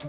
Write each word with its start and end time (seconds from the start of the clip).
Hey 0.00 0.08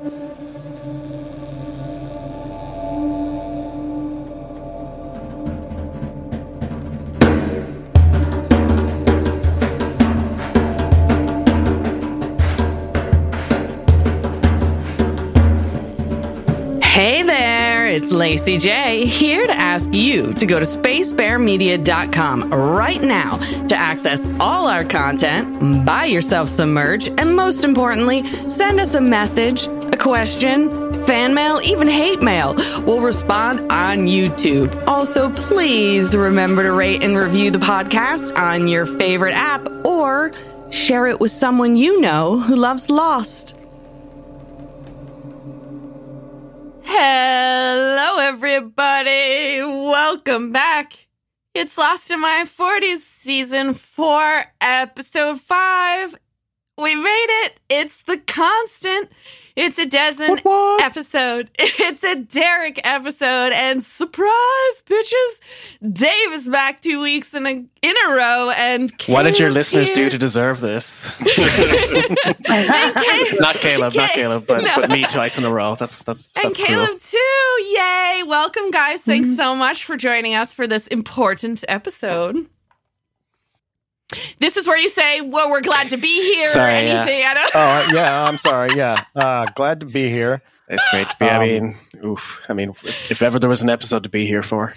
there, 17.23 17.85
it's 17.87 18.13
Lacey 18.13 18.57
J 18.57 19.05
here 19.05 19.45
to 19.45 19.53
ask 19.53 19.93
you 19.93 20.33
to 20.35 20.45
go 20.45 20.59
to 20.59 20.65
spacebearmedia.com 20.65 22.53
right 22.53 23.01
now 23.01 23.37
to 23.67 23.75
access 23.75 24.25
all 24.39 24.67
our 24.67 24.85
content, 24.85 25.85
buy 25.85 26.05
yourself 26.05 26.47
some 26.47 26.73
merch, 26.73 27.09
and 27.09 27.35
most 27.35 27.65
importantly, 27.65 28.25
send 28.49 28.79
us 28.79 28.95
a 28.95 29.01
message, 29.01 29.67
question, 30.01 31.03
fan 31.03 31.33
mail, 31.33 31.61
even 31.63 31.87
hate 31.87 32.21
mail. 32.21 32.55
We'll 32.85 33.01
respond 33.01 33.71
on 33.71 34.07
YouTube. 34.07 34.87
Also, 34.87 35.29
please 35.29 36.17
remember 36.17 36.63
to 36.63 36.71
rate 36.71 37.03
and 37.03 37.15
review 37.15 37.51
the 37.51 37.59
podcast 37.59 38.35
on 38.35 38.67
your 38.67 38.85
favorite 38.85 39.35
app 39.35 39.69
or 39.85 40.31
share 40.71 41.05
it 41.05 41.19
with 41.19 41.31
someone 41.31 41.75
you 41.75 42.01
know 42.01 42.39
who 42.39 42.55
loves 42.55 42.89
Lost. 42.89 43.55
Hello, 46.83 48.19
everybody. 48.19 49.61
Welcome 49.61 50.51
back. 50.51 50.93
It's 51.53 51.77
Lost 51.77 52.09
in 52.09 52.19
My 52.21 52.45
40s, 52.47 52.99
season 52.99 53.75
four, 53.75 54.45
episode 54.59 55.41
five. 55.41 56.15
We 56.77 56.95
made 56.95 57.45
it. 57.45 57.59
It's 57.69 58.01
the 58.03 58.17
constant. 58.17 59.09
It's 59.55 59.77
a 59.77 59.85
Desmond 59.85 60.39
What, 60.41 60.45
what? 60.45 60.83
episode. 60.83 61.49
It's 61.83 62.03
a 62.03 62.15
Derek 62.15 62.79
episode. 62.83 63.51
And 63.53 63.83
surprise, 63.83 64.83
bitches, 64.85 65.39
Dave 65.91 66.31
is 66.31 66.47
back 66.47 66.81
two 66.81 67.01
weeks 67.01 67.33
in 67.33 67.45
a, 67.45 67.49
in 67.49 67.95
a 68.07 68.11
row. 68.11 68.51
And 68.51 68.91
What 69.07 69.23
did 69.23 69.39
your 69.39 69.49
listeners 69.51 69.89
here. 69.89 70.05
do 70.05 70.09
to 70.11 70.17
deserve 70.17 70.61
this? 70.61 71.09
Caleb- 71.19 72.15
not 73.39 73.55
Caleb, 73.55 73.93
not 73.95 74.11
Caleb, 74.11 74.45
but, 74.47 74.63
No. 74.63 74.75
but 74.75 74.89
me 74.89 75.03
twice 75.03 75.37
in 75.37 75.43
a 75.43 75.51
row. 75.51 75.75
That's 75.75 76.03
that's 76.03 76.33
And 76.35 76.45
that's 76.45 76.57
Caleb 76.57 76.87
cruel. 76.87 76.99
too. 76.99 77.63
Yay. 77.77 78.23
Welcome, 78.25 78.71
guys. 78.71 79.03
Thanks 79.03 79.29
mm-hmm. 79.29 79.35
so 79.35 79.55
much 79.55 79.83
for 79.83 79.97
joining 79.97 80.35
us 80.35 80.53
for 80.53 80.67
this 80.67 80.87
important 80.87 81.63
episode. 81.67 82.47
This 84.39 84.57
is 84.57 84.67
where 84.67 84.77
you 84.77 84.89
say, 84.89 85.21
Well, 85.21 85.49
we're 85.49 85.61
glad 85.61 85.89
to 85.89 85.97
be 85.97 86.33
here 86.33 86.45
Sorry, 86.45 86.69
or 86.69 86.81
yeah. 86.83 87.01
anything. 87.01 87.23
I 87.25 87.33
don't 87.33 87.51
Oh 87.55 87.87
yeah, 87.95 88.23
I'm 88.23 88.37
sorry. 88.37 88.69
Yeah, 88.75 89.03
uh, 89.15 89.45
glad 89.55 89.79
to 89.81 89.85
be 89.85 90.09
here. 90.09 90.41
It's 90.67 90.85
great 90.91 91.09
to 91.09 91.15
be. 91.19 91.25
I 91.25 91.35
Um, 91.35 91.41
mean, 91.41 91.77
oof. 92.05 92.39
I 92.47 92.53
mean, 92.53 92.73
if 93.09 93.21
ever 93.21 93.39
there 93.39 93.49
was 93.49 93.61
an 93.61 93.69
episode 93.69 94.03
to 94.03 94.09
be 94.09 94.25
here 94.25 94.41
for, 94.43 94.73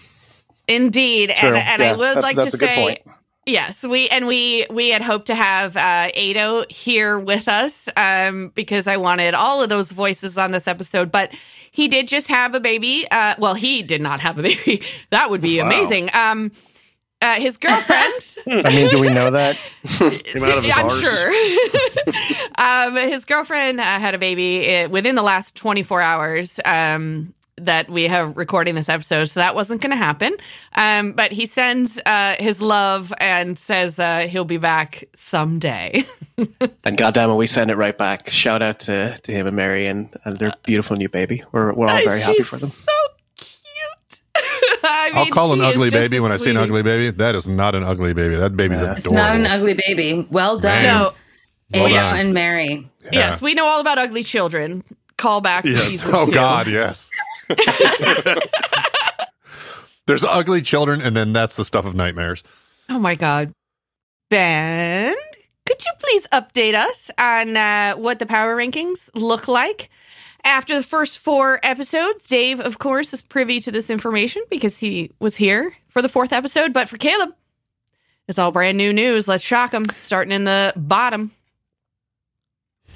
Indeed. 0.66 1.30
True. 1.36 1.50
And, 1.50 1.56
and 1.58 1.82
I 1.82 1.92
would 1.92 2.00
that's- 2.16 2.22
like 2.22 2.36
that's 2.36 2.52
to 2.52 2.56
a 2.56 2.60
good 2.60 2.68
say 2.68 2.76
point. 2.76 3.00
Yes, 3.46 3.84
we 3.84 4.08
and 4.08 4.26
we 4.26 4.64
we 4.70 4.88
had 4.88 5.02
hoped 5.02 5.26
to 5.26 5.34
have 5.34 5.76
uh, 5.76 6.08
Ado 6.16 6.64
here 6.70 7.18
with 7.18 7.46
us 7.46 7.90
um, 7.94 8.50
because 8.54 8.86
I 8.88 8.96
wanted 8.96 9.34
all 9.34 9.62
of 9.62 9.68
those 9.68 9.90
voices 9.90 10.38
on 10.38 10.50
this 10.50 10.66
episode, 10.66 11.12
but 11.12 11.30
he 11.70 11.86
did 11.86 12.08
just 12.08 12.28
have 12.28 12.54
a 12.54 12.60
baby. 12.60 13.06
Uh, 13.10 13.34
well, 13.38 13.52
he 13.52 13.82
did 13.82 14.00
not 14.00 14.20
have 14.20 14.38
a 14.38 14.42
baby. 14.44 14.80
That 15.10 15.28
would 15.28 15.42
be 15.42 15.60
Wow. 15.60 15.66
amazing. 15.66 16.08
Um, 16.14 16.52
uh, 17.24 17.40
his 17.40 17.56
girlfriend. 17.56 18.36
I 18.66 18.74
mean, 18.74 18.90
do 18.90 19.00
we 19.00 19.08
know 19.08 19.30
that? 19.30 19.58
Came 19.86 20.44
out 20.44 20.58
of 20.58 20.64
his 20.64 20.74
I'm 20.76 20.86
arse. 20.86 21.00
sure. 21.00 21.32
um, 23.02 23.10
his 23.10 23.24
girlfriend 23.24 23.80
uh, 23.80 23.84
had 23.98 24.14
a 24.14 24.18
baby 24.18 24.76
uh, 24.76 24.88
within 24.90 25.14
the 25.14 25.22
last 25.22 25.54
24 25.54 26.02
hours 26.02 26.60
um, 26.66 27.32
that 27.56 27.88
we 27.88 28.08
have 28.08 28.36
recording 28.36 28.74
this 28.74 28.90
episode, 28.90 29.24
so 29.24 29.40
that 29.40 29.54
wasn't 29.54 29.80
going 29.80 29.92
to 29.92 29.96
happen. 29.96 30.36
Um, 30.74 31.12
but 31.12 31.32
he 31.32 31.46
sends 31.46 31.98
uh, 32.04 32.36
his 32.38 32.60
love 32.60 33.14
and 33.18 33.58
says 33.58 33.98
uh, 33.98 34.26
he'll 34.28 34.44
be 34.44 34.58
back 34.58 35.04
someday. 35.14 36.04
and 36.84 36.96
goddamn 36.98 37.30
it, 37.30 37.36
we 37.36 37.46
send 37.46 37.70
it 37.70 37.76
right 37.76 37.96
back. 37.96 38.28
Shout 38.28 38.60
out 38.60 38.80
to, 38.80 39.16
to 39.22 39.32
him 39.32 39.46
and 39.46 39.56
Mary 39.56 39.86
and, 39.86 40.14
and 40.26 40.38
their 40.38 40.52
beautiful 40.64 40.96
new 40.96 41.08
baby. 41.08 41.42
We're 41.52 41.72
we're 41.72 41.88
all 41.88 42.04
very 42.04 42.20
happy 42.20 42.42
for 42.42 42.56
them. 42.56 42.68
So 42.68 42.92
cute. 43.06 43.13
I 44.88 45.10
I'll 45.14 45.24
mean, 45.24 45.32
call 45.32 45.52
an 45.52 45.60
ugly 45.60 45.90
baby 45.90 46.16
a 46.18 46.22
when 46.22 46.32
I 46.32 46.36
see 46.36 46.50
an 46.50 46.56
ugly 46.56 46.82
baby. 46.82 47.10
That 47.10 47.34
is 47.34 47.48
not 47.48 47.74
an 47.74 47.82
ugly 47.84 48.12
baby. 48.14 48.36
That 48.36 48.56
baby's 48.56 48.78
Yeah. 48.80 48.84
adorable. 48.92 48.98
It's 49.06 49.12
not 49.12 49.36
an 49.36 49.46
ugly 49.46 49.74
baby. 49.74 50.26
Well 50.30 50.58
done, 50.60 50.82
Man. 50.82 50.94
No, 51.02 51.12
Well 51.72 51.86
Ada 51.88 51.94
done. 51.94 52.18
and 52.18 52.34
Mary. 52.34 52.90
Yeah. 53.04 53.10
yes, 53.12 53.42
we 53.42 53.54
know 53.54 53.66
all 53.66 53.80
about 53.80 53.98
ugly 53.98 54.22
children. 54.22 54.84
Call 55.16 55.40
back 55.40 55.62
to 55.64 55.70
Yes. 55.70 55.82
season 55.84 56.10
Oh 56.14 56.26
two. 56.26 56.32
God, 56.32 56.66
yes. 56.68 57.10
There's 60.06 60.22
ugly 60.24 60.60
children, 60.60 61.00
and 61.00 61.16
then 61.16 61.32
that's 61.32 61.56
the 61.56 61.64
stuff 61.64 61.86
of 61.86 61.94
nightmares. 61.94 62.42
Oh 62.90 62.98
my 62.98 63.14
God. 63.14 63.52
Ben, 64.28 65.14
could 65.64 65.82
you 65.84 65.92
please 65.98 66.26
update 66.32 66.74
us 66.74 67.10
on 67.16 67.56
uh, 67.56 67.94
what 67.94 68.18
the 68.18 68.26
power 68.26 68.54
rankings 68.54 69.08
look 69.14 69.48
like? 69.48 69.88
After 70.44 70.76
the 70.76 70.82
first 70.82 71.18
four 71.18 71.58
episodes, 71.62 72.28
Dave, 72.28 72.60
of 72.60 72.78
course, 72.78 73.14
is 73.14 73.22
privy 73.22 73.60
to 73.60 73.72
this 73.72 73.88
information 73.88 74.42
because 74.50 74.76
he 74.78 75.10
was 75.18 75.36
here 75.36 75.74
for 75.88 76.02
the 76.02 76.08
fourth 76.08 76.32
episode. 76.34 76.72
But 76.74 76.88
for 76.88 76.98
Caleb, 76.98 77.34
it's 78.28 78.38
all 78.38 78.52
brand 78.52 78.76
new 78.76 78.92
news. 78.92 79.26
Let's 79.26 79.42
shock 79.42 79.72
him. 79.72 79.84
Starting 79.94 80.32
in 80.32 80.44
the 80.44 80.74
bottom. 80.76 81.30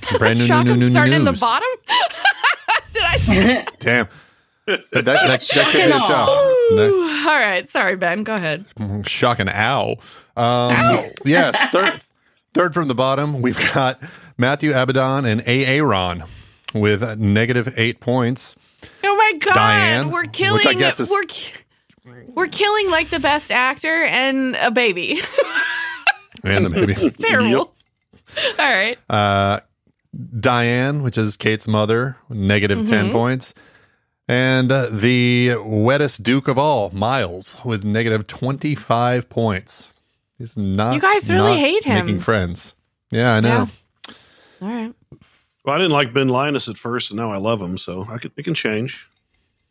Brand 0.02 0.20
Let's 0.20 0.38
new, 0.40 0.46
shock 0.46 0.64
new, 0.66 0.72
him. 0.72 0.78
new, 0.78 0.86
new 0.86 0.92
Starting 0.92 1.14
in 1.14 1.24
the 1.24 1.32
bottom. 1.32 1.68
Did 2.92 3.02
I 3.02 3.16
say? 3.18 3.66
Damn. 3.80 4.08
That, 4.66 4.90
that, 4.92 5.04
that, 5.06 5.40
that 5.40 5.48
could 5.50 5.72
be 5.72 5.80
a 5.80 5.94
all. 5.94 6.00
shock. 6.00 6.28
That- 6.28 6.90
Ooh, 6.92 7.28
all 7.30 7.38
right. 7.38 7.66
Sorry, 7.66 7.96
Ben. 7.96 8.24
Go 8.24 8.34
ahead. 8.34 8.66
Shocking! 9.06 9.48
and 9.48 9.56
ow. 9.56 9.96
Um, 10.36 11.04
yes, 11.24 11.56
third, 11.72 12.00
third 12.52 12.74
from 12.74 12.88
the 12.88 12.94
bottom, 12.94 13.40
we've 13.40 13.58
got 13.72 14.00
Matthew 14.36 14.70
Abaddon 14.72 15.24
and 15.24 15.42
A. 15.46 15.64
Aaron 15.64 16.24
with 16.74 17.18
negative 17.18 17.72
eight 17.76 18.00
points. 18.00 18.54
Oh 19.04 19.16
my 19.16 19.38
god, 19.38 19.54
Diane, 19.54 20.10
we're 20.10 20.22
which 20.22 20.32
killing. 20.32 20.66
I 20.66 20.74
guess 20.74 21.00
is- 21.00 21.10
we're 21.10 21.24
we're 22.34 22.46
killing 22.48 22.90
like 22.90 23.10
the 23.10 23.18
best 23.20 23.50
actor 23.50 24.04
and 24.04 24.56
a 24.56 24.70
baby. 24.70 25.20
And 26.44 26.64
the 26.64 26.70
baby. 26.70 26.94
it's 26.96 27.16
terrible. 27.16 27.74
All 28.36 28.54
right. 28.58 28.96
Uh, 29.10 29.58
Diane, 30.38 31.02
which 31.02 31.18
is 31.18 31.36
Kate's 31.36 31.66
mother, 31.66 32.16
negative 32.30 32.86
10 32.88 33.08
Mhm. 33.08 33.12
points. 33.12 33.54
And 34.28 34.70
uh, 34.70 34.88
the 34.90 35.56
wettest 35.64 36.22
Duke 36.22 36.46
of 36.46 36.56
all, 36.56 36.90
Miles, 36.90 37.56
with 37.64 37.82
negative 37.84 38.28
25 38.28 39.28
points. 39.28 39.90
He's 40.38 40.56
not. 40.56 40.94
You 40.94 41.00
guys 41.00 41.28
really 41.32 41.54
not 41.54 41.58
hate 41.58 41.84
him. 41.84 42.06
Making 42.06 42.20
friends. 42.20 42.74
Yeah, 43.10 43.34
I 43.34 43.40
know. 43.40 43.68
All 44.62 44.68
right. 44.68 44.94
Well, 45.68 45.74
I 45.74 45.80
didn't 45.80 45.92
like 45.92 46.14
Ben 46.14 46.28
Linus 46.28 46.66
at 46.70 46.78
first, 46.78 47.10
and 47.10 47.18
now 47.18 47.30
I 47.30 47.36
love 47.36 47.60
him. 47.60 47.76
So 47.76 48.06
I 48.08 48.16
could, 48.16 48.32
it 48.38 48.44
can 48.44 48.54
change. 48.54 49.06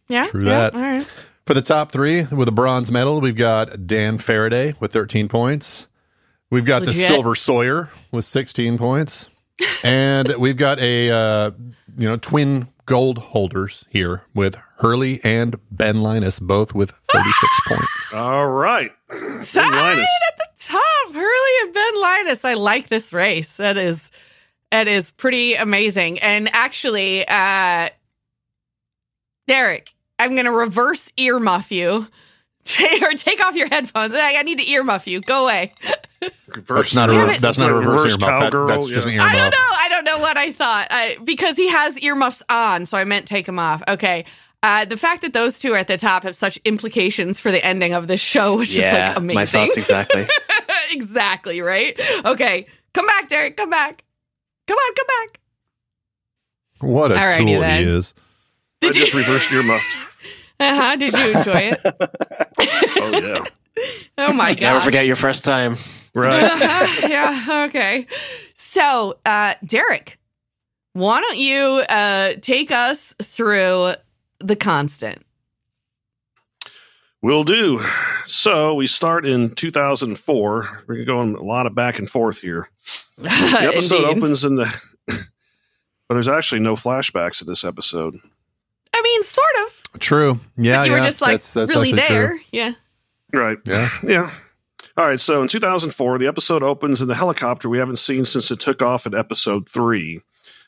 Yeah. 0.07 0.27
True 0.27 0.45
yeah, 0.45 0.69
that. 0.69 0.75
All 0.75 0.81
right. 0.81 1.07
For 1.47 1.55
the 1.55 1.61
top 1.63 1.91
three, 1.91 2.21
with 2.25 2.47
a 2.47 2.51
bronze 2.51 2.91
medal, 2.91 3.19
we've 3.19 3.35
got 3.35 3.87
Dan 3.87 4.19
Faraday 4.19 4.75
with 4.79 4.93
13 4.93 5.27
points. 5.27 5.87
We've 6.51 6.65
got 6.65 6.85
the 6.85 6.93
Silver 6.93 7.33
Sawyer 7.33 7.89
with 8.11 8.25
16 8.25 8.77
points. 8.77 9.27
and 9.83 10.35
we've 10.35 10.55
got 10.55 10.77
a 10.77 11.09
uh, 11.09 11.51
you 11.97 12.07
know 12.07 12.17
twin 12.17 12.67
gold 12.85 13.17
holders 13.17 13.83
here 13.89 14.21
with 14.35 14.55
Hurley 14.77 15.19
and 15.23 15.55
Ben 15.71 16.03
Linus 16.03 16.39
both 16.39 16.75
with 16.75 16.91
36 17.11 17.53
points. 17.67 18.13
All 18.13 18.47
right. 18.49 18.91
Tied 19.09 19.71
Linus. 19.71 20.07
at 20.29 20.37
the 20.37 20.47
top, 20.59 21.11
Hurley 21.11 21.51
and 21.63 21.73
Ben 21.73 22.01
Linus. 22.01 22.45
I 22.45 22.53
like 22.53 22.89
this 22.89 23.11
race. 23.11 23.57
That 23.57 23.77
is 23.77 24.11
that 24.71 24.87
is 24.87 25.11
pretty 25.11 25.55
amazing. 25.55 26.19
And 26.19 26.49
actually, 26.53 27.27
uh 27.27 27.89
Derek, 29.47 29.89
I'm 30.19 30.35
gonna 30.35 30.51
reverse 30.51 31.11
earmuff 31.17 31.71
you. 31.71 32.07
or 33.01 33.13
take 33.13 33.41
off 33.45 33.55
your 33.55 33.69
headphones. 33.69 34.13
I 34.13 34.35
I 34.35 34.43
need 34.43 34.57
to 34.57 34.65
earmuff 34.65 35.07
you. 35.07 35.21
Go 35.21 35.43
away. 35.43 35.73
That's 36.67 36.93
not 36.93 37.09
a 37.09 37.13
Damn 37.13 37.29
re- 37.29 37.37
that's 37.37 37.57
not 37.57 37.69
a 37.69 37.73
reverse, 37.75 38.15
earmuff. 38.15 38.19
That- 38.19 38.51
cowgirl. 38.51 38.67
that's 38.67 38.87
just 38.87 39.07
yeah. 39.07 39.13
an 39.13 39.19
I 39.21 39.35
don't 39.35 39.51
know. 39.51 39.57
I 39.59 39.89
don't 39.89 40.03
know 40.03 40.19
what 40.19 40.37
I 40.37 40.51
thought. 40.51 40.87
I, 40.89 41.17
because 41.23 41.55
he 41.55 41.69
has 41.69 41.99
earmuffs 41.99 42.41
on, 42.49 42.85
so 42.85 42.97
I 42.97 43.03
meant 43.03 43.27
take 43.27 43.45
them 43.45 43.59
off. 43.59 43.83
Okay. 43.87 44.25
Uh, 44.63 44.85
the 44.85 44.97
fact 44.97 45.21
that 45.21 45.33
those 45.33 45.59
two 45.59 45.73
are 45.73 45.77
at 45.77 45.87
the 45.87 45.97
top 45.97 46.23
have 46.23 46.35
such 46.35 46.57
implications 46.65 47.39
for 47.39 47.51
the 47.51 47.63
ending 47.63 47.93
of 47.93 48.07
this 48.07 48.19
show, 48.19 48.57
which 48.57 48.75
is 48.75 48.83
like 48.83 49.15
amazing. 49.15 49.35
my 49.35 49.45
thoughts 49.45 49.77
exactly. 49.77 50.27
exactly, 50.91 51.61
right? 51.61 51.99
Okay. 52.25 52.65
Come 52.93 53.05
back, 53.05 53.29
Derek. 53.29 53.55
Come 53.55 53.69
back. 53.69 54.03
Come 54.67 54.77
on, 54.77 54.93
come 54.95 55.07
back. 55.07 55.39
What 56.79 57.11
a 57.11 57.15
Alrighty 57.15 57.37
tool 57.53 57.59
then. 57.61 57.83
he 57.83 57.89
is. 57.91 58.13
Did 58.81 58.91
I 58.91 58.99
just 58.99 59.13
reversed 59.13 59.51
earmuffed. 59.51 59.85
Uh-huh. 60.59 60.95
Did 60.95 61.13
you 61.13 61.37
enjoy 61.37 61.71
it? 61.71 61.79
Oh 62.99 63.11
yeah. 63.11 63.43
Oh 64.17 64.33
my 64.33 64.55
god. 64.55 64.61
Never 64.73 64.81
forget 64.81 65.05
your 65.05 65.15
first 65.15 65.43
time. 65.43 65.75
Right. 66.15 66.41
Uh-huh. 66.43 67.07
yeah, 67.07 67.65
okay. 67.69 68.07
So, 68.55 69.19
uh, 69.23 69.53
Derek, 69.63 70.17
why 70.93 71.21
don't 71.21 71.37
you 71.37 71.83
uh, 71.87 72.33
take 72.41 72.71
us 72.71 73.13
through 73.21 73.93
the 74.39 74.55
constant? 74.55 75.23
Will 77.21 77.43
do. 77.43 77.81
So 78.25 78.75
we 78.75 78.85
start 78.87 79.25
in 79.25 79.55
2004. 79.55 80.83
We're 80.87 81.05
going 81.05 81.35
a 81.35 81.41
lot 81.41 81.65
of 81.65 81.73
back 81.73 81.99
and 81.99 82.09
forth 82.09 82.39
here. 82.39 82.69
The 83.17 83.71
episode 83.73 84.05
opens 84.05 84.45
in 84.45 84.55
the. 84.55 84.81
But 86.07 86.13
there's 86.13 86.27
actually 86.27 86.61
no 86.61 86.75
flashbacks 86.75 87.41
in 87.41 87.47
this 87.47 87.63
episode. 87.63 88.15
I 88.93 89.01
mean, 89.01 89.23
sort 89.23 89.45
of. 89.65 89.99
True. 89.99 90.39
Yeah, 90.55 90.83
you 90.83 90.91
yeah. 90.91 90.99
were 90.99 91.05
just 91.05 91.21
like 91.21 91.31
that's, 91.31 91.53
that's 91.53 91.69
really 91.69 91.91
there. 91.91 92.29
true. 92.29 92.39
Yeah. 92.51 92.73
Right. 93.33 93.57
Yeah. 93.65 93.89
Yeah. 94.03 94.31
All 94.95 95.05
right. 95.05 95.19
So 95.19 95.41
in 95.41 95.47
2004, 95.47 96.17
the 96.17 96.27
episode 96.27 96.63
opens 96.63 97.01
in 97.01 97.07
the 97.07 97.15
helicopter 97.15 97.67
we 97.67 97.79
haven't 97.79 97.97
seen 97.97 98.23
since 98.23 98.51
it 98.51 98.59
took 98.59 98.81
off 98.81 99.05
in 99.05 99.13
episode 99.13 99.67
three. 99.67 100.21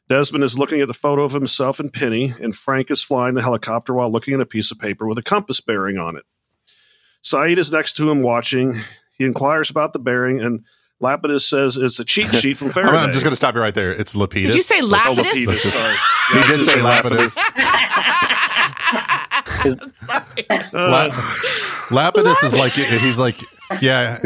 Desmond 0.10 0.44
is 0.44 0.58
looking 0.58 0.82
at 0.82 0.88
the 0.88 0.94
photo 0.94 1.24
of 1.24 1.34
himself 1.34 1.80
and 1.80 1.94
Penny, 1.94 2.34
and 2.42 2.56
Frank 2.56 2.90
is 2.90 3.04
flying 3.04 3.36
the 3.36 3.44
helicopter 3.44 3.94
while 3.94 4.12
looking 4.12 4.34
at 4.34 4.42
a 4.42 4.46
piece 4.46 4.72
of 4.72 4.80
paper 4.80 5.08
with 5.08 5.20
a 5.20 5.24
compass 5.24 5.62
bearing 5.62 6.00
on 6.00 6.16
it. 6.16 6.26
Sayid 7.24 7.58
is 7.58 7.72
next 7.72 7.94
to 7.98 8.10
him 8.10 8.22
watching. 8.22 8.82
He 9.18 9.26
inquires 9.26 9.70
about 9.70 9.94
the 9.94 10.00
bearing, 10.00 10.40
and 10.42 10.64
Lapidus 11.02 11.42
says 11.42 11.78
it's 11.78 12.00
a 12.00 12.06
cheat 12.06 12.34
sheet 12.36 12.58
from 12.58 12.68
I'm, 12.68 12.74
Faraday. 12.74 12.98
I'm 12.98 13.12
just 13.12 13.24
going 13.24 13.32
to 13.32 13.36
stop 13.36 13.56
you 13.56 13.62
right 13.62 13.74
there. 13.76 13.92
It's 13.92 14.14
Lapidus. 14.16 14.48
Did 14.48 14.56
you 14.56 14.62
say 14.62 14.80
Oh, 14.82 14.88
Lapidus? 14.88 15.24
Lapidus, 15.24 15.72
sorry. 15.72 15.96
He 16.32 16.38
Yeah, 16.38 16.44
I 16.44 16.48
did 16.48 16.66
say 16.66 16.80
Lapidus. 16.80 17.32
Sorry. 19.60 20.70
Uh, 20.74 21.10
Lapidus 21.90 22.44
is 22.44 22.56
like 22.56 22.72
he's 22.74 23.18
like 23.20 23.42
yeah. 23.82 24.20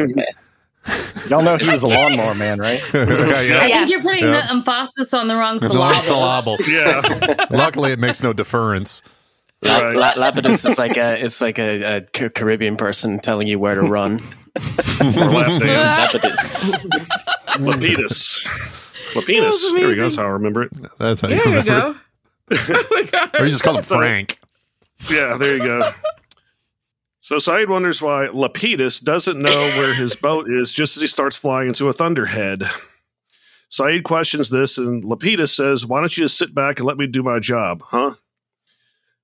Y'all 1.29 1.41
know 1.41 1.57
he 1.57 1.69
was 1.69 1.81
a 1.83 1.87
lawnmower 1.87 2.35
man, 2.35 2.59
right? 2.59 2.81
yeah, 2.93 3.01
I 3.01 3.07
yeah. 3.07 3.41
Yes. 3.65 3.79
think 3.79 3.91
you're 3.91 4.01
putting 4.01 4.23
Yeah. 4.25 4.41
the 4.45 4.51
emphasis 4.51 5.13
on 5.13 5.27
the 5.27 5.35
wrong 5.35 5.57
The 5.59 5.69
syllable. 5.69 6.57
syllable. 6.57 6.65
yeah. 6.67 7.45
Luckily, 7.49 7.91
it 7.93 7.99
makes 7.99 8.21
no 8.21 8.33
difference. 8.33 9.01
La- 9.63 9.79
Right. 9.79 9.95
La- 9.95 10.13
Lapidus 10.13 10.69
is 10.69 10.77
like 10.77 10.97
a 10.97 11.17
it's 11.23 11.41
like 11.41 11.59
a, 11.59 11.97
a 11.97 12.01
Caribbean 12.29 12.75
person 12.77 13.19
telling 13.19 13.47
you 13.47 13.59
where 13.59 13.75
to 13.75 13.81
run. 13.81 14.21
Or 15.01 15.05
lap 15.09 15.61
dance. 15.61 16.13
Lapidus. 17.57 17.57
Lapidus. 17.57 18.47
Lapidus. 19.13 19.25
There 19.25 19.25
we 19.25 19.35
go. 19.35 19.69
amazing. 19.87 20.03
That's 20.03 20.15
how 20.15 20.23
I 20.23 20.27
remember 20.27 20.63
it. 20.63 20.71
That's 20.99 21.21
how 21.21 21.27
you 21.27 21.35
There 21.35 21.45
we 21.45 21.57
remember. 21.57 21.93
go. 21.93 21.99
Oh 22.51 22.87
my 22.91 23.03
God. 23.11 23.29
Or 23.39 23.45
you 23.45 23.51
just 23.51 23.63
call 23.63 23.77
him 23.77 23.83
Frank. 23.83 24.39
Yeah, 25.09 25.37
there 25.37 25.57
you 25.57 25.63
go. 25.63 25.91
So 27.21 27.37
Sayid 27.37 27.67
wonders 27.69 28.01
why 28.01 28.27
Lapidus 28.27 29.01
doesn't 29.03 29.41
know 29.41 29.49
where 29.49 29.93
his 29.95 30.15
boat 30.15 30.49
is 30.49 30.71
just 30.71 30.97
as 30.97 31.01
he 31.01 31.07
starts 31.07 31.35
flying 31.37 31.69
into 31.69 31.87
a 31.89 31.93
thunderhead. 31.93 32.63
Sayid 33.71 34.03
questions 34.03 34.49
this, 34.49 34.77
and 34.77 35.03
Lapidus 35.03 35.55
says, 35.55 35.85
Why 35.85 35.99
don't 35.99 36.15
you 36.15 36.25
just 36.25 36.37
sit 36.37 36.53
back 36.53 36.77
and 36.79 36.85
let 36.85 36.97
me 36.97 37.07
do 37.07 37.23
my 37.23 37.39
job, 37.39 37.81
huh? 37.87 38.13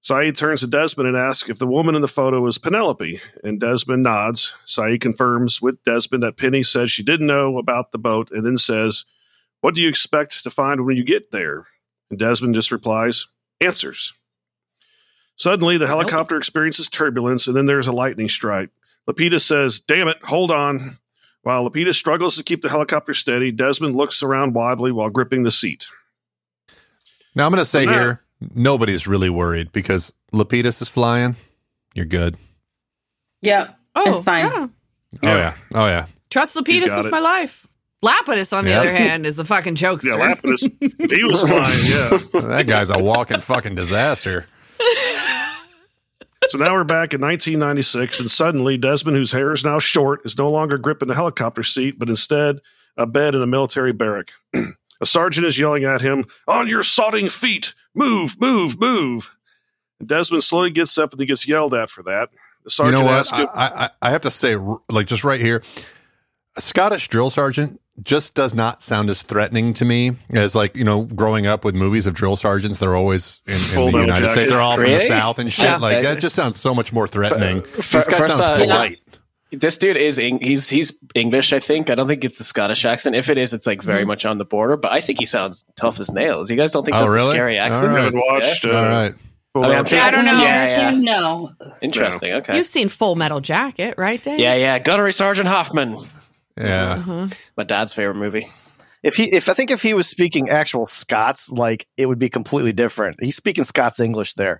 Sayid 0.03 0.37
turns 0.37 0.61
to 0.61 0.67
Desmond 0.67 1.09
and 1.09 1.17
asks 1.17 1.49
if 1.49 1.59
the 1.59 1.67
woman 1.67 1.93
in 1.93 2.01
the 2.01 2.07
photo 2.07 2.45
is 2.47 2.57
Penelope, 2.57 3.19
and 3.43 3.59
Desmond 3.59 4.03
nods. 4.03 4.53
Sayid 4.65 5.01
confirms 5.01 5.61
with 5.61 5.83
Desmond 5.83 6.23
that 6.23 6.37
Penny 6.37 6.63
said 6.63 6.89
she 6.89 7.03
didn't 7.03 7.27
know 7.27 7.57
about 7.57 7.91
the 7.91 7.97
boat 7.97 8.31
and 8.31 8.45
then 8.45 8.55
says, 8.57 9.03
What 9.61 9.75
do 9.75 9.81
you 9.81 9.89
expect 9.89 10.43
to 10.43 10.49
find 10.49 10.85
when 10.85 10.95
you 10.95 11.03
get 11.03 11.31
there? 11.31 11.67
And 12.09 12.17
Desmond 12.17 12.55
just 12.55 12.71
replies, 12.71 13.27
Answers. 13.59 14.13
Suddenly, 15.35 15.77
the 15.77 15.87
helicopter 15.87 16.37
experiences 16.37 16.89
turbulence, 16.89 17.47
and 17.47 17.55
then 17.55 17.65
there's 17.65 17.87
a 17.87 17.91
lightning 17.93 18.29
strike. 18.29 18.69
Lapidus 19.07 19.41
says, 19.41 19.79
Damn 19.81 20.07
it, 20.07 20.17
hold 20.23 20.49
on. 20.51 20.97
While 21.43 21.69
Lapidus 21.69 21.95
struggles 21.95 22.35
to 22.37 22.43
keep 22.43 22.61
the 22.61 22.69
helicopter 22.69 23.13
steady, 23.13 23.51
Desmond 23.51 23.95
looks 23.95 24.23
around 24.23 24.53
wildly 24.53 24.91
while 24.91 25.09
gripping 25.09 25.43
the 25.43 25.51
seat. 25.51 25.87
Now 27.35 27.45
I'm 27.45 27.51
going 27.51 27.61
to 27.61 27.65
say 27.65 27.83
From 27.85 27.93
that- 27.93 28.01
here, 28.01 28.23
nobody's 28.55 29.07
really 29.07 29.29
worried 29.29 29.71
because 29.71 30.11
Lapidus 30.33 30.81
is 30.81 30.89
flying. 30.89 31.35
You're 31.93 32.05
good. 32.05 32.37
Yep. 33.41 33.75
Oh, 33.95 34.15
It's 34.15 34.23
fine. 34.25 34.45
yeah. 34.45 34.67
Oh 35.23 35.35
yeah. 35.35 35.53
Oh 35.73 35.85
yeah. 35.87 36.05
Trust 36.29 36.53
He's 36.53 36.63
Lapidus 36.81 36.97
with 36.97 37.07
it. 37.07 37.11
my 37.11 37.19
life. 37.19 37.65
Lapidus, 38.03 38.55
on 38.55 38.63
the 38.63 38.69
Yeah. 38.71 38.79
other 38.81 38.93
hand, 38.95 39.25
is 39.25 39.35
the 39.35 39.43
fucking 39.43 39.75
jokester. 39.75 40.17
Yeah, 40.17 40.35
Lapidus, 40.35 41.09
he 41.11 41.23
was 41.23 41.41
flying, 41.47 41.85
yeah. 41.85 42.47
That 42.47 42.65
guy's 42.67 42.89
a 42.89 42.97
walking 42.99 43.41
fucking 43.41 43.75
disaster. 43.75 44.45
So 46.49 46.57
now 46.57 46.73
we're 46.73 46.83
back 46.85 47.13
in 47.13 47.21
1996, 47.21 48.19
and 48.21 48.31
suddenly 48.31 48.77
Desmond, 48.77 49.17
whose 49.17 49.31
hair 49.31 49.51
is 49.51 49.63
now 49.65 49.77
short, 49.79 50.21
is 50.25 50.37
no 50.37 50.49
longer 50.49 50.77
gripping 50.77 51.07
the 51.09 51.13
helicopter 51.15 51.61
seat, 51.63 51.99
but 51.99 52.09
instead 52.09 52.59
a 52.97 53.05
bed 53.05 53.35
in 53.35 53.41
a 53.41 53.47
military 53.47 53.91
barrack. 53.91 54.31
a 55.01 55.05
sergeant 55.05 55.45
is 55.47 55.57
yelling 55.59 55.83
at 55.85 56.01
him, 56.01 56.25
On 56.47 56.67
your 56.67 56.83
sodding 56.83 57.31
feet! 57.31 57.73
Move, 57.95 58.39
move, 58.39 58.79
move! 58.79 59.35
And 59.99 60.07
Desmond 60.07 60.43
slowly 60.43 60.71
gets 60.71 60.97
up 60.97 61.11
and 61.11 61.19
he 61.19 61.25
gets 61.25 61.47
yelled 61.47 61.73
at 61.73 61.89
for 61.89 62.03
that. 62.03 62.29
The 62.31 62.37
You 62.65 62.69
sergeant 62.71 62.99
know 63.01 63.05
what? 63.05 63.13
asks 63.19 63.33
I, 63.33 63.41
him, 63.41 63.47
I 63.53 63.89
I 64.01 64.11
have 64.11 64.21
to 64.21 64.31
say, 64.31 64.55
like 64.89 65.07
just 65.07 65.23
right 65.23 65.39
here, 65.41 65.63
a 66.57 66.61
Scottish 66.61 67.07
drill 67.07 67.29
sergeant 67.29 67.79
just 68.01 68.33
does 68.33 68.53
not 68.53 68.81
sound 68.81 69.09
as 69.09 69.21
threatening 69.21 69.73
to 69.73 69.83
me 69.83 70.13
as 70.29 70.55
like 70.55 70.73
you 70.75 70.85
know 70.85 71.03
growing 71.03 71.45
up 71.45 71.65
with 71.65 71.75
movies 71.75 72.05
of 72.05 72.13
drill 72.13 72.35
sergeants. 72.37 72.77
They're 72.79 72.95
always 72.95 73.41
in, 73.45 73.55
in 73.55 73.59
the 73.91 73.99
United 73.99 74.07
jacket. 74.21 74.31
States. 74.31 74.51
They're 74.51 74.61
all 74.61 74.75
from 74.75 74.85
the 74.91 74.99
South 75.01 75.39
and 75.39 75.51
shit. 75.51 75.65
Yeah. 75.65 75.77
Like 75.77 76.03
that 76.03 76.19
just 76.19 76.35
sounds 76.35 76.57
so 76.59 76.73
much 76.73 76.93
more 76.93 77.07
threatening. 77.07 77.63
F- 77.77 77.91
this 77.91 78.07
guy 78.07 78.17
first, 78.17 78.37
sounds 78.37 78.41
uh, 78.45 78.57
polite. 78.57 78.99
This 79.51 79.77
dude 79.79 79.97
is 79.97 80.19
Eng- 80.19 80.41
he's 80.41 80.69
he's 80.69 80.93
English, 81.15 81.53
I 81.53 81.59
think. 81.59 81.89
I 81.89 81.95
don't 81.95 82.07
think 82.07 82.23
it's 82.23 82.37
the 82.37 82.43
Scottish 82.43 82.85
accent. 82.85 83.15
If 83.15 83.29
it 83.29 83.37
is, 83.39 83.53
it's 83.53 83.65
like 83.65 83.81
very 83.81 84.05
much 84.05 84.23
on 84.25 84.37
the 84.37 84.45
border. 84.45 84.77
But 84.77 84.91
I 84.91 85.01
think 85.01 85.17
he 85.19 85.25
sounds 85.25 85.65
tough 85.75 85.99
as 85.99 86.11
nails. 86.11 86.51
You 86.51 86.57
guys 86.57 86.71
don't 86.71 86.85
think 86.85 86.95
Oh, 86.95 87.01
that's 87.01 87.13
really? 87.13 87.31
a 87.31 87.35
scary 87.35 87.59
All 87.59 87.65
accent? 87.67 87.87
I 87.87 87.93
right. 87.95 88.03
haven't 88.03 88.19
watched 88.19 88.65
uh, 88.65 88.69
all 88.69 88.83
right. 88.83 89.13
I 89.55 89.59
mean, 89.59 89.65
I'm 89.65 89.69
Metal 89.71 89.83
thinking- 89.85 89.99
I 89.99 90.11
don't 90.11 90.25
know. 90.25 90.43
Yeah, 90.43 90.91
yeah. 90.91 90.99
No. 90.99 91.51
Interesting. 91.81 92.33
Okay. 92.35 92.57
You've 92.57 92.67
seen 92.67 92.87
Full 92.89 93.15
Metal 93.15 93.41
Jacket, 93.41 93.95
right, 93.97 94.21
Dave? 94.21 94.39
yeah, 94.39 94.53
yeah. 94.53 94.77
Gunnery 94.77 95.11
Sergeant 95.13 95.47
Hoffman. 95.47 95.97
Yeah. 96.55 96.91
Uh-huh. 96.93 97.27
My 97.57 97.63
dad's 97.63 97.91
favorite 97.93 98.15
movie. 98.17 98.47
If 99.01 99.15
he, 99.15 99.33
if 99.33 99.49
I 99.49 99.53
think 99.53 99.71
if 99.71 99.81
he 99.81 99.93
was 99.95 100.07
speaking 100.07 100.49
actual 100.49 100.85
Scots, 100.85 101.49
like 101.49 101.87
it 101.97 102.05
would 102.05 102.19
be 102.19 102.29
completely 102.29 102.73
different. 102.73 103.17
He's 103.21 103.35
speaking 103.37 103.63
Scots 103.63 103.99
English 103.99 104.35
there. 104.35 104.59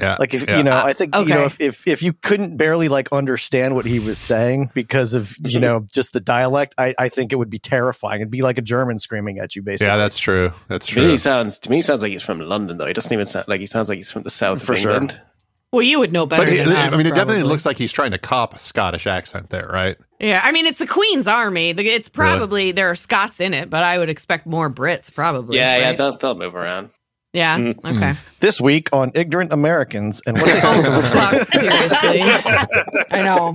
Yeah. 0.00 0.16
Like 0.18 0.32
if 0.34 0.46
Yeah. 0.48 0.58
you 0.58 0.62
know, 0.62 0.72
Uh, 0.72 0.82
I 0.84 0.92
think 0.92 1.14
okay. 1.16 1.28
you 1.28 1.34
know 1.34 1.44
if, 1.44 1.60
if 1.60 1.86
if 1.86 2.02
you 2.02 2.12
couldn't 2.12 2.56
barely 2.56 2.88
like 2.88 3.08
understand 3.12 3.74
what 3.74 3.84
he 3.84 3.98
was 3.98 4.18
saying 4.18 4.70
because 4.74 5.14
of 5.14 5.34
you 5.44 5.58
know 5.60 5.86
just 5.92 6.12
the 6.12 6.20
dialect, 6.20 6.74
I 6.78 6.94
I 6.98 7.08
think 7.08 7.32
it 7.32 7.36
would 7.36 7.50
be 7.50 7.58
terrifying. 7.58 8.20
It'd 8.20 8.30
be 8.30 8.42
like 8.42 8.58
a 8.58 8.62
German 8.62 8.98
screaming 8.98 9.38
at 9.38 9.56
you, 9.56 9.62
basically. 9.62 9.86
yeah, 9.88 9.96
that's 9.96 10.18
true. 10.18 10.52
That's 10.68 10.86
To 10.86 10.96
me, 10.96 11.02
true. 11.02 11.10
he 11.10 11.16
sounds 11.16 11.58
to 11.60 11.70
me 11.70 11.76
he 11.76 11.82
sounds 11.82 12.02
like 12.02 12.12
he's 12.12 12.22
from 12.22 12.40
London 12.40 12.78
though. 12.78 12.86
He 12.86 12.92
doesn't 12.92 13.12
even 13.12 13.26
sound 13.26 13.46
like 13.48 13.60
he 13.60 13.66
sounds 13.66 13.88
like 13.88 13.96
he's 13.96 14.10
from 14.10 14.22
the 14.22 14.30
south 14.30 14.62
For 14.62 14.74
of 14.74 14.78
sure. 14.80 14.92
England. 14.92 15.20
Well, 15.70 15.82
you 15.82 15.98
would 15.98 16.14
know 16.14 16.24
better. 16.24 16.44
But 16.46 16.52
it, 16.54 16.64
than 16.64 16.74
I 16.74 16.86
us, 16.88 16.96
mean, 16.96 17.06
it 17.06 17.14
definitely 17.14 17.42
looks 17.42 17.66
like 17.66 17.76
he's 17.76 17.92
trying 17.92 18.12
to 18.12 18.18
cop 18.18 18.54
a 18.54 18.58
Scottish 18.58 19.06
accent 19.06 19.50
there, 19.50 19.68
right? 19.70 19.98
Yeah, 20.18 20.40
I 20.42 20.50
mean, 20.50 20.64
it's 20.64 20.78
the 20.78 20.86
Queen's 20.86 21.28
Army. 21.28 21.70
It's 21.76 22.08
probably 22.08 22.72
there 22.72 22.88
are 22.88 22.94
Scots 22.94 23.38
in 23.38 23.52
it, 23.52 23.68
but 23.68 23.82
I 23.82 23.98
would 23.98 24.08
expect 24.08 24.46
more 24.46 24.70
Brits, 24.70 25.12
probably. 25.14 25.58
Yeah, 25.58 25.76
yeah. 25.76 25.92
They'll, 25.92 26.16
they'll 26.16 26.34
move 26.36 26.54
around. 26.54 26.88
Yeah. 27.38 27.56
Mm. 27.56 27.96
Okay. 27.96 28.14
This 28.40 28.60
week 28.60 28.88
on 28.92 29.12
Ignorant 29.14 29.52
Americans 29.52 30.20
and 30.26 30.36
what 30.36 30.46
they 30.52 30.60
think 30.60 30.86
Oh 30.86 31.02
fuck! 31.02 31.48
Seriously, 31.48 32.20
I 33.10 33.22
know 33.22 33.54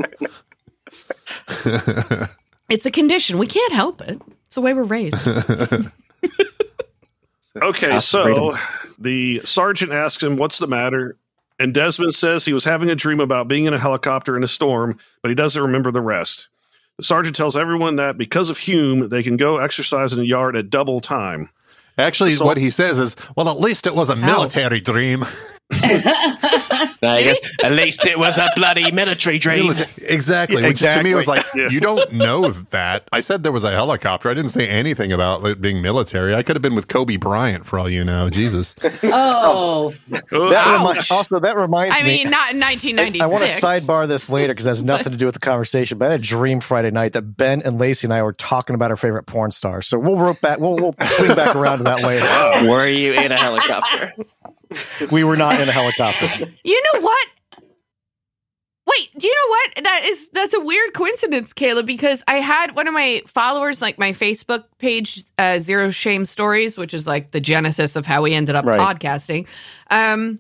it's 2.69 2.85
a 2.85 2.91
condition. 2.91 3.37
We 3.37 3.47
can't 3.47 3.73
help 3.73 4.01
it. 4.01 4.21
It's 4.45 4.55
the 4.55 4.61
way 4.61 4.73
we're 4.73 4.83
raised. 4.83 5.25
Okay, 7.61 7.89
Path 7.91 8.03
so 8.03 8.23
freedom. 8.23 8.57
the 8.97 9.41
sergeant 9.45 9.91
asks 9.91 10.23
him, 10.23 10.37
What's 10.37 10.57
the 10.57 10.65
matter? 10.65 11.17
And 11.59 11.71
Desmond 11.71 12.15
says 12.15 12.43
he 12.43 12.53
was 12.53 12.63
having 12.63 12.89
a 12.89 12.95
dream 12.95 13.19
about 13.19 13.47
being 13.47 13.65
in 13.65 13.75
a 13.75 13.79
helicopter 13.79 14.35
in 14.35 14.43
a 14.43 14.47
storm, 14.47 14.97
but 15.21 15.29
he 15.29 15.35
doesn't 15.35 15.61
remember 15.61 15.91
the 15.91 16.01
rest. 16.01 16.47
The 16.97 17.03
sergeant 17.03 17.35
tells 17.35 17.55
everyone 17.55 17.97
that 17.97 18.17
because 18.17 18.49
of 18.49 18.57
Hume, 18.57 19.09
they 19.09 19.21
can 19.21 19.37
go 19.37 19.57
exercise 19.57 20.13
in 20.13 20.19
the 20.19 20.25
yard 20.25 20.55
at 20.55 20.71
double 20.71 20.99
time. 20.99 21.49
Actually, 21.97 22.31
So- 22.31 22.45
what 22.45 22.57
he 22.57 22.69
says 22.69 22.97
is, 22.97 23.15
well, 23.35 23.49
at 23.49 23.59
least 23.59 23.85
it 23.87 23.95
was 23.95 24.09
a 24.09 24.15
military 24.15 24.81
dream. 24.81 25.25
I 25.81 27.21
guess 27.23 27.39
at 27.63 27.71
least 27.71 28.05
it 28.05 28.17
was 28.17 28.37
a 28.37 28.49
bloody 28.55 28.91
military 28.91 29.39
dream. 29.39 29.67
Milita- 29.67 29.87
Exactly. 29.97 30.63
Which 30.63 30.81
to 30.81 31.03
me 31.03 31.13
was 31.15 31.27
like, 31.27 31.45
Yeah. 31.55 31.69
you 31.69 31.79
don't 31.79 32.11
know 32.13 32.49
that. 32.51 33.07
I 33.11 33.19
said 33.21 33.43
there 33.43 33.51
was 33.51 33.63
a 33.63 33.71
helicopter. 33.71 34.29
I 34.29 34.33
didn't 34.33 34.51
say 34.51 34.67
anything 34.67 35.11
about 35.11 35.45
it 35.45 35.61
being 35.61 35.81
military. 35.81 36.35
I 36.35 36.43
could 36.43 36.55
have 36.55 36.61
been 36.61 36.75
with 36.75 36.87
Kobe 36.87 37.17
Bryant 37.17 37.65
for 37.65 37.79
all 37.79 37.89
you 37.89 38.03
know. 38.03 38.29
Jesus. 38.29 38.75
Oh, 39.15 39.93
that. 40.09 40.23
Remi- 40.31 40.99
also, 41.11 41.39
that 41.39 41.55
reminds 41.55 41.95
me. 41.95 41.99
I 41.99 42.03
me. 42.03 42.23
mean, 42.23 42.29
not 42.31 42.53
in 42.53 42.63
I 42.63 42.71
1996. 42.73 43.31
want 43.31 43.43
to 43.43 43.49
sidebar 43.87 44.07
this 44.07 44.29
later 44.29 44.53
because 44.53 44.65
it 44.65 44.69
has 44.69 44.83
nothing 44.83 45.11
to 45.11 45.17
do 45.17 45.25
with 45.25 45.33
the 45.35 45.39
conversation. 45.39 45.97
But 45.97 46.07
I 46.07 46.11
had 46.11 46.19
a 46.21 46.23
dream 46.23 46.59
Friday 46.61 46.91
night 46.91 47.13
that 47.13 47.21
Ben 47.23 47.61
and 47.61 47.77
Lacey 47.79 48.07
and 48.07 48.13
I 48.13 48.23
were 48.23 48.33
talking 48.33 48.73
about 48.75 48.91
our 48.91 48.97
favorite 48.97 49.23
porn 49.25 49.51
stars. 49.51 49.87
So 49.87 49.99
we'll 49.99 50.17
rope 50.17 50.41
back. 50.41 50.59
We'll, 50.59 50.75
we'll 50.75 50.95
swing 51.09 51.35
back 51.35 51.55
around 51.55 51.79
to 51.79 51.83
that 51.85 52.01
later. 52.01 52.69
Were 52.69 52.87
you 52.87 53.13
in 53.13 53.31
a 53.31 53.37
helicopter? 53.37 54.13
We 55.11 55.23
were 55.23 55.37
not 55.37 55.59
in 55.59 55.67
a 55.69 55.71
helicopter. 55.71 56.29
You 56.63 56.81
know 56.93 57.01
what? 57.01 57.27
Wait, 58.85 59.09
do 59.17 59.27
you 59.27 59.33
know 59.33 59.49
what? 59.49 59.83
That 59.85 60.01
is 60.05 60.27
that's 60.29 60.53
a 60.53 60.59
weird 60.59 60.93
coincidence, 60.93 61.53
Caleb, 61.53 61.85
because 61.85 62.21
I 62.27 62.35
had 62.35 62.75
one 62.75 62.87
of 62.87 62.93
my 62.93 63.21
followers, 63.25 63.81
like 63.81 63.97
my 63.97 64.11
Facebook 64.11 64.65
page, 64.77 65.23
uh, 65.37 65.57
Zero 65.59 65.89
Shame 65.89 66.25
Stories, 66.25 66.77
which 66.77 66.93
is 66.93 67.07
like 67.07 67.31
the 67.31 67.39
genesis 67.39 67.95
of 67.95 68.05
how 68.05 68.21
we 68.21 68.33
ended 68.33 68.55
up 68.55 68.65
Right. 68.65 68.79
podcasting. 68.79 69.47
Um, 69.89 70.39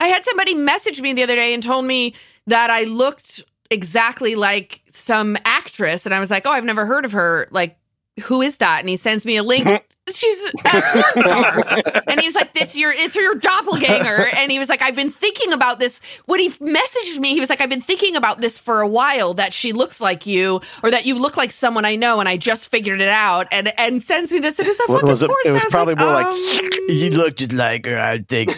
I 0.00 0.06
had 0.06 0.24
somebody 0.24 0.54
message 0.54 1.00
me 1.00 1.12
the 1.12 1.24
other 1.24 1.34
day 1.34 1.54
and 1.54 1.62
told 1.62 1.84
me 1.84 2.14
that 2.46 2.70
I 2.70 2.84
looked 2.84 3.42
exactly 3.70 4.36
like 4.36 4.82
some 4.88 5.36
actress, 5.44 6.06
and 6.06 6.14
I 6.14 6.20
was 6.20 6.30
like, 6.30 6.46
"Oh, 6.46 6.52
I've 6.52 6.64
never 6.64 6.86
heard 6.86 7.04
of 7.04 7.12
her. 7.12 7.48
Like, 7.50 7.76
who 8.24 8.42
is 8.42 8.58
that?" 8.58 8.80
And 8.80 8.88
he 8.88 8.96
sends 8.96 9.26
me 9.26 9.36
a 9.36 9.42
link. 9.42 9.66
She's 10.08 10.46
a 10.46 10.52
porn 10.64 11.24
star, 11.24 12.02
and 12.06 12.20
he 12.20 12.26
was 12.26 12.36
like, 12.36 12.52
"This 12.54 12.76
your 12.76 12.92
it's 12.92 13.16
your 13.16 13.34
doppelganger." 13.34 14.28
And 14.36 14.52
he 14.52 14.58
was 14.58 14.68
like, 14.68 14.80
"I've 14.80 14.94
been 14.94 15.10
thinking 15.10 15.52
about 15.52 15.78
this." 15.80 16.00
When 16.26 16.38
he 16.38 16.48
messaged 16.50 17.18
me, 17.18 17.34
he 17.34 17.40
was 17.40 17.50
like, 17.50 17.60
"I've 17.60 17.68
been 17.68 17.80
thinking 17.80 18.14
about 18.14 18.40
this 18.40 18.56
for 18.56 18.80
a 18.80 18.86
while. 18.88 19.34
That 19.34 19.52
she 19.52 19.72
looks 19.72 20.00
like 20.00 20.24
you, 20.26 20.60
or 20.84 20.90
that 20.92 21.06
you 21.06 21.18
look 21.18 21.36
like 21.36 21.50
someone 21.50 21.84
I 21.84 21.96
know, 21.96 22.20
and 22.20 22.28
I 22.28 22.36
just 22.36 22.68
figured 22.68 23.00
it 23.00 23.08
out." 23.08 23.48
And 23.50 23.72
and 23.78 24.00
sends 24.02 24.30
me 24.30 24.38
this. 24.38 24.58
And 24.60 24.68
It 24.68 24.70
is 24.70 24.80
a 24.80 24.82
What 24.84 24.96
fucking 25.00 25.08
was 25.08 25.22
it? 25.24 25.26
porn 25.26 25.38
It 25.44 25.52
was 25.52 25.62
star. 25.64 25.68
I 25.68 25.84
probably 25.84 25.94
more 25.96 26.12
like, 26.12 26.26
um, 26.26 26.88
You 26.88 27.10
look 27.10 27.36
just 27.36 27.52
like 27.52 27.86
her, 27.86 27.98
I 27.98 28.18
think. 28.18 28.50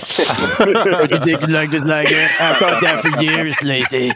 you 0.58 1.16
think 1.18 1.40
you 1.40 1.46
look 1.46 1.70
just 1.70 1.84
like 1.84 2.08
her? 2.08 2.28
I've 2.40 2.56
thought 2.58 2.82
that 2.82 3.00
for 3.00 3.22
years, 3.22 3.62
Lacey. 3.62 4.10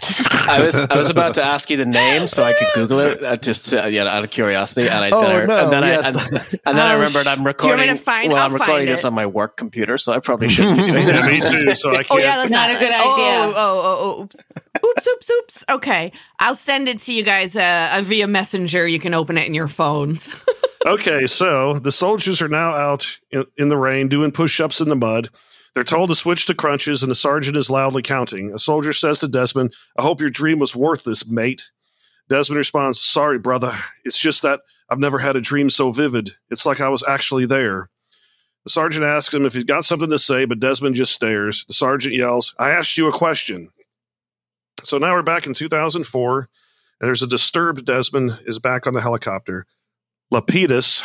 I 0.49 0.63
was 0.63 0.75
I 0.77 0.97
was 0.97 1.09
about 1.11 1.35
to 1.35 1.43
ask 1.45 1.71
you 1.71 1.77
the 1.79 1.87
name 1.87 2.27
so 2.29 2.43
I 2.45 2.53
could 2.53 2.69
Google 2.75 3.01
it 3.01 3.23
uh, 3.25 3.37
just 3.37 3.73
uh, 3.73 3.87
yeah 3.87 4.05
out 4.05 4.25
of 4.25 4.31
curiosity, 4.31 4.89
and 4.89 5.01
I 5.05 5.11
Oh, 5.13 5.23
then 5.23 5.31
I, 5.31 5.45
no, 5.47 5.65
and 5.65 5.73
then 5.73 5.83
yes. 5.85 6.05
I 6.05 6.09
and, 6.09 6.61
and 6.67 6.79
then 6.79 6.87
I 6.87 6.95
Oh, 6.95 6.99
remembered 7.25 7.57
I'm 7.61 7.63
do 7.63 7.65
you 7.65 7.69
want 7.71 7.81
me 7.81 7.89
recording. 7.89 7.97
to 7.97 8.03
find- 8.03 8.33
well, 8.33 8.43
I'll 8.43 8.47
I'm 8.49 8.55
recording 8.55 8.87
this 8.87 9.01
it. 9.05 9.07
on 9.07 9.15
my 9.15 9.27
work 9.27 9.57
computer, 9.57 9.99
so 9.99 10.13
I 10.13 10.19
probably 10.21 10.49
shouldn't 10.49 10.77
be 10.79 10.83
doing 10.93 11.07
Yeah, 11.07 11.13
that. 11.21 11.31
me 11.33 11.41
too. 11.41 11.75
So 11.75 11.91
I 11.91 12.03
can't. 12.03 12.07
Oh 12.11 12.19
yeah, 12.19 12.37
that's 12.37 12.51
Not 12.51 12.69
not, 12.71 12.77
a 12.77 12.85
good 12.85 12.93
oh, 12.93 13.13
idea. 13.13 13.35
Oh, 13.35 13.53
oh, 13.57 13.99
oh, 14.01 14.23
oops, 14.23 14.37
oops, 14.85 15.09
oops, 15.09 15.31
oops. 15.31 15.65
Okay, 15.69 16.13
I'll 16.39 16.55
send 16.55 16.89
it 16.89 16.99
to 17.01 17.13
you 17.15 17.23
guys 17.23 17.55
uh, 17.57 18.01
via 18.05 18.27
messenger. 18.27 18.87
You 18.87 18.99
can 19.01 19.15
open 19.15 19.39
it 19.39 19.47
in 19.47 19.55
your 19.55 19.69
phones. 19.69 20.35
Okay, 20.85 21.29
so 21.29 21.79
the 21.79 21.93
soldiers 21.93 22.43
are 22.43 22.49
now 22.49 22.73
out 22.75 23.17
in, 23.31 23.45
in 23.57 23.69
the 23.69 23.77
rain 23.77 24.09
doing 24.09 24.33
push 24.33 24.59
ups 24.61 24.81
in 24.81 24.89
the 24.89 24.97
mud. 24.97 25.29
They're 25.77 25.85
told 25.85 26.09
to 26.09 26.17
switch 26.17 26.47
to 26.47 26.55
crunches, 26.57 27.05
and 27.05 27.11
the 27.11 27.15
sergeant 27.15 27.57
is 27.57 27.71
loudly 27.71 28.03
counting. 28.03 28.53
A 28.53 28.59
soldier 28.59 28.93
says 28.93 29.21
to 29.21 29.29
Desmond, 29.29 29.73
I 29.97 30.03
hope 30.03 30.21
your 30.21 30.29
dream 30.29 30.59
was 30.59 30.75
worth 30.75 31.05
this, 31.05 31.25
mate. 31.25 31.71
Desmond 32.29 32.59
responds, 32.59 33.01
Sorry, 33.01 33.39
brother. 33.39 33.73
It's 34.05 34.19
just 34.19 34.43
that 34.43 34.63
I've 34.93 34.99
never 34.99 35.19
had 35.19 35.37
a 35.37 35.41
dream 35.41 35.71
so 35.71 35.91
vivid. 35.91 36.37
It's 36.51 36.67
like 36.67 36.79
I 36.79 36.91
was 36.91 37.03
actually 37.09 37.47
there. 37.47 37.89
The 38.65 38.71
sergeant 38.71 39.07
asks 39.07 39.33
him 39.33 39.47
if 39.47 39.55
he's 39.55 39.65
got 39.65 39.87
something 39.87 40.11
to 40.11 40.19
say, 40.19 40.45
but 40.45 40.61
Desmond 40.61 40.97
just 40.97 41.15
stares. 41.15 41.65
The 41.65 41.73
sergeant 41.73 42.15
yells, 42.15 42.55
I 42.59 42.73
asked 42.73 42.99
you 42.99 43.09
a 43.09 43.13
question. 43.13 43.71
So 44.85 44.99
now 44.99 45.15
we're 45.15 45.23
back 45.23 45.47
in 45.47 45.55
2004, 45.55 46.39
and 46.41 46.49
there's 47.01 47.23
a 47.23 47.27
disturbed 47.27 47.87
Desmond 47.87 48.39
is 48.45 48.59
back 48.59 48.87
on 48.87 48.93
the 48.93 49.01
helicopter. 49.01 49.65
Lapidus 50.31 51.03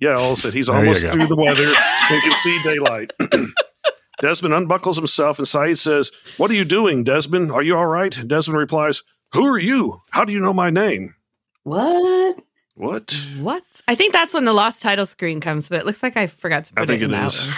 yells 0.00 0.42
that 0.42 0.52
he's 0.52 0.68
almost 0.68 1.06
through 1.06 1.28
the 1.28 1.36
weather 1.36 1.72
and 2.10 2.22
can 2.22 2.34
see 2.34 2.60
daylight. 2.64 3.12
Desmond 4.20 4.52
unbuckles 4.52 4.96
himself 4.96 5.38
and 5.38 5.46
Sayid 5.46 5.78
says, 5.78 6.10
What 6.38 6.50
are 6.50 6.54
you 6.54 6.64
doing, 6.64 7.04
Desmond? 7.04 7.52
Are 7.52 7.62
you 7.62 7.76
all 7.76 7.86
right? 7.86 8.18
Desmond 8.26 8.58
replies, 8.58 9.04
Who 9.34 9.46
are 9.46 9.60
you? 9.60 10.02
How 10.10 10.24
do 10.24 10.32
you 10.32 10.40
know 10.40 10.52
my 10.52 10.70
name? 10.70 11.14
What? 11.62 12.40
What? 12.78 13.12
what? 13.38 13.64
I 13.88 13.94
think 13.96 14.12
that's 14.12 14.32
when 14.32 14.44
the 14.44 14.52
lost 14.52 14.82
title 14.82 15.04
screen 15.04 15.40
comes, 15.40 15.68
but 15.68 15.80
it 15.80 15.86
looks 15.86 16.02
like 16.02 16.16
I 16.16 16.28
forgot 16.28 16.64
to 16.66 16.72
put 16.74 16.82
I 16.82 16.86
think 16.86 17.02
it 17.02 17.06
in 17.06 17.14
it 17.14 17.24
is. 17.26 17.48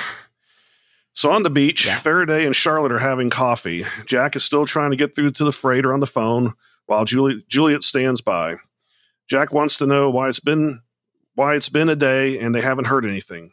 So 1.13 1.31
on 1.31 1.43
the 1.43 1.51
beach, 1.51 1.87
Yeah. 1.87 1.99
Faraday 1.99 2.47
and 2.47 2.57
Charlotte 2.57 2.93
are 2.93 2.99
having 2.99 3.29
coffee. 3.31 3.85
Jack 4.07 4.35
is 4.35 4.45
still 4.45 4.65
trying 4.65 4.91
to 4.93 4.97
get 4.97 5.15
through 5.15 5.33
to 5.33 5.45
the 5.45 5.53
freighter 5.53 5.93
on 5.93 6.01
the 6.01 6.07
phone 6.07 6.55
while 6.87 7.05
Juliet, 7.05 7.47
Juliet 7.49 7.83
stands 7.83 8.21
by. 8.21 8.57
Jack 9.29 9.53
wants 9.53 9.77
to 9.79 9.87
know 9.87 10.09
why 10.09 10.29
it's 10.29 10.41
been 10.41 10.81
why 11.35 11.55
it's 11.55 11.69
been 11.69 11.89
a 11.89 11.97
day 11.97 12.39
and 12.39 12.55
they 12.55 12.61
haven't 12.61 12.87
heard 12.87 13.05
anything. 13.05 13.53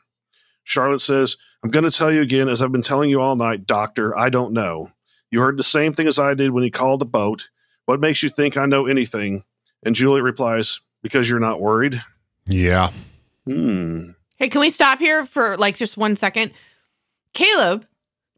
Charlotte 0.64 1.00
says, 1.02 1.38
I'm 1.64 1.70
going 1.70 1.86
to 1.86 1.92
tell 1.92 2.12
you 2.12 2.22
again, 2.22 2.50
as 2.50 2.62
I've 2.62 2.72
been 2.72 2.82
telling 2.82 3.10
you 3.10 3.22
all 3.22 3.36
night, 3.36 3.66
Doctor, 3.68 4.18
I 4.18 4.30
don't 4.30 4.54
know. 4.54 4.92
You 5.32 5.42
heard 5.42 5.58
the 5.58 5.64
same 5.64 5.94
thing 5.94 6.08
as 6.08 6.20
I 6.20 6.34
did 6.34 6.52
when 6.52 6.64
he 6.64 6.72
called 6.72 7.00
the 7.02 7.06
boat. 7.06 7.50
What 7.86 8.00
makes 8.00 8.24
you 8.24 8.30
think 8.30 8.58
I 8.58 8.66
know 8.66 8.86
anything? 8.88 9.44
And 9.84 9.96
Juliet 9.96 10.24
replies, 10.24 10.82
Because 11.08 11.30
you're 11.30 11.40
not 11.40 11.62
worried. 11.62 12.04
Yeah. 12.48 12.92
Hmm. 13.46 14.10
Hey, 14.36 14.50
can 14.50 14.60
we 14.60 14.70
stop 14.70 15.00
here 15.00 15.24
for 15.24 15.56
like 15.56 15.78
just 15.78 15.96
one 15.96 16.18
second? 16.18 16.52
Caleb, 17.34 17.86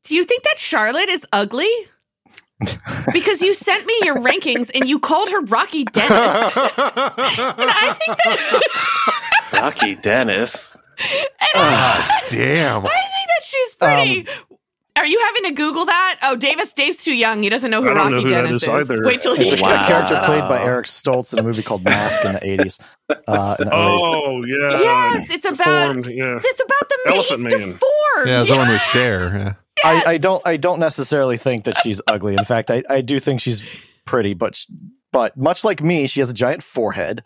do 0.04 0.16
you 0.16 0.24
think 0.24 0.44
that 0.44 0.60
Charlotte 0.60 1.10
is 1.10 1.26
ugly? 1.34 1.72
because 3.12 3.42
you 3.42 3.56
sent 3.56 3.88
me 3.88 3.94
your 4.04 4.18
rankings 4.18 4.70
and 4.76 4.88
you 4.88 5.00
called 5.00 5.32
her 5.32 5.42
Rocky 5.42 5.86
Dennis. 5.86 6.10
And 6.12 7.70
I 7.72 7.96
think 7.98 8.18
that 8.18 9.50
Rocky 9.54 9.96
Dennis. 9.96 10.70
Damn. 12.30 12.86
I 12.86 12.90
think 12.90 13.28
that 13.28 13.44
she's 13.44 13.76
pretty. 13.76 14.28
Are 15.00 15.06
you 15.08 15.20
having 15.25 15.44
to 15.50 15.51
Google 15.51 15.86
that? 15.86 16.20
Oh, 16.24 16.36
Davis. 16.36 16.74
Dave's 16.74 17.03
too 17.03 17.13
young. 17.13 17.41
He 17.44 17.50
doesn't 17.50 17.72
know 17.72 17.82
who 17.82 17.89
I 17.89 17.94
don't 17.94 18.13
Rocky 18.13 18.15
know 18.15 18.22
who 18.22 18.29
Dennis 18.29 18.56
is 18.58 18.63
is. 18.63 18.70
either. 18.70 19.03
Wait 19.06 19.22
till 19.22 19.36
he 19.36 19.48
It's 19.48 19.60
a 19.60 19.63
Wow. 19.63 19.88
character 19.88 20.22
played 20.25 20.48
by 20.50 20.62
Eric 20.62 20.86
Stoltz 20.86 21.34
in 21.34 21.39
a 21.39 21.44
movie 21.44 21.63
called 21.63 21.84
Mask 21.84 22.25
in 22.25 22.34
the 22.34 22.39
80s. 22.65 22.79
Uh, 23.27 23.56
in 23.60 23.68
80s. 23.68 23.72
Oh, 23.72 24.44
yeah. 24.46 24.79
Yes, 24.79 25.29
it's 25.29 25.46
about. 25.46 26.06
Yeah. 26.06 26.39
It's 26.44 26.62
about 26.62 26.89
the 26.89 27.00
Elephant 27.08 27.41
he's 27.44 27.60
Man. 27.60 27.68
deformed. 27.74 28.27
Yeah, 28.27 28.39
someone 28.46 28.70
with 28.70 28.82
share. 28.82 29.38
Yeah. 29.38 29.53
I, 29.84 30.03
I 30.13 30.18
don't 30.18 30.46
I 30.46 30.58
don't 30.58 30.79
necessarily 30.79 31.38
think 31.38 31.63
that 31.63 31.77
she's 31.77 32.01
ugly. 32.06 32.36
In 32.36 32.44
fact, 32.44 32.70
I, 32.70 32.84
I 32.89 33.00
do 33.01 33.18
think 33.20 33.39
she's 33.39 33.63
pretty, 34.06 34.34
but 34.34 34.56
sh- 34.58 34.65
but 35.13 35.38
much 35.38 35.63
like 35.63 35.82
me, 35.82 36.06
she 36.08 36.20
has 36.20 36.29
a 36.29 36.34
giant 36.34 36.62
forehead. 36.63 37.24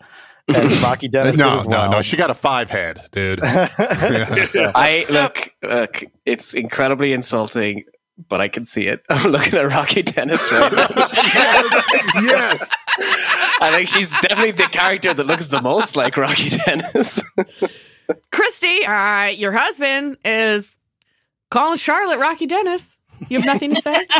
And 0.48 0.72
Rocky 0.82 1.08
Dennis 1.08 1.36
no, 1.36 1.50
did 1.50 1.58
as 1.60 1.64
no, 1.66 1.78
well. 1.78 1.90
no. 1.90 2.02
She 2.02 2.16
got 2.16 2.30
a 2.30 2.34
five 2.34 2.70
head, 2.70 3.08
dude. 3.12 3.40
So, 4.48 4.70
I 4.74 5.06
look, 5.08 5.54
look. 5.62 6.04
It's 6.26 6.54
incredibly 6.54 7.12
insulting, 7.12 7.84
but 8.28 8.40
I 8.40 8.48
can 8.48 8.64
see 8.64 8.86
it. 8.86 9.02
I'm 9.08 9.30
looking 9.30 9.54
at 9.54 9.70
Rocky 9.70 10.02
Dennis 10.02 10.50
right 10.52 10.72
now. 10.72 10.86
yes. 12.22 12.70
I 13.60 13.70
think 13.74 13.88
she's 13.88 14.10
definitely 14.10 14.52
the 14.52 14.68
character 14.68 15.14
that 15.14 15.26
looks 15.26 15.48
the 15.48 15.62
most 15.62 15.96
like 15.96 16.16
Rocky 16.16 16.50
Dennis. 16.50 17.20
Christy, 18.30 18.84
uh, 18.84 19.26
your 19.26 19.52
husband 19.52 20.18
is 20.24 20.76
calling 21.50 21.78
Charlotte 21.78 22.18
Rocky 22.18 22.46
Dennis. 22.46 22.98
You 23.28 23.38
have 23.38 23.46
nothing 23.46 23.74
to 23.74 23.80
say? 23.80 24.06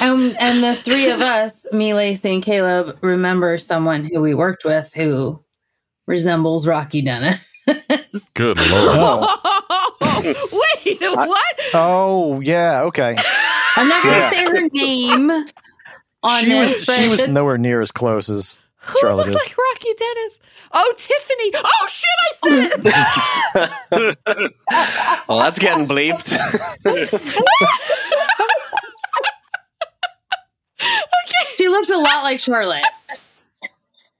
Um, 0.00 0.34
and 0.40 0.62
the 0.62 0.74
three 0.74 1.08
of 1.10 1.20
us, 1.20 1.66
me, 1.72 1.94
Lacey, 1.94 2.34
and 2.34 2.42
Caleb, 2.42 2.98
remember 3.00 3.56
someone 3.58 4.04
who 4.12 4.20
we 4.20 4.34
worked 4.34 4.64
with 4.64 4.92
who 4.94 5.42
resembles 6.06 6.66
Rocky 6.66 7.00
Dennis. 7.00 7.48
Good 8.34 8.58
lord. 8.58 9.28
Wait, 10.02 10.98
what? 11.00 11.56
oh 11.74 12.40
yeah, 12.40 12.82
okay. 12.82 13.14
I'm 13.76 13.88
not 13.88 14.02
going 14.02 14.14
to 14.14 14.20
Yeah. 14.20 14.30
say 14.30 14.44
her 14.44 14.68
name 14.72 15.30
on 15.30 15.46
She 16.40 16.48
this, 16.48 16.86
was 16.88 16.96
she 16.96 17.08
was 17.08 17.28
nowhere 17.28 17.58
near 17.58 17.80
as 17.80 17.92
close 17.92 18.28
as 18.28 18.58
Who 18.84 18.98
Charlotte 19.00 19.28
looks 19.28 19.40
is. 19.40 19.48
like 19.48 19.56
Rocky 19.56 19.94
Dennis? 19.98 20.40
Oh, 20.72 20.94
Tiffany. 20.96 21.50
Oh, 21.54 21.88
shit, 21.88 22.18
I 22.20 22.32
said 23.92 24.06
it. 24.36 24.54
well, 25.28 25.38
that's 25.38 25.58
getting 25.58 25.86
bleeped. 25.86 26.32
okay. 26.86 27.06
she 31.56 31.68
looks 31.68 31.90
a 31.90 31.96
lot 31.96 32.22
like 32.24 32.40
Charlotte. 32.40 32.82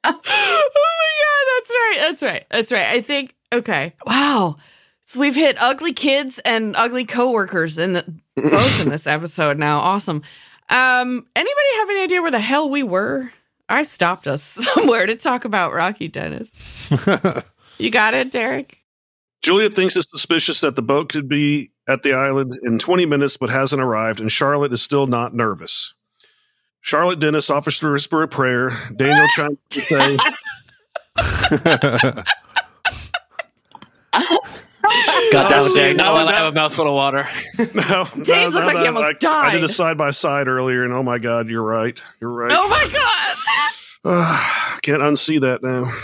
oh, 0.04 0.12
my 0.12 0.12
God. 0.14 1.44
That's 1.56 1.70
right. 1.70 1.96
That's 2.00 2.22
right. 2.22 2.46
That's 2.50 2.72
right. 2.72 2.86
I 2.86 3.00
think, 3.00 3.34
okay. 3.52 3.94
Wow. 4.06 4.56
So 5.04 5.20
we've 5.20 5.34
hit 5.34 5.60
ugly 5.60 5.92
kids 5.92 6.38
and 6.40 6.74
ugly 6.76 7.04
coworkers 7.04 7.78
in 7.78 7.92
the, 7.94 8.04
both 8.36 8.80
in 8.80 8.88
this 8.88 9.06
episode 9.06 9.58
now. 9.58 9.80
Awesome. 9.80 10.22
Um, 10.70 11.26
anybody 11.36 11.68
have 11.76 11.90
any 11.90 12.02
idea 12.02 12.22
where 12.22 12.30
the 12.30 12.40
hell 12.40 12.70
we 12.70 12.82
were? 12.82 13.30
I 13.68 13.82
stopped 13.82 14.26
us 14.26 14.42
somewhere 14.74 15.06
to 15.06 15.16
talk 15.16 15.44
about 15.44 15.72
Rocky 15.72 16.08
Dennis. 16.08 16.60
You 17.78 17.90
got 17.90 18.14
it, 18.14 18.30
Derek? 18.30 18.80
Juliet 19.42 19.74
thinks 19.74 19.96
it's 19.96 20.10
suspicious 20.10 20.60
that 20.60 20.76
the 20.76 20.82
boat 20.82 21.10
could 21.10 21.28
be 21.28 21.70
at 21.86 22.02
the 22.02 22.14
island 22.14 22.58
in 22.62 22.78
20 22.78 23.04
minutes 23.04 23.36
but 23.36 23.50
hasn't 23.50 23.82
arrived, 23.82 24.20
and 24.20 24.30
Charlotte 24.32 24.72
is 24.72 24.80
still 24.80 25.06
not 25.06 25.34
nervous. 25.34 25.92
Charlotte 26.80 27.20
Dennis 27.20 27.50
offers 27.50 27.78
to 27.80 27.92
whisper 27.92 28.22
a 28.22 28.28
prayer. 28.28 28.70
Daniel 28.96 29.26
chimes 29.34 29.58
in 29.72 29.74
to 29.74 29.80
say, 29.80 30.16
God 35.32 35.48
damn 35.48 35.66
it, 35.66 35.74
Dave. 35.74 35.96
Now 35.96 36.14
now 36.14 36.26
I 36.26 36.32
have 36.32 36.52
a 36.52 36.52
mouthful 36.52 36.86
of 36.86 36.94
water. 36.94 37.26
no, 37.58 37.64
no, 37.74 38.24
Dave 38.24 38.52
looked 38.52 38.66
no, 38.66 38.72
like 38.72 38.76
he 38.76 38.86
almost 38.86 39.24
I, 39.24 39.48
I 39.48 39.54
did 39.54 39.64
a 39.64 39.68
side 39.68 39.98
by 39.98 40.10
side 40.10 40.46
earlier, 40.46 40.84
and 40.84 40.92
oh 40.92 41.02
my 41.02 41.18
God, 41.18 41.48
you're 41.48 41.62
right. 41.62 42.00
You're 42.20 42.32
right. 42.32 42.52
Oh, 42.54 42.68
my 42.68 42.88
God. 42.92 43.23
Ah, 44.04 44.78
can't 44.82 45.02
unsee 45.02 45.40
that 45.40 45.62
now. 45.62 45.90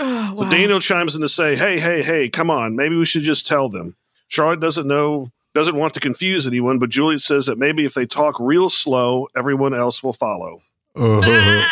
Oh, 0.00 0.34
So. 0.44 0.50
Daniel 0.50 0.78
chimes 0.78 1.16
in 1.16 1.22
to 1.22 1.28
say, 1.28 1.56
"Hey, 1.56 1.80
hey, 1.80 2.04
hey, 2.04 2.28
come 2.28 2.50
on! 2.50 2.76
Maybe 2.76 2.94
we 2.96 3.04
should 3.04 3.24
just 3.24 3.48
tell 3.48 3.68
them." 3.68 3.96
Charlotte 4.28 4.60
doesn't 4.60 4.86
know 4.86 5.32
Doesn't 5.54 5.74
want 5.74 5.94
to 5.94 6.00
confuse 6.00 6.46
anyone, 6.46 6.78
but 6.78 6.88
Juliet 6.90 7.20
says 7.20 7.46
that 7.46 7.58
maybe 7.58 7.84
if 7.84 7.94
they 7.94 8.06
talk 8.06 8.36
real 8.38 8.68
slow, 8.68 9.26
everyone 9.36 9.74
else 9.74 10.04
will 10.04 10.12
follow. 10.12 10.60
Uh-huh. 10.94 11.64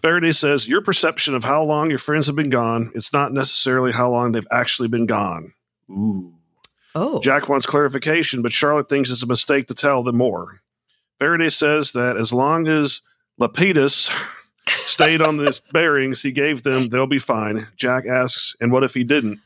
Faraday 0.00 0.32
says 0.32 0.66
your 0.66 0.80
perception 0.80 1.34
of 1.34 1.44
how 1.44 1.62
long 1.62 1.90
your 1.90 1.98
friends 1.98 2.28
have 2.28 2.36
been 2.36 2.48
gone, 2.48 2.90
it's 2.94 3.12
not 3.12 3.32
necessarily 3.32 3.92
how 3.92 4.08
long 4.10 4.32
they've 4.32 4.46
actually 4.50 4.88
been 4.88 5.04
gone. 5.06 5.52
Ooh. 5.90 6.32
Oh. 6.94 7.20
Jack 7.20 7.48
wants 7.48 7.66
clarification, 7.66 8.40
but 8.40 8.52
Charlotte 8.52 8.88
thinks 8.88 9.10
it's 9.10 9.22
a 9.22 9.26
mistake 9.26 9.66
to 9.66 9.74
tell 9.74 10.02
them 10.02 10.16
more. 10.16 10.61
Faraday 11.22 11.50
says 11.50 11.92
that 11.92 12.16
as 12.16 12.32
long 12.32 12.66
as 12.66 13.00
Lapidus 13.40 14.10
stayed 14.66 15.22
on 15.22 15.36
the 15.36 15.60
bearings 15.72 16.20
he 16.20 16.32
gave 16.32 16.64
them, 16.64 16.88
they'll 16.88 17.06
be 17.06 17.20
fine. 17.20 17.68
Jack 17.76 18.06
asks, 18.06 18.56
and 18.60 18.72
what 18.72 18.82
if 18.82 18.92
he 18.92 19.04
didn't? 19.04 19.38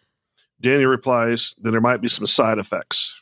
Daniel 0.59 0.89
replies, 0.89 1.55
then 1.61 1.73
there 1.73 1.83
might 1.83 2.01
be 2.01 2.09
some 2.09 2.27
side 2.27 2.57
effects. 2.57 3.21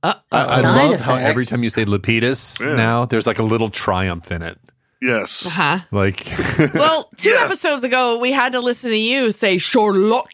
Uh, 0.00 0.14
I, 0.30 0.42
I 0.58 0.62
Side 0.62 0.90
love 0.90 1.00
how 1.00 1.16
every 1.16 1.44
time 1.44 1.64
you 1.64 1.70
say 1.70 1.84
Lapidus 1.84 2.64
Yeah. 2.64 2.76
now, 2.76 3.04
there's 3.04 3.26
like 3.26 3.40
a 3.40 3.42
little 3.42 3.68
triumph 3.68 4.30
in 4.30 4.42
it. 4.42 4.58
Yes. 5.00 5.44
huh. 5.50 5.80
Like, 5.90 6.24
Well, 6.74 7.10
two 7.16 7.30
Yes. 7.30 7.42
episodes 7.46 7.82
ago, 7.82 8.18
we 8.18 8.30
had 8.30 8.52
to 8.52 8.60
listen 8.60 8.90
to 8.92 8.96
you 8.96 9.32
say 9.32 9.58
Charlotte 9.58 10.26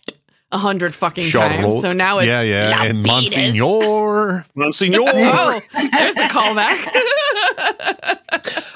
a 0.52 0.58
hundred 0.58 0.94
fucking 0.94 1.30
times. 1.30 1.80
So 1.80 1.92
now 1.92 2.18
it's 2.18 2.26
yeah, 2.28 2.42
yeah, 2.42 2.82
and 2.84 3.02
Monsignor. 3.02 4.44
Monsignor. 4.54 4.98
Oh, 5.02 5.60
there's 5.92 6.16
a 6.18 6.28
callback. 6.28 6.76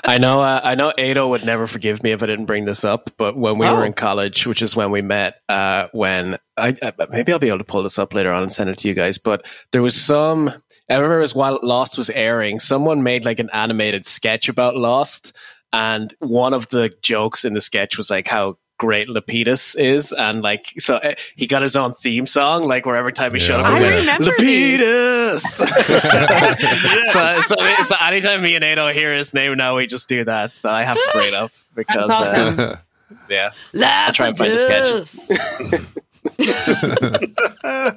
I 0.05 0.19
know. 0.19 0.41
Uh, 0.41 0.61
I 0.62 0.75
know. 0.75 0.93
Ado 0.99 1.29
would 1.29 1.45
never 1.45 1.67
forgive 1.67 2.03
me 2.03 2.11
if 2.12 2.23
I 2.23 2.27
didn't 2.27 2.47
bring 2.47 2.65
this 2.65 2.85
up. 2.85 3.11
But 3.17 3.37
when 3.37 3.59
we 3.59 3.67
Oh. 3.67 3.77
were 3.77 3.85
in 3.87 3.93
college, 3.93 4.47
which 4.47 4.62
is 4.62 4.75
when 4.75 4.91
we 4.91 5.03
met, 5.03 5.37
uh, 5.49 5.89
when 5.93 6.39
I, 6.57 6.77
I 6.83 6.93
maybe 7.11 7.33
I'll 7.33 7.39
be 7.39 7.49
able 7.49 7.59
to 7.59 7.65
pull 7.65 7.83
this 7.83 7.99
up 7.99 8.12
later 8.12 8.33
on 8.33 8.43
and 8.43 8.53
send 8.53 8.69
it 8.71 8.79
to 8.79 8.89
you 8.89 8.95
guys. 8.95 9.19
But 9.19 9.47
there 9.71 9.83
was 9.83 10.01
some. 10.01 10.49
I 10.91 10.97
remember 10.97 11.19
it 11.19 11.23
was 11.23 11.35
while 11.35 11.59
Lost 11.62 11.97
was 11.97 12.11
airing. 12.11 12.59
Someone 12.61 13.03
made 13.03 13.25
like 13.25 13.39
an 13.39 13.51
animated 13.53 14.05
sketch 14.05 14.49
about 14.49 14.77
Lost, 14.77 15.33
and 15.73 16.12
one 16.19 16.53
of 16.53 16.69
the 16.71 16.93
jokes 17.03 17.45
in 17.45 17.55
the 17.55 17.61
sketch 17.61 17.97
was 17.97 18.11
like 18.11 18.27
how 18.29 18.57
great 18.83 19.07
Lapidus 19.07 19.77
is, 19.79 20.11
and 20.11 20.43
like 20.43 20.67
so 20.81 20.97
uh, 20.97 21.15
he 21.37 21.47
got 21.47 21.62
his 21.62 21.77
own 21.77 21.95
theme 21.95 22.27
song. 22.27 22.65
Like 22.67 22.85
where 22.85 22.97
every 22.97 23.12
time 23.12 23.33
he 23.33 23.39
showed 23.39 23.61
up, 23.61 23.69
Yeah. 23.69 23.77
I 23.77 23.81
went, 23.81 23.95
remember. 24.01 24.25
Lapidus. 24.25 25.41
so, 27.12 27.41
so, 27.43 27.83
so 27.85 27.97
anytime 28.05 28.43
me 28.43 28.57
and 28.57 28.65
Ado 28.65 28.89
hear 28.89 29.15
his 29.15 29.33
name 29.33 29.57
now, 29.57 29.77
we 29.77 29.87
just 29.87 30.09
do 30.09 30.25
that. 30.25 30.57
So 30.57 30.69
I 30.69 30.83
have 30.83 30.97
to 30.97 31.11
bring 31.12 31.29
it 31.29 31.35
up 31.35 31.53
because, 31.77 32.09
That's 32.09 32.29
awesome. 32.29 32.59
uh, 32.61 32.77
yeah, 33.31 33.51
I'll 33.77 34.12
try 34.12 34.27
and 34.29 34.37
find 34.37 34.51
the 34.51 35.05
sketch. 35.05 35.39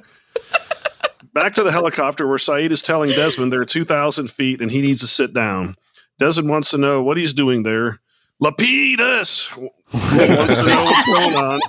Back 1.34 1.52
to 1.54 1.64
the 1.64 1.72
helicopter 1.72 2.28
where 2.28 2.38
Sayid 2.38 2.70
is 2.70 2.80
telling 2.80 3.10
Desmond 3.10 3.52
they're 3.52 3.64
2,000 3.64 4.30
feet 4.30 4.60
and 4.62 4.70
he 4.70 4.80
needs 4.80 5.00
to 5.00 5.08
sit 5.08 5.34
down. 5.34 5.74
Desmond 6.20 6.48
wants 6.48 6.70
to 6.70 6.78
know 6.78 7.02
what 7.02 7.16
he's 7.16 7.34
doing 7.34 7.64
there. 7.64 8.00
Lapidus 8.42 9.50
wants 9.92 10.56
to 10.56 10.66
know 10.66 10.84
what's 10.84 11.04
going 11.06 11.34
on. 11.36 11.60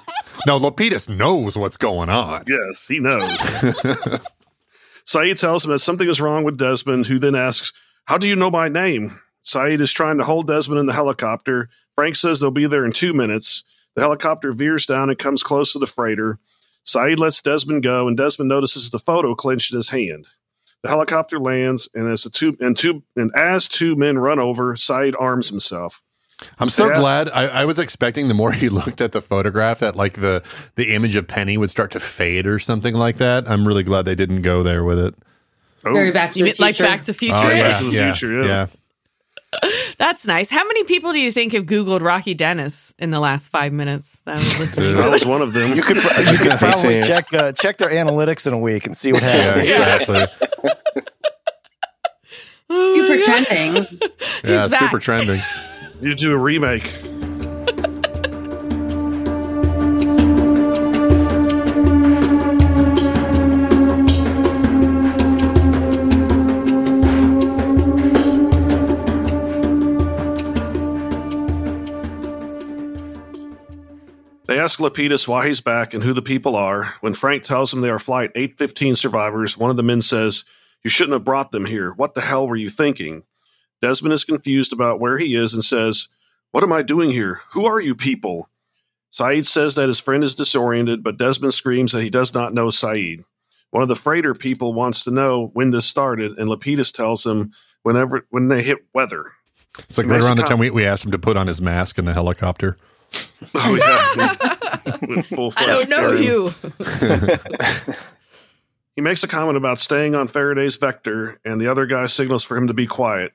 no, 0.46 0.60
Lapidus 0.60 1.10
knows 1.10 1.58
what's 1.58 1.78
going 1.78 2.10
on. 2.10 2.44
Yes, 2.48 2.88
he 2.88 3.00
knows. 3.00 3.38
Sayid 5.06 5.40
tells 5.40 5.64
him 5.64 5.72
that 5.72 5.80
something 5.80 6.10
is 6.10 6.20
wrong 6.20 6.44
with 6.44 6.58
Desmond, 6.58 7.06
who 7.06 7.20
then 7.20 7.36
asks, 7.36 7.72
How 8.06 8.18
do 8.18 8.28
you 8.28 8.36
know 8.36 8.52
my 8.52 8.68
name? 8.68 9.20
Sayid 9.44 9.80
is 9.80 9.92
trying 9.92 10.18
to 10.18 10.26
hold 10.26 10.48
Desmond 10.48 10.80
in 10.80 10.86
the 10.86 10.94
helicopter. 10.94 11.70
Frank 11.96 12.16
says 12.16 12.40
they'll 12.40 12.52
be 12.52 12.68
there 12.68 12.86
in 12.86 12.92
two 12.92 13.14
minutes. 13.14 13.64
The 13.96 14.02
helicopter 14.02 14.52
veers 14.52 14.86
down 14.86 15.10
and 15.10 15.18
comes 15.18 15.44
close 15.44 15.72
to 15.74 15.80
the 15.80 15.88
freighter. 15.88 16.38
Sayid 16.86 17.18
lets 17.18 17.42
Desmond 17.42 17.84
go, 17.84 18.08
and 18.08 18.18
Desmond 18.18 18.50
notices 18.50 18.92
the 18.92 19.00
photo 19.00 19.34
clenched 19.34 19.72
in 19.72 19.78
his 19.78 19.90
hand. 19.90 20.28
The 20.84 20.90
helicopter 20.90 21.40
lands, 21.40 21.90
and 21.94 22.08
as 22.08 22.24
the 22.24 22.30
two 22.30 22.56
and 22.60 22.76
two 22.78 23.04
and 23.16 23.32
as 23.36 23.68
two 23.68 23.96
men 23.96 24.18
run 24.18 24.40
over, 24.40 24.76
Sayid 24.76 25.16
arms 25.20 25.50
himself. 25.50 26.02
I'm 26.60 26.70
so 26.70 26.88
Yes. 26.88 27.00
glad. 27.00 27.30
I, 27.30 27.48
I 27.48 27.66
was 27.66 27.80
expecting 27.80 28.28
the 28.28 28.34
more 28.34 28.52
he 28.54 28.70
looked 28.70 29.02
at 29.02 29.12
the 29.12 29.22
photograph 29.22 29.80
that 29.80 29.96
like 29.96 30.14
the 30.14 30.44
the 30.76 30.94
image 30.94 31.16
of 31.16 31.28
Penny 31.28 31.58
would 31.58 31.70
start 31.70 31.92
to 31.92 32.00
fade 32.00 32.46
or 32.48 32.60
something 32.60 32.94
like 32.94 33.18
that. 33.18 33.50
I'm 33.50 33.68
really 33.68 33.84
glad 33.84 34.06
they 34.06 34.16
didn't 34.16 34.42
go 34.44 34.62
there 34.64 34.84
with 34.84 35.00
it. 35.00 35.16
Oh, 35.86 35.94
Very 35.94 36.12
back 36.12 36.34
to 36.34 36.40
You 36.40 36.46
the 36.46 36.52
mean 36.52 36.56
like. 36.60 36.78
Back 36.78 37.04
to 37.06 37.14
Future? 37.14 37.36
Oh 37.36 37.50
yeah, 37.50 37.80
yeah, 37.82 38.14
Future, 38.14 38.44
yeah. 38.44 38.46
yeah. 38.46 38.68
That's 39.98 40.28
nice. 40.28 40.50
How 40.50 40.66
many 40.68 40.84
people 40.84 41.14
do 41.14 41.20
you 41.20 41.32
think 41.32 41.54
have 41.54 41.66
Googled 41.66 42.02
Rocky 42.02 42.34
Dennis 42.34 42.94
in 43.00 43.12
the 43.12 43.20
last 43.20 43.48
five 43.48 43.72
minutes 43.72 44.20
that 44.26 44.36
was 44.36 44.60
listening? 44.60 44.98
Yeah. 44.98 45.04
I 45.06 45.08
was 45.08 45.26
one 45.26 45.42
of 45.42 45.54
them. 45.54 45.74
You 45.74 45.82
could 45.82 45.96
you 45.98 46.38
could 46.38 46.60
probably 46.60 47.02
check 47.02 47.34
uh, 47.34 47.54
check 47.54 47.78
their 47.78 47.90
analytics 47.90 48.46
in 48.46 48.54
a 48.54 48.60
week 48.60 48.86
and 48.86 48.96
see 48.96 49.14
what 49.14 49.22
Yeah, 49.24 49.60
happens. 49.60 49.68
exactly. 49.68 50.74
Oh 52.70 52.96
Super 52.96 53.24
trending. 53.24 53.88
Yeah, 54.44 54.68
back. 54.68 54.80
super 54.82 55.00
trending. 55.00 55.42
You 56.00 56.14
do 56.14 56.32
a 56.32 56.38
remake. 56.38 56.84
They 74.46 74.60
ask 74.60 74.80
Lapidus 74.80 75.28
why 75.28 75.48
he's 75.48 75.62
back 75.62 75.96
and 75.96 76.04
who 76.04 76.14
the 76.14 76.22
people 76.22 76.56
are. 76.56 76.94
When 77.02 77.16
Frank 77.16 77.42
tells 77.42 77.72
them 77.72 77.82
they 77.82 77.90
are 77.90 77.98
Flight 77.98 78.32
815 78.36 78.96
survivors, 78.96 79.58
one 79.58 79.72
of 79.72 79.78
the 79.78 79.84
men 79.84 80.02
says, 80.02 80.46
You 80.84 80.92
shouldn't 80.92 81.14
have 81.14 81.24
brought 81.24 81.52
them 81.52 81.66
here. 81.66 81.92
What 81.92 82.14
the 82.14 82.22
hell 82.22 82.48
were 82.48 82.56
you 82.56 82.70
thinking? 82.70 83.24
Desmond 83.82 84.14
is 84.14 84.24
confused 84.24 84.74
about 84.74 85.00
where 85.00 85.18
he 85.18 85.36
is 85.36 85.54
and 85.54 85.64
says, 85.64 86.08
What 86.52 86.64
am 86.64 86.74
I 86.74 86.82
doing 86.82 87.10
here? 87.12 87.42
Who 87.52 87.66
are 87.66 87.80
you 87.80 87.96
people? 87.96 88.50
Sayid 89.12 89.46
says 89.46 89.76
that 89.76 89.88
his 89.88 90.00
friend 90.00 90.24
is 90.24 90.36
disoriented, 90.36 91.04
but 91.04 91.18
Desmond 91.18 91.54
screams 91.54 91.92
that 91.94 92.04
he 92.04 92.10
does 92.10 92.34
not 92.34 92.54
know 92.54 92.68
Sayid. 92.68 93.24
One 93.72 93.84
of 93.84 93.90
the 93.90 93.96
freighter 93.96 94.34
people 94.34 94.74
wants 94.74 95.04
to 95.04 95.12
know 95.12 95.48
when 95.54 95.72
this 95.72 95.86
started, 95.86 96.38
and 96.38 96.50
Lapidus 96.50 96.94
tells 96.94 97.26
him 97.26 97.52
whenever 97.84 98.26
when 98.30 98.48
they 98.48 98.64
hit 98.64 98.80
weather. 98.94 99.32
It's 99.80 99.98
like 99.98 100.08
It 100.08 100.12
right 100.12 100.22
around 100.22 100.38
the 100.38 100.44
com- 100.44 100.50
time 100.50 100.60
we, 100.60 100.70
we 100.70 100.86
asked 100.86 101.06
him 101.06 101.12
to 101.12 101.20
put 101.20 101.38
on 101.38 101.48
his 101.48 101.62
mask 101.62 101.98
in 102.00 102.06
the 102.06 102.14
helicopter. 102.14 102.78
Oh 103.56 103.76
yeah, 103.76 104.98
With 105.08 105.28
full 105.28 105.54
I 105.56 105.66
don't 105.66 105.88
know 105.90 106.10
Aaron. 106.10 106.24
you. 106.24 106.54
He 108.96 109.02
makes 109.02 109.24
a 109.24 109.28
comment 109.28 109.58
about 109.58 109.78
staying 109.78 110.16
on 110.16 110.28
Faraday's 110.28 110.76
vector, 110.76 111.40
and 111.46 111.62
the 111.62 111.68
other 111.68 111.86
guy 111.86 112.08
signals 112.08 112.44
for 112.44 112.58
him 112.58 112.66
to 112.68 112.74
be 112.74 112.88
quiet. 112.88 113.32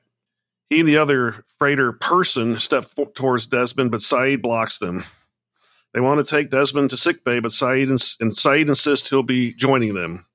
The 0.81 0.97
other 0.97 1.43
freighter 1.57 1.91
person 1.91 2.59
step 2.59 2.87
towards 3.13 3.45
Desmond, 3.45 3.91
but 3.91 4.01
Sayid 4.01 4.41
blocks 4.41 4.79
them. 4.79 5.03
They 5.93 5.99
want 5.99 6.25
to 6.25 6.29
take 6.29 6.49
Desmond 6.49 6.89
to 6.89 6.97
sickbay, 6.97 7.39
but 7.39 7.51
Sayid 7.51 7.89
ins- 7.89 8.17
and 8.19 8.31
Sayid 8.31 8.67
insists 8.67 9.09
he'll 9.09 9.23
be 9.23 9.53
joining 9.53 9.93
them. 9.93 10.25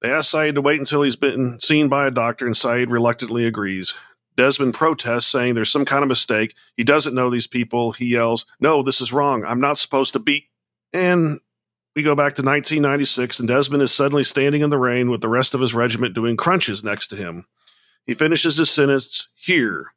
They 0.00 0.10
ask 0.10 0.32
Sayid 0.32 0.54
to 0.54 0.62
wait 0.62 0.78
until 0.78 1.02
he's 1.02 1.16
been 1.16 1.58
seen 1.60 1.88
by 1.88 2.06
a 2.06 2.12
doctor, 2.12 2.46
and 2.46 2.54
Sayid 2.54 2.90
reluctantly 2.90 3.46
agrees. 3.46 3.94
Desmond 4.36 4.74
protests, 4.74 5.26
saying 5.26 5.54
there's 5.54 5.72
some 5.72 5.86
kind 5.86 6.02
of 6.02 6.08
mistake. 6.08 6.54
He 6.76 6.84
doesn't 6.84 7.14
know 7.14 7.30
these 7.30 7.46
people. 7.46 7.92
He 7.92 8.06
yells, 8.06 8.46
No, 8.60 8.82
this 8.82 9.00
is 9.00 9.12
wrong. 9.12 9.44
I'm 9.44 9.60
not 9.60 9.78
supposed 9.78 10.12
to 10.12 10.18
be. 10.18 10.48
And 10.92 11.40
we 11.96 12.02
go 12.02 12.14
back 12.14 12.34
to 12.34 12.42
1996, 12.42 13.40
and 13.40 13.48
Desmond 13.48 13.82
is 13.82 13.92
suddenly 13.92 14.24
standing 14.24 14.60
in 14.60 14.70
the 14.70 14.78
rain 14.78 15.10
with 15.10 15.22
the 15.22 15.28
rest 15.28 15.54
of 15.54 15.60
his 15.60 15.74
regiment 15.74 16.14
doing 16.14 16.36
crunches 16.36 16.84
next 16.84 17.08
to 17.08 17.16
him. 17.16 17.46
He 18.06 18.14
finishes 18.14 18.56
his 18.56 18.70
sentence, 18.70 19.28
Here. 19.34 19.92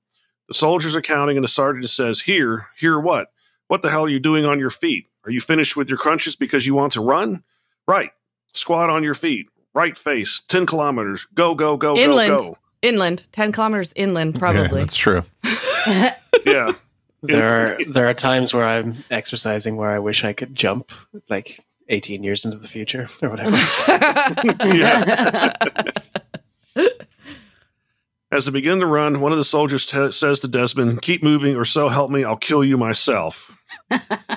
The 0.48 0.54
soldiers 0.56 0.96
are 0.96 1.02
counting, 1.02 1.38
and 1.38 1.44
the 1.44 1.48
sergeant 1.50 1.90
says, 1.90 2.22
Here, 2.22 2.68
here 2.78 3.00
what? 3.00 3.32
What 3.68 3.82
the 3.82 3.90
hell 3.90 4.06
are 4.06 4.10
you 4.10 4.20
doing 4.20 4.46
on 4.46 4.60
your 4.60 4.72
feet? 4.72 5.06
Are 5.26 5.32
you 5.32 5.42
finished 5.42 5.76
with 5.78 5.90
your 5.90 5.98
crunches 5.98 6.36
because 6.36 6.66
you 6.66 6.74
want 6.74 6.94
to 6.94 7.02
run? 7.02 7.44
Right. 7.88 8.12
Squat 8.54 8.90
on 8.90 9.04
your 9.04 9.14
feet. 9.14 9.48
Right 9.76 9.96
face. 9.96 10.42
10 10.48 10.66
kilometers. 10.66 11.28
Go, 11.36 11.54
go, 11.54 11.78
go, 11.78 11.96
Inland. 11.96 12.30
go, 12.30 12.38
go. 12.40 12.58
Inland, 12.82 13.26
10 13.32 13.52
kilometers 13.52 13.94
inland, 13.96 14.34
Yeah, 14.36 14.40
probably. 14.40 14.80
that's 14.80 14.98
true. 14.98 15.24
Yeah. 16.46 16.74
There 17.22 17.50
are 17.74 17.78
there 17.88 18.08
are 18.08 18.14
times 18.14 18.54
where 18.54 18.66
I'm 18.66 19.04
exercising 19.12 19.76
where 19.76 19.90
I 19.90 20.00
wish 20.00 20.24
I 20.24 20.32
could 20.32 20.56
jump 20.56 20.92
like 21.30 21.60
18 21.90 22.24
years 22.24 22.46
into 22.46 22.58
the 22.58 22.68
future 22.68 23.10
or 23.22 23.30
whatever. 23.30 23.58
As 28.32 28.46
they 28.46 28.52
begin 28.52 28.80
to 28.80 28.86
run, 28.86 29.22
one 29.22 29.32
of 29.32 29.40
the 29.40 29.44
soldiers 29.44 29.86
t- 29.86 30.12
says 30.12 30.40
to 30.42 30.48
Desmond, 30.48 31.02
Keep 31.02 31.24
moving, 31.24 31.56
or 31.56 31.66
so 31.66 31.88
help 31.90 32.12
me, 32.12 32.24
I'll 32.24 32.38
kill 32.38 32.64
you 32.64 32.78
myself. 32.78 33.58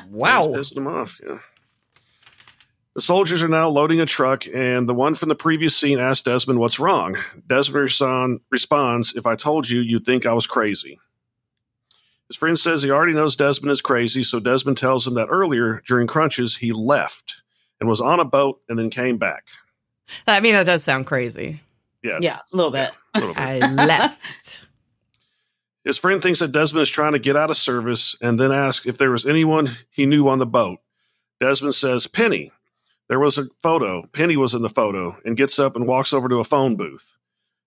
wow. 0.09 0.46
Pissing 0.46 0.78
him 0.78 0.87
off. 0.87 1.20
Yeah. 1.24 1.38
The 2.94 3.00
soldiers 3.00 3.42
are 3.42 3.48
now 3.48 3.68
loading 3.68 4.00
a 4.00 4.07
truck, 4.07 4.46
and 4.46 4.88
the 4.88 4.94
one 4.94 5.14
from 5.14 5.28
the 5.31 5.35
previous 5.35 5.76
scene 5.76 5.98
asks 5.98 6.22
Desmond 6.22 6.59
what's 6.59 6.78
wrong. 6.78 7.16
Desmond 7.46 7.83
respond, 7.83 8.40
responds, 8.50 9.14
If 9.14 9.26
I 9.26 9.35
told 9.35 9.68
you, 9.68 9.81
you'd 9.81 10.05
think 10.05 10.26
I 10.26 10.33
was 10.33 10.46
crazy. 10.46 10.98
His 12.28 12.37
friend 12.37 12.59
says 12.59 12.83
he 12.83 12.90
already 12.90 13.12
knows 13.12 13.37
Desmond 13.37 13.72
is 13.72 13.83
crazy, 13.83 14.24
so 14.24 14.40
Desmond 14.40 14.78
tells 14.78 15.07
him 15.07 15.14
that 15.14 15.28
earlier, 15.31 15.83
during 15.87 16.07
crunches, 16.07 16.57
he 16.57 16.72
left 16.72 17.42
and 17.78 17.88
was 17.88 18.00
on 18.00 18.20
a 18.20 18.24
boat 18.24 18.61
and 18.68 18.78
then 18.78 18.90
came 18.90 19.18
back. 19.18 19.44
I 20.26 20.40
mean, 20.40 20.52
that 20.55 20.66
does 20.66 20.83
sound 20.83 21.07
crazy. 21.07 21.61
Yeah, 22.03 22.19
Yeah, 22.21 22.38
a 22.53 22.57
little 22.57 22.73
bit. 22.73 22.91
a 23.15 23.21
little 23.21 23.35
bit. 23.35 23.41
I 23.41 23.59
left. 23.59 24.67
His 25.85 25.99
friend 25.99 26.23
thinks 26.23 26.41
that 26.41 26.53
Desmond 26.53 26.83
is 26.83 26.88
trying 26.91 27.12
to 27.12 27.19
get 27.19 27.37
out 27.37 27.51
of 27.51 27.57
service 27.57 28.17
and 28.21 28.38
then 28.38 28.53
asks 28.53 28.87
if 28.87 28.99
there 28.99 29.11
was 29.11 29.27
anyone 29.27 29.69
he 29.91 30.07
knew 30.07 30.29
on 30.29 30.38
the 30.38 30.47
boat. 30.47 30.79
Desmond 31.41 31.75
says, 31.75 32.07
Penny. 32.07 32.53
There 33.09 33.19
was 33.19 33.37
a 33.37 33.49
photo. 33.62 34.05
Penny 34.12 34.37
was 34.37 34.55
in 34.55 34.62
the 34.62 34.69
photo 34.69 35.17
and 35.25 35.37
gets 35.37 35.59
up 35.59 35.75
and 35.77 35.87
walks 35.87 36.12
over 36.12 36.29
to 36.29 36.38
a 36.38 36.45
phone 36.45 36.77
booth. 36.77 37.17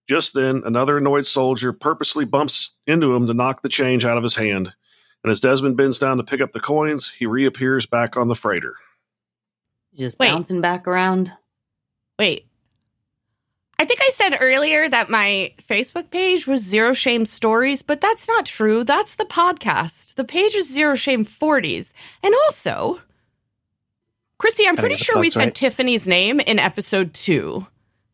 Just 0.08 0.34
then, 0.34 0.62
another 0.66 0.98
annoyed 0.98 1.26
soldier 1.26 1.74
purposely 1.74 2.26
bumps 2.26 2.72
into 2.88 3.14
him 3.16 3.28
to 3.28 3.34
knock 3.34 3.62
the 3.64 3.70
change 3.70 4.06
out 4.06 4.18
of 4.18 4.24
his 4.24 4.36
hand. 4.36 4.74
And 5.24 5.32
as 5.32 5.42
Desmond 5.42 5.76
bends 5.76 6.00
down 6.00 6.18
to 6.18 6.24
pick 6.24 6.40
up 6.42 6.52
the 6.54 6.60
coins, 6.60 7.10
he 7.10 7.26
reappears 7.26 7.86
back 7.86 8.16
on 8.16 8.28
the 8.28 8.36
freighter. 8.36 8.76
Just 9.94 10.20
Wait. 10.20 10.30
bouncing 10.30 10.62
back 10.62 10.88
around. 10.88 11.32
Wait. 12.18 12.48
I 13.78 13.86
think 13.86 14.00
I 14.02 14.10
said 14.14 14.38
earlier 14.40 14.88
that 14.88 15.10
my 15.10 15.54
Facebook 15.62 16.10
page 16.10 16.48
was 16.48 16.64
Zero 16.64 16.94
Shame 16.94 17.26
Stories, 17.26 17.82
but 17.82 18.00
that's 18.00 18.28
not 18.28 18.46
true. 18.46 18.84
That's 18.84 19.16
the 19.16 19.26
podcast. 19.26 20.16
The 20.16 20.24
page 20.24 20.56
is 20.56 20.72
Zero 20.72 20.96
Shame 20.96 21.26
40s. 21.26 21.92
And 22.24 22.34
also, 22.46 23.02
Christy, 24.38 24.68
I'm 24.68 24.78
pretty 24.78 24.98
sure 24.98 25.20
we 25.20 25.30
said 25.30 25.40
right. 25.40 25.56
Tiffany's 25.56 26.08
name 26.08 26.40
in 26.40 26.58
episode 26.58 27.14
two, 27.14 27.68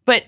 but 0.05 0.25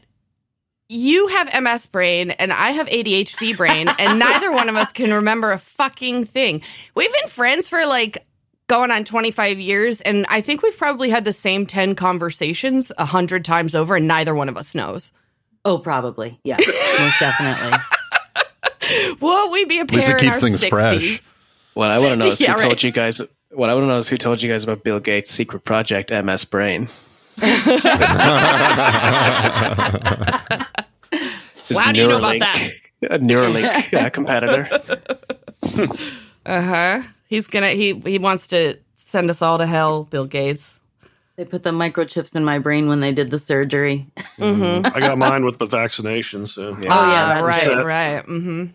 you 0.88 1.28
have 1.30 1.64
MS 1.64 1.88
brain 1.88 2.32
and 2.32 2.54
I 2.54 2.72
have 2.72 2.88
ADHD 2.88 3.58
brain, 3.58 3.90
and 4.00 4.20
neither 4.20 4.52
one 4.52 4.70
of 4.70 4.76
us 4.76 4.92
can 4.92 5.14
remember 5.14 5.52
a 5.52 5.58
fucking 5.58 6.26
thing. 6.26 6.62
We've 6.94 7.12
been 7.12 7.30
friends 7.30 7.70
for 7.70 7.86
like 7.88 8.26
going 8.68 8.92
on 8.92 9.04
25 9.04 9.60
years, 9.60 10.00
and 10.02 10.26
I 10.30 10.42
think 10.42 10.62
we've 10.62 10.78
probably 10.78 11.10
had 11.10 11.26
the 11.26 11.34
same 11.34 11.66
10 11.66 11.96
conversations 11.96 12.92
a 12.98 13.06
hundred 13.06 13.46
times 13.46 13.76
over, 13.76 13.96
and 13.96 14.08
neither 14.08 14.36
one 14.36 14.50
of 14.50 14.58
us 14.58 14.76
knows. 14.76 15.12
Oh, 15.66 15.78
probably. 15.78 16.40
Yeah, 16.44 16.58
most 16.58 17.20
definitely. 17.20 17.78
Won't 19.22 19.52
we 19.52 19.66
be 19.66 19.80
a 19.80 19.86
pair 19.86 19.98
least 20.00 20.10
it 20.10 20.14
in 20.14 20.18
keeps 20.20 20.36
our 20.36 20.42
things 20.42 20.62
60s? 20.62 20.70
fresh. 20.70 21.22
What 21.74 21.90
I 21.92 22.00
want 22.00 22.12
to 22.12 22.18
know 22.18 22.26
is 22.34 22.42
Yeah, 22.42 22.48
who 22.54 22.58
right. 22.58 22.62
told 22.68 22.84
you 22.84 22.92
guys. 22.92 23.22
What 23.52 23.70
I 23.70 23.74
want 23.74 23.84
to 23.84 23.88
know 23.88 23.98
is 23.98 24.08
who 24.10 24.18
told 24.18 24.42
you 24.42 24.52
guys 24.52 24.64
about 24.64 24.84
Bill 24.84 25.00
Gates' 25.00 25.30
secret 25.30 25.64
project, 25.64 26.12
MS 26.12 26.46
Brain. 26.46 26.90
His 31.68 31.78
How 31.78 31.92
do 31.92 32.00
you 32.00 32.08
know 32.08 32.18
about 32.18 32.40
that? 32.40 32.70
A 33.10 33.20
Neuralink 33.20 33.94
uh, 33.94 34.10
competitor. 34.10 34.68
Uh 36.46 36.62
huh. 36.62 37.02
He's 37.28 37.48
gonna 37.48 37.70
he 37.70 38.00
he 38.06 38.20
wants 38.20 38.48
to 38.48 38.78
send 38.96 39.30
us 39.30 39.42
all 39.42 39.58
to 39.58 39.66
hell, 39.66 40.04
Bill 40.06 40.26
Gates. 40.26 40.82
They 41.36 41.46
put 41.46 41.64
the 41.64 41.72
microchips 41.72 42.36
in 42.36 42.46
my 42.46 42.60
brain 42.60 42.88
when 42.88 43.00
they 43.00 43.12
did 43.12 43.32
the 43.32 43.40
surgery. 43.40 44.06
Mm-hmm. 44.38 44.86
I 44.96 45.00
got 45.00 45.18
mine 45.18 45.44
with 45.46 45.58
the 45.58 45.66
vaccination, 45.66 46.46
so 46.48 46.70
Yeah. 46.70 46.76
Oh, 46.76 47.08
yeah, 47.12 47.40
Ah, 47.40 47.44
right, 47.44 47.68
it. 47.68 47.84
right. 47.86 48.26
Mm-hmm. 48.26 48.66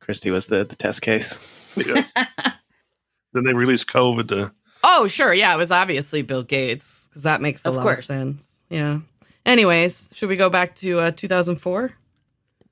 Christy 0.00 0.30
was 0.30 0.46
the, 0.46 0.64
the 0.64 0.76
test 0.76 1.02
case. 1.02 1.38
yeah. 1.76 2.04
then 3.32 3.44
they 3.44 3.54
released 3.54 3.88
COVID 3.88 4.28
to 4.28 4.52
Oh, 4.82 5.08
sure. 5.08 5.34
Yeah, 5.34 5.52
it 5.54 5.58
was 5.58 5.70
obviously 5.72 6.22
Bill 6.22 6.42
Gates 6.42 7.08
because 7.08 7.24
that 7.24 7.40
makes 7.42 7.64
a 7.66 7.68
Of 7.70 7.74
lot 7.76 7.86
of 7.88 7.96
sense. 7.96 8.62
Yeah. 8.70 9.00
Anyways, 9.44 10.10
should 10.14 10.28
we 10.28 10.36
go 10.36 10.48
back 10.48 10.76
to 10.76 11.00
uh, 11.00 11.10
2004 11.10 11.92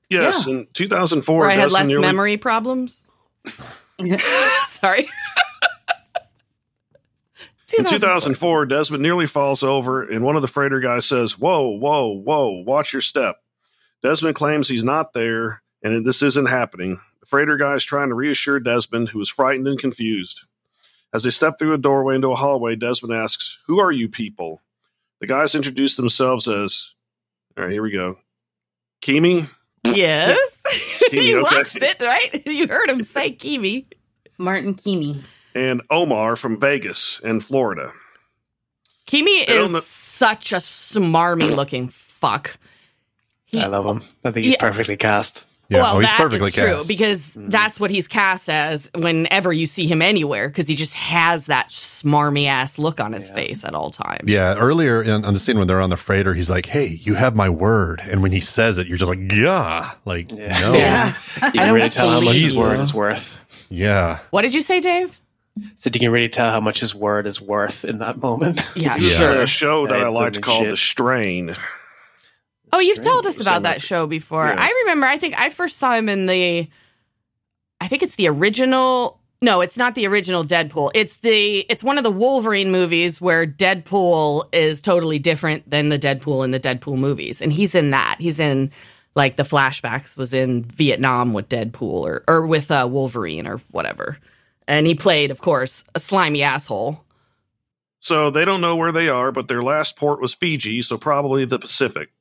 Yes, 0.09 0.47
in 0.47 0.65
2004, 0.73 1.37
where 1.39 1.49
I 1.49 1.53
had 1.53 1.71
less 1.71 1.87
nearly, 1.87 2.01
memory 2.01 2.37
problems? 2.37 3.09
Sorry. 4.65 5.07
In 7.77 7.85
2004, 7.85 8.65
Desmond 8.65 9.03
nearly 9.03 9.27
falls 9.27 9.63
over, 9.63 10.03
and 10.03 10.23
one 10.23 10.35
of 10.35 10.41
the 10.41 10.47
freighter 10.47 10.79
guys 10.79 11.05
says, 11.05 11.37
Whoa, 11.37 11.69
whoa, 11.69 12.07
whoa, 12.13 12.63
watch 12.65 12.93
your 12.93 13.01
step. 13.01 13.37
Desmond 14.01 14.35
claims 14.35 14.67
he's 14.67 14.83
not 14.83 15.13
there, 15.13 15.61
and 15.83 16.05
this 16.05 16.21
isn't 16.21 16.47
happening. 16.47 16.99
The 17.19 17.25
freighter 17.25 17.57
guy 17.57 17.75
is 17.75 17.83
trying 17.83 18.09
to 18.09 18.15
reassure 18.15 18.59
Desmond, 18.59 19.09
who 19.09 19.21
is 19.21 19.29
frightened 19.29 19.67
and 19.67 19.77
confused. 19.79 20.43
As 21.13 21.23
they 21.23 21.29
step 21.31 21.57
through 21.59 21.73
a 21.73 21.77
doorway 21.77 22.15
into 22.15 22.31
a 22.31 22.35
hallway, 22.35 22.75
Desmond 22.75 23.13
asks, 23.13 23.59
Who 23.67 23.79
are 23.79 23.91
you 23.91 24.07
people? 24.09 24.61
The 25.19 25.27
guys 25.27 25.55
introduce 25.55 25.95
themselves 25.95 26.47
as, 26.47 26.93
All 27.57 27.63
right, 27.65 27.71
here 27.73 27.83
we 27.83 27.91
go. 27.91 28.15
Kimi, 29.01 29.47
Yes. 29.83 30.61
Kimi, 31.09 31.25
you 31.27 31.45
okay. 31.45 31.55
watched 31.55 31.75
it, 31.81 32.01
right? 32.01 32.43
You 32.45 32.67
heard 32.67 32.89
him 32.89 33.03
say 33.03 33.31
Kimi. 33.31 33.87
Martin 34.37 34.75
Keamy. 34.75 35.23
And 35.59 35.81
Omar 35.89 36.35
from 36.35 36.59
Vegas 36.59 37.19
and 37.23 37.43
Florida. 37.43 37.91
Kimi 39.05 39.45
They 39.45 39.53
is 39.53 39.73
know- 39.73 39.79
such 39.81 40.53
a 40.53 40.57
smarmy 40.57 41.55
looking 41.55 41.87
fuck. 41.87 42.57
He- 43.45 43.59
I 43.59 43.67
love 43.67 43.85
him. 43.85 44.03
I 44.23 44.31
think 44.31 44.45
he's 44.45 44.53
Yeah. 44.53 44.59
perfectly 44.61 44.97
cast. 44.97 45.45
Yeah, 45.71 45.83
well, 45.83 45.97
oh, 45.97 45.99
he's 45.99 46.09
that 46.09 46.17
perfectly 46.17 46.47
is 46.47 46.55
true 46.55 46.63
cast. 46.77 46.87
because 46.87 47.31
mm-hmm. 47.31 47.49
that's 47.49 47.79
what 47.79 47.91
he's 47.91 48.07
cast 48.07 48.49
as 48.49 48.89
whenever 48.95 49.53
you 49.53 49.67
see 49.67 49.85
him 49.85 50.01
anywhere 50.01 50.47
because 50.47 50.67
he 50.67 50.73
just 50.73 50.95
has 50.95 51.45
that 51.45 51.69
smarmy 51.69 52.47
ass 52.47 52.79
look 52.79 52.99
on 52.99 53.13
his 53.13 53.29
Yeah. 53.29 53.35
face 53.35 53.63
at 53.63 53.75
all 53.75 53.91
times. 53.91 54.23
Yeah, 54.27 54.55
earlier 54.57 55.03
in, 55.03 55.23
on 55.25 55.33
the 55.33 55.39
scene 55.39 55.59
when 55.59 55.67
they're 55.67 55.79
on 55.79 55.91
the 55.91 55.97
freighter, 55.97 56.33
he's 56.33 56.49
like, 56.49 56.65
"Hey, 56.65 56.99
you 57.03 57.13
have 57.13 57.35
my 57.35 57.49
word," 57.51 58.01
and 58.09 58.23
when 58.23 58.31
he 58.31 58.39
says 58.39 58.79
it, 58.79 58.87
you're 58.87 58.97
just 58.97 59.09
like, 59.09 59.31
"Yeah, 59.31 59.91
like 60.05 60.31
Yeah. 60.31 60.59
no, 60.59 60.73
Yeah. 60.73 61.07
You 61.09 61.13
I 61.41 61.49
can 61.51 61.65
don't 61.67 61.73
really 61.75 61.89
tell 61.89 62.09
how 62.09 62.21
much 62.21 62.37
his 62.37 62.57
word 62.57 62.79
is 62.79 62.91
worth. 62.95 63.37
yeah." 63.69 64.19
What 64.31 64.41
did 64.41 64.55
you 64.55 64.61
say, 64.61 64.79
Dave? 64.79 65.18
So 65.77 65.89
you 65.93 65.99
can 65.99 66.11
really 66.11 66.29
tell 66.29 66.51
how 66.51 66.59
much 66.59 66.79
his 66.79 66.93
word 66.95 67.27
is 67.27 67.39
worth 67.41 67.83
in 67.85 67.99
that 67.99 68.21
moment. 68.21 68.61
Yeah, 68.75 68.97
He 68.97 69.05
was 69.05 69.15
sure. 69.15 69.41
a 69.41 69.47
show 69.47 69.87
that 69.87 69.99
Yeah, 69.99 70.05
I 70.05 70.09
liked 70.09 70.41
called 70.41 70.61
shit. 70.63 70.69
The 70.71 70.77
Strain. 70.77 71.55
Oh, 72.71 72.79
you've 72.79 72.97
Strange. 72.97 73.07
told 73.07 73.25
us 73.27 73.41
about 73.41 73.63
that 73.63 73.81
show 73.81 74.05
before. 74.07 74.45
Yeah. 74.47 74.55
I 74.57 74.69
remember. 74.83 75.07
I 75.07 75.17
think 75.17 75.39
I 75.39 75.49
first 75.49 75.77
saw 75.77 75.93
him 75.95 76.07
in 76.09 76.25
the. 76.27 76.67
I 77.81 77.87
think 77.87 78.03
it's 78.03 78.15
the 78.15 78.27
original. 78.27 79.19
No, 79.41 79.61
it's 79.61 79.77
not 79.77 79.95
the 79.95 80.05
original 80.05 80.43
Deadpool. 80.45 80.91
It's 80.93 81.17
the. 81.17 81.59
It's 81.69 81.83
one 81.83 81.97
of 81.97 82.03
the 82.03 82.11
Wolverine 82.11 82.71
movies 82.71 83.19
where 83.21 83.47
Deadpool 83.47 84.53
is 84.53 84.81
totally 84.81 85.17
different 85.17 85.69
than 85.69 85.89
the 85.89 85.97
Deadpool 85.97 86.43
in 86.43 86.51
the 86.51 86.59
Deadpool 86.59 86.97
movies, 86.97 87.41
and 87.41 87.51
he's 87.53 87.73
in 87.73 87.89
that. 87.91 88.17
He's 88.19 88.37
in 88.39 88.69
like 89.15 89.37
the 89.37 89.43
flashbacks 89.43 90.15
was 90.15 90.33
in 90.33 90.63
Vietnam 90.65 91.33
with 91.33 91.49
Deadpool 91.49 91.81
or 92.05 92.23
or 92.27 92.45
with 92.45 92.69
uh, 92.69 92.87
Wolverine 92.91 93.47
or 93.47 93.57
whatever, 93.71 94.17
and 94.69 94.85
he 94.85 94.93
played, 94.93 95.31
of 95.31 95.41
course, 95.41 95.83
a 95.95 95.99
slimy 95.99 96.43
asshole. 96.43 97.03
So 97.99 98.29
they 98.29 98.45
don't 98.45 98.61
know 98.61 98.75
where 98.75 98.91
they 98.93 99.09
are, 99.09 99.31
but 99.31 99.47
their 99.49 99.63
last 99.63 99.97
port 99.97 100.21
was 100.21 100.35
Fiji, 100.35 100.81
so 100.83 100.97
probably 100.97 101.43
the 101.43 101.59
Pacific. 101.59 102.11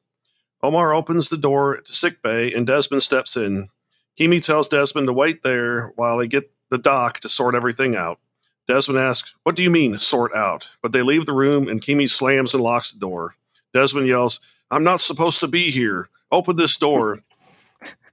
Omar 0.62 0.92
opens 0.92 1.28
the 1.28 1.36
door 1.36 1.76
to 1.76 1.92
sick 1.92 2.20
bay 2.22 2.52
and 2.52 2.66
Desmond 2.66 3.02
steps 3.02 3.36
in. 3.36 3.68
Kimi 4.16 4.40
tells 4.40 4.66
Desmond 4.66 5.06
to 5.06 5.12
wait 5.12 5.44
there 5.44 5.92
while 5.94 6.16
they 6.16 6.26
get 6.26 6.50
the 6.70 6.78
doc 6.78 7.20
to 7.20 7.28
sort 7.28 7.54
everything 7.54 7.94
out. 7.94 8.18
Desmond 8.66 8.98
asks, 8.98 9.34
What 9.44 9.54
do 9.54 9.62
you 9.62 9.70
mean, 9.70 9.98
sort 9.98 10.34
out? 10.34 10.68
But 10.82 10.92
they 10.92 11.02
leave 11.02 11.26
the 11.26 11.32
room 11.32 11.68
and 11.68 11.82
Kimi 11.82 12.08
slams 12.08 12.54
and 12.54 12.62
locks 12.62 12.90
the 12.90 12.98
door. 12.98 13.36
Desmond 13.72 14.08
yells, 14.08 14.40
I'm 14.70 14.84
not 14.84 15.00
supposed 15.00 15.40
to 15.40 15.48
be 15.48 15.70
here. 15.70 16.08
Open 16.32 16.56
this 16.56 16.76
door. 16.76 17.20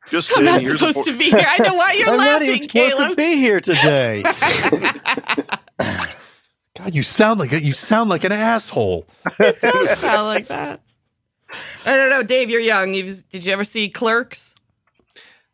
Just 0.10 0.32
I'm 0.38 0.46
then, 0.46 0.64
not 0.64 0.78
supposed 0.78 0.98
vo- 0.98 1.04
to 1.12 1.18
be 1.18 1.30
here. 1.32 1.46
I 1.48 1.58
know 1.64 1.74
why 1.76 1.94
you're 1.94 2.08
laughing. 2.08 2.12
I'm 2.12 2.18
not 2.18 2.32
laughing, 2.34 2.48
even 2.50 2.60
supposed 2.60 2.96
Caleb. 2.96 3.10
to 3.12 3.16
be 3.16 3.36
here 3.38 3.60
today. 3.60 4.24
God, 6.78 6.94
you 6.94 7.04
sound 7.04 7.40
like 7.40 7.54
a, 7.54 7.64
you 7.64 7.74
sound 7.74 8.10
like 8.10 8.24
an 8.24 8.32
asshole. 8.32 9.08
it 9.40 9.60
does 9.62 9.98
sound 10.00 10.28
like 10.28 10.48
that. 10.48 10.82
I 11.86 11.96
don't 11.96 12.10
know, 12.10 12.22
Dave. 12.24 12.50
You're 12.50 12.60
young. 12.60 12.94
You've, 12.94 13.28
did 13.30 13.46
you 13.46 13.54
ever 13.54 13.64
see 13.64 13.90
Clerks? 13.90 14.56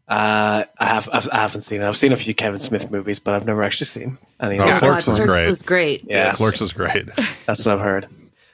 Uh, 0.07 0.65
I 0.79 0.85
have 0.85 1.07
I've, 1.13 1.29
I 1.31 1.37
haven't 1.37 1.61
seen 1.61 1.81
it. 1.81 1.87
I've 1.87 1.95
seen 1.97 2.11
a 2.11 2.17
few 2.17 2.33
Kevin 2.33 2.59
Smith 2.59 2.89
movies, 2.91 3.19
but 3.19 3.33
I've 3.35 3.45
never 3.45 3.63
actually 3.63 3.85
seen 3.85 4.17
any. 4.41 4.59
Oh, 4.59 4.63
of 4.63 4.69
Oh. 4.75 4.79
Clerks 4.79 5.05
God, 5.05 5.19
was 5.19 5.27
great. 5.29 5.47
was 5.47 5.61
great. 5.61 6.03
Yeah, 6.05 6.33
Clerks 6.33 6.59
is 6.61 6.73
great. 6.73 7.05
that's 7.45 7.65
what 7.65 7.75
I've 7.75 7.81
heard. 7.81 8.07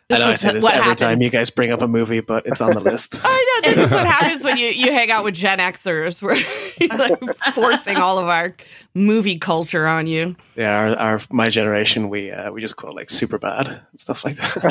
This 0.09 0.19
I 0.19 0.19
know 0.19 0.25
I 0.27 0.31
was 0.31 0.39
say 0.39 0.53
this 0.53 0.63
what 0.63 0.73
every 0.75 0.95
time 0.95 1.21
you 1.21 1.29
guys 1.29 1.49
bring 1.49 1.71
up 1.71 1.81
a 1.81 1.87
movie, 1.87 2.21
but 2.21 2.45
it's 2.45 2.61
on 2.61 2.71
the 2.71 2.79
list. 2.79 3.19
I 3.23 3.61
know 3.61 3.69
this 3.69 3.77
is 3.77 3.91
what 3.93 4.07
happens 4.07 4.45
when 4.45 4.57
you, 4.57 4.67
you 4.67 4.93
hang 4.93 5.11
out 5.11 5.25
with 5.25 5.35
Gen 5.35 5.59
Xers. 5.59 6.21
We're 6.79 6.97
like 6.97 7.35
forcing 7.53 7.97
all 7.97 8.17
of 8.17 8.27
our 8.27 8.55
movie 8.93 9.37
culture 9.37 9.85
on 9.85 10.07
you. 10.07 10.37
yeah, 10.55 10.77
our, 10.77 10.95
our 10.95 11.21
my 11.29 11.49
generation, 11.49 12.07
we 12.07 12.31
uh, 12.31 12.51
we 12.51 12.61
just 12.61 12.77
call 12.77 12.91
it 12.91 12.95
like 12.95 13.09
Superbad 13.09 13.67
and 13.67 13.99
stuff 13.99 14.23
like 14.23 14.37
that. 14.37 14.63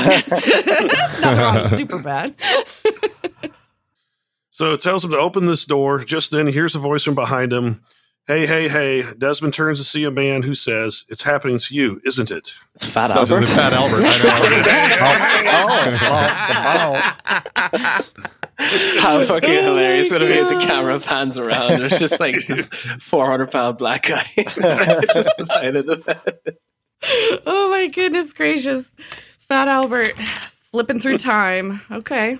Nothing 1.20 1.38
wrong 1.38 1.54
with 1.56 1.72
Superbad. 1.72 3.52
So 4.50 4.72
it 4.72 4.80
tells 4.80 5.04
him 5.04 5.10
to 5.10 5.18
open 5.18 5.44
this 5.44 5.66
door. 5.66 6.02
Just 6.02 6.30
then, 6.30 6.46
he 6.46 6.52
hears 6.54 6.74
a 6.74 6.78
voice 6.78 7.04
from 7.04 7.14
behind 7.14 7.52
him. 7.52 7.82
Hey, 8.28 8.44
hey, 8.44 8.68
hey. 8.68 9.04
Desmond 9.16 9.54
turns 9.54 9.78
to 9.78 9.84
see 9.84 10.02
a 10.02 10.10
man 10.10 10.42
who 10.42 10.52
says, 10.54 11.04
It's 11.08 11.22
happening 11.22 11.58
to 11.58 11.74
you, 11.74 12.00
isn't 12.04 12.32
it? 12.32 12.54
it's 12.74 12.84
Fat 12.84 13.08
That 13.08 13.20
was 13.20 13.30
Albert. 13.30 13.46
Fat 13.46 13.72
Albert. 13.72 14.02
I 14.04 14.18
know. 14.96 15.52
Oh, 17.78 17.78
oh, 17.78 18.02
oh, 18.58 19.00
How 19.00 19.22
fucking 19.24 19.50
hilarious 19.50 20.10
would 20.10 20.22
it 20.22 20.28
be 20.28 20.34
if 20.34 20.48
the 20.48 20.66
camera 20.66 20.98
pans 20.98 21.38
around? 21.38 21.78
There's 21.80 21.98
just 22.00 22.18
like 22.18 22.34
this 22.46 22.66
400 22.68 23.50
pound 23.50 23.78
black 23.78 24.06
guy 24.08 24.24
just 25.12 25.30
lying 25.48 25.76
in 25.76 25.86
the 25.86 25.96
bed. 25.98 26.56
oh 27.46 27.70
my 27.70 27.86
goodness 27.88 28.32
gracious. 28.32 28.92
Fat 29.38 29.68
Albert 29.68 30.16
flipping 30.72 30.98
through 31.00 31.18
time. 31.18 31.82
Okay. 31.92 32.38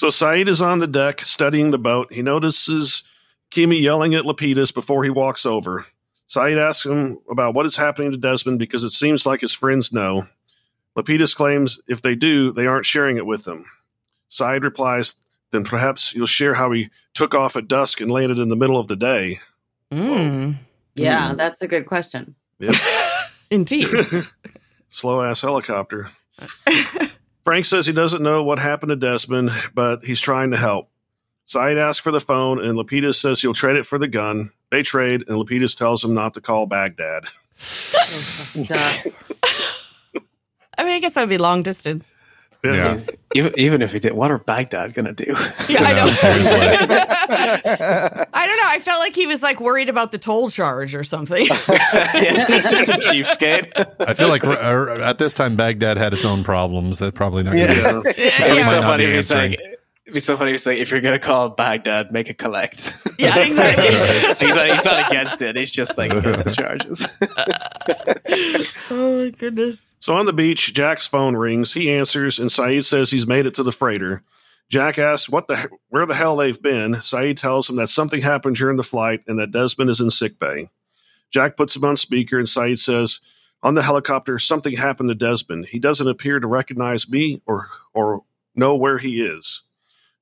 So 0.00 0.08
Sayid 0.08 0.48
is 0.48 0.62
on 0.62 0.78
the 0.78 0.86
deck 0.86 1.26
studying 1.26 1.72
the 1.72 1.78
boat. 1.78 2.10
He 2.10 2.22
notices 2.22 3.02
Kimi 3.50 3.76
yelling 3.76 4.14
at 4.14 4.24
Lapidus 4.24 4.72
before 4.72 5.04
he 5.04 5.10
walks 5.10 5.44
over. 5.44 5.84
Sayid 6.26 6.56
asks 6.56 6.86
him 6.86 7.18
about 7.30 7.52
what 7.52 7.66
is 7.66 7.76
happening 7.76 8.10
to 8.10 8.16
Desmond 8.16 8.58
because 8.58 8.82
it 8.82 8.92
seems 8.92 9.26
like 9.26 9.42
his 9.42 9.52
friends 9.52 9.92
know. 9.92 10.24
Lapidus 10.96 11.36
claims 11.36 11.82
if 11.86 12.00
they 12.00 12.14
do, 12.14 12.50
they 12.50 12.66
aren't 12.66 12.86
sharing 12.86 13.18
it 13.18 13.26
with 13.26 13.46
him. 13.46 13.66
Sayid 14.30 14.62
replies, 14.62 15.16
then 15.50 15.64
perhaps 15.64 16.14
you'll 16.14 16.24
share 16.24 16.54
how 16.54 16.72
he 16.72 16.88
took 17.12 17.34
off 17.34 17.54
at 17.54 17.68
dusk 17.68 18.00
and 18.00 18.10
landed 18.10 18.38
in 18.38 18.48
the 18.48 18.56
middle 18.56 18.78
of 18.78 18.88
the 18.88 18.96
day. 18.96 19.40
Mm, 19.92 20.56
yeah, 20.94 21.34
that's 21.34 21.60
a 21.60 21.68
good 21.68 21.84
question. 21.84 22.34
Yep. 22.58 22.74
indeed. 23.50 23.86
Slow 24.88 25.20
ass 25.20 25.42
helicopter. 25.42 26.10
Frank 27.50 27.66
says 27.66 27.84
he 27.84 27.92
doesn't 27.92 28.22
know 28.22 28.44
what 28.44 28.60
happened 28.60 28.90
to 28.90 28.96
Desmond, 28.96 29.50
but 29.74 30.04
he's 30.04 30.20
trying 30.20 30.52
to 30.52 30.56
help. 30.56 30.88
Sayid 31.48 31.78
asks 31.78 32.00
for 32.00 32.12
the 32.12 32.20
phone, 32.20 32.64
and 32.64 32.78
Lapidus 32.78 33.16
says 33.16 33.42
he'll 33.42 33.54
trade 33.54 33.74
it 33.74 33.84
for 33.84 33.98
the 33.98 34.06
gun. 34.06 34.52
They 34.70 34.84
trade, 34.84 35.24
and 35.26 35.36
Lapidus 35.36 35.76
tells 35.76 36.04
him 36.04 36.14
not 36.14 36.34
to 36.34 36.40
call 36.40 36.66
Baghdad. 36.66 37.24
I 38.54 39.02
mean, 40.78 40.92
I 40.92 41.00
guess 41.00 41.14
that 41.14 41.22
would 41.22 41.28
be 41.28 41.38
long 41.38 41.64
distance. 41.64 42.22
Yeah. 42.62 43.00
Even 43.34 43.54
even 43.58 43.82
if 43.82 43.92
he 43.92 44.00
did, 44.00 44.12
what 44.12 44.30
are 44.30 44.38
Baghdad 44.38 44.92
gonna 44.92 45.12
do? 45.12 45.24
Yeah, 45.68 45.82
I 45.82 45.92
know. 45.94 46.06
I 48.32 48.46
don't 48.46 48.56
know. 48.56 48.66
I 48.66 48.78
felt 48.80 48.98
like 48.98 49.14
he 49.14 49.26
was 49.26 49.42
like 49.42 49.60
worried 49.60 49.88
about 49.88 50.10
the 50.12 50.18
toll 50.18 50.50
charge 50.50 50.94
or 50.94 51.04
something. 51.04 51.46
yeah, 51.68 52.46
he's 52.46 52.68
just 52.68 52.90
a 52.90 53.12
cheapskate. 53.12 53.72
I 54.00 54.14
feel 54.14 54.28
like 54.28 54.44
uh, 54.44 54.98
at 55.02 55.18
this 55.18 55.32
time 55.32 55.56
Baghdad 55.56 55.96
had 55.96 56.12
its 56.12 56.24
own 56.24 56.44
problems. 56.44 56.98
That 56.98 57.14
probably 57.14 57.44
not. 57.44 57.56
Gonna 57.56 57.68
Yeah. 57.68 58.00
be 58.02 58.08
It'd 58.10 58.16
yeah, 58.56 58.62
so 58.64 58.80
might 58.80 58.86
funny 58.86 59.06
be 59.06 59.10
if 59.12 59.16
he's 59.16 59.30
like, 59.30 59.52
answering. 59.52 59.69
It'd 60.10 60.16
be 60.16 60.18
so 60.18 60.36
funny 60.36 60.50
if 60.50 60.54
he's 60.54 60.66
like, 60.66 60.78
if 60.78 60.90
you're 60.90 61.00
gonna 61.00 61.20
call 61.20 61.50
Baghdad, 61.50 62.10
make 62.10 62.28
it 62.28 62.36
collect. 62.36 62.92
yeah, 63.16 63.38
exactly. 63.46 64.44
he's, 64.44 64.56
not, 64.56 64.68
he's 64.68 64.84
not 64.84 65.06
against 65.08 65.40
it. 65.40 65.54
He's 65.54 65.70
just 65.70 65.96
like 65.96 66.12
against 66.12 66.42
the 66.42 66.50
charges. 66.52 67.06
oh 68.90 69.22
my 69.22 69.30
goodness. 69.30 69.92
So 70.00 70.16
on 70.16 70.26
the 70.26 70.32
beach, 70.32 70.74
Jack's 70.74 71.06
phone 71.06 71.36
rings. 71.36 71.72
He 71.72 71.92
answers, 71.92 72.40
and 72.40 72.50
Sayid 72.50 72.86
says 72.86 73.12
he's 73.12 73.28
made 73.28 73.46
it 73.46 73.54
to 73.54 73.62
the 73.62 73.70
freighter. 73.70 74.24
Jack 74.68 74.98
asks 74.98 75.28
what 75.28 75.46
the 75.46 75.70
where 75.90 76.06
the 76.06 76.14
hell 76.16 76.36
they've 76.36 76.60
been. 76.60 76.94
Sayid 76.94 77.36
tells 77.36 77.70
him 77.70 77.76
that 77.76 77.88
something 77.88 78.20
happened 78.20 78.56
during 78.56 78.78
the 78.78 78.82
flight 78.82 79.20
and 79.28 79.38
that 79.38 79.52
Desmond 79.52 79.90
is 79.90 80.00
in 80.00 80.10
sick 80.10 80.40
bay. 80.40 80.70
Jack 81.30 81.56
puts 81.56 81.76
him 81.76 81.84
on 81.84 81.94
speaker, 81.94 82.36
and 82.36 82.48
Sayid 82.48 82.80
says, 82.80 83.20
"On 83.62 83.74
the 83.74 83.82
helicopter, 83.82 84.40
something 84.40 84.74
happened 84.74 85.10
to 85.10 85.14
Desmond. 85.14 85.66
He 85.66 85.78
doesn't 85.78 86.08
appear 86.08 86.40
to 86.40 86.48
recognize 86.48 87.08
me 87.08 87.42
or 87.46 87.68
or 87.94 88.24
know 88.56 88.74
where 88.74 88.98
he 88.98 89.22
is." 89.22 89.62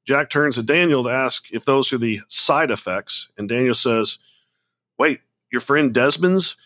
Jack 0.09 0.31
turns 0.31 0.55
to 0.55 0.63
Daniel 0.63 1.05
to 1.05 1.11
ask 1.11 1.53
if 1.53 1.67
those 1.67 1.93
are 1.93 1.99
the 1.99 2.23
side 2.29 2.71
effects, 2.71 3.29
and 3.37 3.47
Daniel 3.47 3.75
says, 3.75 4.17
"Wait, 4.99 5.21
your 5.53 5.61
friend 5.61 5.93
Desmond's? 5.93 6.57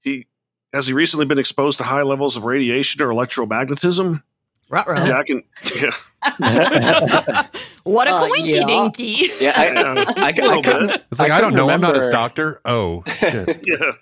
He 0.00 0.28
has 0.72 0.86
he 0.86 0.92
recently 0.92 1.26
been 1.26 1.40
exposed 1.40 1.78
to 1.78 1.84
high 1.84 2.02
levels 2.02 2.36
of 2.36 2.44
radiation 2.44 3.02
or 3.02 3.08
electromagnetism?" 3.08 4.22
Ruh-roh. 4.70 5.06
Jack 5.06 5.28
and 5.28 5.42
yeah, 5.76 5.90
what 7.82 8.06
a 8.06 8.12
Uh, 8.14 8.28
coinky 8.28 8.54
yeah. 8.54 8.66
dinky. 8.66 9.16
Yeah, 9.40 9.52
I, 9.56 9.72
yeah, 9.72 10.04
I, 10.16 10.22
I, 10.26 10.30
a 10.30 10.34
little 10.42 10.62
couldn't, 10.62 10.86
bit. 10.86 11.04
It's 11.10 11.20
like 11.20 11.30
I, 11.32 11.38
I 11.38 11.40
don't 11.40 11.50
couldn't 11.50 11.66
know. 11.66 11.72
I'm 11.72 11.80
not 11.80 11.96
his 11.96 12.08
doctor. 12.08 12.60
Oh 12.64 13.02
shit. 13.18 13.60
yeah. 13.66 13.92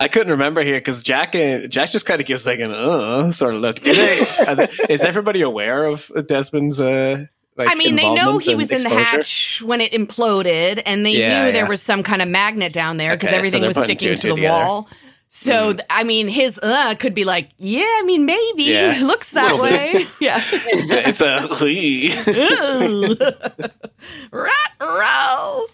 I 0.00 0.08
couldn't 0.08 0.30
remember 0.30 0.62
here 0.62 0.78
because 0.78 1.02
Jack 1.02 1.34
uh, 1.34 1.66
Jack 1.66 1.90
just 1.90 2.06
kind 2.06 2.20
of 2.20 2.26
gives 2.26 2.46
like 2.46 2.60
an 2.60 2.70
uh 2.72 3.32
sort 3.32 3.54
of 3.54 3.60
look. 3.60 3.80
Do 3.80 3.92
they, 3.94 4.24
they- 4.54 4.68
is 4.94 5.02
everybody 5.04 5.40
aware 5.42 5.86
of 5.86 6.10
Desmond's? 6.26 6.80
Uh, 6.80 7.26
like 7.66 7.70
I 7.70 7.74
mean, 7.78 7.96
they 7.96 8.08
know 8.14 8.38
he 8.38 8.54
was 8.54 8.70
in 8.70 8.82
the 8.82 8.88
hatch 8.88 9.62
when 9.64 9.80
it 9.80 9.92
imploded, 9.92 10.82
and 10.86 11.04
they 11.06 11.18
Yeah, 11.18 11.46
knew 11.46 11.52
there 11.52 11.66
was 11.66 11.82
some 11.82 12.02
kind 12.02 12.20
of 12.22 12.28
magnet 12.28 12.72
down 12.72 12.96
there 12.96 13.12
because 13.12 13.28
Okay, 13.30 13.36
everything 13.36 13.60
they're 13.62 13.68
was 13.68 13.76
sticking 13.78 14.06
two 14.06 14.10
and 14.10 14.20
to 14.20 14.28
the 14.28 14.34
together. 14.34 14.52
wall. 14.64 14.88
So, 15.34 15.72
th- 15.72 15.86
I 15.88 16.04
mean, 16.04 16.28
his 16.28 16.58
uh 16.62 16.94
could 16.96 17.14
be 17.14 17.24
like, 17.24 17.50
yeah, 17.56 17.80
I 17.84 18.02
mean, 18.04 18.26
maybe 18.26 18.64
Yeah. 18.64 18.98
looks 19.02 19.30
that 19.32 19.58
way. 19.58 20.06
yeah. 20.20 20.42
It's 20.52 21.20
a 21.22 21.48
Ugh. 22.28 23.32
Rat 24.30 24.52
row. 24.80 25.64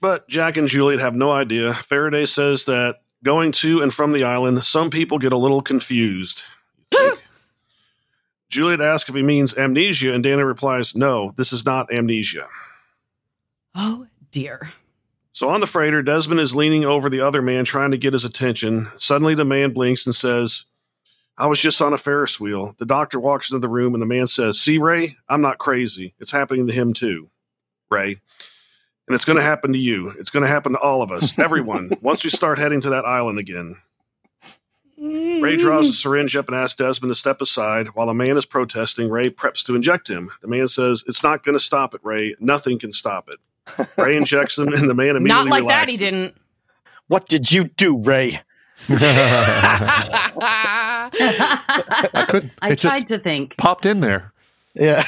But 0.00 0.28
Jack 0.28 0.56
and 0.56 0.68
Juliet 0.68 1.00
have 1.00 1.14
no 1.14 1.30
idea. 1.32 1.74
Faraday 1.74 2.24
says 2.26 2.64
that 2.66 2.96
going 3.24 3.52
to 3.52 3.82
and 3.82 3.92
from 3.94 4.12
the 4.12 4.24
island, 4.24 4.64
some 4.64 4.90
people 4.90 5.18
get 5.18 5.32
a 5.32 5.36
little 5.38 5.62
confused. 5.62 6.42
Juliet 8.52 8.80
asks 8.80 9.08
if 9.08 9.16
he 9.16 9.22
means 9.22 9.56
amnesia, 9.56 10.12
and 10.12 10.22
Dana 10.22 10.46
replies, 10.46 10.94
"No, 10.94 11.32
this 11.36 11.52
is 11.52 11.64
not 11.64 11.92
amnesia." 11.92 12.48
Oh 13.74 14.06
dear. 14.30 14.72
So 15.32 15.48
on 15.48 15.60
the 15.60 15.66
freighter, 15.66 16.02
Desmond 16.02 16.40
is 16.40 16.54
leaning 16.54 16.84
over 16.84 17.08
the 17.08 17.22
other 17.22 17.40
man, 17.40 17.64
trying 17.64 17.90
to 17.90 17.96
get 17.96 18.12
his 18.12 18.24
attention. 18.24 18.86
Suddenly, 18.98 19.34
the 19.34 19.46
man 19.46 19.72
blinks 19.72 20.04
and 20.04 20.14
says, 20.14 20.66
I 21.38 21.46
was 21.46 21.60
just 21.60 21.80
on 21.80 21.94
a 21.94 21.98
Ferris 21.98 22.38
wheel. 22.38 22.74
The 22.78 22.84
doctor 22.86 23.18
walks 23.18 23.50
into 23.50 23.60
the 23.60 23.68
room, 23.68 23.94
and 23.94 24.02
the 24.02 24.06
man 24.06 24.26
says, 24.26 24.60
See, 24.60 24.76
Ray, 24.76 25.16
I'm 25.28 25.40
not 25.40 25.58
crazy. 25.58 26.14
It's 26.20 26.30
happening 26.30 26.66
to 26.66 26.72
him, 26.72 26.92
too. 26.92 27.30
Ray. 27.90 28.20
And 29.08 29.14
it's 29.14 29.24
going 29.24 29.38
to 29.38 29.42
happen 29.42 29.72
to 29.72 29.78
you. 29.78 30.12
It's 30.18 30.30
going 30.30 30.42
to 30.42 30.48
happen 30.48 30.72
to 30.72 30.78
all 30.78 31.02
of 31.02 31.10
us, 31.10 31.36
everyone, 31.38 31.90
once 32.02 32.22
we 32.22 32.30
start 32.30 32.58
heading 32.58 32.80
to 32.82 32.90
that 32.90 33.06
island 33.06 33.38
again. 33.38 33.76
Ray 35.02 35.56
draws 35.56 35.88
a 35.88 35.92
syringe 35.92 36.36
up 36.36 36.46
and 36.46 36.56
asks 36.56 36.76
Desmond 36.76 37.10
to 37.10 37.16
step 37.16 37.40
aside. 37.40 37.88
While 37.88 38.06
the 38.06 38.14
man 38.14 38.36
is 38.36 38.46
protesting, 38.46 39.10
Ray 39.10 39.30
preps 39.30 39.64
to 39.66 39.74
inject 39.74 40.08
him. 40.08 40.30
The 40.42 40.48
man 40.48 40.68
says, 40.68 41.02
It's 41.08 41.24
not 41.24 41.42
going 41.42 41.56
to 41.56 41.62
stop 41.62 41.92
it, 41.94 42.00
Ray. 42.04 42.36
Nothing 42.38 42.78
can 42.78 42.92
stop 42.92 43.28
it. 43.28 43.40
Ray 43.98 44.16
injects 44.16 44.58
him, 44.58 44.68
and 44.68 44.88
the 44.88 44.94
man 44.94 45.16
immediately 45.16 45.28
Not 45.28 45.46
like 45.48 45.66
that. 45.66 45.88
He 45.88 45.96
didn't. 45.96 46.36
What 47.08 47.26
did 47.26 47.50
you 47.50 47.64
do, 47.64 47.98
Ray? 47.98 48.40
I 48.88 51.10
couldn't. 52.28 52.52
I 52.62 52.70
it 52.70 52.76
just 52.76 52.94
tried 52.94 53.08
to 53.08 53.18
think. 53.18 53.56
popped 53.56 53.86
in 53.86 54.00
there. 54.00 54.32
Yeah. 54.74 55.04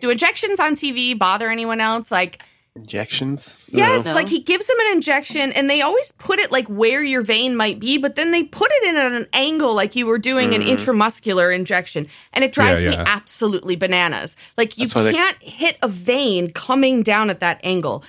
Do 0.00 0.10
injections 0.10 0.60
on 0.60 0.74
TV 0.74 1.18
bother 1.18 1.50
anyone 1.50 1.80
else? 1.80 2.12
Like, 2.12 2.42
injections. 2.76 3.56
yes, 3.68 4.04
No. 4.04 4.14
like 4.14 4.28
he 4.28 4.40
gives 4.40 4.66
them 4.66 4.76
an 4.86 4.92
injection 4.96 5.52
and 5.52 5.70
they 5.70 5.80
always 5.80 6.12
put 6.12 6.38
it 6.40 6.50
like 6.50 6.66
where 6.68 7.02
your 7.04 7.22
vein 7.22 7.54
might 7.56 7.78
be, 7.78 7.98
but 7.98 8.16
then 8.16 8.32
they 8.32 8.42
put 8.42 8.70
it 8.72 8.88
in 8.88 8.96
at 8.96 9.12
an 9.12 9.26
angle 9.32 9.74
like 9.74 9.94
you 9.94 10.06
were 10.06 10.18
doing 10.18 10.54
an 10.54 10.62
intramuscular 10.62 11.54
injection. 11.54 12.08
And 12.32 12.44
it 12.44 12.52
drives 12.52 12.82
Yeah, 12.82 12.90
me 12.90 12.96
absolutely 12.96 13.76
bananas. 13.76 14.36
Like, 14.58 14.76
you 14.76 14.88
why 14.88 15.02
they- 15.04 15.12
can't 15.12 15.40
hit 15.42 15.78
a 15.82 15.88
vein 15.88 16.50
coming 16.50 17.02
down 17.02 17.30
at 17.30 17.40
that 17.40 17.60
angle. 17.62 18.04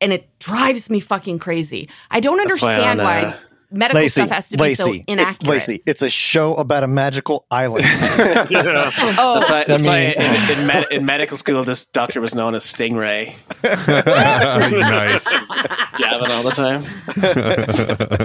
And 0.00 0.12
it 0.12 0.28
drives 0.38 0.90
me 0.90 1.00
fucking 1.00 1.38
crazy. 1.40 1.88
I 2.10 2.20
don't 2.20 2.36
That's 2.38 2.60
why 2.62 2.68
understand 2.70 3.00
on, 3.00 3.06
why, 3.06 3.22
uh, 3.22 3.36
medical 3.70 4.00
Lacey, 4.02 4.20
stuff 4.22 4.30
has 4.30 4.48
to 4.48 4.56
be 4.56 4.62
Lacey, 4.62 5.04
so 5.08 5.14
it's. 5.14 5.42
Lacey. 5.42 5.82
It's 5.86 6.02
a 6.02 6.08
show 6.10 6.54
about 6.54 6.84
a 6.84 6.86
magical 6.86 7.46
island. 7.50 7.84
Yeah. 8.50 8.90
Oh, 9.18 9.34
That's 9.38 9.50
why, 9.50 9.64
that's 9.66 9.86
I 9.86 10.06
mean- 10.06 10.14
why 10.16 10.24
in, 10.24 10.58
in, 10.60 10.66
med- 10.66 10.86
in 10.90 11.04
medical 11.06 11.36
school, 11.36 11.64
this 11.64 11.84
doctor 11.84 12.20
was 12.20 12.34
known 12.34 12.54
as 12.54 12.64
Stingray, 12.64 13.34
nice. 13.62 15.24
jabbing 15.98 16.30
all 16.30 16.42
the 16.42 16.50
time. 16.50 16.84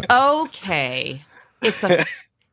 okay. 0.10 1.22
It's 1.62 1.84
a 1.84 2.06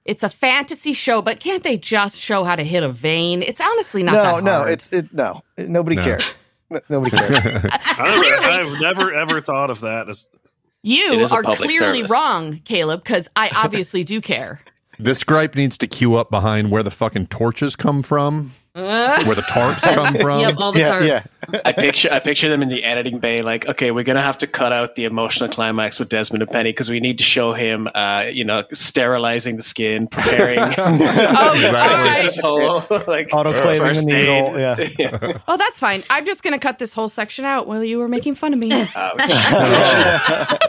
it's 0.04 0.22
a 0.22 0.28
fantasy 0.28 0.92
show, 0.92 1.20
but 1.22 1.40
can't 1.40 1.62
they 1.62 1.76
just 1.76 2.16
show 2.18 2.44
how 2.44 2.56
to 2.56 2.64
hit 2.64 2.82
a 2.82 2.88
vein? 2.88 3.42
It's 3.42 3.60
honestly 3.60 4.02
not 4.02 4.12
no, 4.12 4.22
that 4.36 4.44
no, 4.44 4.62
it's 4.64 4.92
it. 4.92 5.12
No, 5.12 5.42
nobody 5.58 5.96
No. 5.96 6.02
cares. 6.04 6.34
No- 6.70 6.80
Nobody 6.88 7.16
cares. 7.16 7.36
I've, 7.72 8.44
I've 8.44 8.80
never 8.80 9.12
ever 9.12 9.40
thought 9.40 9.70
of 9.70 9.80
that 9.80 10.08
as 10.08 10.26
It 10.32 10.39
you 10.82 11.26
are 11.30 11.42
clearly 11.42 11.98
service. 11.98 12.10
wrong, 12.10 12.60
Caleb, 12.64 13.02
because 13.02 13.28
I 13.36 13.50
obviously 13.56 14.04
do 14.04 14.20
care. 14.20 14.62
This 14.98 15.24
gripe 15.24 15.54
needs 15.54 15.78
to 15.78 15.86
queue 15.86 16.14
up 16.16 16.30
behind 16.30 16.70
where 16.70 16.82
the 16.82 16.90
fucking 16.90 17.28
torches 17.28 17.74
come 17.74 18.02
from, 18.02 18.52
Uh, 18.72 19.22
where 19.24 19.34
the 19.34 19.42
tarps 19.42 19.80
come 19.82 20.14
from. 20.14 20.40
Yep, 20.40 20.54
all 20.58 20.70
the 20.72 20.78
yeah, 20.78 21.00
tarps. 21.00 21.06
yeah. 21.52 21.60
I 21.64 21.72
picture 21.72 22.08
I 22.12 22.20
picture 22.20 22.48
them 22.48 22.62
in 22.62 22.68
the 22.68 22.84
editing 22.84 23.18
bay, 23.18 23.42
like, 23.42 23.66
okay, 23.66 23.90
we're 23.90 24.04
gonna 24.04 24.22
have 24.22 24.38
to 24.38 24.46
cut 24.46 24.72
out 24.72 24.94
the 24.94 25.06
emotional 25.06 25.50
climax 25.50 25.98
with 25.98 26.08
Desmond 26.08 26.42
and 26.42 26.50
Penny 26.52 26.70
because 26.70 26.88
we 26.88 27.00
need 27.00 27.18
to 27.18 27.24
show 27.24 27.52
him, 27.52 27.88
uh, 27.94 28.26
you 28.30 28.44
know, 28.44 28.62
sterilizing 28.72 29.56
the 29.56 29.64
skin, 29.64 30.06
preparing. 30.06 30.58
oh, 30.78 31.52
Exactly. 31.54 31.60
Just 31.60 32.06
right. 32.06 32.22
this 32.22 32.38
whole 32.38 32.74
like 33.08 33.28
Autoclaving 33.30 33.78
first 33.78 34.06
the 34.06 34.12
needle, 34.12 34.56
aid. 34.56 34.94
yeah. 34.98 35.38
Oh, 35.48 35.56
that's 35.56 35.80
fine. 35.80 36.04
I'm 36.08 36.24
just 36.24 36.44
going 36.44 36.52
to 36.54 36.60
cut 36.60 36.78
this 36.78 36.94
whole 36.94 37.08
section 37.08 37.44
out 37.44 37.66
while 37.66 37.82
you 37.82 37.98
were 37.98 38.08
making 38.08 38.36
fun 38.36 38.52
of 38.52 38.58
me. 38.58 38.68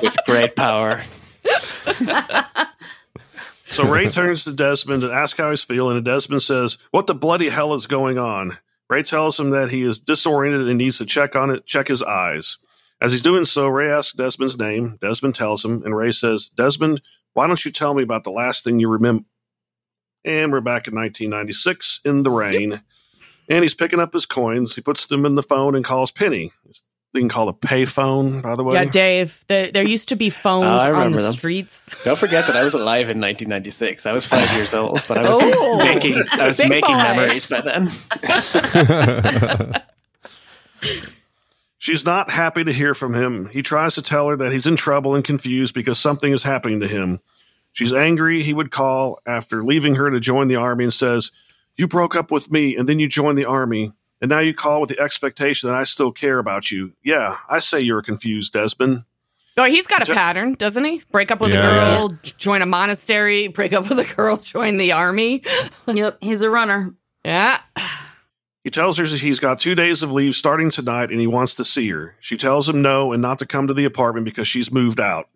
with 0.02 0.18
great 0.26 0.56
power. 0.56 1.02
So 3.72 3.86
Ray 3.86 4.10
turns 4.10 4.44
to 4.44 4.52
Desmond 4.52 5.04
and 5.04 5.14
asks 5.14 5.40
how 5.40 5.50
he's 5.50 5.64
feeling, 5.64 5.96
and 5.96 6.06
Desmond 6.06 6.42
says, 6.42 6.78
"What 6.92 7.08
the 7.08 7.16
bloody 7.16 7.48
hell 7.48 7.74
is 7.74 7.88
going 7.88 8.18
on?" 8.18 8.58
Ray 8.90 9.02
tells 9.02 9.40
him 9.40 9.52
that 9.52 9.70
he 9.70 9.84
is 9.84 10.02
disoriented 10.02 10.68
and 10.68 10.78
needs 10.78 10.98
to 10.98 11.06
check 11.06 11.38
on 11.38 11.50
it, 11.50 11.66
check 11.66 11.88
his 11.88 12.04
eyes. 12.04 12.58
As 13.00 13.14
he's 13.14 13.22
doing 13.22 13.46
so, 13.46 13.68
Ray 13.68 13.90
asks 13.90 14.14
Desmond's 14.14 14.60
name. 14.60 14.98
Desmond 15.02 15.36
tells 15.36 15.64
him, 15.64 15.84
and 15.86 15.96
Ray 15.96 16.12
says, 16.12 16.50
"Desmond, 16.50 17.02
why 17.34 17.48
don't 17.48 17.64
you 17.64 17.72
tell 17.72 17.94
me 17.94 18.04
about 18.04 18.26
the 18.26 18.30
last 18.32 18.66
thing 18.66 18.80
you 18.80 18.90
remember?" 18.90 19.24
And 20.26 20.52
we're 20.52 20.60
back 20.60 20.88
in 20.88 20.94
1996 20.94 22.02
in 22.04 22.24
the 22.24 22.30
rain. 22.30 22.82
and 23.50 23.64
he's 23.64 23.74
picking 23.74 24.00
up 24.00 24.14
his 24.14 24.26
coins. 24.26 24.76
He 24.76 24.82
puts 24.82 25.06
them 25.06 25.26
in 25.26 25.36
the 25.36 25.44
phone 25.44 25.76
and 25.76 25.84
calls 25.84 26.12
Penny. 26.12 26.52
They 27.14 27.20
can 27.20 27.28
call 27.28 27.50
a 27.50 27.54
pay 27.54 27.86
phone, 27.86 28.40
by 28.42 28.56
the 28.56 28.64
way. 28.64 28.76
Yeah, 28.76 28.86
Dave. 28.86 29.44
The, 29.50 29.70
there 29.74 29.86
used 29.86 30.08
to 30.10 30.16
be 30.16 30.30
phones 30.30 30.66
I 30.82 30.92
on 30.94 31.12
the 31.12 31.22
them. 31.22 31.32
streets. 31.34 31.94
Don't 32.06 32.18
forget 32.18 32.48
that 32.48 32.56
I 32.56 32.64
was 32.64 32.74
alive 32.74 33.10
in 33.10 33.20
1996. 33.20 34.06
I 34.06 34.14
was 34.14 34.26
five 34.26 34.50
years 34.56 34.74
old, 34.74 35.04
but 35.10 35.18
I 35.18 35.28
was 35.30 35.38
Oh, 35.42 35.78
making 35.78 36.22
I 36.32 36.48
was 36.48 36.58
big 36.58 36.70
making 36.70 36.96
boy. 36.96 37.04
memories 37.04 37.46
by 37.48 37.60
then. 37.62 37.92
She's 41.80 42.06
not 42.06 42.30
happy 42.30 42.64
to 42.64 42.72
hear 42.72 42.94
from 42.94 43.14
him. 43.14 43.48
He 43.48 43.64
tries 43.64 43.96
to 43.96 44.02
tell 44.04 44.30
her 44.30 44.36
that 44.38 44.52
he's 44.52 44.68
in 44.68 44.76
trouble 44.76 45.16
and 45.16 45.24
confused 45.24 45.74
because 45.74 45.98
something 46.00 46.32
is 46.32 46.44
happening 46.44 46.80
to 46.82 46.88
him. 46.88 47.20
She's 47.74 47.92
angry. 47.92 48.44
He 48.44 48.54
would 48.54 48.70
call 48.72 49.20
after 49.26 49.64
leaving 49.64 49.96
her 49.96 50.12
to 50.12 50.20
join 50.20 50.48
the 50.48 50.58
army 50.58 50.84
and 50.84 50.94
says, 50.94 51.32
You 51.78 51.88
broke 51.88 52.16
up 52.16 52.30
with 52.32 52.52
me 52.52 52.76
and 52.78 52.88
then 52.88 53.00
you 53.00 53.08
joined 53.08 53.38
the 53.38 53.46
army. 53.46 53.94
And 54.22 54.30
now 54.30 54.40
you 54.40 54.54
call 54.54 54.80
with 54.82 54.90
the 54.90 55.00
expectation 55.00 55.68
that 55.70 55.76
I 55.76 55.84
still 55.84 56.12
care 56.12 56.38
about 56.38 56.70
you. 56.72 56.94
Yeah, 57.04 57.38
I 57.50 57.60
say 57.60 57.82
you're 57.82 58.04
confused, 58.04 58.54
Desmond. 58.54 59.04
Oh, 59.58 59.66
he's 59.66 59.88
got 59.88 60.08
a 60.08 60.14
pattern, 60.14 60.54
doesn't 60.54 60.84
he? 60.86 61.02
Break 61.12 61.30
up 61.32 61.42
with 61.42 61.52
Yeah, 61.52 61.96
a 62.04 62.08
girl, 62.08 62.18
join 62.24 62.62
a 62.62 62.66
monastery, 62.66 63.48
break 63.50 63.74
up 63.74 63.90
with 63.90 64.00
a 64.00 64.06
girl, 64.16 64.38
join 64.42 64.78
the 64.78 64.92
army. 64.92 65.44
Yep, 65.88 66.20
he's 66.22 66.42
a 66.42 66.50
runner. 66.50 66.94
Yeah. 67.26 67.60
He 68.64 68.70
tells 68.70 68.98
her 68.98 69.06
he's 69.06 69.40
got 69.40 69.60
two 69.60 69.76
days 69.76 70.04
of 70.04 70.12
leave 70.12 70.36
starting 70.36 70.70
tonight 70.70 71.10
and 71.10 71.20
he 71.20 71.28
wants 71.28 71.56
to 71.56 71.66
see 71.66 71.90
her. 71.90 72.16
She 72.20 72.38
tells 72.38 72.70
him 72.70 72.82
no 72.82 73.12
and 73.12 73.22
not 73.22 73.40
to 73.40 73.46
come 73.46 73.68
to 73.68 73.74
the 73.74 73.86
apartment 73.86 74.26
because 74.26 74.48
she's 74.48 74.72
moved 74.72 75.00
out. 75.00 75.28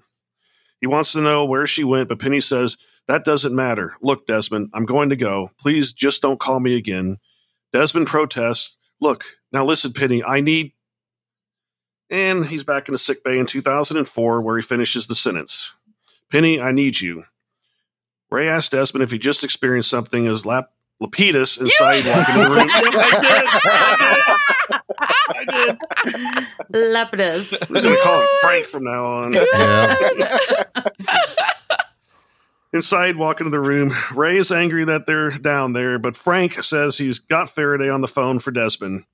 He 0.80 0.88
wants 0.88 1.12
to 1.14 1.22
know 1.22 1.44
where 1.46 1.66
she 1.68 1.84
went, 1.84 2.08
but 2.10 2.20
Penny 2.20 2.40
says, 2.40 2.78
That 3.08 3.26
doesn't 3.26 3.56
matter. 3.56 3.96
Look, 4.02 4.28
Desmond, 4.28 4.70
I'm 4.74 4.86
going 4.86 5.10
to 5.10 5.16
go. 5.16 5.50
Please 5.60 5.92
just 5.92 6.22
don't 6.22 6.40
call 6.40 6.60
me 6.60 6.78
again. 6.78 7.18
Desmond 7.76 8.08
protests, 8.08 8.78
Look, 9.02 9.26
now 9.52 9.66
listen, 9.66 9.92
Penny, 9.92 10.24
I 10.24 10.40
need. 10.40 10.72
And 12.10 12.46
he's 12.46 12.64
back 12.64 12.88
in 12.88 12.94
the 12.94 12.98
sick 12.98 13.22
bay 13.22 13.38
in 13.38 13.46
2004 13.46 14.42
where 14.42 14.56
he 14.56 14.62
finishes 14.64 15.08
the 15.08 15.16
sentence. 15.16 15.74
Penny, 16.32 16.62
I 16.62 16.72
need 16.72 17.02
you. 17.02 17.26
Ray 18.32 18.48
asked 18.48 18.72
Desmond 18.72 19.04
if 19.04 19.12
he 19.12 19.18
just 19.18 19.44
experienced 19.44 19.90
something 19.90 20.26
as 20.26 20.46
Lap- 20.46 20.72
Lapidus 21.04 21.60
and 21.60 21.68
Sayid 21.70 22.08
walk 22.08 22.30
into 22.30 22.44
the 22.44 22.50
room. 22.56 22.70
Yep, 22.70 22.72
I 25.28 25.46
did. 25.50 25.52
I 25.52 25.68
did. 25.68 25.78
I 25.92 26.04
did. 26.72 26.86
Lapidus. 26.96 27.58
I'm 27.68 27.74
just 27.76 27.84
going 27.84 27.98
to 27.98 28.02
call 28.02 28.22
him 28.22 28.28
Frank 28.42 28.68
from 28.68 28.86
now 28.86 29.06
on. 29.06 29.34
yeah. 29.34 30.64
Inside, 32.76 33.16
walk 33.16 33.40
into 33.40 33.50
the 33.52 33.60
room. 33.60 33.94
Ray 34.14 34.38
is 34.38 34.52
angry 34.52 34.84
that 34.86 35.06
they're 35.06 35.32
down 35.32 35.72
there, 35.74 35.98
but 35.98 36.16
Frank 36.18 36.62
says 36.62 36.98
he's 36.98 37.20
got 37.20 37.50
Faraday 37.50 37.90
on 37.90 38.02
the 38.02 38.08
phone 38.08 38.38
for 38.38 38.52
Desmond. 38.52 39.06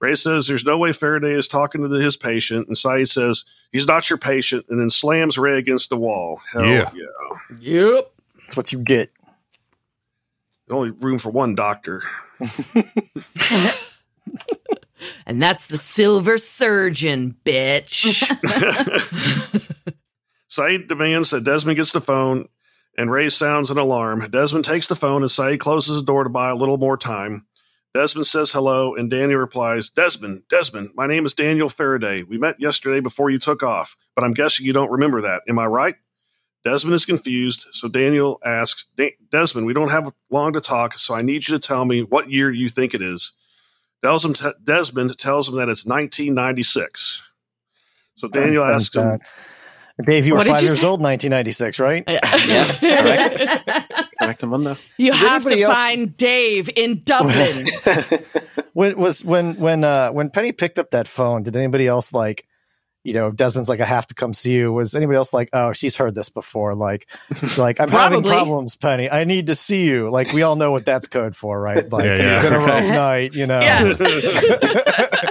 Ray 0.00 0.14
says 0.14 0.46
there's 0.46 0.64
no 0.64 0.78
way 0.78 0.92
Faraday 0.94 1.32
is 1.32 1.46
talking 1.46 1.82
to 1.82 1.90
his 1.90 2.16
patient, 2.16 2.66
and 2.68 2.76
Sayid 2.76 3.10
says 3.10 3.44
he's 3.72 3.86
not 3.86 4.08
your 4.08 4.18
patient, 4.18 4.64
and 4.70 4.80
then 4.80 4.88
slams 4.88 5.36
Ray 5.36 5.58
against 5.58 5.90
the 5.90 5.98
wall. 5.98 6.40
Hell 6.50 6.64
Yeah. 6.64 6.90
yeah. 6.94 7.58
Yep. 7.60 8.10
That's 8.46 8.56
what 8.56 8.72
you 8.72 8.78
get. 8.78 9.12
Only 10.70 10.90
room 10.90 11.18
for 11.18 11.30
one 11.30 11.54
doctor. 11.54 12.02
And 15.26 15.40
that's 15.42 15.68
the 15.68 15.78
silver 15.78 16.36
surgeon, 16.38 17.36
bitch. 17.44 18.22
Sayid 20.50 20.88
demands 20.88 21.30
that 21.30 21.44
Desmond 21.44 21.76
gets 21.76 21.92
the 21.92 22.00
phone, 22.00 22.48
and 22.96 23.10
Ray 23.10 23.28
sounds 23.28 23.70
an 23.70 23.78
alarm. 23.78 24.28
Desmond 24.30 24.64
takes 24.64 24.86
the 24.86 24.96
phone, 24.96 25.22
and 25.22 25.30
Sayid 25.30 25.60
closes 25.60 25.96
the 25.96 26.02
door 26.04 26.24
to 26.24 26.30
buy 26.30 26.50
a 26.50 26.56
little 26.56 26.78
more 26.78 26.96
time. 26.96 27.46
Desmond 27.92 28.26
says 28.26 28.52
hello, 28.52 28.94
and 28.94 29.10
Daniel 29.10 29.40
replies, 29.40 29.90
Desmond, 29.90 30.44
Desmond, 30.48 30.90
my 30.94 31.06
name 31.06 31.26
is 31.26 31.34
Daniel 31.34 31.68
Faraday. 31.68 32.22
We 32.22 32.38
met 32.38 32.60
yesterday 32.60 33.00
before 33.00 33.30
you 33.30 33.38
took 33.38 33.62
off, 33.62 33.96
but 34.14 34.22
I'm 34.22 34.32
guessing 34.34 34.64
you 34.64 34.72
don't 34.72 34.92
remember 34.92 35.22
that. 35.22 35.42
Am 35.48 35.58
I 35.58 35.66
right? 35.66 35.96
Desmond 36.62 36.94
is 36.94 37.06
confused, 37.06 37.66
so 37.72 37.88
Daniel 37.88 38.38
asks, 38.44 38.84
Desmond, 39.32 39.66
we 39.66 39.72
don't 39.72 39.88
have 39.88 40.12
long 40.30 40.52
to 40.52 40.60
talk, 40.60 40.98
so 40.98 41.14
I 41.14 41.22
need 41.22 41.48
you 41.48 41.58
to 41.58 41.66
tell 41.66 41.84
me 41.84 42.02
what 42.02 42.30
year 42.30 42.52
you 42.52 42.68
think 42.68 42.94
it 42.94 43.02
is. 43.02 43.32
Desmond, 44.02 44.36
tells 45.18 45.48
him 45.48 45.56
that 45.56 45.68
it's 45.68 45.84
1996. 45.84 47.22
So 48.14 48.28
Daniel 48.28 48.62
asks 48.62 48.94
him. 48.94 49.18
Dave, 50.04 50.26
you 50.26 50.32
were 50.32 50.38
What 50.38 50.44
did 50.44 50.52
five 50.54 50.62
you 50.62 50.68
years 50.68 50.80
say? 50.80 50.86
old 50.86 51.00
in 51.00 51.04
1996, 51.04 51.78
right? 51.80 52.04
Yeah, 52.08 53.80
Correct 54.20 54.42
Amanda. 54.42 54.76
You 54.98 55.12
Did 55.12 55.20
have 55.20 55.44
to 55.44 55.56
else- 55.56 55.72
find 55.78 56.16
Dave 56.16 56.70
in 56.76 57.02
Dublin. 57.04 57.66
when 58.72 58.96
was 58.98 59.24
when 59.24 59.54
when 59.56 59.84
uh 59.84 60.10
when 60.12 60.30
Penny 60.30 60.52
picked 60.52 60.78
up 60.78 60.90
that 60.90 61.08
phone, 61.08 61.42
did 61.42 61.56
anybody 61.56 61.86
else 61.86 62.12
like 62.12 62.44
you 63.02 63.14
know, 63.14 63.30
Desmond's 63.30 63.68
like, 63.68 63.80
I 63.80 63.86
have 63.86 64.06
to 64.08 64.14
come 64.14 64.34
see 64.34 64.52
you. 64.52 64.72
Was 64.72 64.94
anybody 64.94 65.16
else 65.16 65.32
like, 65.32 65.48
oh, 65.52 65.72
she's 65.72 65.96
heard 65.96 66.14
this 66.14 66.28
before? 66.28 66.74
Like, 66.74 67.06
like 67.56 67.80
I'm 67.80 67.88
having 67.88 68.22
problems, 68.22 68.76
Penny. 68.76 69.10
I 69.10 69.24
need 69.24 69.46
to 69.46 69.54
see 69.54 69.86
you. 69.86 70.10
Like, 70.10 70.32
we 70.32 70.42
all 70.42 70.56
know 70.56 70.70
what 70.70 70.84
that's 70.84 71.06
code 71.06 71.34
for, 71.34 71.60
right? 71.60 71.88
Like, 71.90 72.04
Yeah, 72.04 72.12
it's 72.14 72.20
yeah. 72.22 72.42
been 72.42 72.52
a 72.52 72.58
rough 72.58 72.84
night, 72.88 73.34
you 73.34 73.46
know. 73.46 73.60
Yeah. 73.60 73.94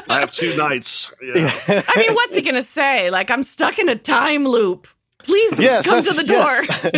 I 0.10 0.20
have 0.22 0.32
two 0.32 0.56
nights. 0.58 1.12
Yeah. 1.22 1.52
I 1.68 1.94
mean, 1.98 2.14
what's 2.16 2.36
he 2.36 2.42
gonna 2.42 2.62
say? 2.62 3.10
Like, 3.12 3.30
I'm 3.32 3.44
stuck 3.44 3.78
in 3.80 3.88
a 3.90 3.96
time 3.96 4.46
loop. 4.48 4.88
Please 5.24 5.60
Yes, 5.60 5.86
come 5.86 6.02
to 6.02 6.14
the 6.14 6.24
door. 6.24 6.48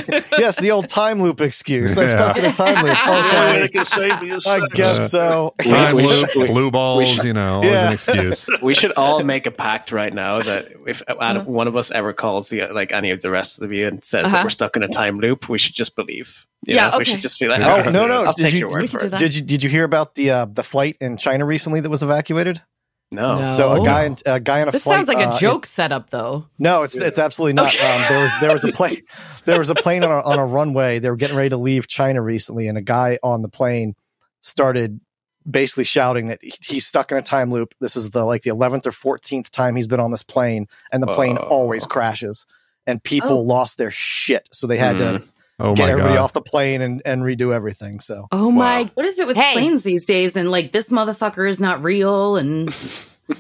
yes. 0.10 0.26
yes, 0.38 0.60
the 0.60 0.72
old 0.72 0.88
time 0.88 1.22
loop 1.22 1.42
excuse. 1.42 1.98
I'm 1.98 2.08
Yeah. 2.08 2.16
stuck 2.16 2.38
in 2.38 2.46
a 2.46 2.52
time 2.54 2.84
loop. 2.86 2.96
The 2.96 3.10
only 3.10 3.60
Okay, 3.64 3.68
can 3.70 3.84
save 3.86 4.22
me 4.22 4.32
is 4.32 4.46
I 4.48 4.60
guess 4.74 5.12
so. 5.12 5.54
Time 5.64 5.96
We- 5.96 6.04
we- 6.04 6.08
loop, 6.10 6.30
we- 6.36 6.46
blue 6.48 6.70
balls, 6.72 7.10
should- 7.10 7.24
you 7.26 7.34
know, 7.34 7.56
always 7.56 7.72
Yeah. 7.72 7.88
an 7.88 7.94
excuse. 7.94 8.48
we 8.62 8.74
should 8.76 8.92
all 8.94 9.24
make 9.24 9.48
a 9.48 9.52
pact 9.52 9.92
right 9.92 10.14
now 10.14 10.40
that 10.42 10.68
if 10.86 11.02
one 11.46 11.68
of 11.68 11.76
us 11.76 11.90
ever 11.92 12.14
calls 12.14 12.50
the 12.50 12.68
like 12.68 12.92
any 12.92 13.10
of 13.12 13.22
the 13.22 13.32
rest 13.32 13.60
of 13.62 13.74
you 13.74 13.88
and 13.88 14.04
says 14.04 14.26
Uh-huh. 14.26 14.36
that 14.38 14.44
we're 14.46 14.50
stuck 14.52 14.76
in 14.76 14.84
a 14.84 14.88
time 14.88 15.20
loop, 15.20 15.50
we 15.50 15.58
should 15.58 15.74
just 15.76 15.96
believe. 15.96 16.46
You 16.68 16.76
Yeah, 16.76 16.92
know, 16.92 17.00
we 17.00 17.06
should 17.06 17.22
just 17.22 17.40
be 17.40 17.48
like, 17.48 17.62
Oh 17.62 17.90
no, 17.90 18.06
no! 18.08 18.26
I'll 18.26 18.34
did 18.34 18.44
take 18.44 18.54
you 18.54 18.60
your 18.60 18.70
word 18.70 18.88
for 18.90 19.04
it. 19.04 19.18
did 19.18 19.34
you 19.34 19.42
did 19.42 19.64
you 19.64 19.70
hear 19.70 19.84
about 19.84 20.14
the 20.14 20.30
uh, 20.30 20.46
the 20.46 20.62
flight 20.64 20.96
in 21.02 21.18
China 21.18 21.44
recently 21.44 21.80
that 21.80 21.90
was 21.90 22.04
evacuated? 22.04 22.62
No. 23.14 23.40
No. 23.40 23.50
So 23.50 23.82
a 23.82 23.86
guy 23.86 24.16
a 24.26 24.40
guy 24.40 24.62
on 24.62 24.70
a 24.70 24.72
This 24.72 24.84
flight. 24.84 24.98
sounds 24.98 25.08
like 25.10 25.18
a 25.18 25.30
uh, 25.30 25.38
joke 25.40 25.66
setup, 25.66 26.10
though. 26.12 26.46
No, 26.58 26.84
it's 26.84 26.96
it's 26.96 27.20
absolutely 27.20 27.54
not. 27.54 27.74
Um, 27.76 28.02
there 28.10 28.20
was 28.24 28.32
there 28.42 28.52
was 28.54 28.64
a 28.64 28.72
plane 28.72 29.02
there 29.46 29.60
was 29.60 29.70
a 29.70 29.76
plane 29.76 30.04
on 30.04 30.12
a, 30.12 30.22
on 30.22 30.40
a 30.40 30.46
runway. 30.46 31.00
They 31.00 31.10
were 31.10 31.16
getting 31.18 31.36
ready 31.36 31.50
to 31.50 31.58
leave 31.58 31.88
China 31.88 32.22
recently, 32.22 32.68
and 32.68 32.78
a 32.78 32.82
guy 32.82 33.18
on 33.22 33.42
the 33.42 33.50
plane 33.50 33.96
started 34.42 35.00
basically 35.50 35.84
shouting 35.84 36.28
that 36.28 36.40
he- 36.42 36.54
he's 36.62 36.88
stuck 36.88 37.12
in 37.12 37.18
a 37.18 37.22
time 37.22 37.52
loop. 37.52 37.74
This 37.82 37.96
is 37.96 38.12
the 38.12 38.24
like 38.24 38.44
the 38.44 38.50
eleventh 38.52 38.88
or 38.88 38.92
fourteenth 38.92 39.52
time 39.52 39.76
he's 39.76 39.88
been 39.88 40.00
on 40.00 40.12
this 40.12 40.24
plane, 40.24 40.68
and 40.92 41.04
the 41.04 41.08
plane 41.08 41.38
Oh. 41.40 41.44
always 41.48 41.86
crashes. 41.86 42.46
And 42.88 43.04
people 43.04 43.38
Oh. 43.38 43.42
lost 43.42 43.78
their 43.78 43.92
shit, 43.92 44.48
so 44.52 44.66
they 44.68 44.78
had 44.78 44.98
to 45.00 45.22
Oh 45.62 45.76
get 45.76 45.84
my 45.84 45.92
everybody 45.92 46.16
god! 46.16 46.24
off 46.26 46.34
the 46.34 46.42
plane 46.42 46.82
and, 46.82 47.02
and 47.06 47.24
redo 47.24 47.54
everything. 47.54 48.00
So 48.02 48.28
Oh 48.32 48.52
my! 48.52 48.92
What 48.96 49.06
is 49.06 49.20
it 49.20 49.28
with 49.28 49.38
Hey. 49.38 49.54
planes 49.54 49.84
these 49.84 50.06
days? 50.06 50.36
And 50.36 50.52
like 50.52 50.72
this 50.74 50.90
motherfucker 50.90 51.50
is 51.50 51.60
not 51.60 51.84
real, 51.84 52.38
and 52.38 52.74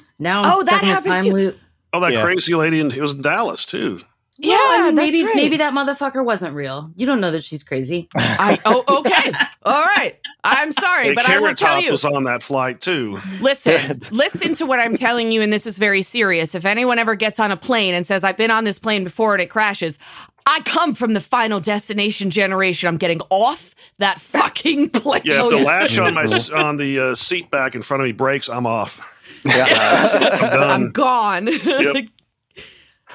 now 0.19 0.43
Oh, 0.43 0.63
that 0.63 0.83
happened 0.83 1.11
time 1.13 1.25
too. 1.25 1.33
loop. 1.33 1.59
Oh, 1.93 1.99
that 2.01 2.13
Yeah. 2.13 2.23
crazy 2.23 2.55
lady, 2.55 2.79
and 2.81 2.93
it 2.93 3.01
was 3.01 3.13
in 3.15 3.21
Dallas 3.21 3.65
too. 3.65 4.01
Yeah, 4.37 4.55
Well, 4.57 4.71
I 4.71 4.77
mean, 4.87 4.95
maybe 4.95 5.23
right. 5.23 5.35
maybe 5.35 5.57
that 5.57 5.73
motherfucker 5.73 6.23
wasn't 6.25 6.55
real. 6.55 6.91
You 6.95 7.05
don't 7.05 7.21
know 7.21 7.31
that 7.31 7.43
she's 7.43 7.63
crazy. 7.63 8.09
I, 8.15 8.59
oh, 8.65 8.83
okay. 8.99 9.37
All 9.63 9.83
right. 9.83 10.17
I'm 10.43 10.71
sorry, 10.71 11.09
Hey, 11.09 11.15
but 11.15 11.25
I 11.27 11.37
will 11.39 11.43
Carrot 11.43 11.57
tell 11.57 11.75
Top 11.75 11.83
you. 11.83 11.91
was 11.91 12.05
on 12.05 12.23
that 12.25 12.41
flight 12.43 12.81
too. 12.81 13.21
Listen, 13.39 14.01
listen 14.11 14.55
to 14.55 14.65
what 14.65 14.79
I'm 14.79 14.95
telling 14.95 15.31
you, 15.31 15.41
and 15.41 15.53
this 15.53 15.67
is 15.67 15.77
very 15.77 16.01
serious. 16.01 16.55
If 16.55 16.65
anyone 16.65 16.97
ever 16.99 17.15
gets 17.15 17.39
on 17.39 17.51
a 17.51 17.57
plane 17.57 17.93
and 17.93 18.05
says, 18.05 18.23
I've 18.23 18.37
been 18.37 18.51
on 18.51 18.63
this 18.63 18.79
plane 18.79 19.03
before 19.03 19.33
and 19.35 19.41
it 19.41 19.49
crashes, 19.51 19.99
I 20.45 20.61
come 20.61 20.93
from 20.93 21.13
the 21.13 21.21
final 21.21 21.59
destination 21.59 22.29
generation. 22.29 22.87
I'm 22.87 22.97
getting 22.97 23.21
off 23.29 23.75
that 23.97 24.19
fucking 24.21 24.89
plane. 24.89 25.21
Yeah, 25.25 25.43
if 25.45 25.51
the 25.51 25.57
yeah. 25.57 25.63
latch 25.63 25.99
on 25.99 26.13
my 26.13 26.23
on 26.55 26.77
the 26.77 26.99
uh, 26.99 27.15
seat 27.15 27.49
back 27.51 27.75
in 27.75 27.81
front 27.81 28.01
of 28.01 28.05
me 28.05 28.11
breaks, 28.11 28.49
I'm 28.49 28.65
off. 28.65 28.99
yeah, 29.43 29.65
I'm 30.41 30.91
Done. 30.91 30.91
gone. 30.91 31.47
Yep. 31.47 32.05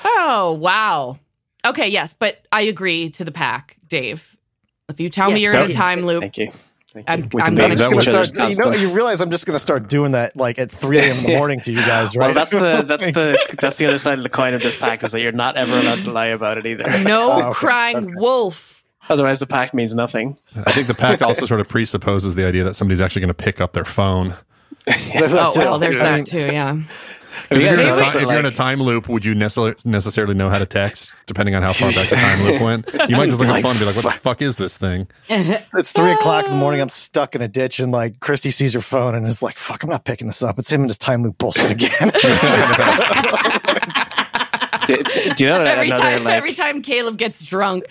oh, 0.05 0.53
wow. 0.61 1.19
Okay, 1.65 1.88
yes, 1.88 2.15
but 2.15 2.44
I 2.53 2.63
agree 2.63 3.11
to 3.11 3.25
the 3.25 3.33
pack, 3.33 3.77
Dave. 3.88 4.37
If 4.88 5.00
you 5.00 5.09
tell 5.09 5.31
me 5.31 5.40
you're 5.40 5.53
in 5.53 5.59
a 5.59 5.63
thank 5.63 5.71
you. 5.71 5.75
time 5.75 6.00
loop, 6.03 6.21
Thank 6.21 6.38
you. 6.38 6.53
Thank 7.05 7.11
I'm- 7.11 7.21
you. 7.21 7.40
I'm 7.40 7.44
can 7.47 7.55
gonna- 7.55 7.57
be 7.57 7.63
I'm 7.65 7.71
just 7.77 7.85
gonna 7.85 7.97
was- 7.97 8.07
each 8.07 8.15
other's 8.15 8.29
start. 8.29 8.51
You 8.51 8.57
know, 8.57 8.88
you 8.88 8.94
realize 8.94 9.21
I'm 9.21 9.31
just 9.31 9.47
gonna 9.47 9.59
start 9.59 9.88
doing 9.88 10.13
that 10.13 10.37
like 10.37 10.59
at 10.59 10.71
3 10.71 10.99
a.m. 10.99 11.17
in 11.19 11.23
the 11.25 11.37
morning 11.37 11.61
to 11.61 11.73
you 11.73 11.79
guys, 11.79 12.17
right? 12.17 12.27
Well, 12.27 12.35
that's 12.35 12.51
the 12.51 12.83
that's 12.87 13.05
the 13.13 13.57
that's 13.61 13.77
the 13.77 13.87
other 13.87 13.99
side 13.99 14.19
of 14.19 14.23
the 14.23 14.31
coin 14.31 14.55
of 14.55 14.63
this 14.63 14.77
pact 14.77 15.03
is 15.05 15.13
that 15.13 15.21
you're 15.21 15.33
not 15.33 15.57
ever 15.57 15.79
allowed 15.79 16.01
to 16.03 16.11
lie 16.11 16.27
about 16.27 16.59
it 16.59 16.67
either. 16.67 16.99
no 17.03 17.33
Oh, 17.33 17.42
okay, 17.49 17.53
crying 17.55 18.11
wolf. 18.17 18.85
Otherwise, 19.09 19.38
the 19.38 19.47
pact 19.47 19.73
means 19.73 19.94
nothing. 19.94 20.37
I 20.67 20.73
think 20.73 20.88
the 20.88 20.94
pact 20.94 21.23
also 21.23 21.47
sort 21.47 21.61
of 21.61 21.69
presupposes 21.69 22.35
the 22.35 22.44
idea 22.47 22.65
that 22.65 22.75
somebody's 22.75 23.01
actually 23.01 23.21
going 23.21 23.29
to 23.29 23.35
pick 23.35 23.61
up 23.61 23.73
their 23.73 23.85
phone. 23.85 24.35
Oh, 24.88 25.53
well, 25.57 25.79
there's 25.79 25.99
that 26.01 26.27
too, 26.27 26.40
yeah. 26.40 26.77
If, 27.51 27.59
you 27.59 27.65
you're, 27.65 27.75
in 27.75 27.81
a 27.81 27.83
ever 27.85 28.03
ti- 28.03 28.19
if 28.19 28.23
you're 28.23 28.33
in 28.39 28.47
a 28.47 28.51
time 28.51 28.81
loop, 28.83 29.09
would 29.09 29.25
you 29.25 29.35
necessarily 29.35 29.75
necessarily 29.85 30.35
know 30.35 30.49
how 30.49 30.59
to 30.59 30.67
text, 30.67 31.15
depending 31.27 31.55
on 31.55 31.63
how 31.63 31.73
far 31.73 31.93
back 31.93 32.09
the 32.09 32.17
time 32.17 32.43
loop 32.45 32.61
went? 32.63 32.89
You 33.11 33.17
might 33.17 33.27
just 33.27 33.39
look 33.39 33.49
at 33.49 33.57
the 33.57 33.63
phone 33.63 33.71
and 33.73 33.79
be 33.81 33.85
like, 33.87 33.97
"What 33.97 34.05
the 34.05 34.11
fuck 34.21 34.43
is 34.43 34.57
this 34.57 34.77
thing?" 34.77 35.07
It's 35.29 35.93
three 35.93 36.11
o'clock 36.13 36.47
in 36.47 36.53
the 36.53 36.57
morning. 36.59 36.81
I'm 36.81 36.89
stuck 36.89 37.35
in 37.35 37.43
a 37.43 37.49
ditch, 37.49 37.79
and 37.81 37.93
like 37.93 38.19
Christy 38.21 38.51
sees 38.51 38.75
her 38.75 38.81
phone 38.81 39.15
and 39.15 39.27
is 39.29 39.43
like, 39.43 39.59
"Fuck, 39.59 39.83
I'm 39.83 39.91
not 39.91 40.05
picking 40.05 40.27
this 40.27 40.43
up." 40.43 40.59
It's 40.59 40.71
him 40.71 40.81
and 40.81 40.91
his 40.91 40.99
time 40.99 41.23
loop 41.23 41.39
bullshit 41.39 41.71
again. 41.71 41.91
do, 44.87 44.97
do- 45.03 45.35
do 45.35 45.45
you 45.45 45.51
know 45.51 45.59
that 45.65 45.79
Every 45.79 45.87
another 45.89 46.03
time, 46.03 46.25
like 46.25 46.35
every 46.35 46.53
time 46.53 46.83
Caleb 46.83 47.17
gets 47.19 47.43
drunk, 47.43 47.85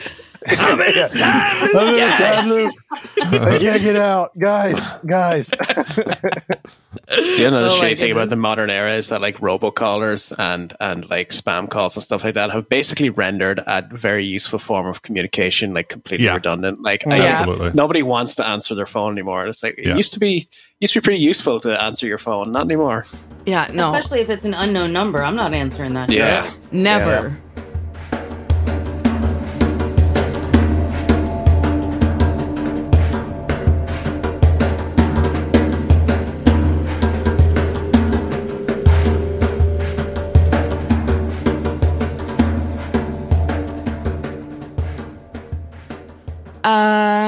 I'm 0.48 0.80
in 0.82 0.98
a 0.98 1.10
time 1.10 2.50
loop. 2.50 2.74
I 3.22 3.58
can't 3.60 3.82
get 3.82 3.96
out, 3.96 4.38
guys. 4.38 4.80
Guys, 5.06 5.50
Do 5.50 5.56
you 7.44 7.52
know 7.52 7.64
the 7.64 7.70
Oh 7.70 7.82
my 7.82 7.92
shitty 7.92 7.98
thing 7.98 8.12
about 8.12 8.30
the 8.30 8.36
modern 8.36 8.70
era 8.70 8.96
is 8.96 9.10
that 9.10 9.22
like 9.22 9.38
robocallers 9.38 10.34
and 10.40 10.76
and 10.80 11.10
like 11.10 11.30
spam 11.30 11.70
calls 11.70 11.96
and 11.96 12.04
stuff 12.04 12.24
like 12.24 12.34
that 12.36 12.52
have 12.52 12.68
basically 12.70 13.10
rendered 13.10 13.60
a 13.68 13.84
very 13.92 14.26
useful 14.26 14.60
form 14.60 14.88
of 14.88 15.02
communication 15.02 15.74
like 15.74 15.90
completely 15.90 16.26
Yeah. 16.26 16.36
redundant. 16.36 16.82
Like 16.82 17.06
I- 17.08 17.18
Yeah. 17.18 17.72
Nobody 17.74 18.02
wants 18.04 18.36
to 18.36 18.48
answer 18.48 18.76
their 18.76 18.86
phone 18.88 19.12
anymore. 19.12 19.46
It's 19.48 19.62
like 19.64 19.76
Yeah. 19.78 19.92
it 19.92 19.98
used 19.98 20.14
to 20.14 20.20
be 20.20 20.48
used 20.80 20.94
to 20.94 21.02
be 21.02 21.04
pretty 21.04 21.22
useful 21.22 21.60
to 21.62 21.82
answer 21.82 22.06
your 22.08 22.18
phone, 22.18 22.52
not 22.52 22.66
anymore. 22.66 23.06
yeah, 23.46 23.70
no, 23.74 23.94
Especially 23.94 24.20
if 24.22 24.30
it's 24.30 24.46
an 24.46 24.54
unknown 24.54 24.92
number. 24.94 25.24
I'm 25.24 25.36
not 25.36 25.54
answering 25.54 25.94
that. 25.94 26.10
shit. 26.10 26.20
Yeah. 26.20 26.50
never. 26.72 27.38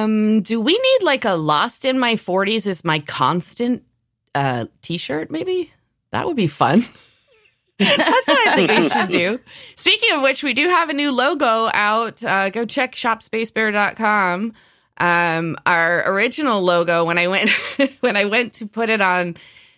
Um, 0.08 0.42
do 0.42 0.62
we 0.62 0.74
need 0.74 1.04
like 1.04 1.26
a 1.26 1.34
lost 1.34 1.84
in 1.84 2.00
my 2.00 2.14
40s 2.14 2.66
is 2.66 2.86
my 2.86 3.00
constant 3.00 3.84
uh 4.34 4.68
t-shirt 4.82 5.30
maybe? 5.30 5.74
That 6.12 6.26
would 6.26 6.38
be 6.38 6.48
fun. 6.48 6.86
That's 7.80 8.28
what 8.28 8.48
I 8.48 8.56
think 8.56 8.72
we 8.72 8.90
should 8.90 9.10
do. 9.10 9.40
Speaking 9.76 10.16
of 10.16 10.22
which, 10.24 10.42
we 10.42 10.54
do 10.54 10.68
have 10.68 10.90
a 10.90 10.94
new 10.94 11.12
logo 11.12 11.70
out. 11.74 12.24
Uh, 12.24 12.50
go 12.50 12.66
check 12.66 12.96
shopspacebear.com. 12.96 14.54
Um, 15.00 15.58
our 15.66 16.12
original 16.12 16.62
logo 16.64 17.06
when 17.06 17.20
I 17.20 17.28
went 17.28 17.50
when 18.00 18.16
I 18.16 18.26
went 18.26 18.54
to 18.54 18.68
put 18.68 18.90
it 18.90 19.02
on 19.02 19.38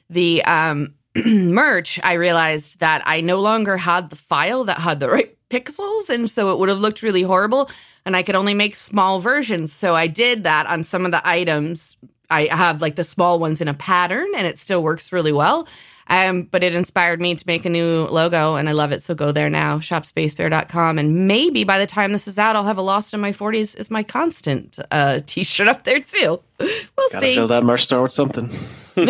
the 0.09 0.43
um, 0.45 0.93
merch, 1.25 1.99
I 2.03 2.13
realized 2.13 2.80
that 2.80 3.01
I 3.05 3.19
no 3.21 3.39
longer 3.39 3.75
had 3.75 4.09
the 4.09 4.15
file 4.15 4.63
that 4.65 4.77
had 4.77 5.01
the 5.01 5.09
right 5.09 5.36
pixels, 5.50 6.10
and 6.10 6.30
so 6.30 6.52
it 6.52 6.60
would 6.60 6.70
have 6.70 6.80
looked 6.80 7.02
really 7.02 7.24
horrible. 7.24 7.70
And 8.06 8.16
I 8.16 8.24
could 8.24 8.36
only 8.36 8.54
make 8.54 8.76
small 8.76 9.20
versions, 9.20 9.74
so 9.74 9.95
I 9.95 10.08
did 10.08 10.43
that 10.43 10.66
on 10.68 10.84
some 10.84 11.06
of 11.06 11.12
the 11.12 11.28
items. 11.28 11.97
I 12.30 12.45
have 12.45 12.82
like 12.82 12.95
the 12.95 13.04
small 13.04 13.39
ones 13.39 13.60
in 13.62 13.68
a 13.68 13.74
pattern, 13.74 14.28
and 14.38 14.45
it 14.47 14.58
still 14.58 14.82
works 14.84 15.12
really 15.12 15.34
well. 15.34 15.68
Um, 16.12 16.43
but 16.43 16.64
it 16.64 16.74
inspired 16.74 17.22
me 17.22 17.36
to 17.36 17.43
make 17.45 17.66
a 17.66 17.70
new 17.70 18.08
logo, 18.08 18.56
and 18.56 18.68
I 18.68 18.72
love 18.72 18.91
it. 18.91 19.04
So 19.04 19.14
go 19.14 19.32
there 19.32 19.50
now, 19.50 19.78
shopspacebear.com. 19.78 20.97
And 20.97 21.28
maybe 21.28 21.64
by 21.64 21.78
the 21.78 21.86
time 21.86 22.14
this 22.14 22.28
is 22.28 22.39
out, 22.39 22.56
I'll 22.56 22.64
have 22.64 22.80
a 22.80 22.82
Lost 22.82 23.14
in 23.14 23.20
My 23.20 23.32
40s 23.32 23.78
is 23.78 23.91
my 23.91 24.02
constant 24.02 24.80
uh, 24.89 25.20
t 25.28 25.43
shirt 25.43 25.68
up 25.68 25.84
there, 25.84 26.00
too. 26.00 26.41
We'll 26.60 27.10
Gotta 27.12 27.28
see. 27.28 27.36
fill 27.36 27.47
that 27.50 27.64
merch 27.64 27.84
store 27.84 28.02
with 28.04 28.12
something. 28.12 28.50
All 28.97 29.06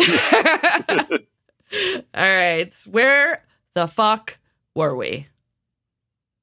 right. 2.15 2.73
Where 2.89 3.45
the 3.75 3.87
fuck 3.87 4.37
were 4.75 4.95
we? 4.95 5.27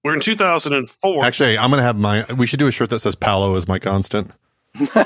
We're 0.06 0.14
in 0.14 0.20
2004. 0.20 1.24
Actually, 1.24 1.58
I'm 1.58 1.68
gonna 1.70 1.82
have 1.82 1.96
my. 1.98 2.24
We 2.36 2.46
should 2.46 2.60
do 2.60 2.68
a 2.68 2.70
shirt 2.70 2.90
that 2.90 3.00
says 3.00 3.16
"Palo 3.16 3.56
is 3.56 3.66
my 3.66 3.80
constant." 3.80 4.30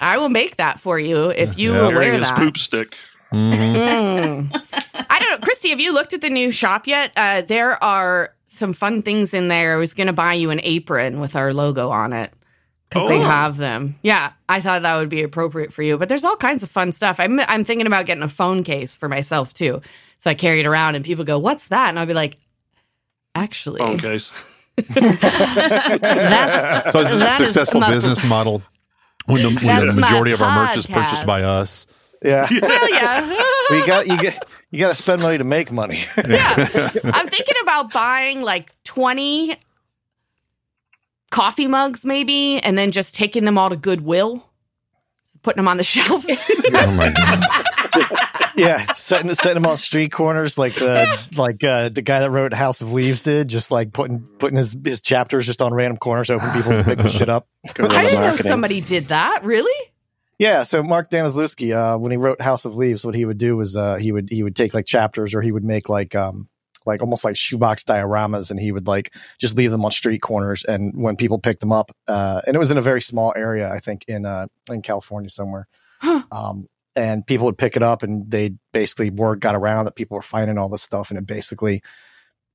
I 0.00 0.16
will 0.18 0.28
make 0.28 0.56
that 0.56 0.78
for 0.80 0.98
you 0.98 1.30
if 1.30 1.58
you 1.58 1.72
Yeah. 1.74 1.82
will 1.82 1.92
wear 1.94 2.12
his 2.12 2.28
that. 2.28 2.36
poop 2.38 2.58
stick. 2.58 2.96
Mhm. 3.32 4.50
Mm. 4.52 5.04
I 5.08 5.18
don't 5.18 5.30
know. 5.30 5.38
Christy, 5.38 5.70
have 5.70 5.80
you 5.80 5.92
looked 5.94 6.12
at 6.12 6.20
the 6.20 6.30
new 6.30 6.50
shop 6.50 6.86
yet? 6.86 7.12
Uh, 7.16 7.42
there 7.42 7.82
are 7.82 8.34
some 8.46 8.72
fun 8.72 9.02
things 9.02 9.32
in 9.32 9.48
there. 9.48 9.74
I 9.74 9.76
was 9.76 9.94
going 9.94 10.08
to 10.08 10.12
buy 10.12 10.34
you 10.34 10.50
an 10.50 10.60
apron 10.64 11.20
with 11.20 11.36
our 11.36 11.52
logo 11.54 11.90
on 11.90 12.12
it 12.12 12.32
because 12.88 13.08
they 13.08 13.18
Oh. 13.18 13.22
have 13.22 13.56
them. 13.56 13.94
Yeah, 14.02 14.32
I 14.48 14.60
thought 14.60 14.82
that 14.82 14.96
would 14.98 15.08
be 15.08 15.22
appropriate 15.22 15.72
for 15.72 15.82
you. 15.84 15.96
But 15.96 16.08
there's 16.08 16.24
all 16.24 16.36
kinds 16.36 16.62
of 16.64 16.70
fun 16.70 16.90
stuff. 16.92 17.20
I'm, 17.20 17.38
I'm 17.40 17.62
thinking 17.64 17.86
about 17.86 18.04
getting 18.06 18.24
a 18.24 18.28
phone 18.28 18.64
case 18.64 18.96
for 18.96 19.08
myself 19.08 19.54
too. 19.54 19.80
So 20.20 20.30
I 20.30 20.34
carry 20.34 20.60
it 20.60 20.66
around 20.66 20.94
and 20.94 21.04
people 21.04 21.24
go, 21.24 21.38
What's 21.38 21.68
that? 21.68 21.88
And 21.90 21.98
I'll 21.98 22.06
be 22.06 22.14
like, 22.14 22.38
Actually, 23.34 23.78
Phone 23.78 23.98
case. 23.98 24.30
that's 24.76 24.92
So 26.92 27.00
it's 27.00 27.12
a 27.12 27.30
successful 27.30 27.80
my- 27.80 27.90
business 27.90 28.22
model 28.24 28.62
when 29.26 29.42
the, 29.42 29.66
when 29.66 29.86
the 29.86 29.92
majority 29.94 30.32
of 30.32 30.42
our 30.42 30.66
merch 30.66 30.76
is 30.76 30.86
purchased 30.86 31.26
by 31.26 31.42
us. 31.42 31.86
yeah. 32.22 32.46
Well, 32.60 32.90
yeah. 32.90 33.30
you 33.70 33.86
got 33.86 34.06
you 34.08 34.18
get 34.18 34.44
you 34.70 34.78
got 34.78 34.88
to 34.88 34.94
spend 34.94 35.22
money 35.22 35.38
to 35.38 35.44
make 35.44 35.70
money. 35.72 36.04
yeah. 36.28 36.90
I'm 37.04 37.28
thinking 37.28 37.54
about 37.62 37.92
buying 37.92 38.42
like 38.42 38.74
20 38.84 39.56
coffee 41.30 41.68
mugs, 41.68 42.04
maybe, 42.04 42.58
and 42.58 42.76
then 42.76 42.90
just 42.90 43.14
taking 43.14 43.44
them 43.44 43.56
all 43.56 43.70
to 43.70 43.76
Goodwill, 43.76 44.44
putting 45.42 45.58
them 45.58 45.68
on 45.68 45.76
the 45.76 45.84
shelves. 45.84 46.28
oh 46.74 46.90
my 46.92 47.10
god! 47.10 47.46
yeah, 48.56 48.92
setting 48.92 49.32
setting 49.34 49.62
them 49.62 49.66
on 49.70 49.76
street 49.76 50.12
corners 50.12 50.58
like 50.58 50.74
the 50.74 51.18
like 51.36 51.62
uh, 51.64 51.88
the 51.88 52.02
guy 52.02 52.20
that 52.20 52.30
wrote 52.30 52.52
House 52.52 52.80
of 52.80 52.92
Leaves 52.92 53.20
did, 53.20 53.48
just 53.48 53.70
like 53.70 53.92
putting 53.92 54.20
putting 54.38 54.56
his 54.56 54.76
his 54.84 55.00
chapters 55.00 55.46
just 55.46 55.62
on 55.62 55.72
random 55.74 55.96
corners, 55.98 56.28
hoping 56.28 56.50
people 56.50 56.72
would 56.72 56.84
pick 56.84 56.98
the 56.98 57.08
shit 57.08 57.28
up. 57.28 57.48
I 57.78 58.04
didn't 58.04 58.20
know 58.20 58.36
somebody 58.36 58.80
did 58.80 59.08
that. 59.08 59.44
Really? 59.44 59.86
Yeah, 60.38 60.62
so 60.62 60.82
Mark 60.82 61.10
Danielewski, 61.10 61.74
uh, 61.76 61.98
when 61.98 62.10
he 62.12 62.16
wrote 62.16 62.40
House 62.40 62.64
of 62.64 62.74
Leaves, 62.74 63.04
what 63.04 63.14
he 63.14 63.26
would 63.26 63.36
do 63.36 63.56
was 63.58 63.76
uh, 63.76 63.96
he 63.96 64.10
would 64.10 64.30
he 64.30 64.42
would 64.42 64.56
take 64.56 64.72
like 64.72 64.86
chapters, 64.86 65.34
or 65.34 65.42
he 65.42 65.52
would 65.52 65.64
make 65.64 65.88
like 65.90 66.14
um 66.14 66.48
like 66.86 67.02
almost 67.02 67.24
like 67.24 67.36
shoebox 67.36 67.84
dioramas, 67.84 68.50
and 68.50 68.58
he 68.58 68.72
would 68.72 68.86
like 68.86 69.12
just 69.38 69.54
leave 69.54 69.70
them 69.70 69.84
on 69.84 69.90
street 69.90 70.22
corners, 70.22 70.64
and 70.64 70.94
when 70.96 71.14
people 71.16 71.38
picked 71.38 71.60
them 71.60 71.72
up, 71.72 71.94
uh, 72.08 72.40
and 72.46 72.56
it 72.56 72.58
was 72.58 72.70
in 72.70 72.78
a 72.78 72.82
very 72.82 73.02
small 73.02 73.34
area, 73.36 73.70
I 73.70 73.80
think 73.80 74.06
in 74.08 74.24
uh 74.24 74.46
in 74.70 74.80
California 74.80 75.28
somewhere, 75.28 75.68
Huh. 76.00 76.22
um, 76.32 76.68
and 76.96 77.26
people 77.26 77.46
would 77.46 77.58
pick 77.58 77.76
it 77.76 77.82
up, 77.82 78.02
and 78.02 78.30
they 78.30 78.54
basically 78.72 79.10
word 79.10 79.40
got 79.40 79.54
around 79.54 79.84
that 79.86 79.94
people 79.96 80.16
were 80.16 80.22
finding 80.22 80.58
all 80.58 80.68
this 80.68 80.82
stuff, 80.82 81.10
and 81.10 81.18
it 81.18 81.26
basically 81.26 81.82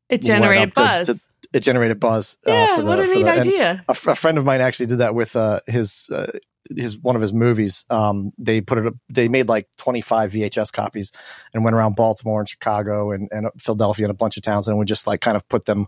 It 0.10 0.22
generated 0.22 0.70
up 0.70 0.74
to- 0.76 0.82
buzz. 0.82 1.08
to- 1.08 1.50
it 1.54 1.60
generated 1.62 2.00
buzz. 2.00 2.38
uh, 2.48 2.52
yeah, 2.52 2.76
for 2.76 2.82
the- 2.82 2.88
what 2.88 3.00
a 3.00 3.06
neat 3.08 3.24
the- 3.24 3.32
idea. 3.32 3.86
a, 3.88 3.92
f- 3.92 4.08
a 4.08 4.16
friend 4.16 4.38
of 4.38 4.46
mine 4.46 4.62
actually 4.62 4.88
did 4.88 4.98
that 5.00 5.16
with 5.16 5.36
uh, 5.36 5.62
his 5.68 6.08
uh, 6.12 6.28
his 6.76 6.98
one 6.98 7.16
of 7.16 7.22
his 7.22 7.32
movies. 7.32 7.86
Um, 7.90 8.32
they 8.38 8.60
put 8.62 8.78
it. 8.80 8.88
Up, 8.88 8.96
they 9.10 9.28
made 9.28 9.48
like 9.48 9.68
twenty 9.78 10.02
five 10.02 10.32
VHS 10.32 10.72
copies 10.74 11.12
and 11.54 11.64
went 11.64 11.76
around 11.76 11.96
Baltimore 11.96 12.40
and 12.40 12.50
Chicago 12.50 13.12
and, 13.12 13.30
and 13.32 13.48
Philadelphia 13.60 14.06
and 14.06 14.12
a 14.12 14.16
bunch 14.18 14.36
of 14.38 14.44
towns 14.44 14.68
and 14.68 14.78
would 14.78 14.88
just 14.88 15.06
like 15.08 15.22
kind 15.22 15.38
of 15.38 15.48
put 15.48 15.66
them 15.66 15.86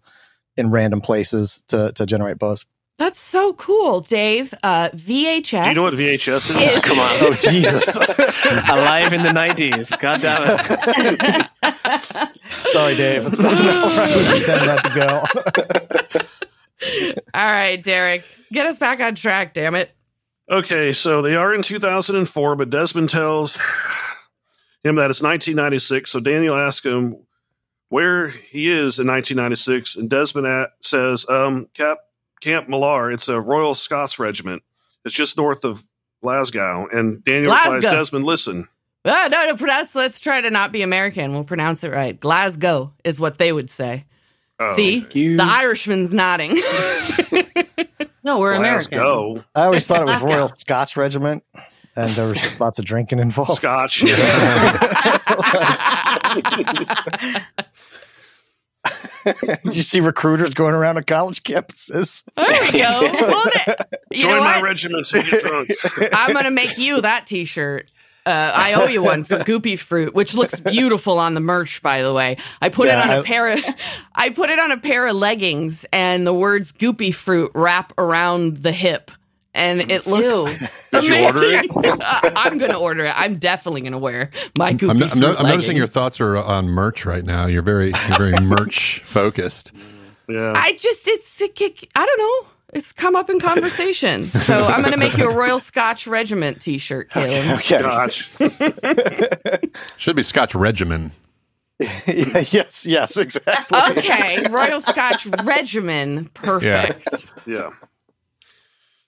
in 0.56 0.72
random 0.72 1.02
places 1.02 1.64
to 1.68 1.92
to 1.94 2.06
generate 2.06 2.38
buzz. 2.38 2.66
That's 2.98 3.20
so 3.20 3.54
cool, 3.54 4.02
Dave. 4.02 4.54
Uh, 4.64 4.90
VHS. 4.90 5.64
Do 5.66 5.70
you 5.70 5.76
know 5.76 5.84
what 5.84 5.94
VHS 5.94 6.50
is? 6.50 6.56
Is- 6.76 6.82
Come 6.82 6.98
on. 7.00 7.18
Oh 7.22 7.34
Jesus! 7.34 7.88
Alive 8.70 9.14
in 9.14 9.22
the 9.24 9.30
90s. 9.30 9.98
God 10.00 10.22
damn 10.22 10.60
it. 10.60 11.48
Sorry, 12.72 12.96
Dave. 12.96 13.26
It's 13.28 13.40
not 13.40 13.54
where 13.60 13.72
I 13.72 14.16
was 14.18 14.40
intending 14.40 14.68
that 14.68 14.84
to 14.86 14.94
go. 14.96 15.24
All 17.34 17.52
right, 17.52 17.82
Derek, 17.82 18.24
get 18.52 18.66
us 18.66 18.78
back 18.80 19.00
on 19.00 19.16
track. 19.16 19.54
Damn 19.54 19.76
it. 19.76 19.92
Okay, 20.50 20.94
so 20.94 21.22
they 21.22 21.36
are 21.36 21.54
in 21.54 21.62
2004, 21.62 22.56
but 22.56 22.70
Desmond 22.70 23.10
tells 23.10 23.56
him 24.84 24.96
that 24.96 25.10
it's 25.12 25.22
1996. 25.22 26.10
So 26.10 26.20
Daniel 26.20 26.56
asks 26.56 26.86
him 26.86 27.18
where 27.90 28.30
he 28.30 28.70
is 28.72 29.00
in 29.00 29.08
1996, 29.08 29.96
and 29.98 30.10
Desmond 30.10 30.48
at, 30.48 30.70
says, 30.82 31.26
um, 31.30 31.68
Cap, 31.74 31.98
Camp 32.42 32.68
Millar. 32.70 33.12
It's 33.12 33.28
a 33.28 33.40
Royal 33.40 33.74
Scots 33.74 34.20
Regiment. 34.20 34.64
It's 35.06 35.16
just 35.16 35.38
north 35.38 35.64
of 35.66 35.84
Glasgow. 36.22 36.88
And 36.92 37.24
Daniel 37.24 37.52
replies, 37.54 37.82
Glasgow. 37.82 37.92
Desmond, 37.92 38.26
listen. 38.26 38.68
Oh, 39.06 39.28
no, 39.32 39.46
no, 39.46 39.56
pronounce. 39.56 39.96
Let's 39.96 40.20
try 40.20 40.42
to 40.42 40.50
not 40.50 40.72
be 40.72 40.82
American. 40.82 41.32
We'll 41.34 41.44
pronounce 41.46 41.84
it 41.84 41.92
right. 41.92 42.20
Glasgow 42.20 42.94
is 43.04 43.20
what 43.20 43.38
they 43.38 43.54
would 43.54 43.70
say. 43.70 44.06
Oh, 44.60 44.76
See, 44.76 45.06
You- 45.12 45.38
the 45.38 45.44
Irishman's 45.44 46.14
nodding. 46.14 46.58
No, 48.24 48.40
we're 48.40 48.52
American. 48.56 48.98
Glasgow. 48.98 49.44
I 49.56 49.64
always 49.66 49.88
thought 49.88 50.02
it 50.02 50.06
was 50.06 50.22
Royal 50.22 50.50
Scots 50.50 50.98
Regiment, 50.98 51.46
and 51.96 52.12
there 52.14 52.28
was 52.28 52.42
just 52.42 52.60
lots 52.60 52.78
of 52.78 52.84
drinking 52.84 53.20
involved. 53.20 53.54
Scotch. 53.62 54.04
Did 59.26 59.60
you 59.76 59.82
see 59.82 60.00
recruiters 60.00 60.54
going 60.54 60.74
around 60.74 60.96
to 60.96 61.04
college 61.04 61.44
campuses? 61.44 62.24
there 62.36 62.46
we 62.72 62.80
go. 62.80 63.28
Well, 63.28 63.44
th- 63.54 63.78
Join 64.22 64.40
my 64.40 64.58
what? 64.58 64.64
regiment 64.64 65.12
and 65.14 65.26
get 65.30 65.44
drunk. 65.44 65.70
I'm 66.14 66.34
gonna 66.34 66.52
make 66.52 66.78
you 66.78 67.02
that 67.02 67.28
T-shirt. 67.28 67.92
Uh, 68.26 68.52
I 68.54 68.74
owe 68.74 68.88
you 68.88 69.02
one 69.02 69.24
for 69.24 69.38
Goopy 69.38 69.80
Fruit, 69.80 70.14
which 70.14 70.34
looks 70.34 70.60
beautiful 70.60 71.18
on 71.18 71.34
the 71.34 71.40
merch, 71.40 71.82
by 71.82 72.02
the 72.02 72.12
way. 72.12 72.36
I 72.62 72.68
put 72.68 72.88
Yeah, 72.90 73.00
it 73.06 73.10
on 73.10 73.18
a 73.18 73.20
I- 73.22 73.24
pair 73.24 73.48
of, 73.54 73.64
I 74.16 74.30
put 74.32 74.50
it 74.50 74.60
on 74.60 74.72
a 74.72 74.78
pair 74.78 75.08
of 75.08 75.16
leggings, 75.16 75.86
and 75.94 76.28
the 76.28 76.34
words 76.34 76.74
Goopy 76.74 77.14
Fruit 77.14 77.52
wrap 77.56 77.94
around 77.98 78.58
the 78.58 78.74
hip, 78.74 79.12
and 79.58 79.92
it 79.92 80.08
looks 80.08 80.52
Ew. 80.62 80.68
Did 80.92 81.08
you 81.08 81.26
order 81.26 81.40
amazing. 81.40 82.02
Uh, 82.02 82.32
I'm 82.36 82.58
gonna 82.58 82.80
order 82.80 83.06
it. 83.06 83.20
I'm 83.20 83.38
definitely 83.38 83.82
gonna 83.82 83.98
wear 84.00 84.30
my 84.58 84.74
Goopy 84.74 84.90
I'm, 84.90 84.98
Fruit. 85.00 85.12
I'm, 85.12 85.20
no- 85.20 85.36
I'm 85.36 85.48
noticing 85.48 85.76
your 85.76 85.88
thoughts 85.88 86.22
are 86.22 86.38
on 86.38 86.68
merch 86.68 87.06
right 87.06 87.26
now. 87.26 87.46
You're 87.48 87.64
very 87.64 87.88
you're 88.08 88.18
very 88.18 88.40
merch 88.42 89.00
focused. 89.04 89.72
Yeah. 90.30 90.54
I 90.56 90.74
just 90.74 91.08
it's 91.08 91.42
I 91.42 92.06
don't 92.06 92.20
know. 92.20 92.50
It's 92.74 92.92
come 92.92 93.16
up 93.16 93.30
in 93.30 93.40
conversation, 93.40 94.30
so 94.30 94.66
I'm 94.66 94.84
gonna 94.84 94.98
make 94.98 95.18
you 95.18 95.30
a 95.30 95.34
Royal 95.34 95.60
Scotch 95.60 96.06
Regiment 96.06 96.62
T-shirt, 96.62 97.10
Caleb. 97.12 97.58
Okay. 97.60 97.80
Gosh. 97.80 98.30
Should 99.96 100.18
be 100.18 100.24
Scotch 100.24 100.54
Regimen. 100.54 101.12
Yeah, 101.80 102.44
yes, 102.52 102.86
yes, 102.86 103.18
exactly. 103.18 103.80
Okay, 103.92 104.46
Royal 104.50 104.82
Scotch 104.82 105.28
Regimen, 105.44 106.28
perfect. 106.34 107.26
Yeah. 107.46 107.70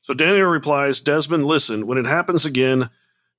So 0.09 0.15
Daniel 0.15 0.47
replies, 0.47 1.01
Desmond, 1.01 1.45
listen, 1.45 1.85
when 1.85 1.99
it 1.99 2.07
happens 2.07 2.43
again, 2.43 2.89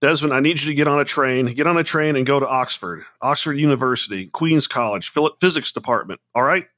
Desmond, 0.01 0.33
I 0.33 0.39
need 0.39 0.63
you 0.63 0.69
to 0.69 0.75
get 0.77 0.87
on 0.87 1.01
a 1.01 1.05
train, 1.05 1.47
get 1.47 1.67
on 1.67 1.77
a 1.77 1.83
train 1.83 2.15
and 2.15 2.25
go 2.25 2.39
to 2.39 2.47
Oxford, 2.47 3.05
Oxford 3.21 3.55
University, 3.55 4.27
Queen's 4.29 4.69
College, 4.69 5.11
physics 5.41 5.73
department. 5.73 6.21
All 6.33 6.45
right. 6.45 6.69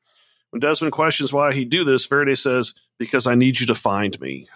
When 0.49 0.61
Desmond 0.61 0.95
questions 0.95 1.31
why 1.31 1.53
he 1.53 1.67
do 1.67 1.85
this, 1.85 2.07
Faraday 2.07 2.37
says, 2.37 2.73
because 2.99 3.27
I 3.27 3.35
need 3.35 3.61
you 3.61 3.67
to 3.67 3.75
find 3.75 4.19
me. 4.19 4.49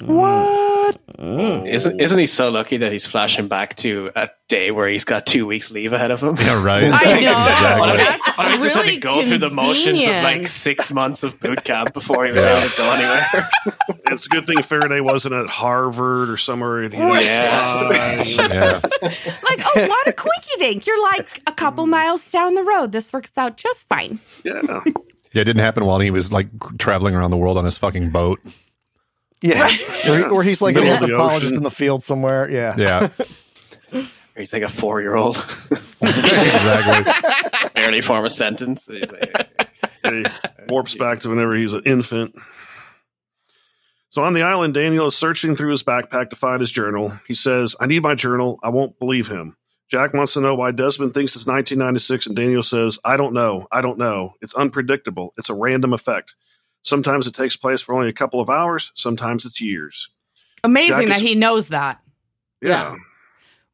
What? 0.00 0.98
Mm. 1.18 1.68
Isn't 1.68 2.00
oh. 2.00 2.04
isn't 2.04 2.18
he 2.18 2.26
so 2.26 2.50
lucky 2.50 2.78
that 2.78 2.90
he's 2.90 3.06
flashing 3.06 3.46
back 3.46 3.76
to 3.76 4.10
a 4.16 4.28
day 4.48 4.70
where 4.72 4.88
he's 4.88 5.04
got 5.04 5.24
two 5.24 5.46
weeks 5.46 5.70
leave 5.70 5.92
ahead 5.92 6.10
of 6.10 6.20
him? 6.22 6.36
Yeah, 6.44 6.62
right. 6.62 6.84
I 6.92 7.20
know. 7.20 7.46
Exactly. 7.46 7.96
That's 7.96 8.38
I 8.38 8.56
just 8.56 8.74
had 8.74 8.82
to 8.82 8.88
really 8.88 8.98
go 8.98 9.24
through 9.24 9.38
the 9.38 9.50
motions 9.50 10.00
of 10.02 10.08
like 10.08 10.48
six 10.48 10.90
months 10.90 11.22
of 11.22 11.38
boot 11.40 11.62
camp 11.64 11.92
before 11.94 12.24
he 12.24 12.32
was 12.32 12.40
Yeah. 12.40 12.58
able 12.58 12.68
to 12.68 12.76
go 12.76 12.92
anywhere. 12.92 13.50
It's 14.10 14.26
a 14.26 14.28
good 14.28 14.46
thing 14.46 14.60
Faraday 14.62 15.00
wasn't 15.00 15.34
at 15.34 15.48
Harvard 15.48 16.28
or 16.28 16.36
somewhere. 16.36 16.82
in 16.82 16.92
Yeah. 16.92 17.88
Yeah. 18.24 18.80
Like, 19.02 19.60
oh, 19.64 19.86
what 19.88 20.06
a 20.08 20.12
quinky 20.12 20.50
dink! 20.58 20.86
You're 20.86 21.02
like 21.02 21.40
a 21.46 21.52
couple 21.52 21.86
miles 21.86 22.30
down 22.30 22.54
the 22.54 22.62
road. 22.62 22.92
This 22.92 23.12
works 23.12 23.32
out 23.36 23.56
just 23.56 23.88
fine. 23.88 24.20
yeah. 24.44 24.60
Yeah, 25.32 25.40
it 25.40 25.44
didn't 25.46 25.62
happen 25.62 25.84
while 25.84 25.98
he 25.98 26.10
was 26.12 26.30
like 26.30 26.46
traveling 26.78 27.14
around 27.16 27.30
the 27.32 27.36
world 27.36 27.58
on 27.58 27.64
his 27.64 27.76
fucking 27.78 28.10
boat. 28.10 28.40
Yeah. 29.46 29.64
Or, 30.08 30.18
he- 30.18 30.24
or 30.24 30.42
he's 30.42 30.62
like 30.62 30.74
an 30.76 30.80
Middle 30.84 30.94
of 30.94 31.00
the 31.00 31.04
anthropologist 31.06 31.46
ocean. 31.46 31.56
in 31.58 31.62
the 31.62 31.70
field 31.70 32.02
somewhere. 32.02 32.50
Yeah. 32.50 32.74
Yeah, 32.78 33.08
he's 34.36 34.52
like 34.52 34.62
a 34.62 34.68
four 34.70 35.00
year 35.02 35.14
old, 35.16 35.36
exactly. 36.00 37.70
barely 37.74 38.00
form 38.00 38.24
a 38.24 38.30
sentence. 38.30 38.86
He 38.86 40.24
warps 40.68 40.96
back 40.96 41.20
to 41.20 41.28
whenever 41.28 41.54
he's 41.54 41.72
an 41.74 41.82
infant. 41.84 42.34
So 44.10 44.22
on 44.22 44.32
the 44.32 44.42
island, 44.42 44.74
Daniel 44.74 45.06
is 45.08 45.16
searching 45.16 45.56
through 45.56 45.72
his 45.72 45.82
backpack 45.82 46.30
to 46.30 46.36
find 46.36 46.60
his 46.60 46.70
journal. 46.70 47.12
He 47.26 47.34
says, 47.34 47.74
I 47.80 47.86
need 47.86 48.02
my 48.02 48.14
journal. 48.14 48.58
I 48.62 48.68
won't 48.68 48.98
believe 48.98 49.28
him. 49.28 49.56
Jack 49.90 50.14
wants 50.14 50.34
to 50.34 50.40
know 50.40 50.54
why 50.54 50.70
Desmond 50.70 51.14
thinks 51.14 51.36
it's 51.36 51.46
1996, 51.46 52.28
and 52.28 52.36
Daniel 52.36 52.62
says, 52.62 52.98
I 53.04 53.16
don't 53.16 53.34
know. 53.34 53.66
I 53.72 53.82
don't 53.82 53.98
know. 53.98 54.34
It's 54.40 54.54
unpredictable. 54.54 55.34
It's 55.36 55.50
a 55.50 55.54
random 55.54 55.92
effect. 55.92 56.34
Sometimes 56.84 57.26
it 57.26 57.34
takes 57.34 57.56
place 57.56 57.80
for 57.80 57.94
only 57.94 58.08
a 58.08 58.12
couple 58.12 58.40
of 58.40 58.48
hours, 58.48 58.92
sometimes 58.94 59.44
it's 59.44 59.60
years. 59.60 60.08
Amazing 60.62 61.08
Jack 61.08 61.08
that 61.08 61.16
is- 61.16 61.22
he 61.22 61.34
knows 61.34 61.68
that, 61.70 62.00
Yeah. 62.62 62.94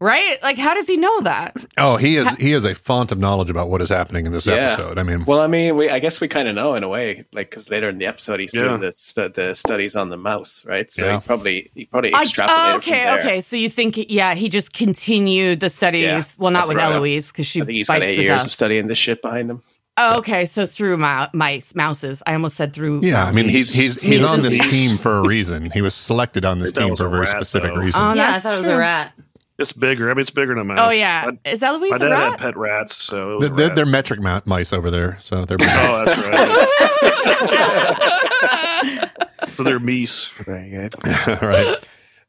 right? 0.00 0.42
Like, 0.42 0.58
how 0.58 0.74
does 0.74 0.86
he 0.88 0.96
know 0.96 1.20
that? 1.20 1.54
Oh, 1.76 1.96
he 1.96 2.16
is 2.16 2.28
he 2.36 2.52
is 2.52 2.64
a 2.64 2.74
font 2.74 3.12
of 3.12 3.18
knowledge 3.18 3.50
about 3.50 3.68
what 3.68 3.82
is 3.82 3.88
happening 3.88 4.26
in 4.26 4.32
this 4.32 4.46
Yeah. 4.46 4.54
episode. 4.54 4.98
I 4.98 5.02
mean, 5.02 5.24
well, 5.24 5.40
I 5.40 5.46
mean, 5.46 5.76
we 5.76 5.90
I 5.90 5.98
guess 5.98 6.20
we 6.20 6.28
kind 6.28 6.48
of 6.48 6.54
know 6.54 6.74
in 6.74 6.82
a 6.82 6.88
way, 6.88 7.24
like 7.32 7.50
because 7.50 7.68
later 7.70 7.88
in 7.88 7.98
the 7.98 8.06
episode 8.06 8.40
he's 8.40 8.54
Yeah. 8.54 8.62
doing 8.62 8.80
the 8.80 8.92
stu- 8.92 9.28
the 9.28 9.54
studies 9.54 9.96
on 9.96 10.08
the 10.08 10.16
mouse, 10.16 10.64
right? 10.66 10.90
So 10.90 11.04
Yeah. 11.04 11.20
he 11.20 11.26
probably 11.26 11.70
he 11.74 11.84
probably 11.86 12.14
I- 12.14 12.22
extrapolated. 12.24 12.48
oh, 12.48 12.68
from 12.70 12.76
okay, 12.78 13.04
there. 13.04 13.18
okay. 13.18 13.40
So 13.40 13.56
you 13.56 13.68
think, 13.70 13.96
yeah, 14.08 14.34
he 14.34 14.48
just 14.48 14.72
continued 14.72 15.60
the 15.60 15.68
studies. 15.70 16.02
Yeah, 16.04 16.22
well, 16.38 16.50
not 16.50 16.60
that's 16.60 16.68
with 16.68 16.76
right. 16.78 16.92
Eloise 16.92 17.30
because 17.32 17.46
she 17.46 17.60
I 17.60 17.64
think 17.64 17.76
he's 17.76 17.88
got 17.88 18.02
eight 18.02 18.16
the 18.16 18.22
years 18.22 18.28
dust. 18.28 18.46
of 18.46 18.52
studying 18.52 18.86
this 18.86 18.98
shit 18.98 19.20
behind 19.22 19.50
him. 19.50 19.62
Oh, 20.02 20.18
okay, 20.18 20.46
so 20.46 20.64
through 20.66 20.96
my 20.96 21.28
mice, 21.32 21.74
mouses. 21.74 22.22
I 22.26 22.32
almost 22.32 22.56
said 22.56 22.72
through. 22.72 23.00
yeah, 23.02 23.24
I 23.24 23.32
mean 23.32 23.46
mouse. 23.46 23.54
he's 23.54 23.72
he's 23.74 24.00
he's 24.00 24.24
on 24.24 24.40
this 24.40 24.70
team 24.70 24.96
for 24.98 25.18
a 25.18 25.22
reason. 25.26 25.70
He 25.70 25.82
was 25.82 25.94
selected 25.94 26.44
on 26.44 26.58
this 26.58 26.72
team 26.72 26.96
for 26.96 27.04
a 27.04 27.08
a 27.08 27.10
very 27.10 27.26
rat, 27.26 27.36
specific 27.36 27.74
though. 27.74 27.80
reason. 27.80 28.00
Oh, 28.02 28.12
yeah, 28.14 28.28
I 28.28 28.32
that's 28.32 28.42
thought 28.44 28.54
it 28.54 28.58
was 28.58 28.64
true. 28.64 28.74
a 28.74 28.78
rat. 28.78 29.12
It's 29.58 29.72
bigger. 29.74 30.10
I 30.10 30.14
mean, 30.14 30.22
it's 30.22 30.30
bigger 30.30 30.54
than 30.54 30.62
a 30.62 30.64
mouse. 30.64 30.88
Oh 30.88 30.90
yeah, 30.90 31.26
My, 31.44 31.50
is 31.50 31.62
Eloise 31.62 31.90
my 31.90 31.96
a 31.96 31.98
dad 31.98 32.10
rat? 32.10 32.30
had 32.30 32.38
pet 32.38 32.56
rats, 32.56 33.02
so 33.02 33.34
it 33.34 33.36
was 33.40 33.50
a 33.50 33.52
They're, 33.52 33.66
rat. 33.66 33.76
they're 33.76 33.86
metric 33.86 34.20
ma- 34.20 34.40
mice 34.46 34.72
over 34.72 34.90
there, 34.90 35.18
so 35.20 35.44
they're 35.44 35.58
Oh, 35.60 36.04
that's 36.06 36.20
right. 39.42 39.50
so 39.56 39.62
they're 39.62 39.80
meese. 39.80 40.32
Very 40.44 40.70
good. 40.70 40.94
right. 41.42 41.76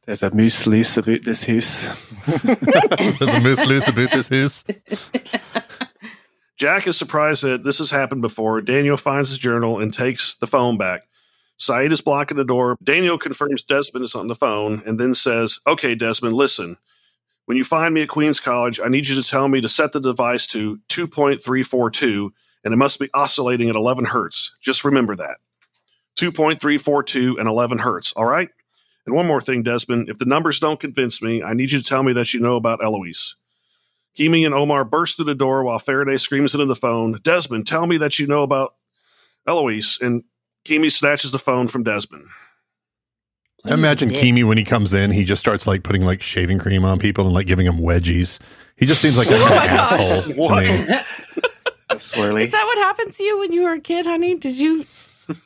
There's 0.05 0.23
a 0.23 0.31
moose 0.31 0.67
loose 0.67 0.97
about 0.97 1.23
this 1.23 1.45
house. 1.45 1.87
There's 2.43 3.21
a 3.33 3.39
moose 3.39 3.65
loose 3.65 3.87
about 3.87 4.11
this 4.11 4.27
house. 4.27 4.65
Jack 6.61 6.85
is 6.85 6.95
surprised 6.95 7.43
that 7.43 7.63
this 7.63 7.79
has 7.79 7.89
happened 7.89 8.21
before. 8.21 8.61
Daniel 8.61 8.95
finds 8.95 9.29
his 9.29 9.39
journal 9.39 9.79
and 9.79 9.91
takes 9.91 10.35
the 10.35 10.45
phone 10.45 10.77
back. 10.77 11.07
Sayid 11.57 11.91
is 11.91 12.01
blocking 12.01 12.37
the 12.37 12.43
door. 12.43 12.77
Daniel 12.83 13.17
confirms 13.17 13.63
Desmond 13.63 14.05
is 14.05 14.13
on 14.13 14.27
the 14.27 14.35
phone 14.35 14.83
and 14.85 14.99
then 14.99 15.15
says, 15.15 15.59
Okay, 15.65 15.95
Desmond, 15.95 16.35
listen. 16.35 16.77
When 17.45 17.57
you 17.57 17.63
find 17.63 17.95
me 17.95 18.03
at 18.03 18.09
Queen's 18.09 18.39
College, 18.39 18.79
I 18.79 18.89
need 18.89 19.07
you 19.07 19.19
to 19.19 19.27
tell 19.27 19.47
me 19.47 19.59
to 19.59 19.67
set 19.67 19.91
the 19.91 19.99
device 19.99 20.45
to 20.47 20.77
2.342 20.89 22.29
and 22.63 22.75
it 22.75 22.77
must 22.77 22.99
be 22.99 23.09
oscillating 23.11 23.71
at 23.71 23.75
11 23.75 24.05
hertz. 24.05 24.55
Just 24.61 24.85
remember 24.85 25.15
that 25.15 25.37
2.342 26.19 27.39
and 27.39 27.49
11 27.49 27.79
hertz. 27.79 28.13
All 28.13 28.25
right? 28.25 28.49
And 29.07 29.15
one 29.15 29.25
more 29.25 29.41
thing, 29.41 29.63
Desmond. 29.63 30.09
If 30.09 30.19
the 30.19 30.25
numbers 30.25 30.59
don't 30.59 30.79
convince 30.79 31.23
me, 31.23 31.41
I 31.41 31.53
need 31.53 31.71
you 31.71 31.79
to 31.79 31.83
tell 31.83 32.03
me 32.03 32.13
that 32.13 32.35
you 32.35 32.39
know 32.39 32.55
about 32.55 32.83
Eloise. 32.83 33.35
Keamy 34.17 34.45
and 34.45 34.53
Omar 34.53 34.83
burst 34.83 35.15
through 35.15 35.25
the 35.25 35.35
door 35.35 35.63
while 35.63 35.79
Faraday 35.79 36.17
screams 36.17 36.53
into 36.53 36.65
the 36.65 36.75
phone, 36.75 37.17
Desmond, 37.23 37.67
tell 37.67 37.87
me 37.87 37.97
that 37.97 38.19
you 38.19 38.27
know 38.27 38.43
about 38.43 38.75
Eloise. 39.47 39.97
And 40.01 40.23
Keamy 40.65 40.91
snatches 40.91 41.31
the 41.31 41.39
phone 41.39 41.67
from 41.67 41.83
Desmond. 41.83 42.25
I 43.63 43.73
imagine 43.73 44.09
Yeah. 44.09 44.21
Keamy 44.21 44.43
when 44.43 44.57
he 44.57 44.63
comes 44.63 44.93
in, 44.93 45.11
he 45.11 45.23
just 45.23 45.39
starts 45.39 45.67
like 45.67 45.83
putting 45.83 46.01
like 46.01 46.21
shaving 46.21 46.57
cream 46.59 46.83
on 46.83 46.97
people 46.99 47.25
and 47.25 47.33
like 47.33 47.45
giving 47.47 47.65
them 47.67 47.79
wedgies. 47.79 48.39
He 48.75 48.85
just 48.85 49.01
seems 49.01 49.17
like 49.17 49.29
a 49.29 49.35
Oh 49.35 49.47
kind 49.47 49.53
of 49.53 49.57
my 49.59 49.65
God. 49.67 49.93
asshole 49.93 50.33
to 50.33 50.39
What? 50.39 50.63
me. 50.63 50.95
Swirly. 51.97 52.41
Is 52.43 52.51
that 52.51 52.63
what 52.65 52.77
happened 52.79 53.11
to 53.13 53.23
you 53.23 53.37
when 53.39 53.51
you 53.51 53.63
were 53.63 53.73
a 53.73 53.79
kid, 53.81 54.05
honey? 54.05 54.35
Did 54.35 54.57
you 54.57 54.85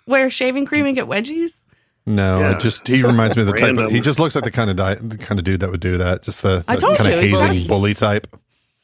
wear 0.07 0.29
shaving 0.29 0.65
cream 0.65 0.85
and 0.85 0.95
get 0.95 1.07
wedgies? 1.07 1.63
No, 2.05 2.39
Yeah. 2.39 2.55
it 2.55 2.61
just 2.61 2.87
he 2.87 3.01
reminds 3.03 3.35
me 3.35 3.41
of 3.41 3.47
the 3.47 3.53
type 3.53 3.75
of 3.77 3.91
he 3.91 3.99
just 3.99 4.19
looks 4.19 4.35
like 4.35 4.43
the 4.43 4.51
kind 4.51 4.69
of 4.69 4.75
di- 4.75 4.95
the 4.95 5.17
kind 5.17 5.39
of 5.39 5.43
dude 5.43 5.59
that 5.61 5.71
would 5.71 5.79
do 5.81 5.97
that. 5.97 6.21
Just 6.21 6.43
the, 6.43 6.63
I 6.67 6.75
the 6.75 6.81
told 6.81 6.97
kind 6.97 7.09
you, 7.11 7.17
of 7.17 7.41
hazing 7.43 7.67
bully 7.67 7.93
type. 7.95 8.27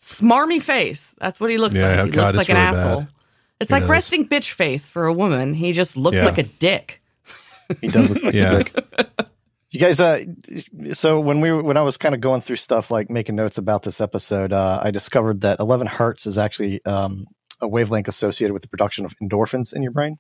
Smarmy 0.02 0.62
face. 0.62 1.16
That's 1.22 1.40
what 1.40 1.50
he 1.50 1.58
looks 1.58 1.76
Yeah, 1.76 1.98
like. 2.02 2.06
He 2.06 2.12
God, 2.12 2.26
looks 2.36 2.38
like 2.38 2.50
an 2.50 2.56
really 2.56 2.68
asshole. 2.68 3.00
bad. 3.02 3.08
It's 3.60 3.70
He 3.70 3.76
like 3.76 3.84
does. 3.84 3.90
resting 3.90 4.28
bitch 4.28 4.52
face 4.52 4.88
for 4.88 5.06
a 5.06 5.14
woman. 5.14 5.54
He 5.54 5.72
just 5.72 5.96
looks 5.96 6.18
Yeah. 6.18 6.26
like 6.26 6.38
a 6.40 6.44
dick. 6.44 7.02
He 7.80 7.88
does 7.88 8.10
look 8.10 8.24
like 8.24 8.34
a 8.34 8.38
Yeah. 8.38 8.58
dick. 8.58 8.76
You 9.70 9.80
guys, 9.80 10.02
uh, 10.02 10.26
so 10.94 11.20
when 11.22 11.40
we 11.40 11.54
when 11.54 11.78
I 11.78 11.82
was 11.82 11.96
kind 11.96 12.14
of 12.14 12.20
going 12.20 12.42
through 12.42 12.58
stuff 12.58 12.92
like 12.92 13.10
making 13.10 13.36
notes 13.36 13.58
about 13.58 13.84
this 13.84 14.02
episode, 14.02 14.52
uh, 14.52 14.82
I 14.84 14.92
discovered 14.92 15.42
that 15.42 15.60
11 15.62 15.88
hertz 15.88 16.26
is 16.26 16.38
actually 16.38 16.84
um, 16.86 17.26
a 17.62 17.68
wavelength 17.68 18.08
associated 18.10 18.52
with 18.54 18.64
the 18.64 18.68
production 18.68 19.06
of 19.06 19.16
endorphins 19.24 19.72
in 19.74 19.82
your 19.84 19.92
brain. 19.94 20.18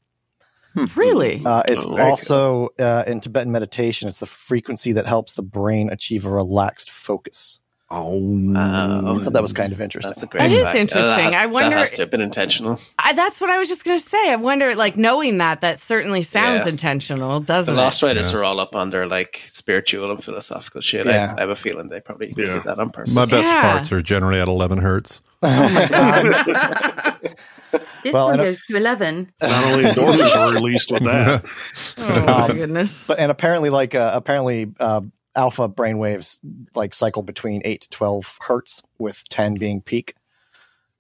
Really? 0.95 1.41
Uh, 1.43 1.63
it's 1.67 1.83
Oh, 1.85 1.99
also 1.99 2.69
uh, 2.79 3.03
in 3.05 3.19
Tibetan 3.19 3.51
meditation. 3.51 4.07
It's 4.07 4.19
the 4.19 4.25
frequency 4.25 4.93
that 4.93 5.05
helps 5.05 5.33
the 5.33 5.41
brain 5.43 5.89
achieve 5.91 6.25
a 6.25 6.29
relaxed 6.29 6.89
focus. 6.89 7.59
Oh, 7.93 8.53
I 8.55 9.21
thought 9.21 9.33
that 9.33 9.41
was 9.41 9.51
kind 9.51 9.73
of 9.73 9.81
interesting. 9.81 10.11
That's 10.11 10.23
a 10.23 10.27
great 10.27 10.41
That 10.43 10.51
is 10.51 10.63
fact. 10.63 10.75
Uh, 10.75 10.79
interesting. 10.79 11.23
has- 11.25 11.35
I 11.35 11.45
wonder- 11.47 11.71
That 11.71 11.79
has 11.79 11.91
to 11.91 12.01
have 12.03 12.09
been 12.09 12.21
intentional. 12.21 12.79
I, 12.97 13.11
that's 13.11 13.41
what 13.41 13.49
I 13.49 13.57
was 13.59 13.67
just 13.67 13.83
going 13.83 13.99
to 13.99 14.03
say. 14.03 14.31
I 14.31 14.37
wonder, 14.37 14.73
like, 14.75 14.95
knowing 14.95 15.39
that, 15.39 15.59
that 15.59 15.77
certainly 15.77 16.23
sounds 16.23 16.63
Yeah. 16.65 16.69
intentional, 16.69 17.41
doesn't 17.41 17.75
the 17.75 17.81
Lost 17.81 18.01
it? 18.01 18.05
Riders 18.05 18.31
Yeah. 18.31 18.37
are 18.37 18.43
all 18.45 18.59
up 18.61 18.75
on 18.75 18.91
their 18.91 19.07
like 19.07 19.41
spiritual 19.49 20.09
and 20.09 20.23
philosophical 20.23 20.79
shit. 20.79 21.05
Yeah. 21.05 21.33
I, 21.35 21.39
I 21.39 21.41
have 21.41 21.49
a 21.49 21.55
feeling 21.55 21.89
they 21.89 21.99
probably 21.99 22.33
Yeah. 22.37 22.53
did 22.53 22.63
that 22.63 22.79
on 22.79 22.91
purpose. 22.91 23.13
My 23.13 23.25
best 23.25 23.47
Yeah. 23.49 23.77
farts 23.79 23.91
are 23.91 24.01
generally 24.01 24.39
at 24.39 24.47
11 24.47 24.77
hertz. 24.79 25.21
This 28.03 28.13
Well, 28.13 28.25
one 28.25 28.33
and 28.33 28.41
a- 28.41 28.45
goes 28.45 28.61
to 28.67 28.75
11. 28.77 29.31
Not 29.41 29.63
only 29.65 29.85
endorphins 29.85 30.35
were 30.47 30.53
released 30.53 30.91
with 30.91 31.03
that. 31.03 31.45
Oh, 31.97 32.25
my 32.25 32.31
Um, 32.49 32.51
goodness. 32.57 33.07
but 33.07 33.19
and 33.19 33.31
apparently, 33.31 33.69
like 33.69 33.95
uh, 33.95 34.11
apparently, 34.13 34.67
uh, 34.79 35.01
alpha 35.35 35.69
brainwaves 35.69 36.39
like 36.75 36.93
cycle 36.93 37.21
between 37.21 37.61
eight 37.65 37.81
to 37.81 37.89
12 37.89 38.37
hertz, 38.41 38.81
with 38.97 39.27
10 39.29 39.55
being 39.55 39.81
peak. 39.81 40.15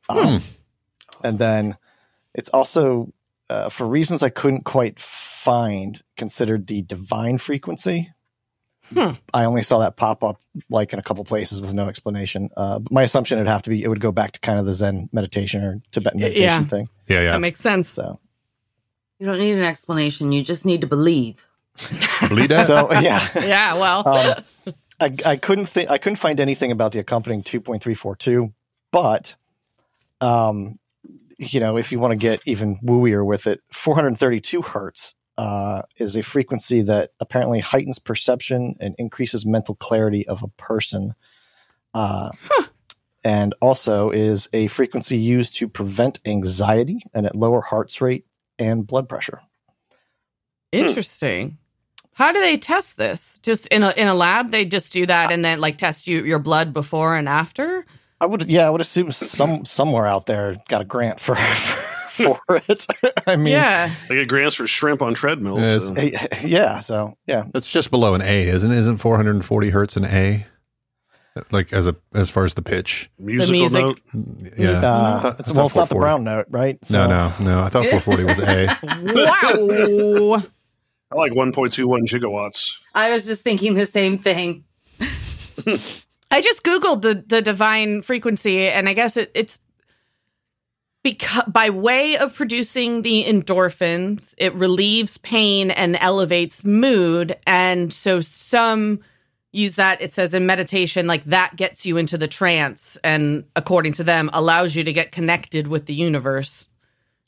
Um, 0.09 0.41
And 1.23 1.37
then 1.39 1.77
it's 2.33 2.49
also, 2.49 3.13
uh, 3.49 3.69
for 3.69 3.85
reasons 3.87 4.23
I 4.23 4.29
couldn't 4.29 4.63
quite 4.65 4.99
find, 4.99 6.01
considered 6.17 6.67
the 6.67 6.81
divine 6.81 7.37
frequency. 7.37 8.11
Hmm. 8.93 9.11
I 9.33 9.45
only 9.45 9.63
saw 9.63 9.79
that 9.79 9.95
pop 9.95 10.23
up 10.23 10.41
like 10.69 10.91
in 10.91 10.99
a 10.99 11.01
couple 11.01 11.23
places 11.23 11.61
with 11.61 11.73
no 11.73 11.87
explanation. 11.87 12.49
Uh, 12.57 12.79
but 12.79 12.91
my 12.91 13.03
assumption 13.03 13.37
it'd 13.37 13.47
have 13.47 13.61
to 13.63 13.69
be 13.69 13.83
it 13.83 13.87
would 13.87 14.01
go 14.01 14.11
back 14.11 14.33
to 14.33 14.39
kind 14.41 14.59
of 14.59 14.65
the 14.65 14.73
Zen 14.73 15.09
meditation 15.13 15.63
or 15.63 15.79
Tibetan 15.91 16.19
meditation 16.19 16.63
yeah. 16.63 16.67
thing. 16.67 16.89
Yeah, 17.07 17.21
yeah. 17.21 17.31
That 17.31 17.39
makes 17.39 17.61
sense. 17.61 17.87
So 17.89 18.19
You 19.19 19.27
don't 19.27 19.39
need 19.39 19.53
an 19.57 19.63
explanation. 19.63 20.31
You 20.33 20.43
just 20.43 20.65
need 20.65 20.81
to 20.81 20.87
believe. 20.87 21.45
Believe 22.27 22.49
that? 22.49 22.65
so 22.65 22.91
yeah. 22.93 23.27
Yeah, 23.35 23.73
well, 23.75 24.07
um, 24.07 24.75
I, 24.99 25.15
I 25.25 25.35
couldn't 25.35 25.65
think 25.67 25.89
I 25.89 25.97
couldn't 25.97 26.17
find 26.17 26.39
anything 26.39 26.71
about 26.71 26.91
the 26.91 26.99
accompanying 26.99 27.43
2.342, 27.43 28.53
but 28.91 29.35
um, 30.19 30.77
you 31.37 31.59
know, 31.59 31.77
if 31.77 31.91
you 31.91 31.99
want 31.99 32.11
to 32.11 32.17
get 32.17 32.41
even 32.45 32.77
wooier 32.79 33.25
with 33.25 33.47
it, 33.47 33.61
432 33.71 34.61
hertz 34.61 35.15
uh, 35.37 35.81
is 35.97 36.15
a 36.15 36.21
frequency 36.21 36.83
that 36.83 37.11
apparently 37.19 37.59
heightens 37.59 37.97
perception 37.97 38.75
and 38.79 38.95
increases 38.99 39.45
mental 39.45 39.73
clarity 39.75 40.27
of 40.27 40.43
a 40.43 40.47
person. 40.49 41.15
Uh, 41.93 42.29
And 43.23 43.53
also 43.61 44.09
is 44.09 44.49
a 44.51 44.67
frequency 44.67 45.17
used 45.17 45.55
to 45.57 45.67
prevent 45.67 46.19
anxiety 46.25 47.03
and 47.13 47.25
at 47.25 47.35
lower 47.35 47.61
heart 47.61 48.01
rate 48.01 48.25
and 48.57 48.85
blood 48.85 49.07
pressure. 49.07 49.41
interesting. 50.71 51.57
How 52.13 52.31
do 52.31 52.39
they 52.39 52.57
test 52.57 52.97
this? 52.97 53.39
Just 53.41 53.67
in 53.67 53.83
a 53.83 53.91
in 53.91 54.07
a 54.07 54.13
lab, 54.13 54.51
they 54.51 54.65
just 54.65 54.93
do 54.93 55.05
that 55.05 55.31
and 55.31 55.43
then 55.43 55.59
like 55.61 55.77
test 55.77 56.07
you 56.07 56.23
your 56.23 56.39
blood 56.39 56.73
before 56.73 57.15
and 57.15 57.27
after. 57.29 57.85
I 58.19 58.25
would, 58.27 58.47
yeah, 58.49 58.67
I 58.67 58.69
would 58.69 58.81
assume 58.81 59.11
some 59.11 59.65
somewhere 59.65 60.05
out 60.05 60.27
there 60.27 60.57
got 60.69 60.81
a 60.81 60.85
grant 60.85 61.19
for 61.19 61.35
for 61.35 62.39
it. 62.67 62.85
I 63.27 63.35
mean, 63.35 63.53
yeah, 63.53 63.91
They 64.09 64.15
get 64.15 64.27
grants 64.27 64.55
for 64.55 64.67
shrimp 64.67 65.01
on 65.01 65.13
treadmills. 65.15 65.59
Yes. 65.59 65.83
so- 65.87 66.47
yeah. 66.47 66.79
So 66.79 67.17
yeah, 67.25 67.45
That's 67.53 67.71
just 67.71 67.89
below 67.89 68.13
an 68.13 68.21
A, 68.21 68.43
isn't 68.47 68.71
it? 68.71 68.77
Isn't 68.77 68.97
440 68.97 69.69
hertz 69.69 69.97
an 69.97 70.05
A? 70.05 70.45
Like 71.49 71.71
as 71.71 71.87
a 71.87 71.95
as 72.13 72.29
far 72.29 72.43
as 72.43 72.53
the 72.55 72.61
pitch. 72.61 73.09
Musical 73.17 73.53
music. 73.53 73.83
note. 73.85 74.01
Yeah. 74.57 74.71
uh, 74.71 75.19
thought- 75.21 75.39
it's, 75.39 75.53
well, 75.53 75.65
it's 75.67 75.75
not 75.75 75.87
the 75.89 75.95
brown 75.95 76.23
note, 76.25 76.45
right? 76.49 76.77
No, 76.91 77.07
no, 77.07 77.33
no. 77.39 77.61
I 77.63 77.69
thought 77.69 77.85
440 77.85 78.23
was 78.25 78.39
an 78.39 78.49
A. 78.49 80.35
wow. 80.37 80.43
I 81.11 81.15
like 81.15 81.33
1.21 81.33 82.03
gigawatts. 82.05 82.77
I 82.95 83.09
was 83.11 83.25
just 83.25 83.43
thinking 83.43 83.73
the 83.73 83.85
same 83.85 84.17
thing. 84.17 84.63
I 86.31 86.41
just 86.41 86.63
googled 86.63 87.01
the 87.01 87.23
the 87.27 87.41
divine 87.41 88.01
frequency, 88.01 88.67
and 88.69 88.87
I 88.87 88.93
guess 88.93 89.17
it, 89.17 89.29
it's 89.35 89.59
because 91.03 91.43
by 91.47 91.69
way 91.69 92.17
of 92.17 92.33
producing 92.33 93.01
the 93.01 93.25
endorphins, 93.25 94.33
it 94.37 94.53
relieves 94.53 95.17
pain 95.17 95.69
and 95.71 95.97
elevates 95.97 96.63
mood, 96.63 97.35
and 97.45 97.91
so 97.91 98.21
some 98.21 99.01
use 99.51 99.75
that. 99.75 100.01
It 100.01 100.13
says 100.13 100.33
in 100.33 100.45
meditation, 100.45 101.05
like 101.07 101.25
that 101.25 101.57
gets 101.57 101.85
you 101.85 101.97
into 101.97 102.17
the 102.17 102.27
trance, 102.29 102.97
and 103.03 103.43
according 103.55 103.93
to 103.93 104.03
them, 104.03 104.29
allows 104.31 104.75
you 104.75 104.85
to 104.85 104.93
get 104.93 105.11
connected 105.11 105.67
with 105.67 105.85
the 105.85 105.93
universe. 105.93 106.69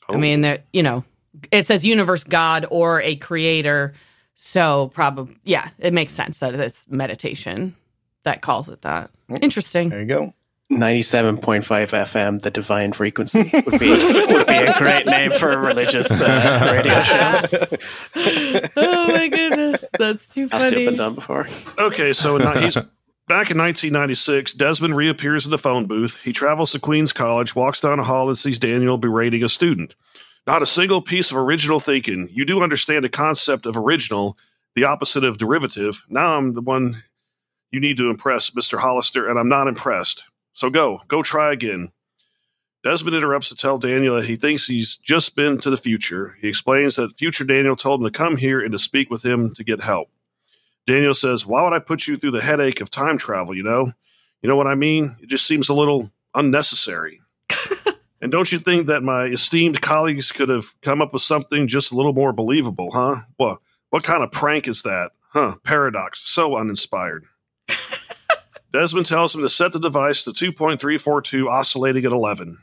I 0.08 0.14
Oh. 0.14 0.18
mean, 0.18 0.40
that 0.40 0.64
you 0.72 0.82
know, 0.82 1.04
it 1.50 1.66
says 1.66 1.86
universe, 1.86 2.24
God, 2.24 2.66
or 2.70 3.00
a 3.02 3.16
creator. 3.16 3.94
So 4.36 4.90
probably, 4.94 5.36
yeah, 5.44 5.70
it 5.78 5.92
makes 5.92 6.12
sense 6.12 6.40
that 6.40 6.54
it's 6.54 6.88
meditation 6.88 7.74
that 8.24 8.42
calls 8.42 8.68
it 8.68 8.82
that. 8.82 9.10
Interesting. 9.40 9.90
There 9.90 10.00
you 10.00 10.06
go. 10.06 10.34
97.5 10.72 11.62
FM, 11.62 12.40
the 12.40 12.50
divine 12.50 12.92
frequency, 12.92 13.50
would 13.52 13.78
be, 13.78 13.90
would 13.90 14.46
be 14.46 14.54
a 14.54 14.78
great 14.78 15.06
name 15.06 15.30
for 15.32 15.52
a 15.52 15.58
religious 15.58 16.10
uh, 16.10 16.70
radio 16.72 17.02
show. 17.02 18.68
oh 18.76 19.08
my 19.08 19.28
goodness, 19.28 19.84
that's 19.98 20.26
too 20.34 20.48
Has 20.48 20.50
to 20.50 20.56
have 20.56 20.70
funny. 20.70 20.84
been 20.86 20.96
done 20.96 21.14
before. 21.14 21.46
Okay, 21.78 22.14
so 22.14 22.36
in, 22.36 22.62
he's 22.62 22.76
back 23.28 23.50
in 23.50 23.58
1996. 23.58 24.54
Desmond 24.54 24.96
reappears 24.96 25.44
in 25.44 25.50
the 25.50 25.58
phone 25.58 25.86
booth. 25.86 26.16
He 26.24 26.32
travels 26.32 26.72
to 26.72 26.78
Queens 26.78 27.12
College, 27.12 27.54
walks 27.54 27.82
down 27.82 28.00
a 28.00 28.04
hall, 28.04 28.28
and 28.28 28.38
sees 28.38 28.58
Daniel 28.58 28.96
berating 28.96 29.44
a 29.44 29.50
student. 29.50 29.94
Not 30.46 30.62
a 30.62 30.66
single 30.66 31.00
piece 31.00 31.30
of 31.30 31.38
original 31.38 31.80
thinking. 31.80 32.28
You 32.30 32.44
do 32.44 32.62
understand 32.62 33.04
the 33.04 33.08
concept 33.08 33.64
of 33.64 33.76
original, 33.76 34.36
the 34.74 34.84
opposite 34.84 35.24
of 35.24 35.38
derivative. 35.38 36.02
Now 36.08 36.36
I'm 36.36 36.52
the 36.52 36.60
one 36.60 37.02
you 37.70 37.80
need 37.80 37.96
to 37.96 38.10
impress, 38.10 38.50
Mr. 38.50 38.78
Hollister, 38.78 39.28
and 39.28 39.38
I'm 39.38 39.48
not 39.48 39.68
impressed. 39.68 40.24
So 40.52 40.70
go, 40.70 41.00
go 41.08 41.22
try 41.22 41.52
again. 41.52 41.90
Desmond 42.84 43.16
interrupts 43.16 43.48
to 43.48 43.56
tell 43.56 43.78
Daniel 43.78 44.16
that 44.16 44.26
he 44.26 44.36
thinks 44.36 44.66
he's 44.66 44.98
just 44.98 45.34
been 45.34 45.56
to 45.58 45.70
the 45.70 45.76
future. 45.78 46.36
He 46.42 46.48
explains 46.48 46.96
that 46.96 47.16
future 47.16 47.44
Daniel 47.44 47.74
told 47.74 48.00
him 48.00 48.04
to 48.04 48.16
come 48.16 48.36
here 48.36 48.60
and 48.60 48.72
to 48.72 48.78
speak 48.78 49.10
with 49.10 49.24
him 49.24 49.54
to 49.54 49.64
get 49.64 49.80
help. 49.80 50.10
Daniel 50.86 51.14
says, 51.14 51.46
Why 51.46 51.62
would 51.62 51.72
I 51.72 51.78
put 51.78 52.06
you 52.06 52.16
through 52.16 52.32
the 52.32 52.42
headache 52.42 52.82
of 52.82 52.90
time 52.90 53.16
travel? 53.16 53.56
You 53.56 53.62
know? 53.62 53.90
You 54.42 54.48
know 54.48 54.56
what 54.56 54.66
I 54.66 54.74
mean? 54.74 55.16
It 55.22 55.30
just 55.30 55.46
seems 55.46 55.70
a 55.70 55.74
little 55.74 56.10
unnecessary. 56.34 57.22
And 58.24 58.32
don't 58.32 58.50
you 58.50 58.58
think 58.58 58.86
that 58.86 59.02
my 59.02 59.26
esteemed 59.26 59.82
colleagues 59.82 60.32
could 60.32 60.48
have 60.48 60.80
come 60.80 61.02
up 61.02 61.12
with 61.12 61.20
something 61.20 61.68
just 61.68 61.92
a 61.92 61.94
little 61.94 62.14
more 62.14 62.32
believable, 62.32 62.90
huh? 62.90 63.16
What, 63.36 63.58
what 63.90 64.02
kind 64.02 64.24
of 64.24 64.32
prank 64.32 64.66
is 64.66 64.82
that? 64.82 65.12
Huh? 65.28 65.56
Paradox. 65.62 66.26
So 66.26 66.56
uninspired. 66.56 67.26
Desmond 68.72 69.04
tells 69.04 69.34
him 69.34 69.42
to 69.42 69.48
set 69.50 69.74
the 69.74 69.78
device 69.78 70.22
to 70.24 70.30
2.342, 70.30 71.48
oscillating 71.50 72.06
at 72.06 72.12
11. 72.12 72.56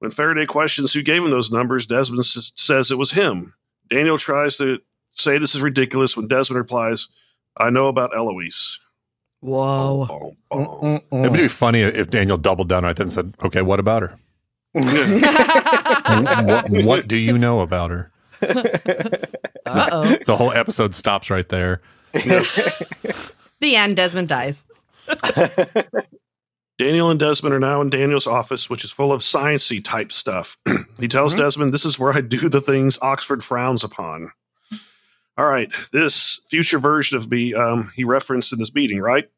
When 0.00 0.10
Faraday 0.10 0.44
questions 0.44 0.92
who 0.92 1.02
gave 1.02 1.24
him 1.24 1.30
those 1.30 1.50
numbers, 1.50 1.86
Desmond 1.86 2.20
s- 2.20 2.52
says 2.54 2.90
it 2.90 2.98
was 2.98 3.12
him. 3.12 3.54
Daniel 3.88 4.18
tries 4.18 4.58
to 4.58 4.80
say 5.14 5.38
this 5.38 5.54
is 5.54 5.62
ridiculous 5.62 6.14
when 6.14 6.28
Desmond 6.28 6.58
replies, 6.58 7.08
I 7.56 7.70
know 7.70 7.88
about 7.88 8.14
Eloise. 8.14 8.78
Whoa. 9.40 10.34
Boom, 10.50 10.64
boom, 10.82 11.00
boom. 11.10 11.24
It'd 11.24 11.32
be 11.32 11.48
funny 11.48 11.80
if 11.80 12.10
Daniel 12.10 12.36
doubled 12.36 12.68
down 12.68 12.84
right 12.84 12.94
then 12.94 13.06
and 13.06 13.12
said, 13.12 13.34
"Okay, 13.42 13.62
what 13.62 13.80
about 13.80 14.02
her? 14.02 14.18
What, 14.72 16.70
what 16.70 17.08
do 17.08 17.16
you 17.16 17.38
know 17.38 17.60
about 17.60 17.90
her?" 17.90 18.10
oh. 19.66 20.16
The 20.26 20.36
whole 20.36 20.52
episode 20.52 20.94
stops 20.94 21.30
right 21.30 21.48
there. 21.48 21.80
The 22.12 23.74
end. 23.76 23.96
Desmond 23.96 24.28
dies. 24.28 24.64
Daniel 26.78 27.10
and 27.10 27.18
Desmond 27.18 27.54
are 27.54 27.58
now 27.60 27.80
in 27.80 27.90
Daniel's 27.90 28.26
office, 28.28 28.70
which 28.70 28.84
is 28.84 28.92
full 28.92 29.12
of 29.12 29.20
sciency 29.22 29.82
type 29.82 30.12
stuff. 30.12 30.56
he 31.00 31.08
tells 31.08 31.34
Mhm. 31.34 31.38
Desmond, 31.38 31.74
"This 31.74 31.84
is 31.84 31.98
where 31.98 32.12
I 32.12 32.20
do 32.20 32.48
the 32.48 32.60
things 32.60 32.98
Oxford 33.02 33.42
frowns 33.42 33.82
upon." 33.82 34.30
All 35.36 35.46
right, 35.46 35.72
this 35.92 36.40
future 36.50 36.78
version 36.78 37.16
of 37.16 37.30
me, 37.30 37.54
um, 37.54 37.92
he 37.94 38.04
referenced 38.04 38.52
in 38.52 38.58
this 38.58 38.74
meeting, 38.74 39.00
right? 39.00 39.28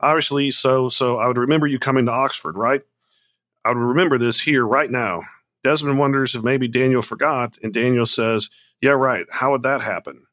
Obviously, 0.00 0.50
so 0.50 0.88
so 0.90 1.18
I 1.18 1.26
would 1.26 1.38
remember 1.38 1.66
you 1.66 1.78
coming 1.78 2.06
to 2.06 2.12
Oxford, 2.12 2.56
right? 2.56 2.82
I 3.64 3.68
would 3.70 3.78
remember 3.78 4.18
this 4.18 4.40
here 4.40 4.66
right 4.66 4.90
now. 4.90 5.22
Desmond 5.64 5.98
wonders 5.98 6.34
if 6.34 6.42
maybe 6.42 6.68
Daniel 6.68 7.02
forgot, 7.02 7.58
and 7.62 7.72
Daniel 7.74 8.06
says, 8.06 8.48
"Yeah, 8.80 8.92
right. 8.92 9.26
How 9.30 9.50
would 9.52 9.62
that 9.62 9.82
happen?" 9.82 10.24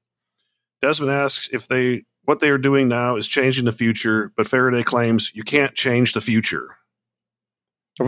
Desmond 0.82 1.12
asks 1.12 1.50
if 1.52 1.68
they 1.68 2.04
what 2.24 2.40
they 2.40 2.50
are 2.50 2.58
doing 2.58 2.88
now 2.88 3.16
is 3.16 3.28
changing 3.28 3.66
the 3.66 3.72
future, 3.72 4.32
but 4.38 4.48
Faraday 4.48 4.84
claims 4.84 5.32
you 5.34 5.44
can't 5.44 5.76
change 5.76 6.14
the 6.14 6.22
future. 6.22 6.78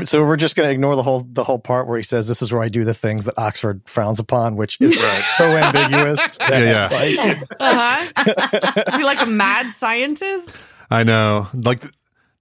So 0.06 0.22
we're 0.24 0.36
just 0.38 0.56
going 0.56 0.68
to 0.70 0.72
ignore 0.74 0.96
the 0.96 1.02
whole 1.02 1.26
the 1.28 1.44
whole 1.44 1.58
part 1.58 1.88
where 1.88 1.98
he 1.98 2.04
says, 2.04 2.28
"This 2.28 2.44
is 2.44 2.52
where 2.54 2.62
I 2.62 2.68
do 2.70 2.84
the 2.84 2.94
things 2.94 3.26
that 3.26 3.34
Oxford 3.40 3.82
frowns 3.88 4.20
upon," 4.20 4.56
which 4.56 4.78
is 4.80 4.96
Right. 5.02 5.24
so 5.36 5.46
ambiguous. 5.46 6.38
that, 6.38 6.64
Yeah, 6.64 6.90
like- 6.96 7.44
Uh-huh. 7.60 8.84
Is 8.88 8.96
he 8.96 9.04
like 9.04 9.20
a 9.20 9.26
mad 9.26 9.74
scientist? 9.74 10.50
I 10.92 11.04
know, 11.04 11.48
like 11.54 11.84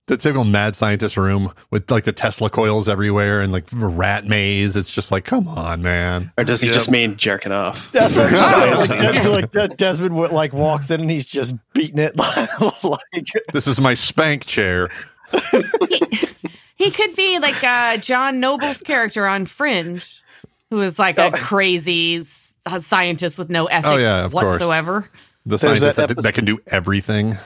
the, 0.09 0.15
the 0.15 0.17
typical 0.17 0.45
mad 0.45 0.75
scientist 0.75 1.17
room 1.17 1.53
with 1.71 1.91
like 1.91 2.05
the 2.05 2.13
Tesla 2.13 2.51
coils 2.51 2.89
everywhere 2.89 3.41
and 3.41 3.53
like 3.53 3.65
rat 3.73 4.27
maze. 4.27 4.77
It's 4.77 4.91
just 4.91 5.13
like, 5.13 5.25
come 5.25 5.47
on, 5.47 5.83
man. 5.83 6.33
Or 6.37 6.45
does 6.45 6.61
he 6.61 6.67
Yeah. 6.69 6.73
just 6.75 6.91
mean 6.91 7.17
jerking 7.17 7.53
off? 7.53 7.93
That's 7.93 8.17
what 8.17 8.33
I'm 8.35 8.79
saying. 8.87 9.25
Like, 9.29 9.55
like 9.55 9.77
Desmond 9.77 10.17
like 10.17 10.53
walks 10.53 10.91
in 10.91 11.01
and 11.03 11.11
he's 11.11 11.27
just 11.27 11.55
beating 11.75 11.99
it 11.99 12.17
like 12.83 13.27
This 13.53 13.67
is 13.67 13.81
my 13.81 13.95
spank 13.95 14.47
chair. 14.47 14.89
He 16.77 16.91
could 16.93 17.15
be 17.17 17.39
like 17.41 17.63
uh, 17.63 17.97
John 17.99 18.41
Noble's 18.41 18.81
character 18.81 19.27
on 19.27 19.45
Fringe, 19.47 20.23
who 20.71 20.81
is 20.81 20.99
like 20.99 21.19
a 21.19 21.27
Oh. 21.27 21.31
crazy 21.33 22.23
scientist 22.23 23.39
with 23.39 23.51
no 23.51 23.67
ethics 23.67 23.89
Oh, 23.89 23.97
yeah, 23.97 24.25
of 24.25 24.33
course. 24.33 24.45
whatsoever. 24.45 25.09
The 25.45 25.59
scientist 25.59 25.97
that 25.97 26.09
that, 26.09 26.23
that 26.23 26.35
can 26.35 26.45
do 26.45 26.61
everything. 26.69 27.37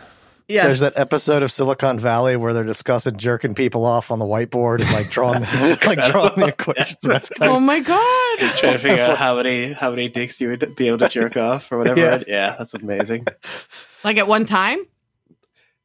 Yes. 0.49 0.67
There's 0.67 0.81
that 0.81 0.93
episode 0.97 1.43
of 1.43 1.51
Silicon 1.53 1.99
Valley 1.99 2.37
where 2.37 2.53
they're 2.53 2.65
discussing 2.65 3.17
jerking 3.17 3.55
people 3.55 3.85
off 3.85 4.11
on 4.11 4.19
the 4.19 4.25
whiteboard 4.25 4.81
and 4.81 4.91
like 4.93 5.11
drawing 5.11 5.41
the, 5.41 5.83
like 5.87 6.01
drawing 6.01 6.39
the 6.39 6.49
equations. 6.49 7.01
That's 7.03 7.29
kind 7.31 7.51
oh 7.53 7.57
of 7.57 7.63
my 7.63 7.81
god. 7.81 8.39
Trying 8.39 8.73
to 8.75 8.79
figure 8.79 9.03
out 9.03 9.17
how 9.17 9.37
many 9.37 9.73
how 9.73 9.91
many 9.91 10.09
dicks 10.09 10.41
you 10.41 10.51
would 10.51 10.77
be 10.77 10.89
able 10.89 10.99
to 10.99 11.09
jerk 11.09 11.37
off 11.37 11.71
or 11.73 11.79
whatever. 11.79 12.01
Yeah. 12.01 12.23
Yeah, 12.27 12.57
that's 12.59 12.75
amazing. 12.75 13.27
Like 14.05 14.19
at 14.19 14.27
one 14.27 14.45
time? 14.45 14.85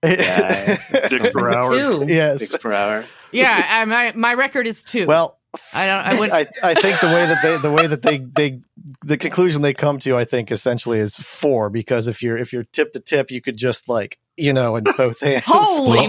Yeah, 0.04 0.78
Dicks 1.10 1.30
per 1.34 1.50
hour. 1.50 1.72
Two. 1.78 2.06
yes. 2.08 2.40
dicks 2.40 2.58
per 2.58 2.72
hour. 2.72 3.06
Yeah, 3.32 3.82
uh, 3.82 3.86
my 3.86 4.14
my 4.16 4.34
record 4.34 4.68
is 4.68 4.84
two. 4.84 5.06
Well, 5.08 5.40
I 5.74 5.88
don't. 5.88 6.06
I 6.06 6.20
wouldn't. 6.20 6.34
I, 6.64 6.70
I 6.70 6.74
think 6.76 7.00
the 7.02 7.08
way 7.08 7.26
that 7.26 7.42
they 7.42 7.58
the 7.58 7.72
way 7.72 7.88
that 7.88 8.02
they 8.02 8.20
they 8.20 8.62
the 9.06 9.18
conclusion 9.18 9.62
they 9.62 9.74
come 9.74 9.98
to 10.00 10.16
I 10.16 10.26
think 10.26 10.52
essentially 10.52 11.00
is 11.00 11.16
four 11.16 11.70
because 11.70 12.08
if 12.08 12.22
you're 12.22 12.38
if 12.38 12.54
you're 12.54 12.64
tip 12.64 12.92
to 12.94 13.00
tip 13.00 13.32
you 13.32 13.42
could 13.42 13.58
just 13.58 13.90
like 13.90 14.20
you 14.38 14.54
know 14.54 14.76
in 14.76 14.84
both 14.96 15.20
hands 15.22 15.44
Holy 15.46 16.00
Oh, 16.00 16.02
yeah. 16.04 16.08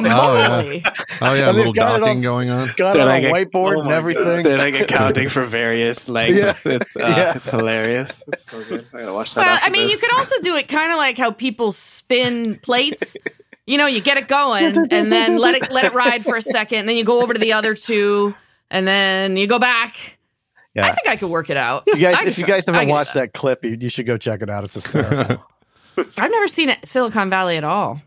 moly! 0.62 0.82
Oh 1.20 1.34
yeah, 1.34 1.46
a 1.46 1.48
And 1.48 1.48
they've 1.48 1.54
little 1.56 1.72
got 1.72 1.96
it 1.96 2.00
docking 2.00 2.16
on- 2.16 2.20
going 2.22 2.50
on. 2.50 2.66
got 2.76 2.92
They're 2.92 2.96
it 2.96 3.00
on 3.00 3.06
like 3.08 3.24
a 3.24 3.28
a- 3.28 3.32
whiteboard 3.32 3.76
oh 3.76 3.80
and 3.80 3.88
my 3.88 3.96
everything. 3.96 4.42
They're 4.42 4.58
like 4.58 4.74
accounting 4.80 5.28
for 5.28 5.44
various 5.44 6.08
lengths. 6.08 6.64
Yeah. 6.64 6.72
It's, 6.74 6.96
uh, 6.96 7.00
Yeah. 7.00 7.36
it's 7.36 7.46
hilarious. 7.46 8.22
It's 8.28 8.50
so 8.50 8.62
good. 8.64 8.86
I 8.94 9.00
gotta 9.00 9.12
watch 9.14 9.34
that. 9.34 9.46
Well, 9.46 9.58
I 9.62 9.70
mean, 9.70 9.82
this. 9.88 9.92
you 9.92 9.98
could 9.98 10.16
also 10.16 10.38
do 10.40 10.56
it 10.56 10.68
kind 10.68 10.92
of 10.92 10.98
like 10.98 11.16
how 11.18 11.30
people 11.30 11.72
spin 11.72 12.56
plates. 12.58 13.16
You 13.66 13.76
know, 13.78 13.86
you 13.86 14.00
get 14.00 14.16
it 14.16 14.28
going 14.28 14.76
and 14.90 15.12
then 15.12 15.36
let 15.38 15.54
it 15.54 15.70
let 15.70 15.84
it 15.86 15.92
ride 15.94 16.24
for 16.24 16.36
a 16.36 16.42
second, 16.42 16.80
and 16.80 16.88
then 16.88 16.96
you 16.96 17.04
go 17.04 17.20
over 17.22 17.34
to 17.34 17.38
the 17.40 17.52
other 17.52 17.74
two, 17.74 18.34
and 18.70 18.86
then 18.88 19.36
you 19.36 19.46
go 19.46 19.58
back. 19.58 20.18
Yeah. 20.74 20.86
I 20.86 20.92
think 20.92 21.08
I 21.08 21.16
could 21.16 21.28
work 21.30 21.50
it 21.50 21.56
out. 21.56 21.84
If 21.86 21.96
you 21.96 22.02
guys, 22.02 22.22
if 22.22 22.38
you 22.38 22.46
guys 22.46 22.64
haven't 22.66 22.80
could 22.82 22.86
do 22.86 22.92
watched 22.92 23.14
that 23.14 23.32
clip, 23.34 23.64
you, 23.64 23.76
you 23.80 23.88
should 23.88 24.06
go 24.06 24.16
check 24.16 24.42
it 24.42 24.48
out. 24.48 24.64
It's 24.64 24.74
hysterical. 24.74 25.44
I've 25.96 26.30
never 26.30 26.46
seen 26.46 26.68
it 26.68 26.86
Silicon 26.86 27.28
Valley 27.28 27.56
at 27.56 27.64
all. 27.64 28.00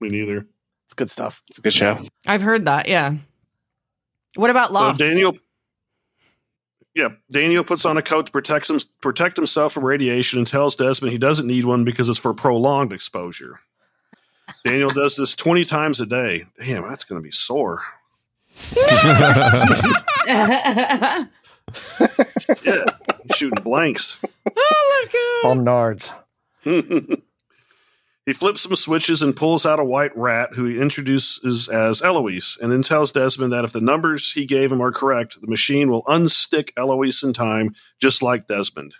Me 0.00 0.08
neither. 0.08 0.46
it's 0.86 0.94
good 0.94 1.10
stuff. 1.10 1.42
it's 1.48 1.58
a 1.58 1.62
good 1.62 1.72
show. 1.72 1.98
I've 2.26 2.42
heard 2.42 2.64
that. 2.66 2.88
Yeah. 2.88 3.14
What 4.36 4.50
about 4.50 4.72
Lost? 4.72 4.98
So 4.98 5.04
Daniel, 5.08 5.36
yeah, 6.94 7.08
Daniel 7.30 7.64
puts 7.64 7.84
on 7.84 7.96
a 7.96 8.02
coat 8.02 8.26
to 8.26 8.32
protect 8.32 8.70
him, 8.70 8.78
protect 9.00 9.36
himself 9.36 9.72
from 9.72 9.84
radiation, 9.84 10.38
and 10.38 10.46
tells 10.46 10.76
Desmond 10.76 11.12
he 11.12 11.18
doesn't 11.18 11.46
need 11.46 11.64
one 11.64 11.84
because 11.84 12.08
it's 12.08 12.18
for 12.18 12.34
prolonged 12.34 12.92
exposure. 12.92 13.60
Daniel 14.64 14.90
does 14.90 15.16
this 15.16 15.34
twenty 15.34 15.64
times 15.64 16.00
a 16.00 16.06
day. 16.06 16.44
Damn, 16.58 16.88
that's 16.88 17.04
going 17.04 17.20
to 17.20 17.24
be 17.24 17.32
sore. 17.32 17.82
Yeah, 22.64 22.84
shooting 23.34 23.62
blanks. 23.62 24.18
oh 24.56 25.08
my 25.12 25.12
god! 25.12 25.56
Bum 25.56 25.64
nards. 25.64 26.10
he 28.28 28.34
flips 28.34 28.60
some 28.60 28.76
switches 28.76 29.22
and 29.22 29.34
pulls 29.34 29.64
out 29.64 29.80
a 29.80 29.84
white 29.84 30.14
rat 30.14 30.50
who 30.52 30.66
he 30.66 30.78
introduces 30.78 31.66
as 31.66 32.02
Eloise, 32.02 32.58
and 32.60 32.70
then 32.70 32.82
tells 32.82 33.10
Desmond 33.10 33.54
that 33.54 33.64
if 33.64 33.72
the 33.72 33.80
numbers 33.80 34.30
he 34.30 34.44
gave 34.44 34.70
him 34.70 34.82
are 34.82 34.92
correct, 34.92 35.40
the 35.40 35.46
machine 35.46 35.90
will 35.90 36.02
unstick 36.04 36.68
Eloise 36.76 37.22
in 37.22 37.32
time, 37.32 37.74
just 38.02 38.22
like 38.22 38.46
Desmond. 38.46 38.96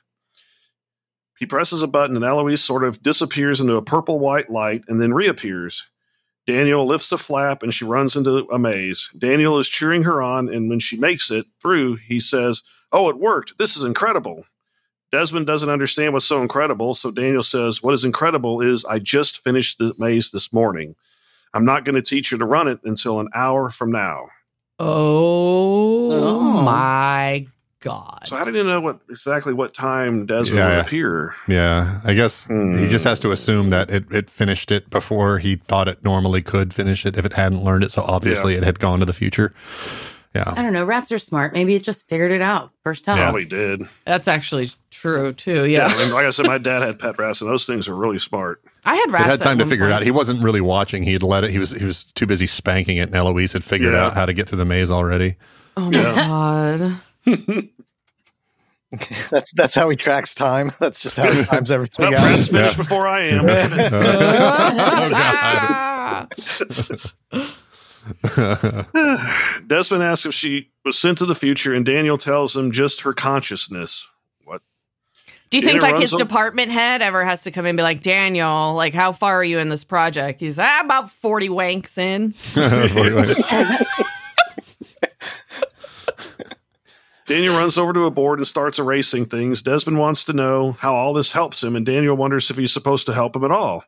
He 1.38 1.44
presses 1.44 1.82
a 1.82 1.86
button, 1.86 2.16
and 2.16 2.24
Eloise 2.24 2.64
sort 2.64 2.84
of 2.84 3.02
disappears 3.02 3.60
into 3.60 3.74
a 3.74 3.82
purple 3.82 4.18
white 4.18 4.48
light 4.48 4.84
and 4.88 4.98
then 4.98 5.12
reappears. 5.12 5.86
Daniel 6.46 6.86
lifts 6.86 7.10
the 7.10 7.18
flap 7.18 7.62
and 7.62 7.74
she 7.74 7.84
runs 7.84 8.16
into 8.16 8.48
a 8.50 8.58
maze. 8.58 9.10
Daniel 9.18 9.58
is 9.58 9.68
cheering 9.68 10.04
her 10.04 10.22
on, 10.22 10.48
and 10.48 10.70
when 10.70 10.80
she 10.80 10.96
makes 10.96 11.30
it 11.30 11.44
through, 11.60 11.96
he 11.96 12.18
says, 12.18 12.62
Oh, 12.92 13.10
it 13.10 13.18
worked. 13.18 13.58
This 13.58 13.76
is 13.76 13.84
incredible. 13.84 14.46
Desmond 15.10 15.46
doesn't 15.46 15.70
understand 15.70 16.12
what's 16.12 16.26
so 16.26 16.42
incredible, 16.42 16.92
so 16.94 17.10
Daniel 17.10 17.42
says, 17.42 17.82
What 17.82 17.94
is 17.94 18.04
incredible 18.04 18.60
is 18.60 18.84
I 18.84 18.98
just 18.98 19.38
finished 19.42 19.78
the 19.78 19.94
maze 19.98 20.30
this 20.30 20.52
morning. 20.52 20.94
I'm 21.54 21.64
not 21.64 21.84
going 21.84 21.94
to 21.94 22.02
teach 22.02 22.30
you 22.30 22.36
to 22.38 22.44
run 22.44 22.68
it 22.68 22.78
until 22.84 23.18
an 23.20 23.28
hour 23.34 23.70
from 23.70 23.90
now. 23.90 24.28
Oh, 24.78 26.10
Oh. 26.12 26.40
my 26.62 27.46
god! 27.80 28.22
So 28.26 28.36
how 28.36 28.44
did 28.44 28.54
you 28.54 28.64
know 28.64 28.80
what 28.80 29.00
exactly 29.08 29.54
what 29.54 29.72
time 29.72 30.26
Desmond 30.26 30.58
Yeah. 30.58 30.76
would 30.76 30.86
appear? 30.86 31.34
Yeah, 31.48 32.00
I 32.04 32.12
guess 32.14 32.46
he 32.46 32.88
just 32.88 33.04
has 33.04 33.18
to 33.20 33.30
assume 33.32 33.70
that 33.70 33.90
it, 33.90 34.04
it 34.12 34.28
finished 34.28 34.70
it 34.70 34.90
before 34.90 35.38
he 35.38 35.56
thought 35.56 35.88
it 35.88 36.04
normally 36.04 36.42
could 36.42 36.74
finish 36.74 37.06
it 37.06 37.16
if 37.16 37.24
it 37.24 37.32
hadn't 37.32 37.64
learned 37.64 37.84
it. 37.84 37.90
So 37.92 38.02
obviously 38.02 38.54
it 38.54 38.62
had 38.62 38.78
gone 38.78 39.00
to 39.00 39.06
the 39.06 39.12
future. 39.14 39.54
I 40.34 40.62
don't 40.62 40.72
know. 40.72 40.84
Rats 40.84 41.10
are 41.10 41.18
smart. 41.18 41.52
Maybe 41.52 41.74
it 41.74 41.82
just 41.82 42.08
figured 42.08 42.30
it 42.30 42.40
out 42.40 42.70
first 42.84 43.04
time. 43.04 43.16
Probably 43.18 43.44
did. 43.44 43.82
That's 44.04 44.28
actually 44.28 44.70
true 44.90 45.32
too. 45.32 45.64
Yeah. 45.64 45.88
Yeah, 45.88 45.94
I 45.94 46.04
mean, 46.04 46.12
like 46.12 46.26
I 46.26 46.30
said, 46.30 46.46
my 46.46 46.58
dad 46.58 46.82
had 46.82 46.98
pet 46.98 47.18
rats, 47.18 47.40
and 47.40 47.50
those 47.50 47.66
things 47.66 47.88
are 47.88 47.94
really 47.96 48.18
smart. 48.20 48.62
I 48.84 48.94
had 48.94 49.08
It 49.08 49.12
rats. 49.12 49.26
had 49.26 49.40
time 49.40 49.52
at 49.52 49.58
to 49.58 49.64
one 49.64 49.70
figure 49.70 49.86
it 49.86 49.92
out. 49.92 50.02
He 50.02 50.10
wasn't 50.12 50.42
really 50.42 50.60
watching. 50.60 51.02
He 51.02 51.12
had 51.12 51.22
let 51.24 51.42
it. 51.44 51.50
He 51.50 51.58
was 51.58 51.72
he 51.72 51.84
was 51.84 52.04
too 52.04 52.26
busy 52.26 52.46
spanking 52.46 52.98
it, 52.98 53.08
and 53.08 53.16
Eloise 53.16 53.52
had 53.52 53.64
figured 53.64 53.94
Yeah. 53.94 54.06
out 54.06 54.14
how 54.14 54.26
to 54.26 54.32
get 54.32 54.48
through 54.48 54.58
the 54.58 54.64
maze 54.64 54.90
already. 54.90 55.36
Oh 55.76 55.90
my 55.90 56.02
god! 56.02 57.00
That's 59.30 59.52
that's 59.52 59.74
how 59.74 59.90
he 59.90 59.96
tracks 59.96 60.34
time. 60.34 60.72
That's 60.80 61.02
just 61.02 61.18
how 61.18 61.30
he 61.30 61.44
times 61.44 61.70
everything 61.70 62.06
Well, 62.10 62.14
out. 62.14 62.22
Brad's 62.22 62.48
finished 62.48 62.76
Yeah. 62.78 62.82
before 62.82 63.06
I 63.06 63.24
am. 63.24 63.44
oh 66.32 67.28
God! 67.30 67.52
Desmond 69.66 70.02
asks 70.02 70.26
if 70.26 70.34
she 70.34 70.70
was 70.84 70.98
sent 70.98 71.18
to 71.18 71.26
the 71.26 71.34
future, 71.34 71.74
and 71.74 71.84
Daniel 71.84 72.18
tells 72.18 72.56
him 72.56 72.72
just 72.72 73.02
her 73.02 73.12
consciousness. 73.12 74.08
What? 74.44 74.62
Do 75.50 75.58
you 75.58 75.64
think 75.64 75.82
like 75.82 75.98
his 75.98 76.12
department 76.12 76.72
head 76.72 77.02
ever 77.02 77.24
has 77.24 77.42
to 77.42 77.50
come 77.50 77.66
in 77.66 77.70
and 77.70 77.76
be 77.76 77.82
like, 77.82 78.02
Daniel, 78.02 78.74
like 78.74 78.94
how 78.94 79.12
far 79.12 79.36
are 79.36 79.44
you 79.44 79.58
in 79.58 79.68
this 79.68 79.84
project? 79.84 80.40
He's 80.40 80.58
ah, 80.58 80.80
about 80.84 81.10
forty 81.10 81.48
wanks 81.48 81.98
in. 81.98 82.34
Daniel 87.26 87.58
runs 87.58 87.76
over 87.76 87.92
to 87.92 88.06
a 88.06 88.10
board 88.10 88.38
and 88.38 88.46
starts 88.46 88.78
erasing 88.78 89.26
things. 89.26 89.60
Desmond 89.60 89.98
wants 89.98 90.24
to 90.24 90.32
know 90.32 90.72
how 90.72 90.94
all 90.94 91.12
this 91.12 91.30
helps 91.30 91.62
him, 91.62 91.76
and 91.76 91.84
Daniel 91.84 92.16
wonders 92.16 92.48
if 92.48 92.56
he's 92.56 92.72
supposed 92.72 93.04
to 93.04 93.12
help 93.12 93.36
him 93.36 93.44
at 93.44 93.50
all. 93.50 93.84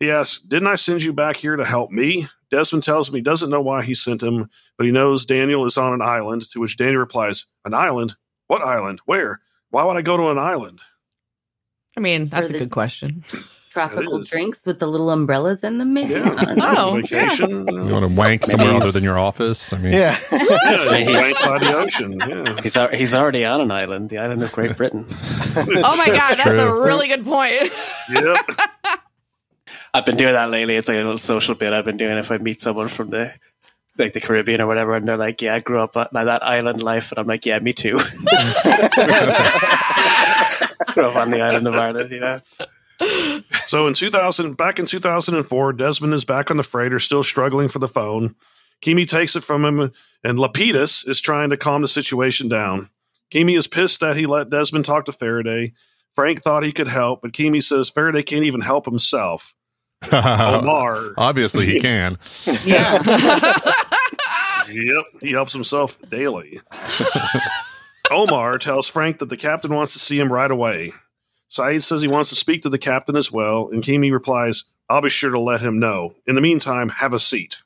He 0.00 0.10
asks, 0.10 0.40
Didn't 0.40 0.68
I 0.68 0.76
send 0.76 1.02
you 1.02 1.12
back 1.12 1.36
here 1.36 1.56
to 1.56 1.66
help 1.66 1.90
me? 1.90 2.28
Desmond 2.50 2.82
tells 2.84 3.08
him 3.08 3.14
he 3.14 3.20
doesn't 3.20 3.50
know 3.50 3.60
why 3.60 3.82
he 3.82 3.94
sent 3.94 4.22
him, 4.22 4.48
but 4.76 4.86
he 4.86 4.92
knows 4.92 5.26
Daniel 5.26 5.66
is 5.66 5.76
on 5.76 5.92
an 5.92 6.02
island, 6.02 6.50
to 6.50 6.60
which 6.60 6.76
Daniel 6.76 7.00
replies, 7.00 7.46
An 7.64 7.74
island? 7.74 8.14
What 8.46 8.62
island? 8.62 9.00
Where? 9.04 9.40
Why 9.70 9.84
would 9.84 9.96
I 9.96 10.02
go 10.02 10.16
to 10.16 10.30
an 10.30 10.38
island? 10.38 10.80
I 11.96 12.00
mean, 12.00 12.28
that's 12.28 12.50
a 12.50 12.58
good 12.58 12.70
question. 12.70 13.24
Tropical 13.70 14.22
drinks 14.22 14.64
with 14.64 14.78
the 14.78 14.86
little 14.86 15.10
umbrellas 15.10 15.62
in 15.62 15.78
them. 15.78 15.92
Maybe. 15.92 16.14
Yeah. 16.14 16.34
I 16.36 16.44
don't 16.46 16.56
know. 16.56 16.74
Oh, 16.78 16.92
Vacation? 17.00 17.68
You 17.68 17.78
uh, 17.78 17.92
want 17.92 18.02
to 18.02 18.08
wank 18.08 18.46
somewhere 18.46 18.72
other 18.72 18.90
than 18.90 19.04
your 19.04 19.18
office? 19.18 19.72
I 19.72 19.78
mean, 19.78 19.92
Yeah. 19.92 20.16
Yeah, 20.32 21.20
wank 21.20 21.38
by 21.40 21.58
the 21.58 21.76
ocean. 21.76 22.18
Yeah. 22.18 22.60
He's 22.62 22.76
he's 22.98 23.14
already 23.14 23.44
on 23.44 23.60
an 23.60 23.70
island, 23.70 24.08
the 24.08 24.18
island 24.18 24.42
of 24.42 24.52
Great 24.52 24.76
Britain. 24.76 25.06
Oh 25.58 25.96
my 25.96 26.06
god, 26.06 26.36
that's 26.36 26.58
a 26.58 26.72
really 26.72 27.08
good 27.08 27.24
point. 27.24 27.62
Yep. 28.10 28.38
I've 29.94 30.06
been 30.06 30.16
doing 30.16 30.34
that 30.34 30.50
lately. 30.50 30.76
It's 30.76 30.88
like 30.88 30.96
a 30.96 31.02
little 31.02 31.18
social 31.18 31.54
bit 31.54 31.72
I've 31.72 31.84
been 31.84 31.96
doing. 31.96 32.18
If 32.18 32.30
I 32.30 32.38
meet 32.38 32.60
someone 32.60 32.88
from 32.88 33.10
the 33.10 33.32
like 33.96 34.12
the 34.12 34.20
Caribbean 34.20 34.60
or 34.60 34.66
whatever, 34.66 34.94
and 34.94 35.08
they're 35.08 35.16
like, 35.16 35.42
"Yeah, 35.42 35.54
I 35.54 35.60
grew 35.60 35.80
up 35.80 35.96
on 35.96 36.08
that 36.12 36.42
island 36.42 36.82
life," 36.82 37.10
and 37.10 37.18
I'm 37.18 37.26
like, 37.26 37.44
"Yeah, 37.46 37.58
me 37.58 37.72
too." 37.72 37.96
grew 40.92 41.06
up 41.06 41.16
on 41.16 41.30
the 41.30 41.40
island 41.40 41.66
of 41.66 41.74
Ireland. 41.74 42.10
You 42.10 42.20
know, 42.20 42.40
So 43.66 43.86
in 43.86 43.94
2000, 43.94 44.56
back 44.56 44.78
in 44.78 44.86
2004, 44.86 45.72
Desmond 45.74 46.14
is 46.14 46.24
back 46.24 46.50
on 46.50 46.56
the 46.56 46.62
freighter, 46.62 46.98
still 46.98 47.22
struggling 47.24 47.68
for 47.68 47.78
the 47.78 47.88
phone. 47.88 48.34
Keamy 48.82 49.08
takes 49.08 49.36
it 49.36 49.44
from 49.44 49.64
him, 49.64 49.92
and 50.22 50.38
Lapidus 50.38 51.06
is 51.08 51.20
trying 51.20 51.50
to 51.50 51.56
calm 51.56 51.82
the 51.82 51.88
situation 51.88 52.48
down. 52.48 52.90
Keamy 53.30 53.56
is 53.56 53.66
pissed 53.66 54.00
that 54.00 54.16
he 54.16 54.26
let 54.26 54.50
Desmond 54.50 54.84
talk 54.84 55.04
to 55.06 55.12
Faraday. 55.12 55.72
Frank 56.14 56.42
thought 56.42 56.64
he 56.64 56.72
could 56.72 56.88
help, 56.88 57.22
but 57.22 57.32
Keamy 57.32 57.62
says 57.62 57.90
Faraday 57.90 58.22
can't 58.22 58.44
even 58.44 58.60
help 58.60 58.86
himself. 58.86 59.54
Omar, 60.12 61.10
obviously 61.16 61.66
he 61.66 61.80
can. 61.80 62.18
Yeah. 62.64 63.02
yep, 64.68 65.04
he 65.20 65.32
helps 65.32 65.52
himself 65.52 65.98
daily. 66.08 66.60
Omar 68.10 68.58
tells 68.58 68.86
Frank 68.86 69.18
that 69.18 69.28
the 69.28 69.36
captain 69.36 69.74
wants 69.74 69.92
to 69.92 69.98
see 69.98 70.18
him 70.18 70.32
right 70.32 70.50
away. 70.50 70.92
Sayid 71.50 71.82
says 71.82 72.00
he 72.00 72.08
wants 72.08 72.30
to 72.30 72.36
speak 72.36 72.62
to 72.62 72.68
the 72.68 72.78
captain 72.78 73.16
as 73.16 73.32
well, 73.32 73.70
and 73.70 73.82
Keamy 73.82 74.12
replies, 74.12 74.64
I'll 74.88 75.02
be 75.02 75.08
sure 75.08 75.30
to 75.30 75.38
let 75.38 75.60
him 75.60 75.78
know. 75.78 76.14
In 76.26 76.34
the 76.34 76.40
meantime, 76.40 76.88
have 76.88 77.12
a 77.12 77.18
seat. 77.18 77.58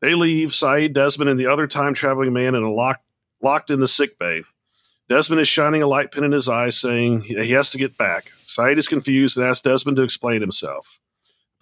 They 0.00 0.14
leave 0.14 0.50
Sayid, 0.50 0.92
Desmond, 0.92 1.30
and 1.30 1.40
the 1.40 1.46
other 1.46 1.66
time 1.66 1.94
traveling 1.94 2.32
man 2.32 2.54
in 2.54 2.62
a 2.62 2.70
lock, 2.70 3.00
locked 3.42 3.70
in 3.70 3.80
the 3.80 3.88
sick 3.88 4.18
bay. 4.18 4.42
Desmond 5.08 5.40
is 5.40 5.48
shining 5.48 5.82
a 5.82 5.86
light 5.86 6.12
pin 6.12 6.24
in 6.24 6.32
his 6.32 6.48
eye, 6.48 6.70
saying 6.70 7.22
he 7.22 7.52
has 7.52 7.70
to 7.72 7.78
get 7.78 7.98
back. 7.98 8.32
Sayid 8.46 8.78
is 8.78 8.88
confused 8.88 9.36
and 9.36 9.46
asks 9.46 9.62
Desmond 9.62 9.96
to 9.96 10.02
explain 10.02 10.40
himself. 10.40 10.98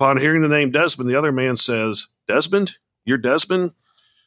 Upon 0.03 0.16
hearing 0.16 0.42
the 0.42 0.48
name 0.48 0.72
Desmond, 0.72 1.09
the 1.09 1.14
other 1.14 1.30
man 1.30 1.55
says, 1.55 2.09
Desmond? 2.26 2.76
You're 3.05 3.18
Desmond? 3.18 3.70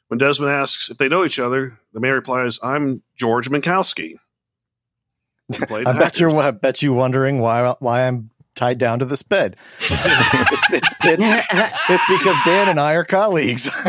When 0.07 0.17
Desmond 0.17 0.49
asks 0.53 0.89
if 0.89 0.97
they 0.97 1.09
know 1.09 1.25
each 1.25 1.37
other, 1.37 1.77
the 1.91 1.99
man 1.99 2.13
replies, 2.13 2.59
I'm 2.63 3.03
George 3.17 3.49
Minkowski. 3.49 4.15
I 5.53 5.65
bet 5.83 5.85
Hackers. 5.85 6.19
you're 6.21 6.39
I 6.39 6.51
bet 6.51 6.81
you 6.81 6.93
wondering 6.93 7.39
why 7.41 7.75
why 7.79 8.07
I'm 8.07 8.29
tied 8.55 8.77
down 8.77 8.99
to 8.99 9.05
this 9.05 9.21
bed. 9.21 9.57
it's, 9.81 10.63
it's, 10.71 10.93
it's, 11.03 11.25
it's 11.89 12.05
because 12.07 12.37
Dan 12.45 12.69
and 12.69 12.79
I 12.79 12.93
are 12.93 13.03
colleagues. 13.03 13.69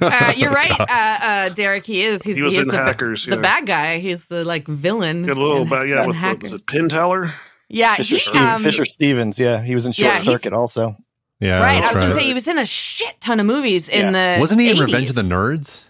uh, 0.00 0.32
you're 0.34 0.50
right, 0.50 0.80
uh, 0.80 0.86
uh, 0.88 1.48
Derek. 1.50 1.84
He 1.84 2.00
is. 2.00 2.22
He's, 2.22 2.36
He 2.36 2.42
was 2.42 2.54
is 2.54 2.60
in 2.60 2.68
the, 2.68 2.78
Hackers, 2.78 3.26
the 3.26 3.36
yeah. 3.36 3.42
bad 3.42 3.66
guy. 3.66 3.98
He's 3.98 4.28
the 4.28 4.46
like 4.46 4.66
villain. 4.66 5.24
Got 5.24 5.36
a 5.36 5.42
little 5.42 5.60
in- 5.60 5.68
bit, 5.68 5.88
yeah, 5.88 5.98
with 5.98 6.06
what, 6.06 6.16
Hackers. 6.16 6.52
was 6.52 6.62
it 6.62 6.66
Pin 6.66 6.88
Teller? 6.88 7.34
Yeah, 7.68 7.96
Fisher, 7.96 8.16
he, 8.16 8.20
Steve, 8.20 8.40
um, 8.40 8.62
Fisher 8.62 8.84
Stevens, 8.84 9.38
yeah, 9.38 9.62
he 9.62 9.74
was 9.74 9.86
in 9.86 9.92
Short 9.92 10.14
yeah, 10.14 10.18
Circuit 10.18 10.52
also. 10.52 10.96
Yeah, 11.40 11.60
right. 11.60 11.76
I 11.76 11.80
that's 11.80 11.94
was 11.94 12.00
going 12.00 12.08
to 12.08 12.14
say 12.20 12.26
he 12.26 12.34
was 12.34 12.48
in 12.48 12.58
a 12.58 12.64
shit 12.64 13.20
ton 13.20 13.40
of 13.40 13.46
movies 13.46 13.88
in 13.88 14.12
the. 14.12 14.38
Wasn't 14.40 14.60
he 14.60 14.70
in 14.70 14.78
Revenge 14.78 15.10
of 15.10 15.16
the 15.16 15.22
Nerds? 15.22 15.84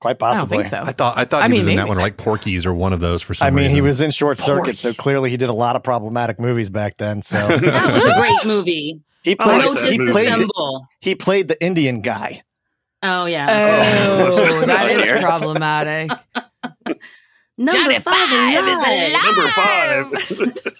Quite 0.00 0.22
I 0.22 0.34
don't 0.34 0.36
possibly. 0.36 0.58
think 0.58 0.68
so. 0.68 0.82
I 0.82 0.92
thought 0.92 1.16
I 1.16 1.24
thought 1.24 1.42
I 1.42 1.46
he 1.46 1.52
mean, 1.52 1.58
was 1.60 1.66
in 1.68 1.76
that 1.76 1.88
one, 1.88 1.96
or 1.96 2.00
like 2.00 2.16
Porky's 2.16 2.66
or 2.66 2.74
one 2.74 2.92
of 2.92 3.00
those 3.00 3.22
for 3.22 3.32
some 3.32 3.46
I 3.46 3.50
mean, 3.50 3.70
he 3.70 3.80
was 3.80 4.00
in 4.00 4.10
Short 4.10 4.38
Circuit, 4.38 4.76
so 4.76 4.92
clearly 4.92 5.30
he 5.30 5.36
did 5.36 5.48
a 5.48 5.54
lot 5.54 5.74
of 5.74 5.82
problematic 5.82 6.38
movies 6.38 6.68
back 6.68 6.98
then. 6.98 7.22
So 7.22 7.36
That 7.48 7.92
was 7.94 8.04
a 8.04 8.14
great 8.14 8.44
movie. 8.44 9.00
he 9.22 9.36
played 9.36 9.64
like 9.64 9.74
No 9.74 9.90
he 9.90 9.98
played 9.98 10.38
the, 10.38 10.80
he 11.00 11.14
played 11.14 11.48
the 11.48 11.64
Indian 11.64 12.02
guy. 12.02 12.42
Oh 13.02 13.24
yeah. 13.24 14.26
Oh, 14.28 14.60
that 14.66 14.90
is 14.90 15.22
problematic. 15.22 16.10
Number 17.58 17.72
Johnny 17.72 18.00
five, 18.00 18.14
Five 18.14 18.64
is 18.64 18.70
alive. 18.70 19.10
alive. 19.10 20.12
Number 20.12 20.56
five. 20.58 20.76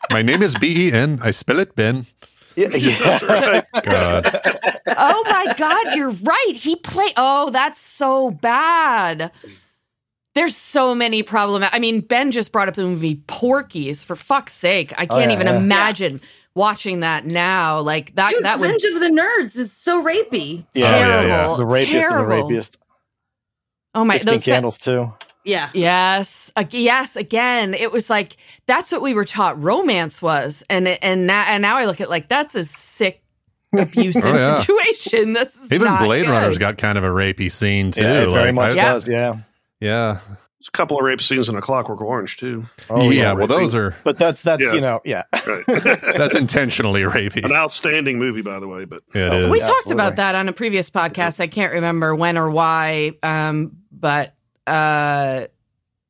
My 0.10 0.22
name 0.22 0.42
is 0.42 0.54
B 0.56 0.88
E 0.88 0.92
N. 0.92 1.18
I 1.22 1.30
spell 1.32 1.58
it 1.58 1.74
Ben. 1.74 2.06
Yeah, 2.54 2.74
yeah. 2.74 3.62
God. 3.82 4.40
oh 4.96 5.24
my 5.28 5.54
god, 5.56 5.94
you're 5.94 6.10
right. 6.10 6.52
He 6.54 6.76
played. 6.76 7.12
Oh, 7.16 7.50
that's 7.50 7.80
so 7.80 8.30
bad. 8.30 9.30
There's 10.34 10.56
so 10.56 10.94
many 10.94 11.22
problematic. 11.22 11.74
I 11.74 11.78
mean, 11.78 12.00
Ben 12.00 12.30
just 12.30 12.52
brought 12.52 12.68
up 12.68 12.74
the 12.74 12.84
movie 12.84 13.22
Porky's. 13.26 14.02
For 14.02 14.16
fuck's 14.16 14.54
sake, 14.54 14.92
I 14.96 15.04
oh, 15.04 15.16
can't 15.16 15.30
yeah, 15.30 15.36
even 15.36 15.46
yeah. 15.46 15.56
imagine 15.56 16.20
watching 16.54 17.00
that 17.00 17.26
now. 17.26 17.80
Like 17.80 18.14
that. 18.14 18.30
Dude, 18.30 18.44
that 18.44 18.58
would 18.60 18.66
Revenge 18.66 18.84
of 18.94 19.00
the 19.00 19.08
Nerds 19.08 19.56
is 19.56 19.72
so 19.72 20.02
rapey. 20.02 20.64
Yeah, 20.74 20.90
yeah, 20.90 21.08
terrible. 21.08 21.28
yeah. 21.28 21.56
the 21.56 21.66
rapiest 21.66 22.08
terrible. 22.08 22.32
and 22.32 22.42
the 22.42 22.54
rapist. 22.54 22.78
Oh 23.94 24.04
my, 24.04 24.14
Sixteen 24.14 24.34
those 24.34 24.44
se- 24.44 24.52
candles 24.52 24.78
too. 24.78 25.12
Yeah. 25.48 25.70
Yes, 25.74 26.52
Ag- 26.56 26.74
yes. 26.74 27.16
Again, 27.16 27.72
it 27.74 27.90
was 27.90 28.10
like 28.10 28.36
that's 28.66 28.92
what 28.92 29.02
we 29.02 29.14
were 29.14 29.24
taught 29.24 29.60
romance 29.62 30.20
was, 30.22 30.62
and 30.68 30.86
and 30.86 31.26
now 31.26 31.44
and 31.48 31.62
now 31.62 31.76
I 31.78 31.86
look 31.86 32.00
at 32.00 32.10
like 32.10 32.28
that's 32.28 32.54
a 32.54 32.64
sick, 32.64 33.22
abusive 33.76 34.24
Oh, 34.24 34.34
yeah. 34.36 34.56
situation. 34.58 35.32
That's 35.32 35.64
Even 35.72 35.86
not 35.86 36.04
Blade 36.04 36.26
good. 36.26 36.30
Runner's 36.32 36.58
got 36.58 36.76
kind 36.78 36.98
of 36.98 37.04
a 37.04 37.08
rapey 37.08 37.50
scene 37.50 37.92
too. 37.92 38.02
Yeah, 38.02 38.22
it 38.24 38.30
very 38.30 38.52
much 38.52 38.72
I- 38.72 38.74
does. 38.74 39.08
Yeah. 39.08 39.36
yeah. 39.80 40.18
There's 40.60 40.68
a 40.68 40.72
couple 40.72 40.98
of 40.98 41.04
rape 41.04 41.20
scenes 41.22 41.48
in 41.48 41.54
A 41.54 41.60
Clockwork 41.60 42.00
Orange 42.00 42.36
too. 42.36 42.66
Oh 42.90 43.10
yeah. 43.10 43.32
Well, 43.32 43.46
those 43.46 43.74
are 43.76 43.94
But 44.04 44.18
that's 44.18 44.42
that's 44.42 44.62
Yeah. 44.62 44.72
you 44.74 44.80
know 44.80 45.00
yeah. 45.04 45.22
Right. 45.46 45.64
that's 45.66 46.34
intentionally 46.34 47.02
rapey. 47.02 47.44
An 47.44 47.52
outstanding 47.52 48.18
movie, 48.18 48.42
by 48.42 48.58
the 48.58 48.66
way. 48.68 48.84
But 48.84 49.02
It 49.14 49.20
Oh, 49.20 49.44
is. 49.44 49.50
We 49.50 49.60
Yeah, 49.60 49.66
talked 49.66 49.78
absolutely. 49.86 49.92
about 50.02 50.16
that 50.16 50.34
on 50.34 50.48
a 50.48 50.52
previous 50.52 50.90
podcast. 50.90 51.38
I 51.40 51.46
can't 51.46 51.72
remember 51.74 52.14
when 52.14 52.36
or 52.36 52.50
why, 52.50 53.12
um, 53.22 53.76
but 53.92 54.34
uh, 54.68 55.46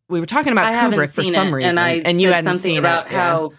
we 0.08 0.20
were 0.20 0.26
talking 0.26 0.52
about 0.52 0.74
I 0.74 0.74
Kubrick 0.90 1.10
for 1.10 1.24
some 1.24 1.48
it, 1.48 1.52
reason, 1.52 1.78
and 1.78 1.80
I 2.06 2.10
you 2.10 2.28
said 2.28 2.34
hadn't 2.34 2.44
something 2.54 2.58
seen 2.58 2.78
about 2.78 3.06
it. 3.06 3.12
yeah. 3.12 3.18
how 3.18 3.52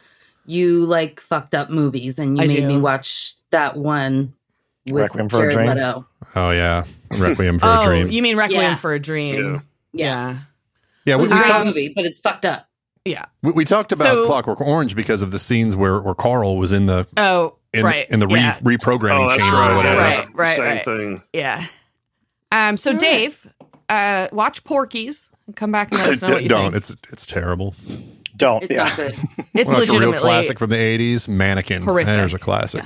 you 0.46 0.86
like 0.86 1.20
fucked 1.22 1.54
up 1.56 1.70
movies, 1.70 2.18
and 2.20 2.38
you 2.38 2.44
I 2.44 2.48
made 2.48 2.56
do. 2.58 2.68
me 2.68 2.78
watch 2.78 3.36
that 3.52 3.78
one 3.78 4.34
with 4.86 5.04
Requiem 5.04 5.30
for 5.30 5.48
a 5.48 5.52
Dream? 5.52 5.68
Leto. 5.70 6.08
Oh 6.36 6.52
yeah. 6.52 6.86
Requiem 7.18 7.60
for 7.60 7.66
oh, 7.68 7.82
a 7.82 7.86
Dream. 7.86 8.10
you 8.10 8.22
mean 8.22 8.36
Requiem 8.38 8.62
Yeah. 8.62 8.76
for 8.76 8.94
a 8.94 9.00
Dream? 9.00 9.64
Yeah. 9.94 10.32
Yeah. 10.34 10.38
yeah. 11.06 11.14
It 11.14 11.18
We, 11.18 11.22
was 11.24 11.32
we, 11.32 11.38
a 11.38 11.42
great 11.42 11.52
talked, 11.52 11.66
movie, 11.66 11.94
but 11.96 12.06
it's 12.06 12.20
fucked 12.20 12.46
up. 12.46 12.68
Yeah. 13.06 13.26
we, 13.42 13.52
we 13.52 13.66
talked 13.66 13.92
about 13.92 14.04
So- 14.06 14.26
Clockwork 14.26 14.62
Orange 14.62 14.96
because 14.96 15.22
of 15.22 15.32
the 15.32 15.40
scenes 15.40 15.76
where, 15.76 16.00
where 16.02 16.14
Carl 16.16 16.58
was 16.58 16.72
in 16.74 16.86
the 16.88 17.08
Oh, 17.18 17.56
in, 17.74 17.84
right. 17.86 18.10
in 18.10 18.20
the 18.20 18.28
re, 18.28 18.40
yeah. 18.40 18.60
reprogramming 18.60 19.26
oh, 19.26 19.30
that's 19.30 19.42
chamber 19.44 19.58
right. 19.58 19.72
or 19.72 19.76
whatever. 19.76 20.00
Right, 20.02 20.28
right, 20.36 20.56
Same 20.56 20.66
right. 20.66 20.86
thing. 20.86 21.24
yeah. 21.34 21.66
Um. 22.52 22.78
So, 22.78 22.90
All 22.90 22.94
right. 22.96 23.00
Dave, 23.02 23.48
uh, 23.90 24.28
watch 24.32 24.64
Porky's 24.64 25.30
and 25.48 25.56
come 25.56 25.72
back 25.72 25.92
and 25.92 26.00
let 26.00 26.10
us 26.10 26.22
know 26.24 26.30
what 26.32 26.44
you 26.44 26.50
Don't. 26.50 26.72
think. 26.72 26.76
It's 26.76 26.96
it's 27.12 27.26
terrible. 27.26 27.76
Don't 28.38 28.64
It's 28.64 28.72
yeah. 28.72 28.84
not 28.86 28.96
good. 28.96 29.16
It's 29.54 29.68
Well, 29.70 29.80
that's 29.80 29.90
a 29.90 29.94
real 30.00 30.10
legitimately 30.12 30.20
classic 30.20 30.60
from 30.60 30.70
the 30.70 30.78
'80s. 30.78 31.28
Mannequin. 31.28 31.82
Horrific. 31.82 32.08
There's 32.16 32.34
a 32.34 32.40
classic. 32.40 32.86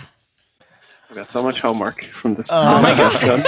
I've 1.10 1.18
got 1.18 1.28
so 1.28 1.44
much 1.44 1.62
homework 1.62 2.06
from 2.06 2.34
this. 2.36 2.48
Oh 2.52 2.82
my 2.82 2.92
podcast. 2.94 3.46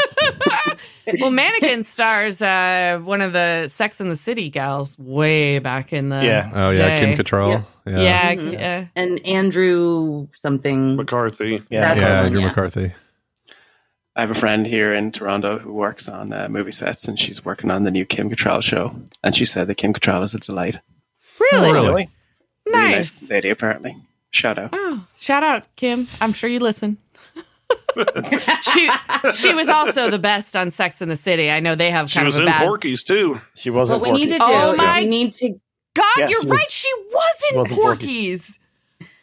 well, 1.21 1.31
Mannequin 1.31 1.81
stars 1.83 2.39
uh, 2.41 2.99
one 3.03 3.21
of 3.21 3.33
the 3.33 3.67
Sex 3.69 3.99
and 3.99 4.11
the 4.11 4.15
City 4.15 4.49
gals 4.51 4.99
way 4.99 5.57
back 5.57 5.91
in 5.91 6.09
the 6.09 6.23
Yeah. 6.23 6.51
Oh 6.53 6.69
yeah, 6.69 6.99
Kim 6.99 7.11
day. 7.11 7.17
Cattrall. 7.17 7.65
Yeah, 7.87 7.91
Yeah. 7.93 8.01
yeah, 8.03 8.35
Mhm. 8.35 8.53
yeah. 8.53 8.85
And 8.95 9.25
Andrew 9.25 10.27
something. 10.35 10.95
McCarthy. 10.95 11.63
Yeah. 11.71 11.81
That's 11.81 11.99
Yeah, 12.01 12.13
awesome, 12.13 12.25
Andrew 12.27 12.41
yeah. 12.41 12.47
McCarthy. 12.49 12.93
I 14.15 14.21
have 14.21 14.31
a 14.31 14.35
friend 14.35 14.65
here 14.65 14.93
in 14.93 15.11
Toronto 15.11 15.57
who 15.59 15.73
works 15.73 16.07
on 16.07 16.31
uh, 16.31 16.47
movie 16.49 16.71
sets, 16.71 17.05
and 17.07 17.19
she's 17.19 17.43
working 17.43 17.69
on 17.69 17.83
the 17.83 17.91
new 17.91 18.05
Kim 18.05 18.29
Cattrall 18.29 18.63
show. 18.63 18.95
And 19.23 19.35
she 19.35 19.43
said 19.45 19.67
that 19.67 19.75
Kim 19.75 19.93
Cattrall 19.93 20.23
is 20.23 20.33
a 20.33 20.39
delight. 20.39 20.79
Really? 21.51 21.71
Really? 21.73 21.87
Really? 21.89 22.09
Really 22.65 22.79
Nice. 22.79 23.21
nice 23.21 23.29
lady, 23.29 23.49
apparently. 23.49 23.97
Shout 24.31 24.57
out. 24.57 24.69
Oh, 24.73 25.05
shout 25.17 25.43
out, 25.43 25.63
Kim. 25.75 26.07
I'm 26.21 26.31
sure 26.33 26.49
you 26.49 26.59
listen. 26.59 26.97
she 28.73 28.89
she 29.33 29.53
was 29.53 29.69
also 29.69 30.09
the 30.09 30.19
best 30.19 30.55
on 30.55 30.69
Sex 30.71 31.01
and 31.01 31.09
the 31.09 31.15
City. 31.15 31.49
I 31.49 31.59
know 31.61 31.75
they 31.75 31.91
have 31.91 32.09
She 32.09 32.15
kind 32.15 32.25
was 32.25 32.35
of 32.35 32.43
a 32.43 32.47
in 32.47 32.51
bad. 32.51 32.65
Porky's 32.65 33.03
too. 33.03 33.39
She 33.55 33.69
wasn't. 33.69 34.01
What 34.01 34.11
we 34.13 34.19
need 34.19 34.29
to 34.33 34.37
do 34.37 34.43
Oh 34.45 34.75
my- 34.75 34.99
we 34.99 35.05
need 35.05 35.33
to 35.33 35.49
God, 35.95 36.05
Yeah, 36.17 36.27
you're 36.27 36.41
she 36.41 36.47
was- 36.47 36.51
right. 36.57 36.71
She 36.71 36.93
was 37.09 37.43
in 37.51 37.57
was 37.59 37.69
in 37.71 37.75
Porky's. 37.75 38.59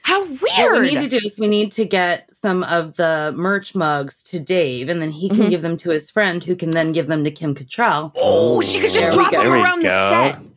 How 0.02 0.24
weird. 0.24 0.40
what 0.56 0.80
we 0.82 0.90
need 0.94 1.08
to 1.10 1.20
do 1.20 1.20
is 1.24 1.38
we 1.38 1.46
need 1.46 1.72
to 1.72 1.84
get 1.84 2.28
some 2.42 2.64
of 2.64 2.96
the 2.96 3.32
merch 3.36 3.74
mugs 3.74 4.22
to 4.24 4.40
Dave, 4.40 4.88
and 4.88 5.00
then 5.00 5.10
he 5.10 5.28
can 5.28 5.38
Mhm. 5.38 5.50
give 5.50 5.62
them 5.62 5.76
to 5.78 5.90
his 5.90 6.10
friend, 6.10 6.42
who 6.42 6.56
can 6.56 6.70
then 6.70 6.92
give 6.92 7.06
them 7.06 7.22
to 7.24 7.30
Kim 7.30 7.54
Cattrall. 7.54 8.10
Oh, 8.16 8.60
she 8.60 8.80
could 8.80 8.90
just 8.90 9.00
There 9.06 9.10
drop 9.12 9.30
them 9.32 9.46
around 9.46 9.82
the 9.82 9.88
set. 9.88 10.38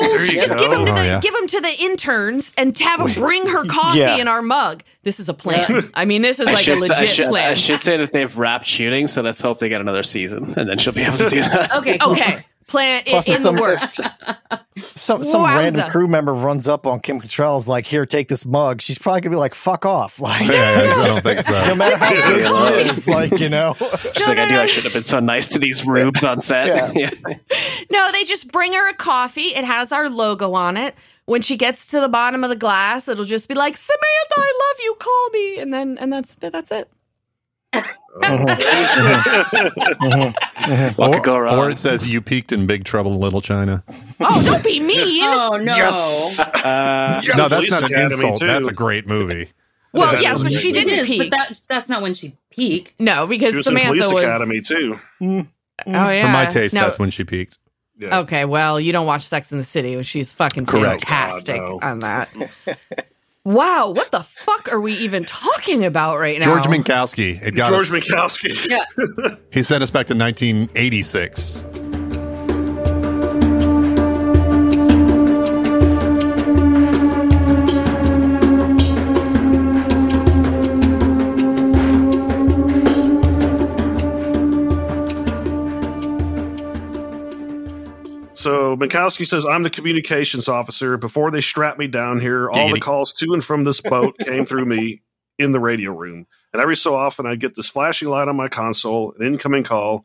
Oh, 0.00 0.18
she 0.24 0.36
you 0.36 0.40
just 0.40 0.54
go. 0.54 0.58
give 0.58 0.70
them 0.70 0.86
to 0.86 0.92
Oh, 0.92 0.94
the 0.94 1.04
yeah. 1.04 1.20
give 1.20 1.34
them 1.34 1.46
to 1.46 1.60
the 1.60 1.74
interns 1.78 2.52
and 2.56 2.76
have 2.78 3.00
them 3.00 3.12
bring 3.12 3.46
her 3.48 3.64
coffee 3.66 3.98
Yeah. 3.98 4.16
in 4.16 4.26
our 4.26 4.40
mug. 4.40 4.82
This 5.02 5.20
is 5.20 5.28
a 5.28 5.34
plan. 5.34 5.90
I 5.92 6.06
mean, 6.06 6.22
this 6.22 6.40
is 6.40 6.48
I 6.48 6.52
like 6.52 6.60
a 6.60 6.64
should, 6.64 6.78
legit 6.78 6.96
I, 6.96 7.04
should, 7.04 7.28
plan. 7.28 7.50
I 7.50 7.54
should 7.54 7.80
say 7.82 7.98
that 7.98 8.12
they've 8.12 8.34
wrapped 8.38 8.66
shooting, 8.66 9.06
so 9.08 9.20
let's 9.20 9.42
hope 9.42 9.58
they 9.58 9.68
get 9.68 9.82
another 9.82 10.02
season, 10.02 10.54
and 10.56 10.70
then 10.70 10.78
she'll 10.78 10.94
be 10.94 11.02
able 11.02 11.18
to 11.18 11.28
do 11.28 11.40
that. 11.40 11.74
Okay. 11.76 11.98
Okay, 12.00 12.38
plan 12.68 13.02
i- 13.06 13.10
Plus, 13.10 13.26
in 13.26 13.34
if 13.34 13.38
the 13.38 13.44
some- 13.44 13.56
works. 13.56 14.00
Some 14.78 15.24
some 15.24 15.42
Wowza. 15.42 15.56
random 15.58 15.90
crew 15.90 16.06
member 16.06 16.32
runs 16.32 16.68
up 16.68 16.86
on 16.86 17.00
Kim 17.00 17.20
Cattrall's 17.20 17.66
like, 17.66 17.84
"Here, 17.84 18.06
take 18.06 18.28
this 18.28 18.46
mug." 18.46 18.80
She's 18.80 18.96
probably 18.96 19.22
gonna 19.22 19.34
be 19.34 19.38
like, 19.38 19.56
"Fuck 19.56 19.84
off!" 19.84 20.20
Like, 20.20 20.46
Yeah, 20.48 20.94
I 21.00 21.06
don't 21.08 21.22
think 21.24 21.40
so. 21.42 21.66
no 21.66 21.74
matter 21.74 21.96
how 21.96 22.10
good 22.14 22.40
Yeah. 22.42 22.84
she 22.84 22.88
is, 22.90 23.08
like 23.08 23.40
you 23.40 23.48
know. 23.48 23.74
She's 24.14 24.28
like, 24.28 24.38
I 24.38 24.44
knew 24.48 24.56
I 24.58 24.66
should 24.66 24.84
have 24.84 24.92
been 24.92 25.02
so 25.02 25.18
nice 25.18 25.48
to 25.48 25.58
these 25.58 25.84
rubes 25.84 26.22
on 26.22 26.38
set. 26.38 26.68
Yeah. 26.68 27.10
Yeah. 27.26 27.34
No, 27.90 28.12
they 28.12 28.22
just 28.22 28.52
bring 28.52 28.72
her 28.74 28.88
a 28.88 28.94
coffee. 28.94 29.48
It 29.56 29.64
has 29.64 29.90
our 29.90 30.08
logo 30.08 30.52
on 30.52 30.76
it. 30.76 30.94
When 31.24 31.42
she 31.42 31.56
gets 31.56 31.88
to 31.90 32.00
the 32.00 32.08
bottom 32.08 32.44
of 32.44 32.50
the 32.50 32.56
glass, 32.56 33.08
it'll 33.08 33.24
just 33.24 33.48
be 33.48 33.56
like, 33.56 33.76
"Samantha, 33.76 34.34
I 34.36 34.70
love 34.70 34.80
you. 34.80 34.96
Call 35.00 35.30
me." 35.30 35.58
And 35.58 35.74
then 35.74 35.98
and 35.98 36.12
that's 36.12 36.36
that's 36.36 36.70
it. 36.70 36.88
What 40.96 41.12
could 41.12 41.22
go 41.22 41.36
Or 41.36 41.42
wrong? 41.44 41.70
it 41.70 41.78
says 41.78 42.06
you 42.06 42.20
peaked 42.20 42.52
in 42.52 42.66
Big 42.66 42.84
Trouble 42.84 43.12
in 43.14 43.20
Little 43.20 43.40
China. 43.40 43.84
Oh, 44.20 44.42
don't 44.42 44.64
be 44.64 44.80
mean. 44.80 44.98
Oh 45.28 45.56
no! 45.56 45.72
Uh, 45.72 47.20
Yeah, 47.24 47.36
no, 47.36 47.48
that's 47.48 47.54
Police 47.54 47.70
not 47.70 47.84
an 47.84 47.92
Academy, 47.92 48.14
insult. 48.14 48.40
too. 48.40 48.46
That's 48.46 48.66
a 48.68 48.72
great 48.72 49.06
movie. 49.06 49.50
well, 49.92 50.10
that 50.12 50.20
yes, 50.22 50.38
but 50.38 50.44
was 50.50 50.60
she 50.60 50.70
It 50.70 50.74
didn't 50.74 50.98
is, 51.00 51.06
peak. 51.06 51.18
but 51.18 51.30
that 51.30 51.60
that's 51.68 51.88
not 51.88 52.02
when 52.02 52.14
she 52.14 52.36
peaked. 52.50 53.00
no, 53.00 53.26
because 53.26 53.52
She 53.52 53.56
was 53.58 53.66
in 53.66 53.76
Samantha 53.76 53.88
Police 54.02 54.12
was. 54.12 54.24
Academy 54.24 54.60
too. 54.60 54.98
Oh 55.20 55.46
yeah. 55.86 56.22
For 56.26 56.28
my 56.32 56.46
taste, 56.46 56.74
No, 56.74 56.82
that's 56.82 56.98
when 56.98 57.10
she 57.10 57.24
peaked. 57.24 57.58
Yeah. 57.98 58.20
Okay, 58.20 58.44
well, 58.44 58.78
you 58.80 58.92
don't 58.92 59.06
watch 59.06 59.22
Sex 59.26 59.50
in 59.52 59.58
the 59.58 59.64
City. 59.64 60.00
She's 60.02 60.32
fucking 60.32 60.66
Correct. 60.66 61.04
fantastic 61.08 61.56
God, 61.56 61.68
no. 61.70 61.78
on 61.88 61.98
that. 62.00 62.28
wow, 63.48 63.90
what 63.90 64.10
the 64.10 64.22
fuck 64.22 64.70
are 64.72 64.80
we 64.80 64.92
even 64.92 65.24
talking 65.24 65.84
about 65.84 66.18
right 66.18 66.38
now? 66.38 66.44
George 66.44 66.64
Minkowski. 66.64 67.42
It 67.42 67.52
got 67.52 67.70
George 67.70 67.90
us, 67.90 68.04
Minkowski. 68.04 69.38
He 69.50 69.62
sent 69.62 69.82
us 69.82 69.90
back 69.90 70.06
to 70.08 70.14
1986. 70.14 71.64
So 88.38 88.76
Minkowski 88.76 89.26
says, 89.26 89.44
I'm 89.44 89.64
the 89.64 89.70
communications 89.70 90.48
officer. 90.48 90.96
Before 90.96 91.32
they 91.32 91.40
strapped 91.40 91.76
me 91.76 91.88
down 91.88 92.20
here, 92.20 92.48
all 92.48 92.72
the 92.72 92.78
calls 92.78 93.12
to 93.14 93.32
and 93.32 93.42
from 93.42 93.64
this 93.64 93.80
boat 93.80 94.16
came 94.18 94.46
through 94.46 94.64
me 94.64 95.02
in 95.40 95.50
the 95.50 95.58
radio 95.58 95.90
room. 95.90 96.24
And 96.52 96.62
every 96.62 96.76
so 96.76 96.94
often 96.94 97.26
I 97.26 97.34
get 97.34 97.56
this 97.56 97.68
flashing 97.68 98.06
light 98.06 98.28
on 98.28 98.36
my 98.36 98.46
console, 98.46 99.12
an 99.18 99.26
incoming 99.26 99.64
call. 99.64 100.04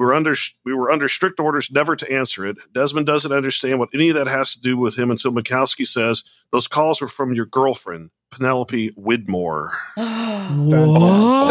We 0.00 0.06
were 0.06 0.14
under 0.14 0.34
we 0.64 0.74
were 0.74 0.90
under 0.90 1.06
strict 1.06 1.38
orders 1.38 1.70
never 1.70 1.94
to 1.94 2.10
answer 2.12 2.44
it. 2.44 2.56
Desmond 2.72 3.06
doesn't 3.06 3.30
understand 3.30 3.78
what 3.78 3.90
any 3.94 4.08
of 4.08 4.16
that 4.16 4.26
has 4.26 4.54
to 4.54 4.60
do 4.60 4.76
with 4.76 4.98
him 4.98 5.12
until 5.12 5.30
Minkowski 5.30 5.86
says 5.86 6.24
those 6.50 6.66
calls 6.66 7.00
were 7.00 7.06
from 7.06 7.34
your 7.34 7.46
girlfriend, 7.46 8.10
Penelope 8.32 8.90
Widmore. 8.98 9.70
What? 10.50 11.50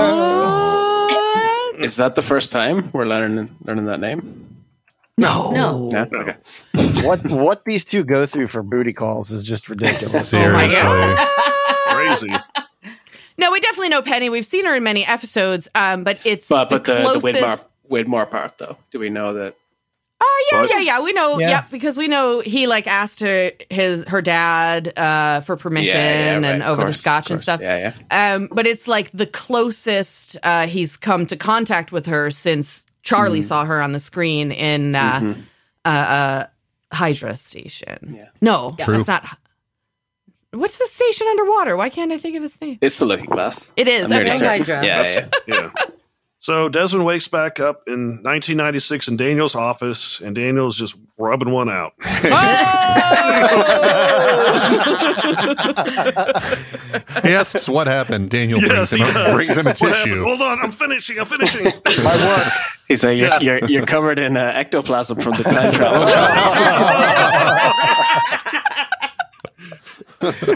is 1.80 1.95
that 1.95 2.15
the 2.15 2.22
first 2.22 2.51
time 2.51 2.89
we're 2.91 3.05
learning 3.05 3.55
learning 3.63 3.86
that 3.86 4.01
name? 4.01 4.49
No. 5.20 5.51
No. 5.51 5.89
Yeah. 5.91 6.05
Okay. 6.13 7.05
what 7.05 7.26
what 7.30 7.65
these 7.65 7.84
two 7.84 8.03
go 8.03 8.26
through 8.26 8.47
for 8.47 8.63
booty 8.63 8.93
calls 8.93 9.32
is 9.32 9.43
just 9.45 9.70
ridiculous. 9.70 10.34
Oh 10.34 10.51
my 10.51 10.67
Seriously. 10.67 10.82
god. 10.82 11.28
Crazy. 11.88 12.95
No, 13.38 13.51
we 13.51 13.59
definitely 13.59 13.89
know 13.89 14.01
Penny. 14.01 14.30
We've 14.30 14.45
seen 14.45 14.65
her 14.65 14.76
in 14.76 14.84
many 14.84 15.05
episodes, 15.05 15.67
um, 15.76 16.03
but 16.03 16.20
it's 16.26 16.49
But 16.49 16.70
but 16.70 16.84
the, 16.86 16.93
the, 16.93 16.99
the 16.99 17.20
closest. 17.20 17.65
Widmore, 17.89 18.05
Widmore 18.05 18.30
part 18.30 18.57
though. 18.57 18.78
Do 18.91 18.99
we 18.99 19.09
know 19.09 19.34
that? 19.34 19.55
Oh 20.22 20.49
yeah, 20.51 20.61
What? 20.61 20.70
yeah, 20.70 20.80
yeah. 20.82 21.01
We 21.01 21.13
know, 21.13 21.39
Yeah. 21.39 21.49
yeah. 21.49 21.63
because 21.72 21.97
we 21.97 22.09
know 22.09 22.41
he 22.41 22.67
like 22.67 22.88
asked 22.88 23.22
her 23.22 23.53
his 23.70 24.03
her 24.05 24.22
dad 24.22 24.91
uh, 24.97 25.39
for 25.39 25.55
permission 25.55 25.95
Yeah, 25.95 26.03
yeah, 26.03 26.34
right, 26.36 26.43
and 26.55 26.63
of 26.63 26.78
over 26.78 26.88
the 26.88 26.93
scotch 26.93 27.32
and 27.32 27.39
stuff. 27.39 27.61
Yeah, 27.61 27.93
yeah. 28.11 28.34
Um, 28.36 28.49
but 28.51 28.67
it's 28.67 28.86
like 28.88 29.09
the 29.11 29.26
closest 29.26 30.36
uh, 30.43 30.67
he's 30.67 30.97
come 30.97 31.26
to 31.28 31.38
contact 31.38 31.93
with 31.93 32.05
her 32.07 32.30
since 32.32 32.86
Charlie 33.04 33.41
saw 33.41 33.66
her 33.66 33.82
on 33.82 33.91
the 33.91 34.00
screen 34.00 34.52
in 34.52 34.95
uh, 34.95 35.20
Mhm. 35.20 35.41
uh, 35.86 35.88
uh, 35.88 36.45
Hydra 36.91 37.36
Station. 37.36 38.14
Yeah. 38.16 38.28
No, 38.41 38.76
True. 38.80 38.97
it's 39.00 39.08
not. 39.08 39.26
What's 40.52 40.80
the 40.80 40.88
station 40.88 41.28
underwater? 41.28 41.78
Why 41.78 41.89
can't 41.89 42.12
I 42.12 42.18
think 42.18 42.36
of 42.36 42.43
its 42.43 42.60
name? 42.60 42.80
It's 42.82 42.97
the 42.97 43.06
Looking 43.06 43.28
Glass. 43.28 43.72
It 43.78 43.88
is. 43.88 44.12
I'm 44.12 44.26
Okay. 44.26 44.38
Hydra. 44.39 44.84
Yeah, 44.86 45.04
yeah. 45.04 45.28
yeah. 45.47 45.72
So 46.42 46.70
Desmond 46.70 47.06
wakes 47.06 47.28
back 47.28 47.60
up 47.60 47.84
in 47.86 48.22
1996 48.24 49.10
in 49.10 49.18
Daniel's 49.18 49.56
office, 49.56 50.22
and 50.22 50.34
Daniel's 50.34 50.78
just 50.78 50.96
rubbing 51.18 51.52
one 51.52 51.70
out. 51.70 51.94
He 57.24 57.34
asks 57.36 57.68
what 57.68 57.88
happened. 57.88 58.30
Daniel 58.30 58.60
brings, 58.60 58.92
him, 58.94 59.02
a, 59.02 59.34
brings 59.34 59.56
him 59.58 59.68
a 59.68 59.70
What 59.72 59.80
happened? 59.80 60.04
tissue. 60.06 60.24
Hold 60.24 60.42
on, 60.42 60.60
I'm 60.62 60.72
finishing. 60.72 61.20
I'm 61.20 61.26
finishing. 61.26 61.66
My 62.04 62.16
work. 62.16 62.48
He's 62.88 63.04
like, 63.04 63.18
you're, 63.20 63.42
you're, 63.42 63.70
you're 63.70 63.86
covered 63.86 64.18
in 64.20 64.38
uh, 64.38 64.52
ectoplasm 64.56 65.20
from 65.20 65.36
the 65.38 65.44
time 65.44 65.74
travel. 65.76 66.02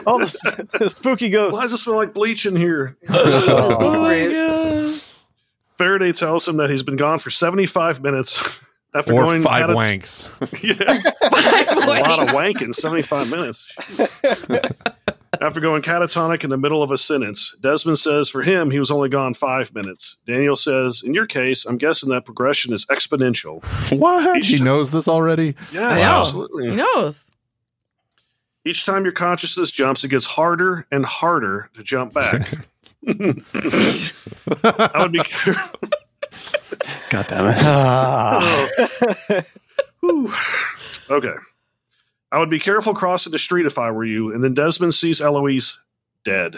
oh, 0.07 0.19
the, 0.19 0.67
the 0.79 0.89
spooky 0.89 1.29
ghost. 1.29 1.53
Why 1.53 1.61
does 1.63 1.73
it 1.73 1.77
smell 1.77 1.97
like 1.97 2.13
bleach 2.13 2.45
in 2.45 2.55
here? 2.55 2.95
Oh 3.09 4.01
my 4.01 4.31
god. 4.31 4.82
Faraday 5.83 6.13
tells 6.13 6.47
him 6.47 6.55
that 6.57 6.69
he's 6.69 6.81
been 6.83 6.95
gone 6.95 7.19
for 7.19 7.29
75 7.29 8.01
minutes 8.01 8.37
after 8.95 9.11
Or 9.13 9.23
going 9.25 9.43
five 9.43 9.69
catat- 9.69 9.75
wanks. 9.75 10.27
Yeah, 10.63 11.01
a 11.97 12.01
lot 12.07 12.19
of 12.19 12.29
wanking, 12.29 12.73
75 12.73 13.29
minutes. 13.29 13.67
After 15.41 15.59
going 15.59 15.81
catatonic 15.81 16.45
in 16.45 16.49
the 16.51 16.57
middle 16.57 16.81
of 16.81 16.91
a 16.91 16.97
sentence, 16.97 17.53
Desmond 17.59 17.99
says 17.99 18.29
for 18.29 18.43
him, 18.43 18.71
he 18.71 18.79
was 18.79 18.91
only 18.91 19.09
gone 19.09 19.33
five 19.33 19.73
minutes. 19.75 20.15
Daniel 20.25 20.55
says, 20.55 21.01
In 21.05 21.13
your 21.13 21.25
case, 21.25 21.65
I'm 21.65 21.77
guessing 21.77 22.07
that 22.11 22.23
progression 22.23 22.71
is 22.71 22.85
exponential. 22.85 23.61
What? 23.97 24.37
Each 24.37 24.47
He 24.47 24.57
ti- 24.59 24.63
knows 24.63 24.91
this 24.91 25.07
already? 25.09 25.55
Yeah, 25.73 25.87
I 25.89 25.97
know. 25.97 26.19
absolutely. 26.19 26.69
He 26.69 26.75
knows. 26.77 27.29
Each 28.63 28.85
time 28.85 29.03
your 29.03 29.11
consciousness 29.11 29.69
jumps, 29.71 30.05
it 30.05 30.09
gets 30.09 30.25
harder 30.25 30.85
and 30.91 31.03
harder 31.03 31.69
to 31.73 31.83
jump 31.83 32.13
back. 32.13 32.53
I 33.07 34.99
would 35.01 35.11
be 35.11 35.21
God 37.09 37.27
damn 37.27 37.47
it. 37.47 37.55
Ah. 37.57 38.67
Whew. 40.01 40.33
okay. 41.09 41.33
I 42.31 42.39
would 42.39 42.49
be 42.49 42.59
careful 42.59 42.93
crossing 42.93 43.31
the 43.31 43.39
street 43.39 43.65
if 43.65 43.77
I 43.77 43.91
were 43.91 44.03
you. 44.05 44.33
And 44.33 44.43
then 44.43 44.53
Desmond 44.53 44.93
sees 44.95 45.21
Eloise 45.21 45.77
dead. 46.25 46.57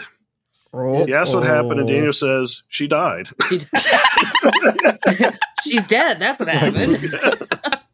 He 1.06 1.14
asks 1.14 1.32
what 1.34 1.44
happened, 1.46 1.80
and 1.80 1.88
Daniel 1.88 2.12
says 2.12 2.62
she 2.68 2.86
died. 2.86 3.28
She- 3.48 3.60
She's 5.64 5.86
dead. 5.88 6.20
That's 6.20 6.38
what 6.38 6.48
happened. 6.48 6.98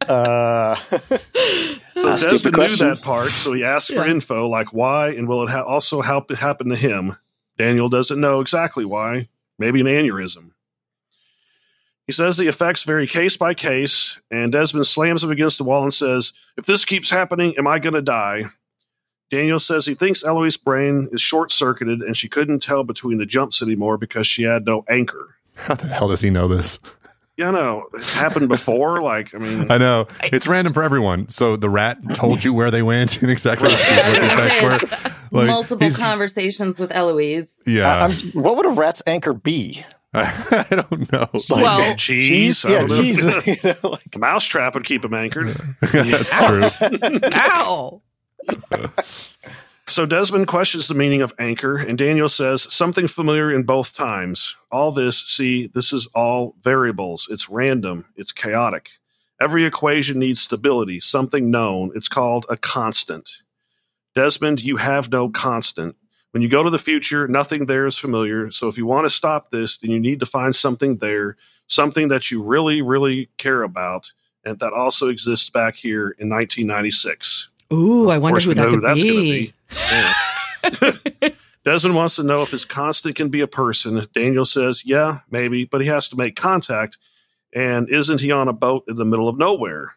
Uh, 0.01 0.75
So 1.95 2.09
Ah, 2.09 2.17
Desmond 2.17 2.43
knew 2.43 2.51
questions. 2.51 2.99
that 3.01 3.05
part, 3.05 3.29
so 3.29 3.53
he 3.53 3.63
asked 3.63 3.93
for 3.93 4.05
info 4.05 4.47
like 4.49 4.73
why 4.73 5.09
and 5.11 5.27
will 5.27 5.43
it 5.43 5.49
ha- 5.49 5.61
also 5.63 6.01
help 6.01 6.29
it 6.31 6.37
happen 6.37 6.67
to 6.69 6.75
him. 6.75 7.15
Daniel 7.63 7.87
doesn't 7.87 8.19
know 8.19 8.41
exactly 8.41 8.83
why. 8.83 9.29
Maybe 9.57 9.79
an 9.79 9.87
aneurysm. 9.87 10.51
He 12.05 12.11
says 12.11 12.35
the 12.35 12.49
effects 12.49 12.83
vary 12.83 13.07
case 13.07 13.37
by 13.37 13.53
case, 13.53 14.17
and 14.29 14.51
Desmond 14.51 14.85
slams 14.85 15.23
him 15.23 15.31
against 15.31 15.59
the 15.59 15.63
wall 15.63 15.83
and 15.83 15.93
says, 15.93 16.33
"If 16.57 16.65
this 16.65 16.83
keeps 16.83 17.09
happening, 17.09 17.57
am 17.57 17.65
I 17.65 17.79
going 17.79 17.93
to 17.93 18.01
die?" 18.01 18.47
Daniel 19.31 19.59
says 19.59 19.85
he 19.85 19.93
thinks 19.93 20.25
Eloise's 20.25 20.57
brain 20.57 21.07
is 21.13 21.21
short 21.21 21.53
circuited 21.53 22.01
and 22.01 22.17
she 22.17 22.27
couldn't 22.27 22.59
tell 22.59 22.83
between 22.83 23.17
the 23.17 23.25
jumps 23.25 23.61
anymore 23.61 23.97
because 23.97 24.27
she 24.27 24.43
had 24.43 24.65
no 24.65 24.83
anchor. 24.89 25.37
How 25.55 25.75
the 25.75 25.87
hell 25.87 26.09
does 26.09 26.19
he 26.19 26.29
know 26.29 26.49
this? 26.49 26.79
Yeah, 27.35 27.49
no, 27.49 27.85
it's 27.95 28.13
happened 28.13 28.47
before. 28.47 29.01
Like, 29.01 29.33
I 29.33 29.39
mean, 29.39 29.71
I 29.71 29.77
know. 29.79 30.07
It's 30.23 30.45
random 30.47 30.71
for 30.73 30.83
everyone. 30.83 31.29
So 31.29 31.55
the 31.55 31.69
rat 31.69 31.97
told 32.13 32.43
you 32.43 32.53
where 32.53 32.69
they 32.69 32.83
went 32.83 33.21
and 33.23 33.31
exactly 33.31 33.69
what 33.69 33.79
Yeah, 33.79 34.01
I 34.03 34.09
was 34.09 34.19
the 34.19 34.33
effects 34.33 35.01
were. 35.01 35.11
Like, 35.33 35.47
Multiple 35.47 35.89
conversations 35.93 36.77
with 36.79 36.91
Eloise. 36.91 37.55
Yeah. 37.65 38.05
I'm, 38.05 38.11
what 38.33 38.55
would 38.55 38.67
a 38.67 38.69
rat's 38.69 39.01
anchor 39.07 39.33
be? 39.33 39.83
I 40.13 40.65
don't 40.69 41.11
know. 41.11 41.27
Well, 41.49 41.95
cheese, 41.95 42.63
I 42.65 42.69
Yeah, 42.73 42.81
know. 42.83 42.87
cheese. 42.87 43.25
you 43.47 43.55
know, 43.63 43.89
like, 43.89 44.15
A 44.15 44.19
mousetrap 44.19 44.75
would 44.75 44.83
keep 44.85 45.03
him 45.03 45.15
anchored. 45.15 45.57
Yeah, 45.91 46.03
That's 46.21 46.79
true. 46.79 47.19
Ow. 47.33 48.01
So 49.93 50.07
Desmond 50.07 50.47
questions 50.47 50.87
the 50.87 50.95
meaning 50.95 51.21
of 51.21 51.35
anchor, 51.37 51.77
and 51.77 51.95
Daniel 51.95 52.27
says 52.27 52.63
something 52.73 53.07
familiar 53.07 53.51
in 53.51 53.61
both 53.61 53.93
times. 53.93 54.55
All 54.71 54.91
this, 54.91 55.19
see, 55.19 55.67
this 55.67 55.93
is 55.93 56.07
all 56.15 56.55
variables. 56.63 57.27
It's 57.29 57.47
random. 57.47 58.05
It's 58.15 58.31
chaotic. 58.31 58.89
Every 59.39 59.65
equation 59.65 60.17
needs 60.17 60.41
stability, 60.41 60.99
something 60.99 61.51
known. 61.51 61.91
It's 61.93 62.07
called 62.07 62.47
a 62.49 62.57
constant. 62.57 63.43
Desmond, 64.15 64.63
you 64.63 64.77
have 64.77 65.11
no 65.11 65.29
constant. 65.29 65.95
When 66.31 66.41
you 66.41 66.49
go 66.49 66.63
to 66.63 66.71
the 66.71 66.79
future, 66.79 67.27
nothing 67.27 67.67
there 67.67 67.85
is 67.85 67.95
familiar. 67.95 68.49
So 68.49 68.67
if 68.67 68.79
you 68.79 68.87
want 68.87 69.05
to 69.05 69.11
stop 69.11 69.51
this, 69.51 69.77
then 69.77 69.91
you 69.91 69.99
need 69.99 70.19
to 70.21 70.25
find 70.25 70.55
something 70.55 70.97
there, 70.97 71.37
something 71.67 72.07
that 72.07 72.31
you 72.31 72.41
really, 72.41 72.81
really 72.81 73.29
care 73.37 73.61
about, 73.61 74.11
and 74.43 74.57
that 74.57 74.73
also 74.73 75.09
exists 75.09 75.51
back 75.51 75.75
here 75.75 76.15
in 76.17 76.29
1996. 76.29 77.49
Ooh, 77.73 78.09
I 78.09 78.17
wonder 78.17 78.39
who 78.39 78.49
we 78.49 78.53
that 78.55 78.61
know 78.61 78.69
who 78.69 78.81
that's 78.81 79.03
gonna 79.03 79.15
be. 79.21 79.53
Yeah. 79.71 81.29
Desmond 81.65 81.95
wants 81.95 82.17
to 82.17 82.23
know 82.23 82.41
if 82.41 82.51
his 82.51 82.65
constant 82.65 83.15
can 83.15 83.29
be 83.29 83.41
a 83.41 83.47
person. 83.47 84.05
Daniel 84.13 84.45
says, 84.45 84.85
yeah, 84.85 85.19
maybe, 85.31 85.65
but 85.65 85.81
he 85.81 85.87
has 85.87 86.09
to 86.09 86.17
make 86.17 86.35
contact. 86.35 86.97
And 87.53 87.89
isn't 87.89 88.19
he 88.19 88.31
on 88.31 88.47
a 88.47 88.53
boat 88.53 88.83
in 88.87 88.97
the 88.97 89.05
middle 89.05 89.29
of 89.29 89.37
nowhere? 89.37 89.95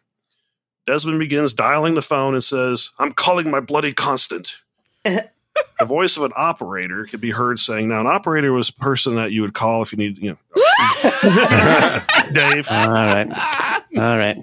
Desmond 0.85 1.19
begins 1.19 1.53
dialing 1.53 1.95
the 1.95 2.01
phone 2.01 2.33
and 2.33 2.43
says, 2.43 2.91
I'm 2.97 3.11
calling 3.11 3.51
my 3.51 3.59
bloody 3.59 3.91
constant. 3.91 4.57
the 5.03 5.29
voice 5.85 6.15
of 6.15 6.23
an 6.23 6.31
operator 6.37 7.03
could 7.03 7.19
be 7.19 7.31
heard 7.31 7.59
saying, 7.59 7.89
now, 7.89 7.99
an 7.99 8.07
operator 8.07 8.53
was 8.53 8.69
a 8.69 8.73
person 8.73 9.15
that 9.15 9.33
you 9.33 9.41
would 9.41 9.53
call 9.53 9.81
if 9.81 9.91
you 9.91 9.97
need, 9.97 10.17
you 10.19 10.31
know, 10.31 10.37
Dave. 12.31 12.67
All 12.69 12.89
right. 12.89 13.27
All 13.97 14.17
right. 14.17 14.37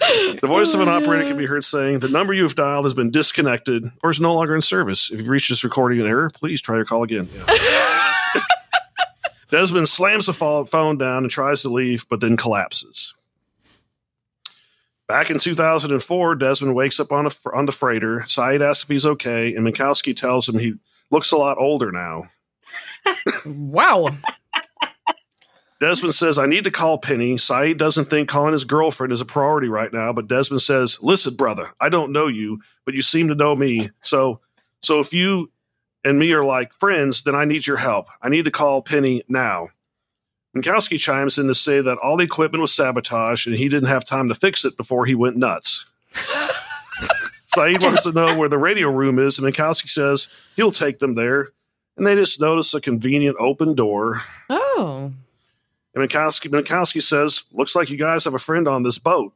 The 0.00 0.46
voice 0.46 0.74
of 0.74 0.80
an 0.80 0.88
operator 0.88 1.24
can 1.24 1.36
be 1.36 1.46
heard 1.46 1.64
saying, 1.64 2.00
The 2.00 2.08
number 2.08 2.32
you 2.32 2.44
have 2.44 2.54
dialed 2.54 2.84
has 2.84 2.94
been 2.94 3.10
disconnected 3.10 3.90
or 4.02 4.10
is 4.10 4.20
no 4.20 4.34
longer 4.34 4.54
in 4.54 4.62
service. 4.62 5.10
If 5.10 5.18
you've 5.18 5.28
reached 5.28 5.50
this 5.50 5.64
recording 5.64 6.00
in 6.00 6.06
error, 6.06 6.30
please 6.30 6.60
try 6.60 6.76
your 6.76 6.84
call 6.84 7.02
again. 7.02 7.28
Yeah. 8.34 8.44
Desmond 9.50 9.88
slams 9.88 10.26
the 10.26 10.34
phone 10.34 10.66
phone 10.66 10.98
down 10.98 11.24
and 11.24 11.30
tries 11.30 11.62
to 11.62 11.70
leave, 11.70 12.06
but 12.10 12.20
then 12.20 12.36
collapses. 12.36 13.14
Back 15.06 15.30
in 15.30 15.38
2004, 15.38 16.34
Desmond 16.34 16.74
wakes 16.74 17.00
up 17.00 17.12
on, 17.12 17.26
a, 17.26 17.30
on 17.54 17.64
the 17.64 17.72
freighter. 17.72 18.20
Sayid 18.26 18.60
asks 18.60 18.84
if 18.84 18.90
he's 18.90 19.06
okay, 19.06 19.54
and 19.54 19.66
Minkowski 19.66 20.14
tells 20.14 20.46
him 20.46 20.58
he 20.58 20.74
looks 21.10 21.32
a 21.32 21.38
lot 21.38 21.56
older 21.56 21.90
now. 21.90 22.28
Wow. 23.46 24.10
Desmond 25.80 26.14
says, 26.14 26.38
I 26.38 26.46
need 26.46 26.64
to 26.64 26.72
call 26.72 26.98
Penny. 26.98 27.34
Sayid 27.34 27.78
doesn't 27.78 28.06
think 28.06 28.28
calling 28.28 28.52
his 28.52 28.64
girlfriend 28.64 29.12
is 29.12 29.20
a 29.20 29.24
priority 29.24 29.68
right 29.68 29.92
now, 29.92 30.12
but 30.12 30.26
Desmond 30.26 30.62
says, 30.62 30.98
Listen, 31.00 31.34
brother, 31.34 31.70
I 31.80 31.88
don't 31.88 32.12
know 32.12 32.26
you, 32.26 32.60
but 32.84 32.94
you 32.94 33.02
seem 33.02 33.28
to 33.28 33.34
know 33.34 33.54
me. 33.54 33.90
So 34.02 34.40
so 34.80 35.00
if 35.00 35.12
you 35.12 35.50
and 36.04 36.18
me 36.18 36.32
are 36.32 36.44
like 36.44 36.72
friends, 36.72 37.22
then 37.22 37.34
I 37.34 37.44
need 37.44 37.66
your 37.66 37.76
help. 37.76 38.08
I 38.22 38.28
need 38.28 38.44
to 38.44 38.50
call 38.50 38.82
Penny 38.82 39.22
now. 39.28 39.68
Minkowski 40.56 40.98
chimes 40.98 41.38
in 41.38 41.46
to 41.46 41.54
say 41.54 41.80
that 41.80 41.98
all 41.98 42.16
the 42.16 42.24
equipment 42.24 42.62
was 42.62 42.72
sabotaged 42.72 43.46
and 43.46 43.56
he 43.56 43.68
didn't 43.68 43.88
have 43.88 44.04
time 44.04 44.28
to 44.28 44.34
fix 44.34 44.64
it 44.64 44.76
before 44.76 45.06
he 45.06 45.14
went 45.14 45.36
nuts. 45.36 45.86
Sayid 47.56 47.82
wants 47.84 48.02
to 48.04 48.12
know 48.12 48.36
where 48.36 48.48
the 48.48 48.58
radio 48.58 48.90
room 48.90 49.18
is, 49.18 49.38
and 49.38 49.46
Minkowski 49.46 49.88
says 49.88 50.28
he'll 50.56 50.72
take 50.72 50.98
them 50.98 51.14
there. 51.14 51.48
And 51.96 52.06
they 52.06 52.14
just 52.14 52.40
notice 52.40 52.74
a 52.74 52.80
convenient 52.80 53.36
open 53.40 53.74
door. 53.74 54.22
Oh. 54.48 55.12
And 55.98 56.10
Minkowski, 56.10 56.50
Minkowski 56.50 57.02
says, 57.02 57.44
Looks 57.52 57.74
like 57.74 57.90
you 57.90 57.96
guys 57.96 58.24
have 58.24 58.34
a 58.34 58.38
friend 58.38 58.68
on 58.68 58.82
this 58.82 58.98
boat. 58.98 59.32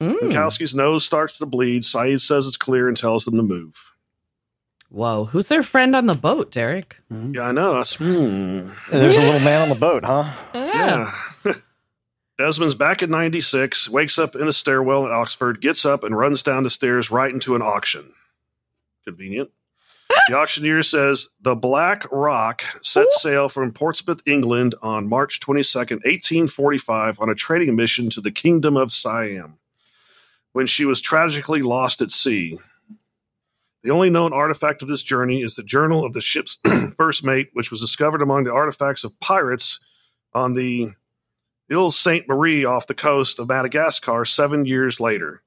Mm. 0.00 0.18
Minkowski's 0.18 0.74
nose 0.74 1.04
starts 1.04 1.38
to 1.38 1.46
bleed. 1.46 1.82
Sayid 1.82 2.20
says 2.20 2.46
it's 2.46 2.56
clear 2.56 2.88
and 2.88 2.96
tells 2.96 3.24
them 3.24 3.36
to 3.36 3.42
move. 3.42 3.92
Whoa. 4.88 5.24
Who's 5.26 5.48
their 5.48 5.62
friend 5.62 5.96
on 5.96 6.06
the 6.06 6.14
boat, 6.14 6.52
Derek? 6.52 6.98
Yeah, 7.10 7.48
I 7.48 7.52
know. 7.52 7.74
That's, 7.74 7.94
hmm. 7.94 8.68
there's 8.90 9.18
a 9.18 9.22
little 9.22 9.40
man 9.40 9.62
on 9.62 9.68
the 9.68 9.74
boat, 9.74 10.04
huh? 10.04 10.32
Yeah. 10.54 11.12
Desmond's 12.38 12.74
back 12.74 13.02
at 13.02 13.10
96, 13.10 13.88
wakes 13.88 14.18
up 14.18 14.36
in 14.36 14.46
a 14.46 14.52
stairwell 14.52 15.06
at 15.06 15.12
Oxford, 15.12 15.60
gets 15.60 15.86
up 15.86 16.04
and 16.04 16.16
runs 16.16 16.42
down 16.42 16.62
the 16.62 16.70
stairs 16.70 17.10
right 17.10 17.32
into 17.32 17.56
an 17.56 17.62
auction. 17.62 18.12
Convenient. 19.04 19.50
The 20.28 20.34
auctioneer 20.34 20.82
says 20.82 21.28
the 21.40 21.54
Black 21.54 22.04
Rock 22.10 22.64
set 22.82 23.06
sail 23.12 23.48
from 23.48 23.72
Portsmouth, 23.72 24.22
England 24.26 24.74
on 24.82 25.08
March 25.08 25.38
22nd, 25.38 26.02
1845, 26.02 27.20
on 27.20 27.30
a 27.30 27.34
trading 27.36 27.76
mission 27.76 28.10
to 28.10 28.20
the 28.20 28.32
Kingdom 28.32 28.76
of 28.76 28.92
Siam 28.92 29.58
when 30.52 30.66
she 30.66 30.84
was 30.84 31.00
tragically 31.00 31.62
lost 31.62 32.02
at 32.02 32.10
sea. 32.10 32.58
The 33.84 33.92
only 33.92 34.10
known 34.10 34.32
artifact 34.32 34.82
of 34.82 34.88
this 34.88 35.04
journey 35.04 35.42
is 35.42 35.54
the 35.54 35.62
journal 35.62 36.04
of 36.04 36.12
the 36.12 36.20
ship's 36.20 36.58
first 36.96 37.22
mate, 37.22 37.50
which 37.52 37.70
was 37.70 37.80
discovered 37.80 38.20
among 38.20 38.44
the 38.44 38.52
artifacts 38.52 39.04
of 39.04 39.20
pirates 39.20 39.78
on 40.34 40.54
the 40.54 40.90
Ile 41.70 41.92
Sainte 41.92 42.26
Marie 42.26 42.64
off 42.64 42.88
the 42.88 42.94
coast 42.94 43.38
of 43.38 43.46
Madagascar 43.46 44.24
seven 44.24 44.66
years 44.66 44.98
later. 44.98 45.42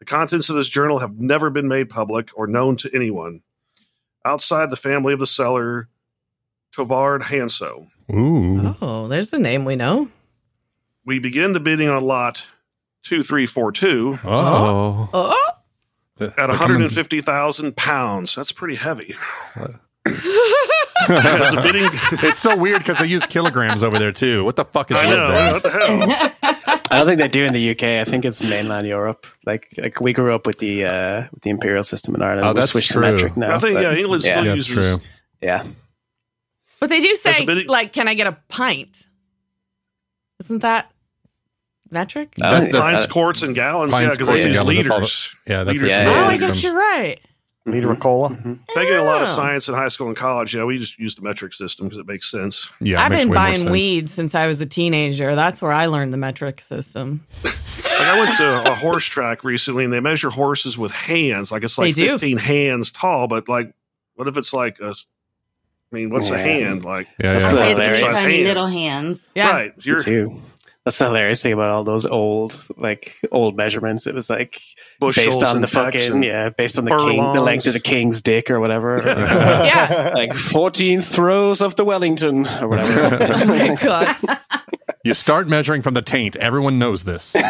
The 0.00 0.06
contents 0.06 0.50
of 0.50 0.56
this 0.56 0.68
journal 0.68 0.98
have 0.98 1.20
never 1.20 1.50
been 1.50 1.68
made 1.68 1.88
public 1.88 2.30
or 2.34 2.48
known 2.48 2.76
to 2.78 2.90
anyone 2.92 3.42
outside 4.24 4.70
the 4.70 4.76
family 4.76 5.12
of 5.12 5.18
the 5.18 5.26
seller, 5.26 5.88
Tovard 6.74 7.22
Hanso. 7.22 7.88
Ooh. 8.12 8.76
Oh, 8.80 9.08
there's 9.08 9.32
a 9.32 9.38
name 9.38 9.64
we 9.64 9.76
know. 9.76 10.08
We 11.04 11.18
begin 11.18 11.52
the 11.52 11.60
bidding 11.60 11.88
on 11.88 12.02
lot 12.04 12.46
2342 13.04 14.20
Oh. 14.24 14.28
Oh, 14.30 15.08
uh-huh. 15.12 15.52
uh-huh. 16.20 16.30
at 16.38 16.48
150,000 16.48 17.76
pounds. 17.76 18.34
That's 18.34 18.52
pretty 18.52 18.76
heavy. 18.76 19.14
As 21.08 21.50
the 21.52 21.60
bidding, 21.62 21.88
it's 22.28 22.38
so 22.38 22.56
weird 22.56 22.78
because 22.78 22.98
they 22.98 23.06
use 23.06 23.26
kilograms 23.26 23.82
over 23.82 23.98
there 23.98 24.12
too. 24.12 24.44
What 24.44 24.56
the 24.56 24.64
fuck 24.64 24.90
is 24.90 24.96
I 24.96 25.06
with 25.06 25.16
know. 25.16 25.30
that? 25.30 25.52
What 25.52 25.62
the 25.62 25.70
hell? 25.70 26.80
I 26.90 26.98
don't 26.98 27.06
think 27.06 27.18
they 27.18 27.28
do 27.28 27.44
in 27.44 27.52
the 27.52 27.70
UK. 27.70 27.82
I 27.82 28.04
think 28.04 28.24
it's 28.24 28.40
mainland 28.40 28.86
Europe. 28.86 29.26
Like 29.44 29.68
like 29.76 30.00
we 30.00 30.12
grew 30.12 30.34
up 30.34 30.46
with 30.46 30.58
the 30.58 30.84
uh, 30.84 31.24
with 31.32 31.42
the 31.42 31.50
imperial 31.50 31.82
system 31.84 32.14
in 32.14 32.22
Ireland. 32.22 32.46
Oh, 32.46 32.52
we 32.52 32.60
that's 32.60 32.70
switched 32.72 32.92
true. 32.92 33.02
to 33.02 33.12
metric 33.12 33.36
now. 33.36 33.54
I 33.54 33.58
think, 33.58 33.74
but- 33.74 33.82
yeah, 33.82 33.94
England 33.94 34.22
yeah, 34.24 34.32
still 34.32 34.44
Yeah, 34.46 34.54
uses. 34.54 34.74
true. 34.74 35.00
yeah. 35.40 35.64
but 36.80 36.90
they 36.90 37.00
do 37.00 37.14
say 37.16 37.44
bit- 37.44 37.68
like, 37.68 37.92
"Can 37.92 38.06
I 38.08 38.14
get 38.14 38.26
a 38.28 38.36
pint?" 38.48 39.04
Isn't 40.40 40.60
that 40.60 40.90
metric? 41.90 42.34
I 42.40 42.50
That's- 42.50 42.72
that's- 42.72 42.92
Pints, 42.92 43.06
quarts, 43.12 43.42
and 43.42 43.54
gallons. 43.54 43.90
Pints, 43.92 44.04
yeah, 44.04 44.10
because 44.10 44.26
quarts, 44.28 44.42
they 44.42 44.48
use 44.50 44.58
gallons, 44.58 44.76
that's 44.78 44.90
all 44.90 44.96
liters. 44.98 45.36
Yeah, 45.46 45.64
that's 45.64 45.74
Liters 45.80 45.90
Yeah, 45.90 46.00
in 46.02 46.08
yeah, 46.08 46.24
oh, 46.24 46.26
I 46.28 46.36
guess 46.36 46.62
you're 46.62 46.74
right. 46.74 47.20
Liter 47.66 47.90
of 47.92 47.98
cola. 48.00 48.28
Taking 48.74 48.94
a 48.96 49.04
lot 49.04 49.22
of 49.22 49.28
Oh. 49.28 49.32
science 49.36 49.68
in 49.68 49.74
high 49.74 49.88
school 49.88 50.08
and 50.08 50.16
college, 50.16 50.54
yeah, 50.54 50.64
we 50.64 50.76
just 50.78 50.98
use 50.98 51.14
the 51.14 51.22
metric 51.22 51.54
system 51.54 51.86
because 51.86 51.98
it 51.98 52.06
makes 52.06 52.30
sense. 52.30 52.68
Yeah, 52.80 53.02
I've 53.02 53.10
been 53.10 53.32
buying 53.32 53.60
sense. 53.60 53.70
weed 53.70 54.10
since 54.10 54.34
I 54.34 54.46
was 54.46 54.60
a 54.60 54.66
teenager. 54.66 55.34
That's 55.34 55.62
where 55.62 55.72
I 55.72 55.86
learned 55.86 56.12
the 56.12 56.18
metric 56.18 56.60
system. 56.60 57.26
Like 57.42 57.54
I 57.86 58.18
went 58.18 58.36
to 58.36 58.70
a 58.70 58.74
horse 58.74 59.06
track 59.06 59.44
recently, 59.44 59.84
and 59.84 59.92
they 59.92 60.00
measure 60.00 60.28
horses 60.28 60.76
with 60.76 60.92
hands. 60.92 61.50
Like 61.50 61.62
it's 61.64 61.78
like 61.78 61.94
fifteen 61.94 62.36
hands 62.36 62.92
tall, 62.92 63.28
but 63.28 63.48
like, 63.48 63.72
what 64.16 64.28
if 64.28 64.36
it's 64.36 64.52
like 64.52 64.78
a? 64.80 64.90
I 65.92 65.96
mean, 65.96 66.10
what's 66.10 66.28
a 66.30 66.36
hand 66.38 66.84
like? 66.84 67.06
Yeah, 67.18 67.32
That's 67.38 67.44
yeah. 67.44 67.74
the- 67.74 67.80
With 67.88 67.96
Size 67.96 68.12
tiny 68.22 68.34
hands. 68.38 68.46
little 68.48 68.66
hands. 68.66 69.20
Yeah. 69.34 69.48
Right, 69.50 69.72
you're 69.78 70.00
too. 70.00 70.42
That's 70.84 70.98
the 70.98 71.06
hilarious 71.06 71.42
thing 71.42 71.54
about 71.54 71.70
all 71.70 71.82
those 71.82 72.04
old 72.04 72.58
like 72.76 73.16
old 73.32 73.56
measurements. 73.56 74.06
It 74.06 74.14
was 74.14 74.28
like 74.28 74.60
bushels 75.00 75.36
based 75.36 75.42
on 75.42 75.62
the 75.62 75.66
fucking 75.66 76.22
yeah, 76.22 76.50
based 76.50 76.76
on 76.76 76.84
the 76.84 76.96
king, 76.96 77.16
the 77.32 77.40
length 77.40 77.66
of 77.66 77.72
the 77.72 77.80
king's 77.80 78.20
dick 78.20 78.50
or 78.50 78.60
whatever. 78.60 79.00
Yeah. 79.04 80.12
like 80.14 80.34
fourteen 80.34 81.00
throws 81.00 81.62
of 81.62 81.76
the 81.76 81.84
Wellington 81.84 82.46
or 82.46 82.68
whatever. 82.68 83.34
Oh 83.34 83.44
my 83.46 83.74
god. 83.76 84.38
You 85.04 85.14
start 85.14 85.48
measuring 85.48 85.80
from 85.82 85.94
the 85.94 86.02
taint. 86.02 86.36
Everyone 86.36 86.78
knows 86.78 87.04
this. 87.04 87.34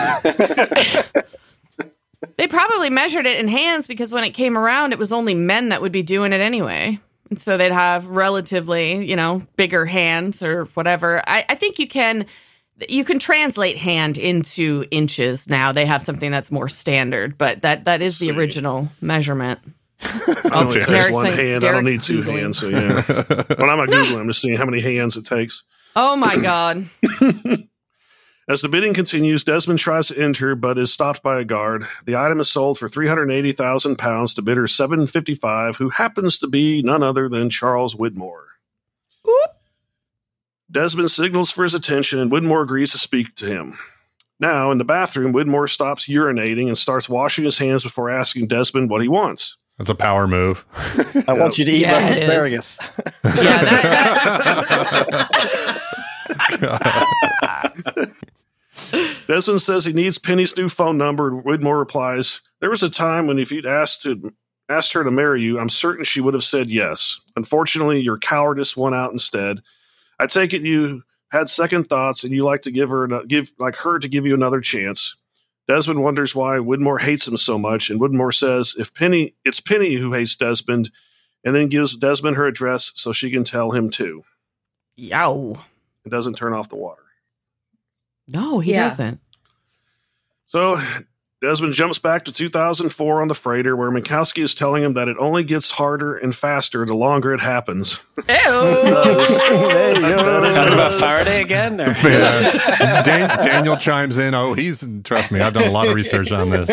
They 2.37 2.49
probably 2.49 2.91
measured 2.91 3.27
it 3.27 3.39
in 3.39 3.49
hands 3.49 3.87
because 3.87 4.11
when 4.11 4.25
it 4.25 4.31
came 4.31 4.59
around, 4.59 4.93
it 4.93 4.99
was 4.99 5.13
only 5.13 5.35
men 5.35 5.69
that 5.69 5.81
would 5.81 5.93
be 5.93 6.03
doing 6.03 6.33
it 6.33 6.41
anyway. 6.41 6.99
And 7.31 7.39
so 7.39 7.57
they'd 7.57 7.71
have 7.71 8.07
relatively, 8.09 9.07
you 9.07 9.15
know, 9.15 9.43
bigger 9.57 9.87
hands 9.87 10.43
or 10.43 10.65
whatever. 10.75 11.23
I, 11.29 11.45
I 11.49 11.55
think 11.55 11.79
you 11.79 11.87
can 11.87 12.27
you 12.89 13.05
can 13.05 13.19
translate 13.19 13.79
hand 13.79 14.19
into 14.19 14.85
inches 14.91 15.49
now. 15.49 15.73
They 15.73 15.87
have 15.87 16.03
something 16.03 16.31
that's 16.31 16.51
more 16.51 16.69
standard, 16.69 17.39
but 17.39 17.63
that 17.63 17.85
that 17.85 18.03
is 18.03 18.19
the 18.19 18.29
See. 18.29 18.33
original 18.37 18.91
measurement. 19.01 19.61
It 20.01 20.53
only 20.53 20.75
takes 20.75 20.87
Derek's 20.87 21.13
one 21.13 21.27
saying- 21.27 21.37
hand. 21.39 21.65
I 21.65 21.73
don't 21.73 21.85
need 21.85 22.03
two 22.03 22.23
Googling. 22.23 22.41
hands. 22.41 22.59
So 22.59 22.69
yeah, 22.69 23.03
when 23.59 23.71
I'm 23.71 23.79
not 23.79 23.89
googling, 23.89 24.21
I'm 24.21 24.27
just 24.29 24.41
seeing 24.41 24.57
how 24.57 24.65
many 24.65 24.81
hands 24.81 25.17
it 25.17 25.25
takes. 25.25 25.63
Oh 25.97 26.17
my 26.17 26.35
god. 26.43 26.89
As 28.47 28.61
the 28.61 28.69
bidding 28.69 28.93
continues, 28.93 29.43
Desmond 29.43 29.79
tries 29.79 30.09
to 30.09 30.19
enter 30.23 30.55
but 30.55 30.77
is 30.77 30.93
stopped 30.93 31.23
by 31.23 31.41
a 31.41 31.45
guard. 31.47 31.87
The 32.05 32.17
item 32.17 32.41
is 32.41 32.51
sold 32.51 32.79
for 32.79 32.89
three 32.89 33.07
hundred 33.09 33.31
eighty 33.31 33.53
thousand 33.53 33.97
pounds 33.97 34.35
to 34.35 34.43
bidder 34.43 34.67
seven 34.67 35.07
fifty 35.07 35.35
five, 35.35 35.77
who 35.77 35.89
happens 35.89 36.39
to 36.41 36.47
be 36.47 36.83
none 36.83 37.03
other 37.03 37.29
than 37.31 37.49
Charles 37.49 37.95
Widmore. 37.95 38.44
Oop. 40.77 40.83
Desmond 40.83 41.11
signals 41.11 41.51
for 41.51 41.63
his 41.63 41.75
attention, 41.75 42.19
and 42.19 42.31
Widmore 42.31 42.63
agrees 42.63 42.93
to 42.93 42.99
speak 42.99 43.35
to 43.37 43.47
him. 43.47 43.79
Now, 44.41 44.71
in 44.71 44.79
the 44.79 44.85
bathroom, 44.85 45.33
Widmore 45.33 45.71
stops 45.71 46.07
urinating 46.09 46.67
and 46.67 46.77
starts 46.77 47.09
washing 47.09 47.45
his 47.45 47.59
hands 47.59 47.83
before 47.85 48.11
asking 48.11 48.49
Desmond 48.49 48.91
what 48.91 49.01
he 49.03 49.09
wants. 49.09 49.57
That's 49.79 49.91
a 49.91 49.95
power 49.95 50.27
move. 50.29 50.65
I 51.27 51.33
want 51.33 51.59
you 51.59 51.65
to 51.65 51.71
eat 51.71 51.81
Yeah, 51.83 51.93
less 51.93 52.19
asparagus. 52.19 52.79
Yeah, 53.25 53.65
that, 53.65 55.09
that- 55.11 55.31
Desmond 59.27 59.63
says 59.63 59.85
he 59.85 59.93
needs 59.93 60.19
Penny's 60.19 60.57
new 60.57 60.69
phone 60.69 60.99
number, 60.99 61.29
and 61.29 61.45
Widmore 61.45 61.79
replies, 61.79 62.41
There 62.61 62.71
was 62.71 62.83
a 62.83 62.91
time 62.91 63.27
when 63.27 63.39
if 63.39 63.51
you'd 63.51 63.67
asked 63.67 64.03
to 64.03 64.33
asked 64.69 64.93
her 64.95 65.05
to 65.05 65.11
marry 65.11 65.43
you, 65.43 65.59
I'm 65.59 65.69
certain 65.69 66.05
she 66.05 66.21
would 66.21 66.35
have 66.35 66.45
said 66.45 66.71
yes. 66.71 67.21
Unfortunately, 67.37 68.01
your 68.01 68.19
cowardice 68.19 68.77
won 68.77 68.95
out 68.95 69.13
instead. 69.13 69.61
I 70.19 70.27
take 70.27 70.53
it 70.55 70.63
you 70.63 71.03
had 71.31 71.49
second 71.49 71.85
thoughts 71.85 72.23
and 72.25 72.33
you 72.33 72.45
like 72.45 72.63
to 72.63 72.71
give 72.71 72.91
her 72.91 73.25
give 73.27 73.53
like 73.59 73.77
her 73.77 73.99
to 73.99 74.09
give 74.09 74.27
you 74.27 74.35
another 74.35 74.61
chance. 74.61 75.17
Desmond 75.67 76.03
wonders 76.03 76.35
why 76.35 76.59
Widmore 76.59 77.01
hates 77.01 77.27
him 77.27 77.37
so 77.39 77.59
much, 77.59 77.89
and 77.91 77.99
Widmore 78.01 78.35
says 78.35 78.75
if 78.79 78.93
Penny 78.95 79.35
it's 79.45 79.61
Penny 79.61 79.95
who 79.95 80.13
hates 80.13 80.37
Desmond, 80.37 80.91
and 81.43 81.55
then 81.57 81.69
gives 81.69 81.97
Desmond 81.97 82.37
her 82.37 82.47
address 82.47 82.93
so 82.95 83.13
she 83.13 83.31
can 83.31 83.45
tell 83.45 83.71
him 83.73 83.91
too. 83.91 84.25
yow. 84.97 85.59
It 86.05 86.11
doesn't 86.11 86.37
turn 86.37 86.53
off 86.53 86.69
the 86.69 86.77
water. 86.77 87.01
No, 88.29 88.59
he 88.61 88.73
Yeah. 88.73 88.89
doesn't. 88.89 89.21
So 90.47 90.79
Desmond 91.45 91.75
jumps 91.75 91.99
back 91.99 92.25
to 92.25 92.33
2004 92.33 93.21
on 93.21 93.29
the 93.29 93.35
freighter, 93.35 93.77
where 93.77 93.91
Minkowski 93.91 94.43
is 94.43 94.55
telling 94.55 94.83
him 94.83 94.95
that 94.95 95.09
it 95.09 95.17
only 95.19 95.45
gets 95.45 95.71
harder 95.73 96.17
and 96.17 96.35
faster 96.35 96.87
the 96.87 96.95
longer 96.95 97.35
it 97.35 97.41
happens. 97.41 98.01
Ew. 98.17 98.25
There. 98.25 99.95
Talking 100.55 100.73
about 100.73 100.99
Faraday 100.99 101.43
again? 101.43 101.81
Or? 101.81 101.95
Yeah. 102.05 103.03
Dan- 103.03 103.39
Daniel 103.45 103.77
chimes 103.77 104.17
in. 104.19 104.33
Oh, 104.35 104.55
he's 104.55 104.89
trust 105.05 105.31
me. 105.33 105.41
I've 105.41 105.53
done 105.53 105.65
a 105.69 105.71
lot 105.71 105.87
of 105.89 105.95
research 105.95 106.33
on 106.33 106.49
this. 106.51 106.71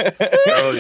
Oh 0.48 0.72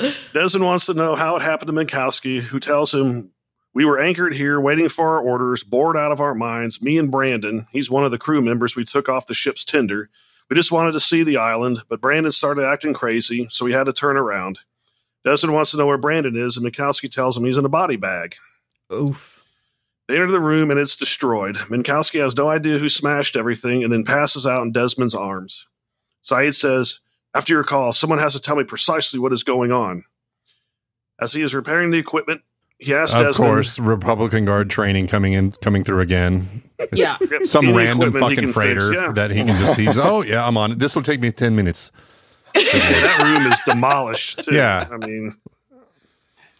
yeah. 0.00 0.10
Desmond 0.32 0.64
wants 0.64 0.86
to 0.86 0.94
know 0.94 1.14
how 1.14 1.36
it 1.36 1.42
happened 1.42 1.68
to 1.68 1.72
Minkowski, 1.72 2.40
who 2.40 2.58
tells 2.58 2.92
him, 2.92 3.30
"We 3.74 3.84
were 3.84 4.00
anchored 4.00 4.34
here, 4.34 4.60
waiting 4.60 4.88
for 4.88 5.08
our 5.16 5.20
orders, 5.20 5.62
bored 5.62 5.96
out 5.96 6.10
of 6.12 6.20
our 6.20 6.34
minds. 6.34 6.82
Me 6.82 6.98
and 6.98 7.10
Brandon, 7.10 7.66
he's 7.70 7.90
one 7.90 8.04
of 8.04 8.10
the 8.10 8.18
crew 8.18 8.42
members 8.42 8.74
we 8.74 8.84
took 8.84 9.08
off 9.08 9.26
the 9.28 9.34
ship's 9.34 9.64
tender. 9.64 10.10
We 10.52 10.56
just 10.56 10.70
wanted 10.70 10.92
to 10.92 11.00
see 11.00 11.22
the 11.22 11.38
island, 11.38 11.80
but 11.88 12.02
Brandon 12.02 12.30
started 12.30 12.66
acting 12.66 12.92
crazy, 12.92 13.48
so 13.50 13.64
we 13.64 13.72
had 13.72 13.84
to 13.84 13.92
turn 13.94 14.18
around." 14.18 14.58
Desmond 15.24 15.54
wants 15.54 15.70
to 15.70 15.78
know 15.78 15.86
where 15.86 15.96
Brandon 15.96 16.36
is, 16.36 16.58
and 16.58 16.66
Minkowski 16.66 17.10
tells 17.10 17.38
him 17.38 17.46
he's 17.46 17.56
in 17.56 17.64
a 17.64 17.70
body 17.70 17.96
bag. 17.96 18.34
Oof. 18.92 19.42
They 20.08 20.16
enter 20.16 20.30
the 20.30 20.38
room 20.38 20.70
and 20.70 20.78
it's 20.78 20.94
destroyed. 20.94 21.56
Minkowski 21.70 22.20
has 22.20 22.36
no 22.36 22.50
idea 22.50 22.76
who 22.76 22.90
smashed 22.90 23.34
everything 23.34 23.82
and 23.82 23.90
then 23.90 24.04
passes 24.04 24.46
out 24.46 24.62
in 24.62 24.72
Desmond's 24.72 25.14
arms. 25.14 25.66
Sayid 26.22 26.54
says, 26.54 27.00
After 27.34 27.54
your 27.54 27.64
call, 27.64 27.94
someone 27.94 28.18
has 28.18 28.34
to 28.34 28.38
tell 28.38 28.56
me 28.56 28.64
precisely 28.64 29.18
what 29.18 29.32
is 29.32 29.44
going 29.44 29.72
on. 29.72 30.04
As 31.18 31.32
he 31.32 31.40
is 31.40 31.54
repairing 31.54 31.92
the 31.92 31.98
equipment, 31.98 32.42
he 32.82 32.94
asks 32.94 33.14
Of 33.14 33.24
Desmond, 33.26 33.36
course, 33.50 33.78
Republican 33.78 34.44
Guard 34.44 34.68
training 34.70 35.06
coming 35.06 35.32
in, 35.34 35.52
coming 35.52 35.84
through 35.84 36.00
again. 36.00 36.62
Yeah. 36.92 37.16
Some 37.44 37.66
any 37.68 37.76
random 37.78 38.12
fucking 38.12 38.52
freighter 38.52 38.90
fix, 38.90 39.00
yeah. 39.00 39.12
that 39.12 39.30
he 39.30 39.44
can 39.44 39.56
just. 39.64 39.78
He's 39.78 39.96
oh 39.96 40.22
yeah, 40.22 40.44
I'm 40.44 40.56
on 40.56 40.72
it. 40.72 40.78
This 40.80 40.96
will 40.96 41.02
take 41.04 41.20
me 41.20 41.30
ten 41.30 41.54
minutes. 41.54 41.92
that 42.54 43.20
room 43.22 43.52
is 43.52 43.60
demolished. 43.64 44.44
Too. 44.44 44.52
Yeah. 44.54 44.88
I 44.90 44.96
mean, 44.96 45.36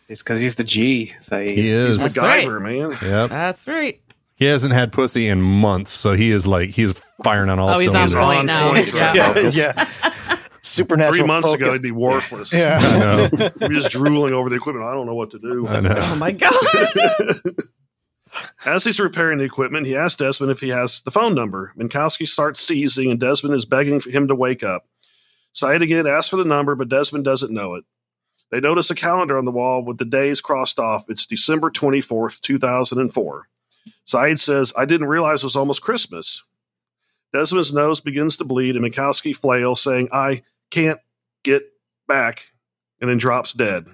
It's 0.09 0.23
because 0.23 0.41
he's 0.41 0.55
the 0.55 0.63
G. 0.63 1.13
So 1.23 1.43
he, 1.43 1.57
He 1.57 1.69
is. 1.71 1.99
That's 1.99 2.17
MacGyver, 2.17 2.63
man. 2.63 2.91
Yep. 3.03 3.31
That's 3.31 3.67
right. 3.67 4.01
He 4.37 4.45
hasn't 4.45 4.73
had 4.73 4.93
pussy 4.93 5.27
in 5.27 5.43
months, 5.43 5.93
so 5.93 6.13
he 6.15 6.31
is 6.31 6.47
like 6.47 6.71
he's 6.71 6.95
firing 7.25 7.51
on 7.51 7.59
all 7.59 7.71
Oh, 7.71 7.79
he's 7.81 7.93
on 7.93 8.09
cylinders. 8.09 8.37
point 8.37 8.47
now. 8.47 8.69
point, 8.73 8.95
Yeah. 8.95 9.33
right. 9.33 9.55
yeah, 9.55 9.73
yeah. 10.05 10.15
Supernatural. 10.63 11.15
Three 11.15 11.27
months 11.27 11.53
ago, 11.53 11.67
focused. 11.67 11.83
he'd 11.83 11.89
be 11.89 11.95
worthless. 11.97 12.55
I 12.55 12.59
Yeah. 12.59 13.29
know. 13.33 13.51
We're 13.61 13.69
just 13.71 13.91
drooling 13.91 14.33
over 14.33 14.49
the 14.49 14.57
equipment. 14.57 14.87
I 14.87 14.93
don't 14.93 15.07
know 15.07 15.15
what 15.15 15.31
to 15.33 15.39
do. 15.39 15.67
I 15.67 15.81
know. 15.81 15.95
Oh 15.97 16.17
my 16.17 16.31
god. 16.33 16.55
As 18.65 18.85
he's 18.85 19.01
repairing 19.01 19.39
the 19.39 19.45
equipment, 19.45 19.87
he 19.87 19.97
asks 19.97 20.17
Desmond 20.17 20.53
if 20.53 20.61
he 20.61 20.71
has 20.71 21.03
the 21.03 21.11
phone 21.11 21.35
number. 21.35 21.73
Minkowski 21.77 22.27
starts 22.27 22.61
seizing, 22.61 23.11
and 23.11 23.21
Desmond 23.21 23.55
is 23.55 23.65
begging 23.67 24.01
for 24.01 24.11
him 24.11 24.29
to 24.29 24.35
wake 24.35 24.63
up. 24.63 24.87
Sayid 25.55 25.83
again 25.83 26.07
asks 26.07 26.31
for 26.31 26.37
the 26.37 26.45
number, 26.45 26.75
but 26.75 26.89
Desmond 26.89 27.25
doesn't 27.25 27.53
know 27.53 27.75
it. 27.75 27.85
They 28.51 28.61
notice 28.61 28.91
a 28.91 28.95
calendar 28.95 29.37
on 29.37 29.45
the 29.45 29.51
wall 29.51 29.85
with 29.85 29.99
the 29.99 30.05
days 30.07 30.41
crossed 30.41 30.79
off. 30.79 31.07
It's 31.11 31.27
December 31.27 31.71
24th, 31.71 32.41
2004. 32.41 33.49
Sayid 34.07 34.39
says, 34.39 34.73
I 34.79 34.87
didn't 34.87 35.09
realize 35.09 35.43
it 35.43 35.47
was 35.47 35.57
almost 35.57 35.83
Christmas. 35.83 36.43
Desmond's 37.35 37.75
nose 37.75 38.01
begins 38.01 38.39
to 38.39 38.45
bleed, 38.45 38.77
and 38.77 38.85
Minkowski 38.85 39.35
flails, 39.37 39.83
saying, 39.83 40.09
I 40.13 40.43
can't 40.73 40.99
get 41.45 41.63
back, 42.09 42.47
and 43.01 43.09
then 43.09 43.19
drops 43.19 43.53
dead. 43.53 43.87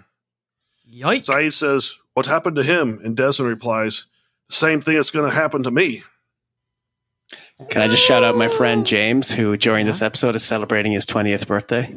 Yikes. 0.91 1.27
Sayid 1.29 1.53
says, 1.53 1.93
What 2.15 2.25
happened 2.27 2.57
to 2.57 2.63
him? 2.63 3.01
And 3.05 3.15
Desmond 3.17 3.51
replies, 3.51 4.07
The 4.49 4.55
same 4.57 4.81
thing 4.81 4.95
that's 4.97 5.11
going 5.11 5.29
to 5.29 5.35
happen 5.35 5.63
to 5.65 5.71
me. 5.71 6.03
Can 7.69 7.83
I 7.83 7.89
just 7.89 8.03
shout 8.05 8.23
out 8.25 8.37
my 8.37 8.49
friend 8.49 8.87
James, 8.87 9.31
who 9.31 9.57
during 9.57 9.85
this 9.85 10.01
episode 10.01 10.35
is 10.37 10.45
celebrating 10.45 10.93
his 10.93 11.05
20th 11.05 11.47
birthday? 11.47 11.95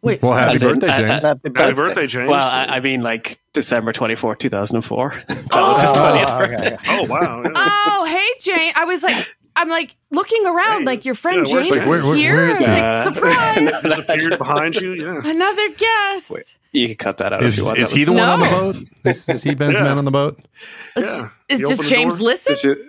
Wait, 0.00 0.20
Well, 0.22 0.32
happy 0.32 0.54
As 0.54 0.62
in- 0.62 0.68
birthday, 0.70 0.88
uh, 0.88 0.96
James. 0.98 1.24
uh, 1.24 1.28
Happy 1.28 1.50
Happy 1.54 1.74
birthday, 1.74 2.06
James. 2.08 2.28
Well, 2.28 2.40
I, 2.48 2.64
I 2.64 2.80
mean, 2.80 3.02
like 3.02 3.38
December 3.52 3.92
24, 3.92 4.34
2004. 4.36 5.22
that 5.28 5.46
was 5.52 5.80
his 5.82 5.90
20th 5.92 6.24
Oh, 6.26 6.42
okay, 6.42 6.48
birthday. 6.56 6.74
okay. 6.74 6.84
oh, 6.88 7.06
wow. 7.08 7.42
yeah. 7.44 7.50
Oh, 7.54 8.04
hey, 8.06 8.28
Jane. 8.40 8.72
I 8.74 8.84
was 8.84 9.02
like, 9.04 9.36
I'm 9.56 9.68
like 9.68 9.96
looking 10.10 10.44
around, 10.46 10.80
Hey. 10.80 10.86
like 10.86 11.04
your 11.04 11.14
friend 11.14 11.46
Yeah, 11.46 11.54
James 11.62 11.70
like, 11.70 11.80
where- 11.86 12.02
where- 12.04 12.14
is 12.14 12.20
here. 12.20 12.36
where 12.36 12.48
is 12.48 12.60
I 12.62 13.04
like, 13.04 13.14
surprise, 13.14 13.82
no, 13.84 14.28
no, 14.30 14.36
behind 14.38 14.76
you. 14.76 14.92
Yeah. 14.94 15.20
another 15.24 15.68
guest. 15.70 16.30
Wait. 16.30 16.54
You 16.72 16.86
can 16.88 16.96
cut 16.96 17.18
that 17.18 17.32
out 17.34 17.42
Is, 17.42 17.54
if 17.54 17.58
you 17.58 17.64
want. 17.66 17.78
is 17.78 17.90
That 17.90 17.96
he 17.98 18.04
the 18.04 18.12
was- 18.12 18.20
one 18.20 18.28
on 18.30 18.40
the 18.40 18.46
boat? 18.46 18.76
Is, 19.04 19.28
is 19.28 19.42
he 19.42 19.54
Ben's 19.54 19.74
Yeah. 19.78 19.84
man 19.84 19.98
on 19.98 20.04
the 20.06 20.10
boat? 20.10 20.40
Is, 20.96 21.04
Yeah. 21.04 21.28
is 21.48 21.60
You 21.60 21.66
does 21.68 21.90
James 21.90 22.18
door? 22.18 22.28
listen? 22.28 22.54
Did 22.54 22.64
you- 22.64 22.88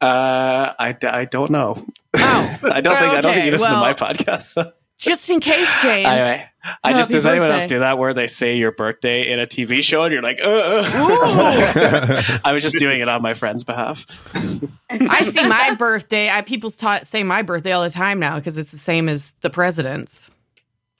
Uh, 0.00 0.72
I, 0.78 0.96
I 1.02 1.24
don't 1.24 1.50
know. 1.50 1.84
Oh, 2.14 2.20
I 2.62 2.80
don't 2.80 2.96
think 2.96 3.12
I 3.12 3.20
don't 3.20 3.22
think 3.22 3.26
Okay, 3.26 3.44
you 3.46 3.50
listen 3.52 3.70
well- 3.72 3.82
to 3.94 4.04
my 4.04 4.14
podcast. 4.14 4.42
So. 4.54 4.72
just 4.98 5.28
in 5.30 5.40
case, 5.40 5.82
James. 5.82 6.06
Anyway, 6.06 6.44
I 6.84 6.92
just 6.92 7.08
Happy 7.08 7.14
does 7.14 7.26
anyone 7.26 7.50
else 7.50 7.66
do 7.66 7.78
that 7.80 7.98
where 7.98 8.14
they 8.14 8.26
say 8.26 8.56
your 8.56 8.72
birthday 8.72 9.30
in 9.32 9.38
a 9.40 9.46
TV 9.46 9.82
show 9.82 10.02
and 10.04 10.12
you're 10.12 10.22
like, 10.22 10.40
uh. 10.42 10.82
I 12.44 12.52
was 12.52 12.62
just 12.62 12.78
doing 12.78 13.00
it 13.00 13.08
on 13.08 13.22
my 13.22 13.34
friend's 13.34 13.64
behalf. 13.64 14.06
I 14.90 15.24
see 15.24 15.46
my 15.46 15.74
birthday. 15.74 16.30
I 16.30 16.42
people 16.42 16.70
ta- 16.70 17.00
say 17.02 17.22
my 17.22 17.42
birthday 17.42 17.72
all 17.72 17.82
the 17.82 17.90
time 17.90 18.18
now 18.18 18.36
because 18.36 18.58
it's 18.58 18.70
the 18.70 18.76
same 18.78 19.08
as 19.08 19.34
the 19.40 19.50
president's. 19.50 20.30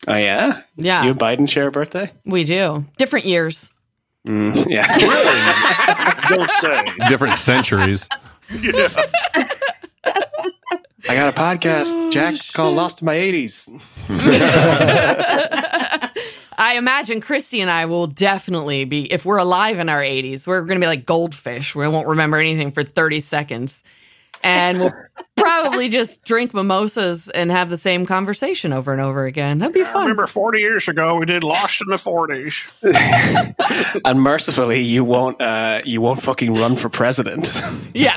Oh 0.06 0.14
yeah, 0.16 0.62
Yeah, 0.76 1.02
you 1.04 1.10
and 1.10 1.18
Biden 1.18 1.48
share 1.48 1.66
a 1.68 1.72
birthday. 1.72 2.10
we 2.24 2.44
do. 2.44 2.84
Different 2.98 3.26
years. 3.26 3.72
Mm, 4.26 4.66
yeah. 4.68 4.86
Don't 6.28 6.50
say. 6.50 6.84
Different 7.08 7.36
centuries. 7.36 8.08
Yeah. 8.50 8.88
I 11.08 11.14
got 11.14 11.28
a 11.28 11.32
podcast, 11.32 12.12
Jack. 12.12 12.34
It's 12.34 12.50
called 12.50 12.76
Lost 12.76 13.00
in 13.00 13.06
My 13.06 13.16
80s. 13.16 13.68
I 16.58 16.74
imagine 16.76 17.20
Christy 17.20 17.60
and 17.60 17.70
I 17.70 17.86
will 17.86 18.06
definitely 18.06 18.84
be, 18.84 19.10
if 19.10 19.24
we're 19.24 19.38
alive 19.38 19.78
in 19.78 19.88
our 19.88 20.02
80s, 20.02 20.46
we're 20.46 20.60
going 20.62 20.78
to 20.78 20.84
be 20.84 20.88
like 20.88 21.06
goldfish. 21.06 21.74
We 21.74 21.88
won't 21.88 22.08
remember 22.08 22.36
anything 22.38 22.72
for 22.72 22.82
30 22.82 23.20
seconds. 23.20 23.82
And 24.42 24.80
we'll 24.80 24.92
probably 25.36 25.88
just 25.88 26.24
drink 26.24 26.52
mimosas 26.52 27.30
and 27.30 27.50
have 27.50 27.70
the 27.70 27.76
same 27.78 28.04
conversation 28.04 28.72
over 28.72 28.92
and 28.92 29.00
over 29.00 29.24
again. 29.24 29.58
That'd 29.60 29.74
be 29.74 29.80
I 29.80 29.84
fun. 29.84 30.02
remember 30.02 30.26
40 30.26 30.58
years 30.60 30.88
ago 30.88 31.16
we 31.16 31.26
did 31.26 31.42
Lost 31.42 31.80
in 31.80 31.88
the 31.88 31.96
40s. 31.96 32.54
And 34.04 34.20
mercifully, 34.22 34.80
you 34.80 35.04
won't. 35.04 35.40
Uh, 35.40 35.82
you 35.84 36.00
won't 36.00 36.22
fucking 36.22 36.54
run 36.54 36.76
for 36.76 36.88
president. 36.88 37.50
Yeah. 37.94 38.14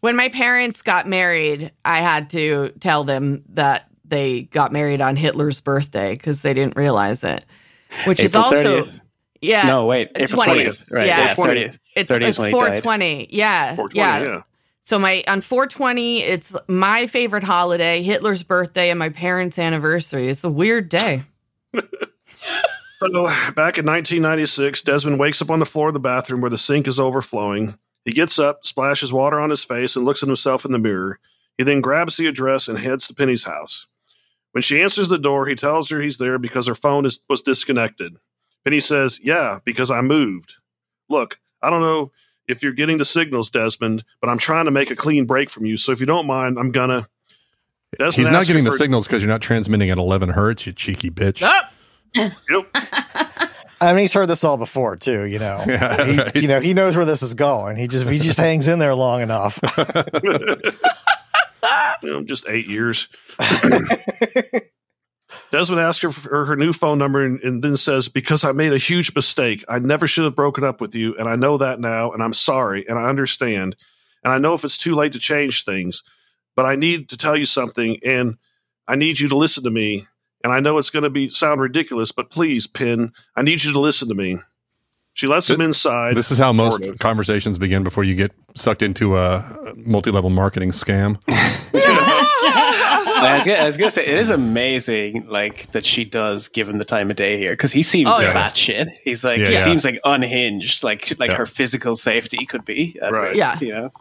When 0.00 0.16
my 0.16 0.28
parents 0.28 0.82
got 0.82 1.08
married, 1.08 1.72
I 1.84 1.98
had 1.98 2.30
to 2.30 2.70
tell 2.80 3.04
them 3.04 3.44
that 3.50 3.88
they 4.04 4.42
got 4.42 4.72
married 4.72 5.00
on 5.00 5.16
Hitler's 5.16 5.60
birthday 5.60 6.12
because 6.14 6.42
they 6.42 6.54
didn't 6.54 6.76
realize 6.76 7.24
it. 7.24 7.44
Which 8.06 8.20
is 8.20 8.34
also 8.34 8.84
30th. 8.84 9.00
yeah. 9.40 9.62
No, 9.62 9.86
wait, 9.86 10.10
April 10.14 10.42
20th. 10.42 10.44
twentieth. 10.44 10.90
Right? 10.90 11.06
Yeah. 11.06 11.18
Yeah, 11.18 11.34
thirtieth. 11.34 11.78
It's, 11.96 12.08
30 12.08 12.26
is 12.26 12.28
it's 12.30 12.38
when 12.38 12.48
he 12.48 12.52
died. 12.52 12.82
420. 12.82 13.28
Yeah. 13.30 13.76
420, 13.76 13.98
yeah. 13.98 14.22
yeah. 14.22 14.42
So 14.82 14.98
my 14.98 15.22
on 15.28 15.40
420, 15.40 16.22
it's 16.22 16.54
my 16.68 17.06
favorite 17.06 17.44
holiday, 17.44 18.02
Hitler's 18.02 18.42
birthday, 18.42 18.90
and 18.90 18.98
my 18.98 19.08
parents' 19.10 19.58
anniversary. 19.58 20.28
It's 20.28 20.44
a 20.44 20.50
weird 20.50 20.88
day. 20.88 21.24
So, 23.02 23.24
back 23.54 23.78
in 23.78 23.86
1996, 23.86 24.82
Desmond 24.82 25.18
wakes 25.18 25.40
up 25.40 25.50
on 25.50 25.58
the 25.58 25.64
floor 25.64 25.88
of 25.88 25.94
the 25.94 26.00
bathroom 26.00 26.42
where 26.42 26.50
the 26.50 26.58
sink 26.58 26.86
is 26.86 27.00
overflowing. 27.00 27.78
He 28.04 28.12
gets 28.12 28.38
up, 28.38 28.64
splashes 28.64 29.12
water 29.12 29.38
on 29.40 29.50
his 29.50 29.64
face, 29.64 29.96
and 29.96 30.04
looks 30.04 30.22
at 30.22 30.28
himself 30.28 30.64
in 30.64 30.72
the 30.72 30.78
mirror. 30.78 31.18
He 31.58 31.64
then 31.64 31.80
grabs 31.80 32.16
the 32.16 32.26
address 32.26 32.68
and 32.68 32.78
heads 32.78 33.06
to 33.08 33.14
Penny's 33.14 33.44
house. 33.44 33.86
When 34.52 34.62
she 34.62 34.80
answers 34.80 35.08
the 35.08 35.18
door, 35.18 35.46
he 35.46 35.54
tells 35.54 35.88
her 35.90 36.00
he's 36.00 36.18
there 36.18 36.38
because 36.38 36.66
her 36.66 36.74
phone 36.74 37.04
is, 37.06 37.20
was 37.28 37.40
disconnected. 37.40 38.16
Penny 38.64 38.80
says, 38.80 39.20
Yeah, 39.22 39.60
because 39.64 39.90
I 39.90 40.00
moved. 40.00 40.54
Look, 41.08 41.38
I 41.62 41.70
don't 41.70 41.82
know 41.82 42.10
if 42.48 42.62
you're 42.62 42.72
getting 42.72 42.98
the 42.98 43.04
signals, 43.04 43.50
Desmond, 43.50 44.04
but 44.20 44.28
I'm 44.28 44.38
trying 44.38 44.64
to 44.64 44.70
make 44.70 44.90
a 44.90 44.96
clean 44.96 45.26
break 45.26 45.50
from 45.50 45.66
you. 45.66 45.76
So 45.76 45.92
if 45.92 46.00
you 46.00 46.06
don't 46.06 46.26
mind, 46.26 46.58
I'm 46.58 46.72
gonna. 46.72 47.08
Desmond 47.98 48.14
He's 48.26 48.30
not 48.30 48.46
getting 48.46 48.64
the 48.64 48.70
for- 48.70 48.76
signals 48.78 49.06
because 49.06 49.22
you're 49.22 49.30
not 49.30 49.42
transmitting 49.42 49.90
at 49.90 49.98
11 49.98 50.30
hertz, 50.30 50.66
you 50.66 50.72
cheeky 50.72 51.10
bitch. 51.10 51.42
Ah! 51.42 51.70
Yep. 52.14 52.30
I 53.80 53.92
mean, 53.92 54.02
he's 54.02 54.12
heard 54.12 54.28
this 54.28 54.44
all 54.44 54.56
before 54.56 54.96
too. 54.96 55.24
You 55.24 55.38
know, 55.38 55.64
Yeah, 55.66 56.04
he, 56.04 56.18
right. 56.18 56.36
you 56.36 56.48
know, 56.48 56.60
he 56.60 56.74
knows 56.74 56.96
where 56.96 57.06
this 57.06 57.22
is 57.22 57.34
going. 57.34 57.76
He 57.76 57.88
just 57.88 58.06
he 58.08 58.18
just 58.18 58.38
hangs 58.40 58.68
in 58.68 58.78
there 58.78 58.94
long 58.94 59.22
enough. 59.22 59.58
you 60.22 62.10
know, 62.10 62.22
just 62.24 62.48
eight 62.48 62.66
years. 62.66 63.08
Desmond 65.52 65.80
asks 65.80 66.02
her 66.02 66.10
for 66.10 66.44
her 66.44 66.56
new 66.56 66.72
phone 66.72 66.98
number 66.98 67.24
and, 67.24 67.40
and 67.42 67.62
then 67.62 67.76
says, 67.76 68.08
Because 68.08 68.44
I 68.44 68.52
made 68.52 68.72
a 68.72 68.78
huge 68.78 69.14
mistake. 69.14 69.64
I 69.68 69.78
never 69.78 70.06
should 70.06 70.24
have 70.24 70.36
broken 70.36 70.64
up 70.64 70.80
with 70.80 70.94
you. 70.94 71.16
And 71.16 71.28
I 71.28 71.36
know 71.36 71.58
that 71.58 71.80
now. 71.80 72.12
And 72.12 72.22
I'm 72.22 72.32
sorry. 72.32 72.86
And 72.88 72.98
I 72.98 73.08
understand. 73.08 73.76
And 74.24 74.32
I 74.32 74.38
know 74.38 74.54
if 74.54 74.64
it's 74.64 74.78
too 74.78 74.94
late 74.94 75.12
to 75.14 75.18
change 75.18 75.64
things, 75.64 76.02
but 76.54 76.66
I 76.66 76.76
need 76.76 77.08
to 77.10 77.16
tell 77.16 77.36
you 77.36 77.46
something. 77.46 77.98
And 78.04 78.36
I 78.86 78.96
need 78.96 79.18
you 79.18 79.28
to 79.28 79.36
listen 79.36 79.64
to 79.64 79.70
me. 79.70 80.06
And 80.42 80.52
I 80.52 80.60
know 80.60 80.78
it's 80.78 80.90
going 80.90 81.02
to 81.02 81.10
be 81.10 81.28
sound 81.30 81.60
ridiculous, 81.60 82.12
but 82.12 82.30
please, 82.30 82.66
Pin, 82.66 83.12
I 83.36 83.42
need 83.42 83.62
you 83.64 83.72
to 83.72 83.78
listen 83.80 84.08
to 84.08 84.14
me. 84.14 84.38
She 85.12 85.26
lets 85.26 85.50
him 85.50 85.60
inside. 85.60 86.16
This 86.16 86.30
is 86.30 86.38
how 86.38 86.52
most 86.52 86.84
of. 86.86 86.98
conversations 86.98 87.58
begin 87.58 87.82
before 87.84 88.04
you 88.04 88.14
get 88.14 88.32
sucked 88.54 88.80
into 88.80 89.18
a 89.18 89.44
multi 89.76 90.10
level 90.10 90.30
marketing 90.30 90.70
scam. 90.70 91.20
I 93.22 93.34
was, 93.36 93.44
gonna, 93.44 93.58
I 93.58 93.64
was 93.66 93.76
gonna 93.76 93.90
say 93.90 94.06
it 94.06 94.14
is 94.16 94.30
amazing, 94.30 95.26
like 95.28 95.70
that 95.72 95.84
she 95.84 96.04
does 96.06 96.48
give 96.48 96.68
him 96.68 96.78
the 96.78 96.84
time 96.86 97.10
of 97.10 97.16
day 97.16 97.36
here 97.36 97.50
because 97.50 97.72
he 97.72 97.82
seems 97.82 98.08
Oh, 98.08 98.12
like 98.12 98.22
yeah. 98.28 98.48
batshit. 98.50 98.90
He's 99.04 99.22
like 99.24 99.40
Yeah, 99.40 99.48
he 99.48 99.52
yeah. 99.54 99.64
seems 99.64 99.84
like 99.84 100.00
unhinged, 100.04 100.82
like 100.82 101.12
like 101.18 101.30
Yeah. 101.30 101.36
her 101.36 101.46
physical 101.46 101.96
safety 101.96 102.46
could 102.46 102.64
be 102.64 102.98
Right. 103.02 103.10
risk, 103.10 103.36
Yeah. 103.36 103.58
you 103.60 103.72
know. 103.74 103.92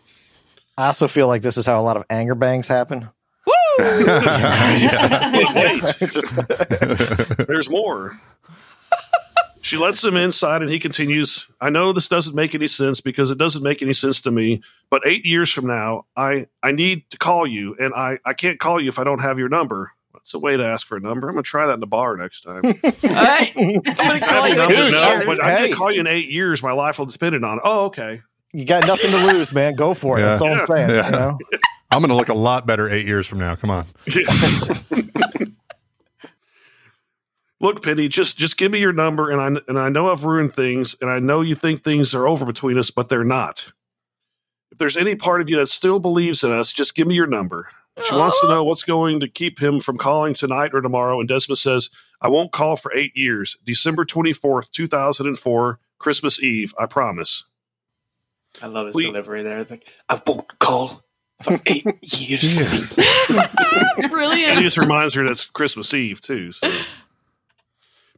I 0.77 0.85
also 0.87 1.07
feel 1.09 1.27
like 1.27 1.41
this 1.41 1.57
is 1.57 1.65
how 1.65 1.81
a 1.81 1.83
lot 1.83 1.97
of 1.97 2.05
anger 2.09 2.35
bangs 2.35 2.67
happen. 2.69 3.09
Wait, 5.55 5.81
Just- 6.11 6.35
There's 7.47 7.69
more. 7.69 8.19
She 9.61 9.77
lets 9.77 10.03
him 10.03 10.15
inside 10.15 10.61
and 10.61 10.71
he 10.71 10.79
continues, 10.79 11.45
I 11.59 11.69
know 11.69 11.91
this 11.93 12.07
doesn't 12.07 12.33
make 12.33 12.55
any 12.55 12.67
sense 12.67 13.01
because 13.01 13.29
it 13.29 13.37
doesn't 13.37 13.61
make 13.61 13.81
any 13.81 13.93
sense 13.93 14.21
to 14.21 14.31
me, 14.31 14.61
but 14.89 15.01
eight 15.05 15.25
years 15.25 15.51
from 15.51 15.67
now, 15.67 16.05
I, 16.15 16.47
I 16.63 16.71
need 16.71 17.09
to 17.11 17.17
call 17.17 17.45
you 17.45 17.75
and 17.79 17.93
I, 17.93 18.19
I 18.25 18.33
can't 18.33 18.57
call 18.59 18.81
you 18.81 18.87
if 18.87 18.97
I 18.99 19.03
don't 19.03 19.19
have 19.19 19.37
your 19.37 19.49
number. 19.49 19.91
That's 20.13 20.33
a 20.33 20.39
way 20.39 20.55
to 20.57 20.65
ask 20.65 20.87
for 20.87 20.95
a 20.97 20.99
number. 21.01 21.27
I'm 21.27 21.33
going 21.35 21.43
to 21.43 21.49
try 21.49 21.67
that 21.67 21.73
in 21.73 21.79
the 21.81 21.87
bar 21.87 22.15
next 22.17 22.41
time. 22.41 22.61
All 22.65 22.71
right. 23.03 23.51
I'm 23.55 23.81
going 23.81 24.19
to 24.19 24.25
call 24.25 24.47
you. 24.47 24.51
in 24.53 24.57
number, 24.57 24.73
eight 24.75 24.91
no, 24.91 25.09
years. 25.11 25.25
but 25.25 25.43
I 25.43 25.55
Hey. 25.55 25.67
can 25.67 25.77
call 25.77 25.91
you 25.91 25.99
in 25.99 26.07
eight 26.07 26.29
years. 26.29 26.63
My 26.63 26.71
life 26.71 26.97
will 26.97 27.05
depend 27.05 27.35
on 27.43 27.57
it. 27.57 27.61
Oh, 27.63 27.85
okay. 27.85 28.21
you 28.53 28.65
got 28.65 28.87
nothing 28.87 29.11
to 29.11 29.25
lose, 29.27 29.51
man. 29.51 29.75
Go 29.75 29.93
for 29.93 30.17
it. 30.17 30.21
Yeah. 30.21 30.29
That's 30.29 30.41
all 30.41 30.53
I'm 30.53 30.65
saying. 30.65 30.89
Yeah. 30.89 31.05
You 31.05 31.11
know? 31.11 31.37
I'm 31.91 32.01
going 32.01 32.09
to 32.09 32.15
look 32.15 32.29
a 32.29 32.33
lot 32.33 32.67
better 32.67 32.89
eight 32.89 33.05
years 33.05 33.27
from 33.27 33.39
now. 33.39 33.55
Come 33.55 33.71
on. 33.71 33.85
Look, 37.61 37.83
Penny, 37.83 38.07
just 38.07 38.37
just 38.37 38.57
give 38.57 38.71
me 38.71 38.79
your 38.79 38.93
number, 38.93 39.29
and 39.31 39.41
I 39.41 39.61
and 39.67 39.77
I 39.77 39.89
know 39.89 40.09
I've 40.09 40.23
ruined 40.23 40.55
things, 40.55 40.95
and 41.01 41.09
I 41.09 41.19
know 41.19 41.41
you 41.41 41.55
think 41.55 41.83
things 41.83 42.15
are 42.15 42.25
over 42.25 42.45
between 42.45 42.77
us, 42.77 42.89
but 42.89 43.09
they're 43.09 43.25
not. 43.25 43.69
If 44.71 44.77
there's 44.77 44.95
any 44.95 45.15
part 45.15 45.41
of 45.41 45.49
you 45.49 45.57
that 45.57 45.67
still 45.67 45.99
believes 45.99 46.43
in 46.43 46.53
us, 46.53 46.71
just 46.71 46.95
give 46.95 47.07
me 47.07 47.15
your 47.15 47.27
number. 47.27 47.69
She 48.07 48.15
wants 48.15 48.39
to 48.39 48.47
know 48.47 48.63
what's 48.63 48.83
going 48.83 49.19
to 49.19 49.27
keep 49.27 49.59
him 49.61 49.81
from 49.81 49.97
calling 49.97 50.33
tonight 50.33 50.71
or 50.73 50.79
tomorrow, 50.79 51.19
and 51.19 51.27
Desmond 51.27 51.57
says, 51.57 51.89
"I 52.21 52.29
won't 52.29 52.53
call 52.53 52.77
for 52.77 52.93
eight 52.95 53.11
years. 53.17 53.57
December 53.65 54.05
twenty 54.05 54.31
fourth, 54.31 54.71
two 54.71 54.87
thousand 54.87 55.27
and 55.27 55.37
four, 55.37 55.79
Christmas 55.97 56.41
Eve. 56.41 56.73
I 56.79 56.85
promise." 56.85 57.43
I 58.61 58.67
love 58.67 58.87
his 58.87 58.93
Please. 58.93 59.07
delivery 59.07 59.43
there. 59.43 59.65
Like 59.69 59.91
I 60.07 60.21
won't 60.25 60.59
call 60.59 61.03
for 61.43 61.59
eight 61.65 61.85
years. 62.01 62.97
And 64.51 64.59
he 64.59 64.65
just 64.65 64.77
reminds 64.77 65.13
her 65.13 65.25
that's 65.25 65.45
Christmas 65.45 65.93
Eve 65.93 66.21
too. 66.21 66.51
So, 66.51 66.71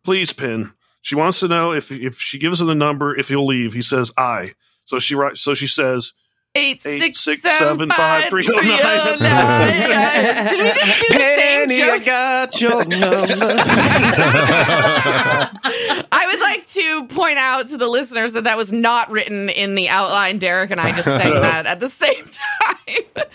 please, 0.03 0.33
Pin. 0.33 0.71
She 1.01 1.15
wants 1.15 1.39
to 1.39 1.47
know 1.47 1.73
if 1.73 1.91
if 1.91 2.19
she 2.19 2.37
gives 2.37 2.61
him 2.61 2.67
the 2.67 2.75
number, 2.75 3.17
if 3.17 3.27
he'll 3.27 3.45
leave. 3.45 3.73
He 3.73 3.81
says, 3.81 4.13
"I." 4.17 4.53
So 4.85 4.99
she 4.99 5.15
writes. 5.15 5.41
So 5.41 5.53
she 5.53 5.67
says, 5.67 6.13
Eight, 6.53 6.81
Eight, 6.85 6.99
six, 6.99 7.19
six, 7.21 7.41
seven, 7.43 7.57
seven, 7.59 7.89
five, 7.89 8.23
five, 8.23 8.29
three, 8.29 8.43
oh, 8.49 8.59
three, 8.61 8.71
oh, 8.73 8.77
oh, 8.81 9.15
nine. 9.21 9.89
nine. 9.89 10.47
Did 10.49 10.63
we 10.63 10.71
just 10.73 11.01
do 11.01 11.07
the 11.13 11.19
same 11.19 11.67
Penny, 11.69 11.81
I 11.81 11.99
got 11.99 12.59
your 12.59 12.83
number. 12.85 13.55
I 16.11 16.27
would 16.29 16.41
like 16.41 16.67
to 16.67 17.05
point 17.07 17.37
out 17.37 17.69
to 17.69 17.77
the 17.77 17.87
listeners 17.87 18.33
that 18.33 18.43
that 18.43 18.57
was 18.57 18.73
not 18.73 19.09
written 19.09 19.47
in 19.49 19.75
the 19.75 19.87
outline. 19.87 20.39
Derek 20.39 20.71
and 20.71 20.81
I 20.81 20.91
just 20.91 21.07
sang 21.07 21.33
that 21.41 21.65
at 21.65 21.79
the 21.79 21.87
same 21.89 22.25
time 22.25 22.77
The 23.15 23.27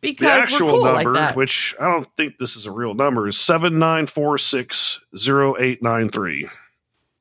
because 0.00 0.26
we're 0.26 0.42
actual 0.42 0.68
cool 0.70 0.84
number, 0.84 1.12
like 1.12 1.20
that. 1.20 1.36
which 1.36 1.74
I 1.80 1.86
don't 1.86 2.06
think 2.16 2.38
this 2.38 2.54
is 2.54 2.66
a 2.66 2.70
real 2.70 2.94
number, 2.94 3.26
is 3.26 3.36
seven 3.38 3.78
nine 3.78 4.06
four 4.06 4.38
six 4.38 5.00
zero 5.16 5.56
eight 5.58 5.82
nine 5.82 6.08
three. 6.08 6.48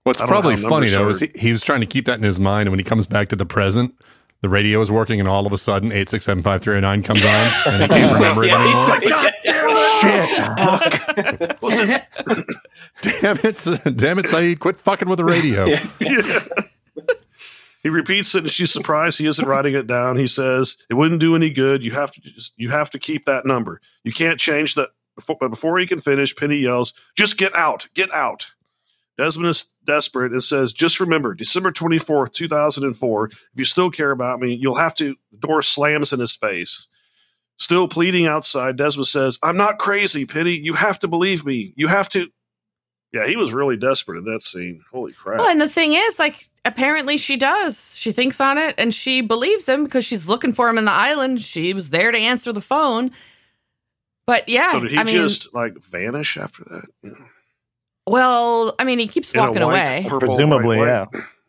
What's 0.04 0.20
I 0.22 0.26
don't 0.26 0.30
know 0.30 0.42
probably 0.42 0.58
funny 0.58 0.90
though 0.90 1.06
are. 1.06 1.10
is 1.10 1.20
he, 1.22 1.32
he 1.36 1.52
was 1.52 1.64
trying 1.64 1.80
to 1.80 1.88
keep 1.88 2.06
that 2.06 2.18
in 2.18 2.24
his 2.24 2.40
mind, 2.40 2.68
and 2.68 2.72
when 2.72 2.80
he 2.80 2.84
comes 2.84 3.08
back 3.08 3.30
to 3.30 3.36
the 3.36 3.46
present, 3.46 3.96
the 4.42 4.50
radio 4.50 4.82
is 4.82 4.92
working, 4.92 5.20
and 5.20 5.28
all 5.28 5.46
of 5.48 5.54
a 5.54 5.58
sudden, 5.58 5.92
eight 5.92 6.10
six 6.10 6.26
seven 6.26 6.44
five 6.44 6.62
three 6.62 6.72
zero 6.74 6.82
nine 6.82 7.04
comes 7.04 7.24
on, 7.26 7.52
and 7.68 7.82
he 7.84 7.88
can't 7.88 8.14
remember 8.20 8.44
it 8.44 8.48
Yeah, 8.48 8.64
he's 8.66 8.76
anymore. 8.76 8.88
like, 8.90 9.10
God 9.10 9.34
damn 9.46 9.70
it! 9.70 11.58
Shit. 11.62 12.08
damn 13.22 13.38
it, 13.44 13.98
damn 13.98 14.20
it, 14.20 14.26
Sayid, 14.26 14.60
quit 14.60 14.78
fucking 14.78 15.10
with 15.10 15.18
the 15.18 15.26
radio. 15.26 15.66
Yeah. 15.66 15.84
he 17.84 17.90
repeats 17.90 18.34
it, 18.36 18.44
and 18.44 18.52
she's 18.52 18.72
surprised 18.72 19.18
he 19.18 19.28
isn't 19.28 19.48
writing 19.48 19.74
it 19.76 19.88
down. 19.88 20.18
He 20.18 20.28
says, 20.28 20.78
"It 20.90 20.94
wouldn't 20.96 21.22
do 21.22 21.36
any 21.36 21.50
good. 21.50 21.84
You 21.84 21.92
have 21.92 22.12
to 22.12 22.22
just, 22.22 22.54
you 22.58 22.70
have 22.70 22.90
to 22.92 23.00
keep 23.00 23.26
that 23.26 23.46
number. 23.46 23.82
You 24.04 24.12
can't 24.14 24.40
change 24.40 24.76
that." 24.76 24.90
Before, 25.16 25.38
but 25.40 25.50
before 25.50 25.80
he 25.80 25.88
can 25.88 25.98
finish, 25.98 26.36
Penny 26.36 26.58
yells, 26.58 26.94
"Just 27.16 27.38
get 27.38 27.56
out! 27.56 27.88
Get 27.96 28.14
out!" 28.14 28.48
Desmond 29.18 29.50
is 29.50 29.66
desperate 29.86 30.32
and 30.32 30.44
says, 30.44 30.74
"Just 30.74 31.00
remember, 31.00 31.34
December 31.34 31.72
twenty 31.72 31.98
fourth, 31.98 32.32
two 32.32 32.48
thousand 32.48 32.84
and 32.84 32.96
four. 32.96 33.28
If 33.28 33.48
you 33.56 33.66
still 33.66 33.90
care 33.90 34.12
about 34.12 34.40
me, 34.40 34.54
you'll 34.54 34.76
have 34.76 34.96
to." 34.96 35.16
The 35.32 35.38
door 35.38 35.62
slams 35.62 36.14
in 36.14 36.20
his 36.20 36.36
face. 36.36 36.88
Still 37.58 37.88
pleading 37.88 38.28
outside, 38.28 38.78
Desmond 38.78 39.08
says, 39.08 39.40
"I'm 39.42 39.58
not 39.58 39.80
crazy, 39.80 40.26
Penny. 40.26 40.56
You 40.56 40.74
have 40.74 41.00
to 41.00 41.08
believe 41.08 41.46
me. 41.46 41.74
You 41.76 41.88
have 41.88 42.10
to." 42.10 42.30
Yeah, 43.14 43.26
he 43.26 43.36
was 43.36 43.54
really 43.54 43.78
desperate 43.78 44.20
in 44.20 44.26
that 44.26 44.44
scene. 44.44 44.84
Holy 44.92 45.14
crap! 45.14 45.40
Well, 45.40 45.50
and 45.50 45.62
the 45.62 45.70
thing 45.70 45.94
is, 45.94 46.20
like, 46.20 46.50
apparently 46.66 47.18
she 47.18 47.38
does. 47.38 47.96
She 47.98 48.12
thinks 48.12 48.40
on 48.40 48.58
it 48.58 48.76
and 48.78 48.94
she 48.94 49.22
believes 49.22 49.68
him 49.68 49.86
because 49.86 50.06
she's 50.06 50.28
looking 50.28 50.54
for 50.54 50.68
him 50.70 50.78
in 50.78 50.86
the 50.86 50.92
island. 50.92 51.42
She 51.42 51.74
was 51.74 51.90
there 51.90 52.12
to 52.12 52.18
answer 52.18 52.52
the 52.52 52.62
phone. 52.62 53.12
But 54.28 54.50
yeah, 54.50 54.74
So 54.74 54.82
did 54.82 54.92
he 54.92 54.98
I 54.98 55.06
mean, 55.06 55.16
just 55.16 55.54
like 55.54 55.78
vanish 55.78 56.38
after 56.38 56.66
that? 56.66 56.86
Yeah. 57.02 57.12
Well, 58.08 58.74
I 58.80 58.84
mean, 58.84 59.00
he 59.00 59.08
keeps 59.08 59.32
In 59.32 59.40
a 59.40 59.44
walking 59.44 59.62
white, 59.64 59.72
away. 59.74 60.06
purple, 60.10 60.28
Presumably, 60.30 60.78
white 60.78 60.88
yeah. 60.88 61.06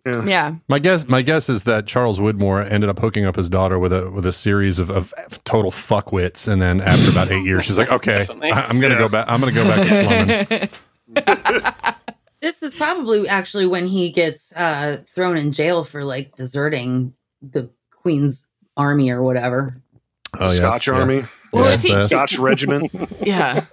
Yeah. 0.06 0.24
Yeah. 0.24 0.54
My 0.68 0.78
guess, 0.78 1.06
my 1.06 1.22
guess 1.22 1.48
is 1.48 1.64
that 1.64 1.86
Charles 1.86 2.18
Widmore 2.18 2.68
ended 2.70 2.88
up 2.90 2.98
hooking 2.98 3.24
up 3.26 3.36
his 3.36 3.48
daughter 3.48 3.78
with 3.78 3.92
a 3.92 4.10
with 4.10 4.24
a 4.26 4.32
series 4.32 4.78
of, 4.78 4.90
of 4.90 5.12
total 5.44 5.70
fuckwits, 5.70 6.48
and 6.50 6.62
then 6.62 6.80
after 6.80 7.10
about 7.10 7.30
eight 7.30 7.44
years, 7.44 7.66
she's 7.66 7.76
like, 7.78 7.92
"Okay, 7.92 8.20
Definitely. 8.20 8.50
I, 8.52 8.70
am 8.70 8.80
gonna 8.80 8.94
Yeah. 8.94 9.00
go 9.00 9.08
back. 9.10 9.26
I'm 9.28 9.38
gonna 9.40 9.52
go 9.52 9.64
back 9.64 9.86
to 9.86 10.68
slumming." 11.14 11.94
This 12.40 12.62
is 12.62 12.72
probably 12.72 13.28
actually 13.28 13.66
when 13.66 13.88
he 13.88 14.10
gets 14.10 14.52
uh, 14.52 14.98
thrown 15.12 15.36
in 15.36 15.50
jail 15.50 15.82
for 15.82 16.04
like 16.04 16.36
deserting 16.36 17.12
the 17.42 17.68
Queen's 17.90 18.48
army 18.76 19.10
or 19.10 19.24
whatever. 19.24 19.82
Oh, 20.38 20.46
yes, 20.46 20.56
Scotch 20.58 20.86
yeah. 20.86 20.94
Army, 20.94 21.24
Well, 21.52 21.64
Yes, 21.64 21.74
is 21.74 21.82
he- 21.82 21.88
yes. 21.88 22.06
Scotch 22.10 22.38
Regiment. 22.38 22.92
Yeah. 23.20 23.64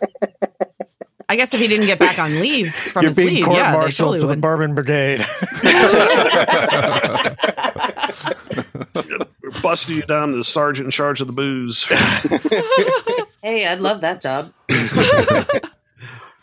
I 1.27 1.35
guess 1.35 1.53
if 1.53 1.59
he 1.59 1.67
didn't 1.67 1.87
get 1.87 1.99
back 1.99 2.19
on 2.19 2.39
leave 2.39 2.73
from 2.73 3.03
You're 3.03 3.09
his 3.09 3.17
being 3.17 3.35
leave, 3.35 3.45
court 3.45 3.57
yeah, 3.57 3.71
they 3.71 3.77
martialed 3.77 4.17
totally 4.17 4.19
to 4.19 4.23
the 4.23 4.27
would. 4.29 4.41
Bourbon 4.41 4.75
Brigade. 4.75 5.25
We're 9.41 9.61
busting 9.61 9.95
you 9.95 10.01
down 10.03 10.31
to 10.31 10.37
the 10.37 10.43
sergeant 10.43 10.85
in 10.85 10.91
charge 10.91 11.21
of 11.21 11.27
the 11.27 11.33
booze. 11.33 11.85
Hey, 13.43 13.67
I'd 13.67 13.79
love 13.79 14.01
that 14.01 14.21
job. 14.21 14.51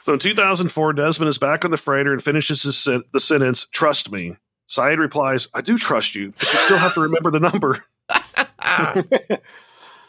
So 0.03 0.13
in 0.13 0.21
2004, 0.21 0.93
Desmond 0.93 1.29
is 1.29 1.37
back 1.39 1.65
on 1.65 1.73
the 1.73 1.77
freighter 1.77 2.13
and 2.13 2.23
finishes 2.23 2.63
his 2.63 2.79
sen- 2.79 3.03
the 3.13 3.19
sentence, 3.19 3.67
"Trust 3.73 4.13
me." 4.13 4.37
Sayid 4.69 4.99
replies, 4.99 5.49
"I 5.53 5.63
do 5.63 5.79
trust 5.79 6.15
you, 6.15 6.31
but 6.31 6.43
you 6.53 6.59
still 6.61 6.79
have 6.79 6.95
to 6.95 7.01
remember 7.01 7.33
the 7.33 7.41
number." 7.41 7.83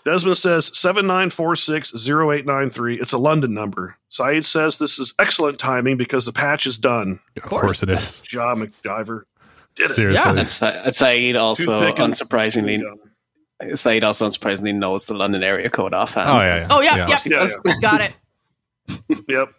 Desmond 0.06 0.38
says 0.38 0.78
seven 0.78 1.08
nine 1.08 1.30
four 1.30 1.56
six 1.56 1.96
zero 1.98 2.32
eight 2.32 2.46
nine 2.46 2.70
three. 2.70 3.00
It's 3.00 3.14
a 3.14 3.18
London 3.18 3.54
number. 3.54 3.98
Sayid 4.12 4.44
says 4.46 4.78
this 4.78 5.00
is 5.00 5.14
excellent 5.18 5.60
timing 5.60 5.98
because 5.98 6.26
the 6.26 6.34
patch 6.34 6.66
is 6.66 6.78
done. 6.78 7.20
Of 7.38 7.44
course. 7.44 7.62
course 7.62 7.84
it 7.84 7.90
is. 7.90 8.22
Ja 8.32 8.56
MacGyver 8.56 9.24
did 9.76 9.92
it. 9.92 9.94
Seriously. 9.94 10.24
Yeah. 10.26 10.34
That's 10.34 10.60
that's 10.60 11.02
Sayid 11.02 11.40
also 11.40 11.94
unsurprisingly 11.94 12.82
Sayid 13.62 14.04
also 14.04 14.28
unsurprisingly 14.28 14.76
knows 14.76 15.06
the 15.06 15.14
London 15.14 15.42
area 15.42 15.70
code 15.70 15.94
offhand. 15.94 16.30
Oh 16.30 16.42
yeah. 16.42 16.58
yeah. 16.58 16.68
Oh, 16.70 16.82
yeah, 16.82 16.96
yeah. 16.96 17.08
yeah. 17.08 17.20
Yeah, 17.26 17.48
yeah. 17.66 17.74
Got 17.82 18.02
it. 18.02 18.14
Yep. 19.30 19.54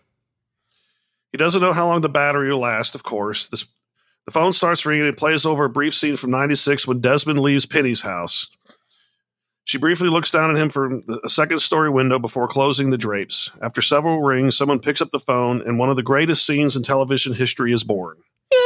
He 1.32 1.38
doesn't 1.38 1.60
know 1.60 1.72
how 1.72 1.88
long 1.88 2.02
the 2.02 2.08
battery 2.08 2.52
will 2.52 2.60
last, 2.60 2.94
of 2.94 3.02
course. 3.02 3.48
This, 3.48 3.66
the 4.26 4.30
phone 4.30 4.52
starts 4.52 4.86
ringing 4.86 5.06
and 5.06 5.16
plays 5.16 5.44
over 5.44 5.64
a 5.64 5.68
brief 5.68 5.94
scene 5.94 6.14
from 6.14 6.30
96 6.30 6.86
when 6.86 7.00
Desmond 7.00 7.40
leaves 7.40 7.66
Penny's 7.66 8.02
house. 8.02 8.48
She 9.66 9.78
briefly 9.78 10.08
looks 10.08 10.30
down 10.30 10.50
at 10.50 10.56
him 10.56 10.68
from 10.68 11.04
a 11.24 11.28
second 11.28 11.58
story 11.60 11.88
window 11.88 12.18
before 12.18 12.46
closing 12.46 12.90
the 12.90 12.98
drapes. 12.98 13.50
After 13.62 13.80
several 13.80 14.20
rings, 14.20 14.56
someone 14.56 14.78
picks 14.78 15.00
up 15.00 15.10
the 15.10 15.18
phone, 15.18 15.62
and 15.62 15.78
one 15.78 15.88
of 15.88 15.96
the 15.96 16.02
greatest 16.02 16.46
scenes 16.46 16.76
in 16.76 16.82
television 16.82 17.32
history 17.32 17.72
is 17.72 17.82
born. 17.82 18.16
Yeah, 18.52 18.58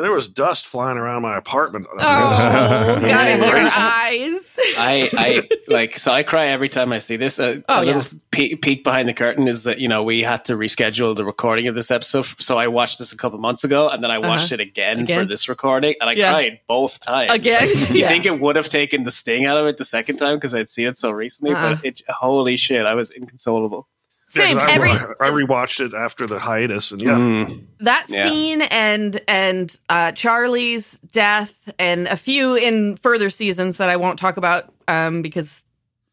there 0.00 0.10
was 0.10 0.28
dust 0.28 0.66
flying 0.66 0.96
around 0.98 1.22
my 1.22 1.36
apartment. 1.36 1.86
Oh, 1.92 1.96
got 1.98 3.28
in 3.28 3.40
your 3.40 3.56
eyes. 3.56 4.58
I, 4.78 5.10
I 5.12 5.48
like 5.68 5.98
so 5.98 6.10
I 6.12 6.22
cry 6.22 6.46
every 6.46 6.68
time 6.70 6.92
I 6.92 6.98
see 6.98 7.16
this. 7.16 7.38
Uh, 7.38 7.60
Oh, 7.68 7.82
a 7.82 7.84
little 7.84 8.02
yeah. 8.02 8.08
pe- 8.30 8.54
peek 8.54 8.84
behind 8.84 9.08
the 9.08 9.12
curtain 9.12 9.46
is 9.48 9.64
that 9.64 9.78
you 9.80 9.88
know 9.88 10.02
we 10.02 10.22
had 10.22 10.44
to 10.46 10.54
reschedule 10.54 11.14
the 11.14 11.24
recording 11.24 11.68
of 11.68 11.74
this 11.74 11.90
episode, 11.90 12.26
so 12.38 12.58
I 12.58 12.68
watched 12.68 12.98
this 12.98 13.12
a 13.12 13.16
couple 13.16 13.38
months 13.38 13.64
ago, 13.64 13.88
and 13.88 14.02
then 14.02 14.10
I 14.10 14.18
watched 14.18 14.50
it 14.52 14.60
again, 14.60 14.96
Uh-huh. 14.98 15.04
Again? 15.04 15.20
for 15.20 15.24
this 15.26 15.48
recording, 15.48 15.94
and 16.00 16.08
I 16.08 16.14
Yeah. 16.14 16.30
cried 16.32 16.60
both 16.68 16.98
times. 17.00 17.30
Again? 17.32 17.68
you 17.90 18.00
Yeah. 18.00 18.08
think 18.08 18.24
it 18.26 18.40
would 18.40 18.56
have 18.56 18.68
taken 18.68 19.04
the 19.04 19.10
sting 19.10 19.44
out 19.46 19.58
of 19.58 19.66
it 19.66 19.76
the 19.78 19.84
second 19.84 20.16
time 20.16 20.36
because 20.36 20.54
I'd 20.54 20.70
seen 20.70 20.86
it 20.88 20.98
so 20.98 21.10
recently, 21.10 21.54
Uh-uh. 21.54 21.76
but 21.76 21.84
it 21.84 22.02
holy 22.08 22.56
shit, 22.56 22.86
I 22.86 22.94
was 22.94 23.10
inconsolable. 23.10 23.88
Yeah, 24.34 24.52
'cause 24.54 24.56
Same. 24.56 24.58
I, 24.58 24.72
Every 24.72 24.90
I 24.90 25.30
rewatched 25.30 25.84
it 25.84 25.94
after 25.94 26.26
the 26.26 26.38
hiatus, 26.38 26.90
and 26.90 27.00
yeah, 27.02 27.16
Mm. 27.16 27.64
that 27.80 28.06
Yeah. 28.08 28.24
scene 28.28 28.62
and 28.62 29.20
and 29.28 29.76
uh, 29.88 30.12
Charlie's 30.12 30.98
death 31.12 31.68
and 31.78 32.06
a 32.06 32.16
few 32.16 32.54
in 32.54 32.96
further 32.96 33.30
seasons 33.30 33.76
that 33.78 33.88
I 33.88 33.96
won't 33.96 34.18
talk 34.18 34.36
about 34.36 34.72
um, 34.88 35.22
because 35.22 35.64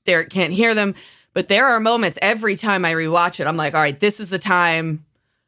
Derek 0.05 0.29
can't 0.29 0.53
hear 0.53 0.73
them. 0.75 0.95
But 1.33 1.47
there 1.47 1.67
are 1.67 1.79
moments 1.79 2.17
every 2.21 2.55
time 2.55 2.83
I 2.85 2.93
rewatch 2.93 3.39
it, 3.39 3.47
I'm 3.47 3.55
like, 3.57 3.73
all 3.73 3.81
right, 3.81 3.99
this 3.99 4.19
is 4.19 4.29
the 4.29 4.39
time. 4.39 5.05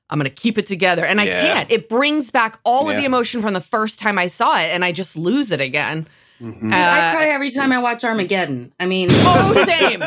I'm 0.09 0.19
going 0.19 0.29
to 0.29 0.35
keep 0.41 0.57
it 0.57 0.65
together. 0.65 1.05
And 1.05 1.21
I 1.21 1.25
Yeah. 1.25 1.41
can't. 1.41 1.71
It 1.71 1.87
brings 1.89 2.31
back 2.31 2.59
all 2.65 2.89
of 2.89 2.97
the 2.97 3.05
emotion 3.05 3.41
from 3.41 3.53
the 3.53 3.61
first 3.61 3.97
time 3.97 4.19
I 4.19 4.27
saw 4.27 4.59
it, 4.59 4.65
and 4.71 4.83
I 4.85 4.91
just 4.91 5.15
lose 5.17 5.51
it 5.51 5.61
again. 5.61 6.05
Mhm. 6.41 6.73
Uh, 6.73 6.75
I 6.75 7.13
cry 7.15 7.27
every 7.27 7.51
time 7.51 7.71
I 7.71 7.79
watch 7.79 8.03
Armageddon. 8.03 8.73
I 8.79 8.85
mean, 8.87 9.09
Oh, 9.11 9.63
same. 9.65 10.01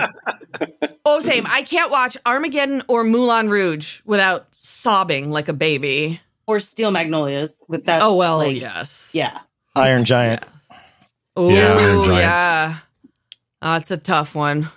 oh, 1.05 1.21
same. 1.21 1.47
I 1.49 1.63
can't 1.63 1.91
watch 1.93 2.17
Armageddon 2.27 2.83
or 2.89 3.05
Moulin 3.05 3.49
Rouge 3.49 4.01
without 4.05 4.49
sobbing 4.53 5.31
like 5.31 5.49
a 5.49 5.53
baby. 5.53 6.21
or 6.47 6.59
Steel 6.61 6.91
Magnolias 6.91 7.55
with 7.69 7.85
that. 7.85 8.03
oh, 8.03 8.17
well, 8.17 8.39
like, 8.39 8.57
yes. 8.61 9.13
Yeah. 9.15 9.39
Iron 9.77 10.05
Giant. 10.05 10.43
Oh, 11.37 11.49
Yeah, 11.49 11.75
Iron 11.79 12.05
yeah. 12.13 12.79
Oh, 13.63 13.77
it's 13.77 13.91
a 13.91 13.97
tough 13.97 14.35
one. 14.35 14.69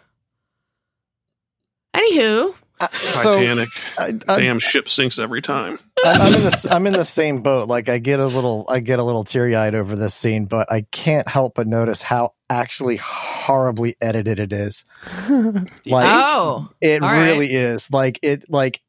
Anywho, 1.95 2.53
Uh, 2.79 2.87
so 2.91 3.35
Titanic. 3.35 3.69
I, 3.97 4.13
I, 4.27 4.39
Damn 4.39 4.59
ship 4.59 4.87
sinks 4.87 5.17
every 5.17 5.41
time. 5.41 5.79
I'm 6.05 6.21
I'm 6.21 6.33
in 6.35 6.43
the 6.43 6.67
I'm 6.69 6.87
in 6.87 6.93
the 6.93 7.05
same 7.05 7.41
boat. 7.41 7.67
Like 7.67 7.89
I 7.89 7.97
get 7.97 8.19
a 8.19 8.27
little 8.27 8.65
I 8.69 8.79
get 8.79 8.99
a 8.99 9.03
little 9.03 9.23
teary 9.23 9.55
eyed 9.55 9.73
over 9.73 9.95
this 9.95 10.13
scene, 10.13 10.45
but 10.45 10.71
I 10.71 10.81
can't 10.91 11.27
help 11.27 11.55
but 11.55 11.67
notice 11.67 12.01
how 12.01 12.33
actually 12.49 12.97
horribly 12.97 13.95
edited 13.99 14.39
it 14.39 14.53
is. 14.53 14.85
Like 15.85 16.07
oh, 16.07 16.69
it 16.81 17.01
all 17.01 17.09
right. 17.09 17.25
really 17.25 17.51
is. 17.51 17.89
Like 17.89 18.19
it 18.21 18.49
like 18.49 18.81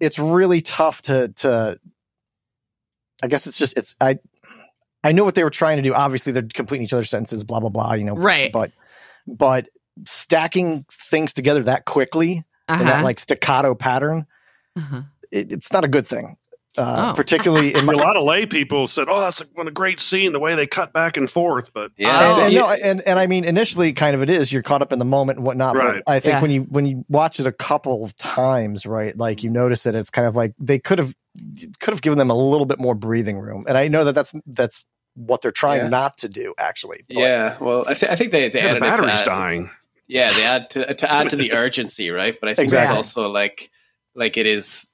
it's 0.00 0.18
really 0.18 0.60
tough 0.60 1.02
to 1.02 1.28
to. 1.28 1.78
I 3.22 3.28
guess 3.28 3.46
it's 3.46 3.58
just 3.58 3.76
it's 3.78 3.94
I. 4.00 4.18
I 5.04 5.12
know 5.12 5.24
what 5.24 5.36
they 5.36 5.44
were 5.44 5.50
trying 5.50 5.76
to 5.76 5.82
do. 5.82 5.94
Obviously, 5.94 6.32
they're 6.32 6.42
completing 6.42 6.84
each 6.84 6.92
other's 6.92 7.10
sentences. 7.10 7.44
Blah 7.44 7.60
blah 7.60 7.68
blah. 7.70 7.94
You 7.94 8.04
know, 8.04 8.14
Right. 8.14 8.52
But 8.52 8.72
but 9.26 9.68
stacking 10.04 10.84
things 10.90 11.32
together 11.32 11.62
that 11.64 11.84
quickly 11.84 12.44
in 12.68 12.78
that 12.78 12.86
uh-huh. 12.94 13.04
like 13.04 13.18
staccato 13.20 13.74
pattern, 13.74 14.26
uh-huh. 14.76 15.02
it, 15.30 15.52
it's 15.52 15.72
not 15.72 15.84
a 15.84 15.88
good 15.88 16.06
thing. 16.06 16.36
Uh, 16.78 17.12
Oh. 17.12 17.16
Particularly 17.16 17.74
in 17.74 17.84
my, 17.86 17.94
a 17.94 17.96
lot 17.96 18.16
of 18.18 18.24
lay 18.24 18.44
people 18.44 18.86
said, 18.86 19.06
"Oh, 19.08 19.18
that's 19.18 19.40
a, 19.40 19.44
what 19.54 19.66
a 19.66 19.70
great 19.70 19.98
scene, 19.98 20.32
the 20.34 20.38
way 20.38 20.54
they 20.56 20.66
cut 20.66 20.92
back 20.92 21.16
and 21.16 21.30
forth." 21.30 21.72
But 21.72 21.92
Yeah, 21.96 22.32
and, 22.34 22.42
and, 22.42 22.54
no, 22.54 22.68
and 22.68 23.00
and 23.00 23.18
I 23.18 23.26
mean 23.26 23.44
initially 23.44 23.94
kind 23.94 24.14
of 24.14 24.20
it 24.20 24.28
is 24.28 24.52
you're 24.52 24.62
caught 24.62 24.82
up 24.82 24.92
in 24.92 24.98
the 24.98 25.04
moment 25.06 25.38
and 25.38 25.46
whatnot. 25.46 25.74
Right. 25.74 26.02
But 26.04 26.12
I 26.12 26.20
think 26.20 26.34
Yeah. 26.34 26.42
when 26.42 26.50
you 26.50 26.62
when 26.64 26.84
you 26.84 27.04
watch 27.08 27.40
it 27.40 27.46
a 27.46 27.52
couple 27.52 28.04
of 28.04 28.14
times, 28.18 28.84
right, 28.84 29.16
like 29.16 29.42
you 29.42 29.48
notice 29.48 29.84
that 29.84 29.94
it's 29.94 30.10
kind 30.10 30.26
of 30.26 30.36
like 30.36 30.52
they 30.58 30.78
could 30.78 30.98
have 30.98 31.14
could 31.80 31.94
have 31.94 32.02
given 32.02 32.18
them 32.18 32.28
a 32.28 32.36
little 32.36 32.66
bit 32.66 32.78
more 32.78 32.94
breathing 32.94 33.38
room. 33.38 33.64
And 33.66 33.78
I 33.78 33.88
know 33.88 34.04
that 34.04 34.14
that's 34.14 34.34
that's 34.46 34.84
what 35.14 35.40
they're 35.40 35.52
trying 35.52 35.80
Yeah. 35.80 35.88
not 35.88 36.18
to 36.18 36.28
do. 36.28 36.52
Actually, 36.58 37.04
But- 37.08 37.16
yeah, 37.16 37.56
well, 37.58 37.84
I, 37.88 37.94
th- 37.94 38.12
I 38.12 38.16
think 38.16 38.32
they 38.32 38.50
they 38.50 38.58
Yeah, 38.58 38.64
the 38.64 38.68
added 38.68 38.76
it 38.76 38.80
to 38.84 39.02
battery's 39.02 39.20
add- 39.22 39.24
dying. 39.24 39.70
Yeah, 40.08 40.32
they 40.32 40.44
add 40.44 40.70
to 40.70 40.94
to 40.94 41.10
add 41.12 41.30
to 41.30 41.36
the 41.36 41.52
urgency, 41.64 42.10
right? 42.10 42.38
But 42.38 42.48
I 42.48 42.54
think 42.54 42.64
Exactly. 42.64 42.98
it's 42.98 43.08
also 43.08 43.28
like 43.28 43.70
like 44.14 44.36
it 44.36 44.46
is. 44.46 44.86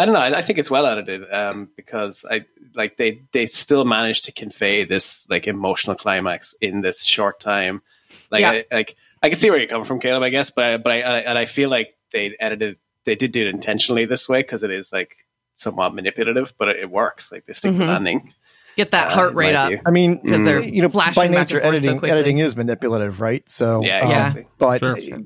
I 0.00 0.04
don't 0.04 0.14
know. 0.14 0.20
I, 0.20 0.38
I 0.38 0.42
think 0.42 0.60
it's 0.60 0.70
well 0.70 0.86
edited 0.86 1.28
um, 1.32 1.70
because 1.76 2.24
I 2.30 2.44
like 2.74 2.96
they 2.96 3.22
they 3.32 3.46
still 3.46 3.84
managed 3.84 4.24
to 4.26 4.32
convey 4.32 4.84
this 4.84 5.28
like 5.28 5.46
emotional 5.48 5.96
climax 5.96 6.54
in 6.60 6.80
this 6.82 7.02
short 7.02 7.40
time. 7.40 7.82
Like 8.30 8.40
Yeah. 8.42 8.50
I, 8.52 8.64
like 8.70 8.96
I 9.22 9.28
can 9.28 9.38
see 9.38 9.50
where 9.50 9.58
you're 9.58 9.68
coming 9.68 9.84
from, 9.86 9.98
Caleb. 10.00 10.22
I 10.22 10.30
guess, 10.30 10.50
but 10.50 10.64
I, 10.64 10.76
but 10.76 10.92
I, 10.92 11.00
I 11.00 11.18
and 11.20 11.36
I 11.36 11.46
feel 11.46 11.68
like 11.68 11.96
they 12.12 12.36
edited 12.38 12.76
they 13.04 13.16
did 13.16 13.32
do 13.32 13.46
it 13.46 13.48
intentionally 13.54 14.04
this 14.04 14.28
way 14.28 14.40
because 14.40 14.62
it 14.62 14.70
is 14.70 14.92
like 14.92 15.26
somewhat 15.56 15.94
manipulative, 15.94 16.54
but 16.58 16.68
it, 16.68 16.76
it 16.76 16.90
works. 16.90 17.32
Like 17.32 17.46
they 17.46 17.52
stick 17.52 17.72
the 17.76 17.82
Mhm. 17.82 17.88
landing. 17.88 18.32
Get 18.78 18.92
that 18.92 19.08
uh, 19.08 19.14
heart 19.14 19.30
in 19.32 19.36
rate 19.36 19.54
up. 19.56 19.70
view. 19.70 19.80
I 19.84 19.90
mean, 19.90 20.20
Because 20.22 20.44
they're 20.44 20.60
you 20.60 20.82
know, 20.82 20.88
flashing 20.88 21.20
by 21.20 21.26
nature, 21.26 21.58
and 21.58 21.74
forth 21.74 21.82
so 21.82 21.90
editing 21.90 22.10
editing 22.10 22.38
is 22.38 22.56
manipulative, 22.56 23.20
right? 23.20 23.42
So 23.50 23.82
Yeah, 23.82 23.98
um, 23.98 24.06
exactly. 24.06 24.46
but 24.56 24.78
Sure. 24.78 25.18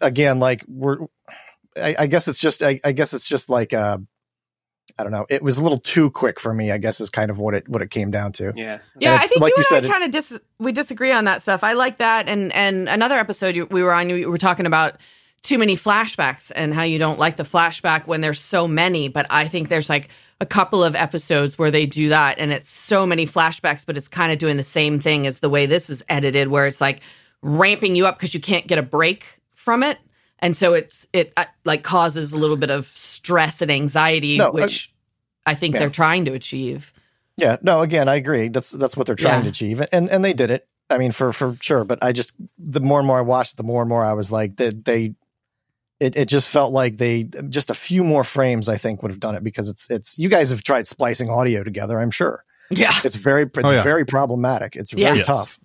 again, 0.00 0.38
like 0.38 0.64
we're, 0.66 0.98
I, 1.76 1.94
I 1.98 2.06
guess 2.06 2.26
it's 2.26 2.38
just, 2.38 2.62
I, 2.62 2.80
I 2.82 2.92
guess 2.92 3.12
it's 3.12 3.26
just 3.28 3.50
like, 3.50 3.74
uh, 3.74 3.98
I 4.98 5.02
don't 5.02 5.12
know. 5.12 5.26
It 5.28 5.42
was 5.42 5.58
a 5.58 5.62
little 5.62 5.76
too 5.76 6.10
quick 6.10 6.40
for 6.40 6.54
me. 6.54 6.72
I 6.72 6.78
guess 6.78 7.02
is 7.02 7.10
kind 7.10 7.30
of 7.30 7.36
what 7.38 7.52
it 7.52 7.68
what 7.68 7.82
it 7.82 7.90
came 7.90 8.10
down 8.10 8.32
to. 8.32 8.54
Yeah. 8.56 8.78
Yeah, 8.98 9.14
I 9.20 9.26
think 9.26 9.42
like 9.42 9.50
you 9.50 9.56
you 9.58 9.64
and 9.76 9.84
said, 9.84 9.84
I 9.84 9.88
kind 9.92 10.04
of 10.04 10.10
dis- 10.10 10.40
we 10.58 10.72
disagree 10.72 11.12
on 11.12 11.26
that 11.26 11.42
stuff. 11.42 11.62
I 11.62 11.74
like 11.74 11.98
that, 11.98 12.28
and 12.30 12.50
and 12.54 12.88
another 12.88 13.16
episode 13.16 13.58
we 13.70 13.82
were 13.82 13.92
on, 13.92 14.08
you 14.08 14.30
were 14.30 14.38
talking 14.38 14.64
about 14.64 14.98
too 15.42 15.58
many 15.58 15.76
flashbacks 15.76 16.50
and 16.56 16.72
how 16.72 16.82
you 16.82 16.98
don't 16.98 17.18
like 17.18 17.36
the 17.36 17.42
flashback 17.42 18.06
when 18.06 18.22
there's 18.22 18.40
so 18.40 18.66
many. 18.66 19.08
But 19.08 19.26
I 19.28 19.48
think 19.48 19.68
there's 19.68 19.90
like 19.90 20.08
a 20.40 20.46
couple 20.46 20.84
of 20.84 20.94
episodes 20.94 21.58
where 21.58 21.70
they 21.70 21.86
do 21.86 22.10
that, 22.10 22.38
and 22.38 22.52
it's 22.52 22.68
so 22.68 23.06
many 23.06 23.26
flashbacks, 23.26 23.86
but 23.86 23.96
it's 23.96 24.08
kind 24.08 24.32
of 24.32 24.38
doing 24.38 24.56
the 24.56 24.64
same 24.64 24.98
thing 24.98 25.26
as 25.26 25.40
the 25.40 25.48
way 25.48 25.66
this 25.66 25.88
is 25.88 26.04
edited, 26.08 26.48
where 26.48 26.66
it's 26.66 26.80
like 26.80 27.00
ramping 27.42 27.96
you 27.96 28.06
up 28.06 28.18
because 28.18 28.34
you 28.34 28.40
can't 28.40 28.66
get 28.66 28.78
a 28.78 28.82
break 28.82 29.24
from 29.52 29.82
it. 29.82 29.98
And 30.38 30.54
so 30.56 30.74
it's 30.74 31.06
it 31.12 31.32
uh, 31.36 31.46
like 31.64 31.82
causes 31.82 32.32
a 32.34 32.38
little 32.38 32.56
bit 32.58 32.70
of 32.70 32.86
stress 32.86 33.62
and 33.62 33.70
anxiety, 33.70 34.36
No, 34.36 34.48
uh, 34.48 34.52
which 34.52 34.92
I 35.46 35.54
think 35.54 35.74
yeah. 35.74 35.80
they're 35.80 35.90
trying 35.90 36.26
to 36.26 36.34
achieve. 36.34 36.92
Yeah, 37.38 37.56
no, 37.62 37.80
again, 37.80 38.08
I 38.08 38.16
agree. 38.16 38.48
That's 38.48 38.70
that's 38.70 38.96
what 38.96 39.06
they're 39.06 39.16
trying 39.16 39.40
Yeah. 39.40 39.44
to 39.44 39.48
achieve, 39.48 39.82
and 39.92 40.10
and 40.10 40.24
they 40.24 40.34
did 40.34 40.50
it. 40.50 40.68
I 40.90 40.98
mean, 40.98 41.12
for 41.12 41.32
for 41.32 41.56
sure. 41.60 41.84
But 41.84 42.00
I 42.02 42.12
just 42.12 42.34
the 42.58 42.80
more 42.80 42.98
and 42.98 43.06
more 43.06 43.18
I 43.18 43.22
watched, 43.22 43.56
the 43.56 43.62
more 43.62 43.80
and 43.82 43.88
more 43.88 44.04
I 44.04 44.12
was 44.12 44.30
like, 44.30 44.56
they, 44.56 44.70
they 44.70 45.14
it 46.00 46.16
it 46.16 46.28
just 46.28 46.48
felt 46.48 46.72
like 46.72 46.98
they 46.98 47.24
just 47.48 47.70
a 47.70 47.74
few 47.74 48.04
more 48.04 48.24
frames. 48.24 48.68
I 48.68 48.76
think 48.76 49.02
would 49.02 49.10
have 49.10 49.20
done 49.20 49.34
it 49.34 49.42
because 49.44 49.68
it's 49.68 49.90
it's 49.90 50.18
you 50.18 50.28
guys 50.28 50.50
have 50.50 50.62
tried 50.62 50.86
splicing 50.86 51.30
audio 51.30 51.64
together. 51.64 51.98
I'm 52.00 52.10
sure 52.10 52.44
Yeah. 52.70 52.92
it's 53.04 53.14
very 53.16 53.44
it's 53.44 53.58
Oh, 53.64 53.70
yeah. 53.70 53.82
very 53.82 54.04
problematic. 54.04 54.76
It's 54.76 54.92
Yeah. 54.92 55.06
very 55.08 55.18
Yes. 55.18 55.26
tough. 55.26 55.58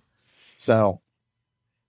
So 0.56 1.00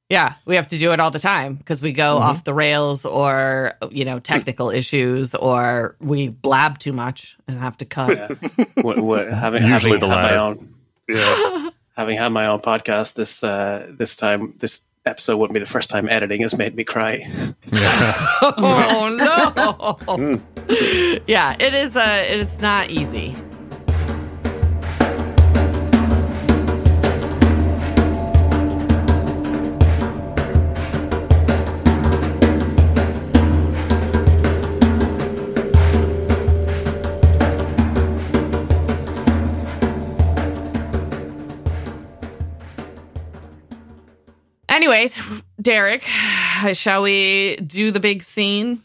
Yeah, 0.09 0.33
we 0.45 0.55
have 0.55 0.67
to 0.67 0.77
do 0.77 0.91
it 0.91 0.99
all 0.99 1.09
the 1.11 1.17
time 1.19 1.55
because 1.55 1.81
we 1.81 1.91
go 1.91 2.17
Mhm. 2.17 2.21
off 2.21 2.43
the 2.43 2.53
rails 2.53 3.03
or, 3.05 3.73
you 3.89 4.05
know, 4.05 4.19
technical 4.19 4.69
issues 4.69 5.33
or 5.33 5.95
we 6.01 6.27
blab 6.27 6.77
too 6.77 6.93
much 6.93 7.37
and 7.47 7.57
have 7.59 7.77
to 7.77 7.85
cut. 7.85 8.09
Yeah. 8.17 8.65
what, 8.83 8.99
what, 8.99 9.31
having 9.31 9.63
Usually 9.63 9.93
having 9.93 9.99
the 10.09 10.15
had 10.15 10.15
my 10.15 10.23
latter. 10.23 10.39
own 10.39 10.73
Yeah. 11.07 11.69
having 11.97 12.17
had 12.17 12.29
my 12.29 12.45
own 12.47 12.59
podcast 12.59 13.13
this 13.13 13.43
uh, 13.43 13.87
this 13.97 14.15
time 14.15 14.53
this 14.59 14.81
episode 15.05 15.37
wouldn't 15.37 15.53
be 15.53 15.59
the 15.59 15.65
first 15.65 15.89
time 15.89 16.07
editing 16.09 16.41
has 16.41 16.57
made 16.57 16.75
me 16.75 16.83
cry. 16.83 17.27
Yeah. 17.71 18.27
oh 18.41 19.09
no. 20.07 20.41
yeah, 21.27 21.55
it 21.59 21.73
is 21.73 21.97
uh 21.97 22.23
it 22.27 22.39
is 22.39 22.61
not 22.61 22.89
easy. 22.89 23.35
Anyways, 44.83 45.17
Derek, 45.61 46.03
shall 46.73 47.03
we 47.03 47.55
do 47.55 47.89
the 47.89 48.01
big 48.01 48.21
scene? 48.21 48.83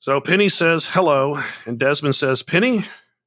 So 0.00 0.20
Penny 0.20 0.48
says 0.48 0.84
hello, 0.84 1.40
and 1.64 1.78
Desmond 1.78 2.16
says 2.16 2.42
Penny, 2.42 2.84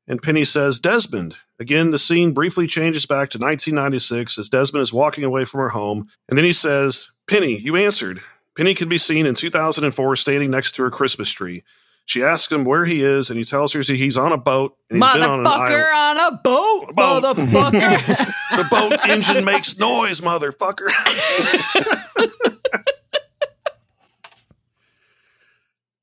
and 0.09 0.21
Penny 0.21 0.43
says 0.43 0.81
Desmond. 0.81 1.37
Again, 1.57 1.91
the 1.91 1.97
scene 1.97 2.33
briefly 2.33 2.67
changes 2.67 3.05
back 3.05 3.29
to 3.29 3.37
1996 3.37 4.37
as 4.37 4.49
Desmond 4.49 4.81
is 4.81 4.91
walking 4.91 5.23
away 5.23 5.45
from 5.45 5.61
her 5.61 5.69
home, 5.69 6.09
and 6.27 6.37
then 6.37 6.43
he 6.43 6.51
says, 6.51 7.11
Penny, 7.29 7.57
you 7.57 7.77
answered. 7.77 8.19
Penny 8.57 8.73
can 8.73 8.89
be 8.89 8.97
seen 8.97 9.25
in 9.25 9.33
2004 9.33 10.17
standing 10.17 10.51
next 10.51 10.73
to 10.73 10.83
her 10.83 10.91
Christmas 10.91 11.31
tree. 11.31 11.63
She 12.07 12.23
asks 12.23 12.49
him 12.49 12.63
where 12.63 12.85
he 12.85 13.03
is, 13.03 13.29
and 13.29 13.37
he 13.37 13.43
tells 13.43 13.73
her 13.73 13.81
he's 13.81 14.17
on 14.17 14.31
a 14.31 14.37
boat. 14.37 14.77
And 14.89 15.03
he's 15.03 15.13
been 15.13 15.23
on 15.23 15.41
an 15.41 15.45
island. 15.45 15.69
Motherfucker 15.73 15.93
on 15.93 16.17
a 16.17 16.37
boat, 16.37 16.95
Boat. 16.95 17.23
motherfucker. 17.23 18.33
The 18.57 18.63
boat 18.63 18.93
engine 19.09 19.43
makes 19.43 19.77
noise, 19.77 20.21
motherfucker. 20.21 20.87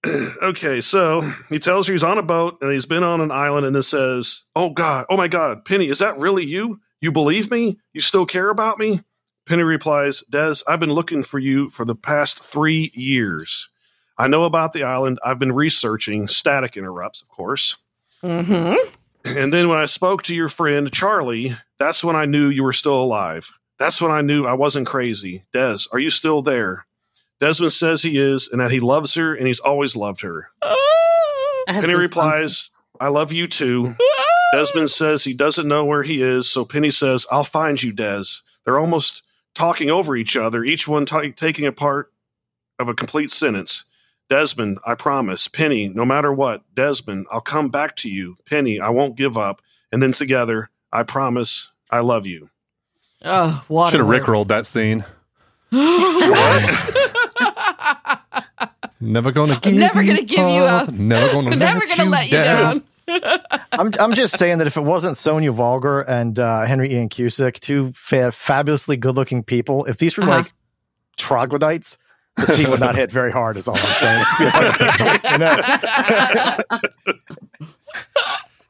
okay, 0.43 0.83
so 0.83 1.23
he 1.49 1.59
tells 1.59 1.87
her 1.87 1.95
he's 1.95 2.05
on 2.05 2.19
a 2.19 2.23
boat 2.23 2.59
and 2.61 2.71
he's 2.71 2.85
been 2.85 3.03
on 3.03 3.23
an 3.23 3.31
island 3.31 3.65
and 3.65 3.75
then 3.75 3.83
says, 3.83 4.43
Oh 4.55 4.71
God, 4.71 5.07
oh 5.09 5.17
my 5.17 5.27
God, 5.27 5.65
Penny, 5.65 5.89
is 5.89 6.01
that 6.01 6.19
really 6.19 6.45
you? 6.45 6.81
You 7.01 7.13
believe 7.13 7.51
me? 7.51 7.79
You 7.95 8.03
still 8.03 8.27
care 8.27 8.51
about 8.51 8.79
me? 8.79 9.01
Penny 9.47 9.63
replies, 9.63 10.21
Des, 10.31 10.57
I've 10.69 10.81
been 10.81 10.93
looking 10.93 11.23
for 11.23 11.39
you 11.39 11.71
for 11.71 11.87
the 11.87 11.95
past 11.95 12.43
three 12.45 12.91
years. 12.95 13.69
I 14.17 14.29
know 14.29 14.45
about 14.45 14.73
the 14.73 14.85
island. 14.85 15.19
I've 15.25 15.39
been 15.39 15.53
researching. 15.53 16.29
Static 16.29 16.77
interrupts, 16.77 17.21
of 17.23 17.29
course. 17.29 17.77
hmm 18.21 18.75
And 19.25 19.53
then 19.53 19.69
when 19.69 19.79
I 19.79 19.87
spoke 19.87 20.23
to 20.25 20.35
your 20.35 20.49
friend 20.49 20.93
Charlie, 20.93 21.57
that's 21.79 22.05
when 22.05 22.15
I 22.17 22.25
knew 22.27 22.49
you 22.49 22.63
were 22.63 22.73
still 22.73 23.03
alive. 23.03 23.51
That's 23.79 24.01
when 24.01 24.11
I 24.13 24.21
knew 24.21 24.47
I 24.47 24.53
wasn't 24.53 24.87
crazy. 24.87 25.45
Des, 25.53 25.79
are 25.93 25.99
you 25.99 26.11
still 26.11 26.43
there? 26.43 26.87
Desmond 27.41 27.73
says 27.73 28.03
he 28.03 28.17
is 28.19 28.49
and 28.49 28.61
that 28.61 28.71
he 28.71 28.81
loves 28.81 29.15
her 29.15 29.35
and 29.35 29.47
he's 29.47 29.61
always 29.61 29.97
loved 29.97 30.21
her. 30.21 30.51
Penny 31.67 31.89
goosebumps. 31.95 31.99
replies, 31.99 32.71
I 33.01 33.09
love 33.09 33.33
you 33.33 33.47
too. 33.49 33.95
Desmond 34.53 34.91
says 34.91 35.25
he 35.25 35.35
doesn't 35.35 35.67
know 35.67 35.85
where 35.85 36.05
he 36.05 36.23
is, 36.23 36.49
so 36.49 36.65
Penny 36.65 36.91
says, 36.91 37.27
I'll 37.33 37.43
find 37.45 37.83
you, 37.83 37.93
Des. 37.93 38.25
They're 38.65 38.79
almost 38.79 39.23
talking 39.55 39.91
over 39.91 40.15
each 40.17 40.37
other, 40.37 40.63
each 40.65 40.87
one 40.87 41.07
ta- 41.07 41.23
taking 41.37 41.67
a 41.67 41.73
part 41.73 42.13
of 42.79 42.89
a 42.89 42.95
complete 42.95 43.33
sentence. 43.33 43.85
Desmond, 44.39 44.79
I 44.85 44.97
promise. 44.97 45.47
Penny, 45.47 45.87
no 45.89 46.05
matter 46.05 46.33
what. 46.33 46.63
Desmond, 46.75 47.29
I'll 47.31 47.41
come 47.41 47.69
back 47.69 47.95
to 47.99 48.11
you. 48.11 48.37
Penny, 48.47 48.81
I 48.81 48.89
won't 48.91 49.15
give 49.17 49.37
up. 49.37 49.63
And 49.93 50.03
then 50.03 50.11
together, 50.13 50.71
I 50.93 51.05
promise, 51.05 51.71
I 51.89 52.01
love 52.01 52.27
you. 52.27 52.51
Oh, 53.25 53.63
water. 53.69 53.93
Should 53.93 54.01
have 54.01 54.09
rickrolled 54.09 54.49
that 54.49 54.67
scene. 54.67 55.05
What? 55.71 56.91
Never 59.01 59.31
gonna 59.31 59.57
give 59.61 59.75
never 59.75 60.03
you 60.03 60.09
gonna 60.15 60.23
give 60.27 60.39
you 60.39 60.63
up. 60.63 60.89
Never 60.91 61.33
gonna 61.33 61.55
Never 61.57 61.79
let 61.81 61.89
gonna 61.97 62.05
you 62.05 62.11
let 62.11 62.27
you 62.27 62.33
down. 62.33 62.83
down. 63.07 63.31
I'm 63.73 63.91
I'm 64.01 64.15
just 64.15 64.37
saying 64.39 64.59
that 64.59 64.67
if 64.67 64.77
it 64.77 64.81
wasn't 64.83 65.17
Sonya 65.17 65.53
Walger 65.53 66.05
and 66.09 66.39
uh, 66.41 66.63
Henry 66.65 66.93
Ian 66.93 67.09
Cusick, 67.09 67.61
two 67.61 67.93
fa- 67.95 68.33
fabulously 68.33 68.97
good 68.97 69.15
looking 69.15 69.43
people, 69.45 69.85
if 69.85 69.99
these 69.99 70.17
were 70.17 70.23
Uh-huh. 70.25 70.39
like 70.39 70.53
troglodytes, 71.17 71.99
the 72.37 72.47
scene 72.47 72.71
would 72.71 72.81
not 72.81 72.97
hit 72.97 73.11
very 73.13 73.31
hard. 73.33 73.57
Is 73.57 73.69
all 73.69 73.77
I'm 73.79 73.95
saying. 73.95 74.25
You 75.33 75.39
know? 75.39 75.61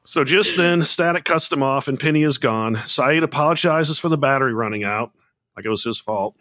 So 0.07 0.23
just 0.23 0.57
then, 0.57 0.83
Static 0.85 1.25
cuts 1.25 1.49
them 1.49 1.63
off 1.63 1.89
and 1.89 1.99
Penny 1.99 2.23
is 2.23 2.39
gone. 2.39 2.75
Sayid 2.77 3.23
apologizes 3.23 3.99
for 3.99 4.09
the 4.09 4.19
battery 4.19 4.53
running 4.55 4.85
out, 4.85 5.13
like 5.57 5.65
it 5.65 5.71
was 5.71 5.83
his 5.83 5.99
fault. 5.99 6.37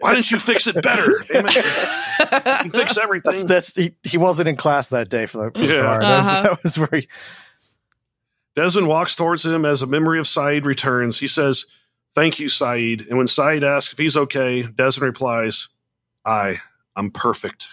Why 0.00 0.14
didn't 0.14 0.30
you 0.30 0.38
fix 0.38 0.66
it 0.66 0.80
better? 0.82 1.22
Damn 1.28 1.44
it. 1.46 2.64
You 2.64 2.70
fix 2.70 2.96
everything. 2.96 3.46
that's 3.46 3.74
he, 3.76 3.94
he 4.02 4.16
wasn't 4.16 4.48
in 4.48 4.56
class 4.56 4.88
that 4.88 5.10
day 5.10 5.26
for 5.26 5.36
the, 5.38 5.50
for 5.52 5.66
the 5.66 5.74
Yeah. 5.74 5.82
car. 5.82 6.00
That 6.00 6.16
was, 6.16 6.26
Uh-huh. 6.26 6.42
that 6.42 6.62
was 6.62 6.74
very 6.76 7.08
Desmond 8.56 8.88
walks 8.88 9.14
towards 9.14 9.44
him 9.44 9.66
as 9.66 9.82
a 9.82 9.86
memory 9.86 10.18
of 10.18 10.24
Sayid 10.24 10.64
returns. 10.64 11.18
He 11.18 11.28
says, 11.28 11.66
Thank 12.16 12.38
you, 12.38 12.46
Sayid. 12.46 13.06
And 13.08 13.18
when 13.18 13.26
Sayid 13.26 13.62
asks 13.62 13.92
if 13.92 13.98
he's 13.98 14.16
okay, 14.16 14.62
Desmond 14.62 15.06
replies, 15.10 15.68
I, 16.24 16.56
I'm 16.96 17.10
perfect. 17.10 17.68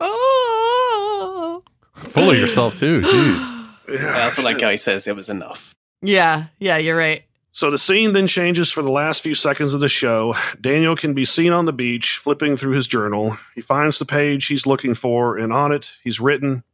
oh. 0.00 1.62
Full 1.94 2.30
of 2.30 2.36
yourself 2.36 2.78
too. 2.78 3.00
Jeez. 3.00 4.04
I 4.04 4.24
also 4.24 4.42
like 4.42 4.60
how 4.60 4.68
he 4.68 4.76
says 4.76 5.06
it 5.06 5.16
was 5.16 5.30
enough. 5.30 5.74
Yeah, 6.02 6.48
yeah, 6.58 6.76
you're 6.76 6.96
right. 6.96 7.24
So 7.52 7.70
the 7.70 7.78
scene 7.78 8.12
then 8.12 8.26
changes 8.26 8.70
for 8.70 8.82
the 8.82 8.90
last 8.90 9.22
few 9.22 9.34
seconds 9.34 9.72
of 9.72 9.80
the 9.80 9.88
show. 9.88 10.34
Daniel 10.60 10.94
can 10.94 11.14
be 11.14 11.24
seen 11.24 11.52
on 11.52 11.64
the 11.64 11.72
beach 11.72 12.18
flipping 12.18 12.58
through 12.58 12.76
his 12.76 12.86
journal. 12.86 13.38
He 13.54 13.62
finds 13.62 13.98
the 13.98 14.04
page 14.04 14.46
he's 14.46 14.66
looking 14.66 14.92
for, 14.92 15.38
and 15.38 15.54
on 15.54 15.72
it, 15.72 15.92
he's 16.04 16.20
written, 16.20 16.64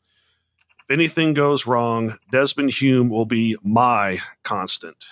If 0.80 0.90
anything 0.90 1.34
goes 1.34 1.68
wrong, 1.68 2.18
Desmond 2.32 2.72
Hume 2.72 3.10
will 3.10 3.26
be 3.26 3.56
my 3.62 4.18
constant. 4.42 5.06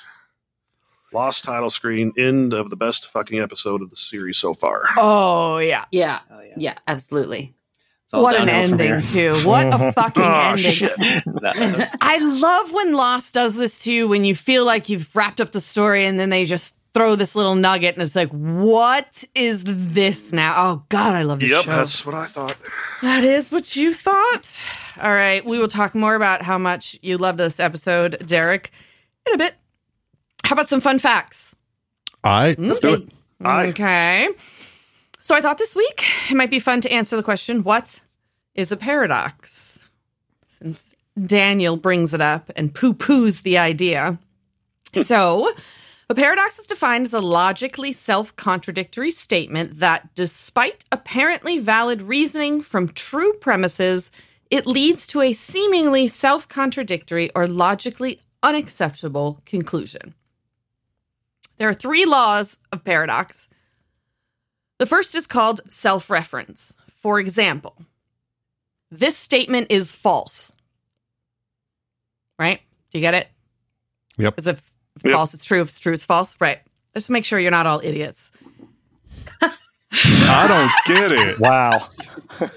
Lost 1.14 1.44
title 1.44 1.70
screen. 1.70 2.12
End 2.18 2.52
of 2.52 2.70
the 2.70 2.76
best 2.76 3.06
fucking 3.08 3.38
episode 3.40 3.80
of 3.82 3.90
the 3.90 3.96
series 3.96 4.36
so 4.38 4.52
far. 4.52 4.82
Oh 4.96 5.58
yeah. 5.58 5.84
Yeah. 5.92 6.20
Oh, 6.30 6.40
yeah. 6.40 6.54
Yeah, 6.56 6.74
absolutely. 6.86 7.54
What 8.12 8.36
an 8.36 8.48
ending 8.48 9.02
too. 9.02 9.34
What 9.44 9.66
a 9.66 9.92
fucking 9.92 10.22
Oh, 10.22 10.40
ending. 10.50 10.70
shit. 10.72 10.96
That- 10.96 11.96
I 12.00 12.18
love 12.18 12.72
when 12.72 12.92
Lost 12.92 13.34
does 13.34 13.56
this 13.56 13.82
too, 13.82 14.06
when 14.06 14.24
you 14.24 14.34
feel 14.36 14.64
like 14.64 14.88
you've 14.88 15.14
wrapped 15.16 15.40
up 15.40 15.50
the 15.52 15.60
story 15.60 16.04
and 16.06 16.18
then 16.20 16.30
they 16.30 16.44
just 16.44 16.74
throw 16.92 17.16
this 17.16 17.34
little 17.34 17.56
nugget 17.56 17.94
and 17.96 18.02
it's 18.04 18.14
like, 18.14 18.28
what 18.30 19.24
is 19.34 19.64
this 19.66 20.32
now? 20.32 20.54
Oh 20.64 20.84
God, 20.90 21.16
I 21.16 21.22
love 21.22 21.40
this 21.40 21.50
Yep, 21.50 21.64
show. 21.64 21.70
that's 21.72 22.06
what 22.06 22.14
I 22.14 22.26
thought. 22.26 22.56
That 23.02 23.24
is 23.24 23.50
what 23.50 23.74
you 23.74 23.92
thought. 23.92 24.62
All 25.02 25.10
right, 25.12 25.44
we 25.44 25.58
will 25.58 25.66
talk 25.66 25.96
more 25.96 26.14
about 26.14 26.42
how 26.42 26.56
much 26.56 26.96
you 27.02 27.16
loved 27.18 27.38
this 27.40 27.58
episode, 27.58 28.24
Derek, 28.28 28.70
in 29.26 29.34
a 29.34 29.38
bit. 29.38 29.54
How 30.44 30.52
about 30.52 30.68
some 30.68 30.80
fun 30.80 30.98
facts? 30.98 31.56
All 32.22 32.32
right, 32.32 32.56
mm. 32.56 32.68
let's 32.68 32.80
do 32.80 32.94
it. 32.94 33.08
Aye. 33.42 33.66
Okay. 33.68 34.28
So 35.22 35.34
I 35.34 35.40
thought 35.40 35.58
this 35.58 35.74
week 35.74 36.04
it 36.30 36.36
might 36.36 36.50
be 36.50 36.58
fun 36.58 36.82
to 36.82 36.92
answer 36.92 37.16
the 37.16 37.22
question 37.22 37.64
what 37.64 38.00
is 38.54 38.70
a 38.70 38.76
paradox? 38.76 39.88
Since 40.44 40.94
Daniel 41.20 41.76
brings 41.76 42.12
it 42.12 42.20
up 42.20 42.50
and 42.56 42.74
poo 42.74 42.94
poos 42.94 43.42
the 43.42 43.58
idea. 43.58 44.18
So, 45.02 45.52
a 46.08 46.14
paradox 46.14 46.60
is 46.60 46.66
defined 46.66 47.06
as 47.06 47.12
a 47.12 47.18
logically 47.18 47.92
self 47.92 48.36
contradictory 48.36 49.10
statement 49.10 49.80
that, 49.80 50.14
despite 50.14 50.84
apparently 50.92 51.58
valid 51.58 52.00
reasoning 52.00 52.60
from 52.60 52.86
true 52.86 53.32
premises, 53.32 54.12
it 54.52 54.68
leads 54.68 55.08
to 55.08 55.20
a 55.20 55.32
seemingly 55.32 56.06
self 56.06 56.48
contradictory 56.48 57.28
or 57.34 57.48
logically 57.48 58.20
unacceptable 58.40 59.40
conclusion. 59.44 60.14
There 61.58 61.68
are 61.68 61.74
three 61.74 62.04
laws 62.04 62.58
of 62.72 62.84
paradox. 62.84 63.48
The 64.78 64.86
first 64.86 65.14
is 65.14 65.26
called 65.26 65.60
self 65.70 66.10
reference. 66.10 66.76
For 66.88 67.20
example, 67.20 67.76
this 68.90 69.16
statement 69.16 69.68
is 69.70 69.92
false. 69.94 70.50
Right? 72.38 72.60
Do 72.90 72.98
you 72.98 73.00
get 73.00 73.14
it? 73.14 73.28
Yep. 74.18 74.34
Because 74.34 74.46
if, 74.48 74.58
if 74.58 74.64
it's 74.96 75.04
Yep. 75.06 75.14
false, 75.14 75.34
it's 75.34 75.44
true. 75.44 75.60
If 75.60 75.68
it's 75.68 75.78
true, 75.78 75.92
it's 75.92 76.04
false. 76.04 76.34
Right. 76.40 76.60
Just 76.94 77.10
make 77.10 77.24
sure 77.24 77.38
you're 77.38 77.50
not 77.50 77.66
all 77.66 77.80
idiots. 77.82 78.30
I 79.92 80.46
don't 80.86 80.96
get 80.96 81.12
it. 81.12 81.38
Wow. 81.38 81.88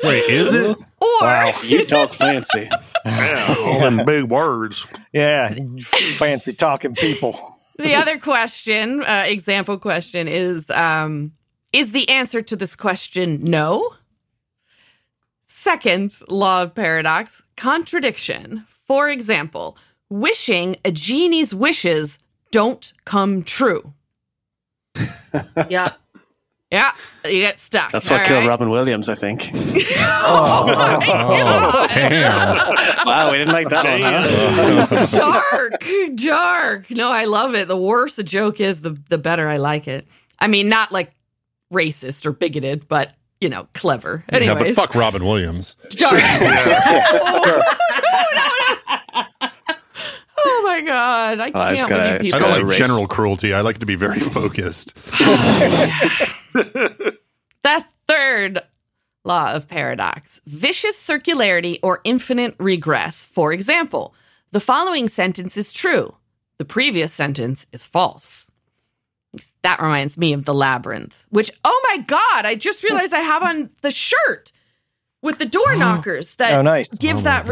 Wait, 0.03 0.24
is 0.30 0.53
it? 0.53 0.76
Or 0.99 1.07
Wow. 1.22 1.52
you 1.64 1.86
talk 1.86 2.14
fancy. 2.14 2.69
Yeah, 3.06 3.56
all 3.60 3.80
them 3.80 4.03
big 4.06 4.26
words. 4.26 4.86
Yeah. 5.14 5.56
Fancy 6.18 6.52
talking 6.52 6.94
people. 6.94 7.56
The 7.77 7.95
other 7.95 8.17
question, 8.19 9.01
uh, 9.01 9.23
example 9.27 9.77
question, 9.77 10.27
is 10.27 10.69
um, 10.69 11.33
Is 11.73 11.91
the 11.91 12.09
answer 12.09 12.41
to 12.41 12.55
this 12.55 12.75
question 12.75 13.43
no? 13.43 13.93
Second 15.45 16.11
law 16.27 16.63
of 16.63 16.75
paradox 16.75 17.41
contradiction. 17.55 18.63
For 18.67 19.09
example, 19.09 19.77
wishing 20.09 20.77
a 20.83 20.91
genie's 20.91 21.53
wishes 21.53 22.19
don't 22.51 22.93
come 23.05 23.43
true. 23.43 23.93
Yeah. 25.69 25.93
Yeah, 26.72 26.91
you 27.23 27.39
get 27.39 27.60
stuck. 27.60 27.94
That's 27.94 28.10
what 28.10 28.19
all 28.19 28.26
killed 28.26 28.39
right? 28.41 28.49
Robin 28.49 28.69
Williams, 28.69 29.07
I 29.07 29.15
think. 29.15 29.52
Oh, 30.30 30.65
my 30.65 30.73
God. 31.06 31.76
Oh, 31.76 31.88
damn. 31.88 33.06
wow, 33.06 33.31
we 33.31 33.38
didn't 33.38 33.53
like 33.53 33.69
that 33.69 33.85
one, 33.85 34.02
huh? 34.02 35.06
dark, 35.18 35.85
dark. 36.15 36.91
No, 36.91 37.10
I 37.10 37.26
love 37.26 37.56
it. 37.56 37.68
The 37.69 37.77
worse 37.77 38.19
a 38.19 38.23
joke 38.23 38.60
is, 38.60 38.81
the 38.81 38.98
the 39.10 39.18
better 39.18 39.48
I 39.48 39.57
like 39.57 39.88
it. 39.88 40.06
I 40.39 40.48
mean, 40.48 40.68
not 40.68 40.91
like 40.91 41.11
racist 41.72 42.26
or 42.26 42.31
bigoted, 42.34 42.88
but 42.88 43.14
you 43.39 43.48
know, 43.49 43.68
clever. 43.73 44.26
Yeah, 44.31 44.53
but 44.56 44.76
fuck 44.76 44.95
Robin 44.95 45.23
Williams. 45.23 45.76
dark. 45.91 46.22
Oh 50.49 50.64
my 50.65 50.82
god, 50.82 51.40
I 51.40 51.52
Oh, 51.53 51.60
I 51.61 51.76
just 51.76 51.88
can't 51.88 51.99
gotta- 52.02 52.18
believe 52.19 52.34
I 52.34 52.38
people. 52.38 52.40
don't 52.40 52.49
gotta 52.49 52.61
like 52.61 52.69
race. 52.69 52.78
general 52.80 53.07
cruelty. 53.07 53.53
I 53.53 53.61
like 53.61 53.80
to 53.80 53.86
be 53.86 53.95
very 53.95 54.19
focused. 54.19 54.94
Oh, 56.53 57.11
the 57.64 57.86
third 58.07 58.61
law 59.24 59.52
of 59.53 59.68
paradox 59.68 60.40
vicious 60.45 60.98
circularity 60.98 61.80
or 61.84 61.99
infinite 62.03 62.56
regress. 62.60 63.24
For 63.24 63.52
example, 63.53 64.15
the 64.52 64.60
following 64.60 65.10
sentence 65.10 65.57
is 65.57 65.74
true, 65.74 66.15
the 66.57 66.65
previous 66.65 67.14
sentence 67.14 67.65
is 67.72 67.86
false. 67.86 68.49
That 69.61 69.82
reminds 69.82 70.18
me 70.18 70.34
of 70.34 70.45
the 70.45 70.53
labyrinth, 70.53 71.26
which, 71.30 71.52
oh 71.65 71.86
my 71.90 71.98
God, 72.03 72.45
I 72.45 72.56
just 72.56 72.84
realized 72.84 73.14
I 73.14 73.19
have 73.19 73.44
on 73.44 73.69
the 73.82 73.91
shirt 73.91 74.52
with 75.22 75.38
the 75.38 75.45
door 75.45 75.76
knockers 75.78 76.36
that 76.36 76.53
Oh, 76.53 76.61
nice. 76.61 76.88
give 76.88 77.18
Oh 77.18 77.19
my 77.19 77.24
that 77.24 77.45
God. 77.45 77.52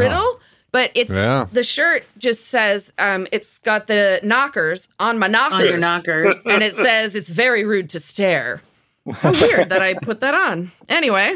Riddle. 0.76 0.92
But 0.94 1.00
it's 1.00 1.12
Yeah. 1.12 1.46
the 1.52 1.64
shirt 1.64 2.04
just 2.18 2.48
says 2.48 2.92
um, 2.98 3.26
it's 3.32 3.58
got 3.60 3.86
the 3.86 4.20
knockers 4.22 4.88
on 4.98 5.18
my 5.18 5.26
knockers 5.28 5.60
On 5.60 5.64
your 5.66 5.78
knockers. 5.78 6.36
and 6.46 6.62
it 6.62 6.74
says 6.74 7.14
it's 7.14 7.30
very 7.30 7.64
rude 7.64 7.90
to 7.90 8.00
stare. 8.00 8.62
How 9.12 9.32
weird 9.32 9.68
that 9.68 9.82
I 9.82 9.94
put 9.94 10.20
that 10.20 10.34
on. 10.34 10.72
Anyway, 10.88 11.34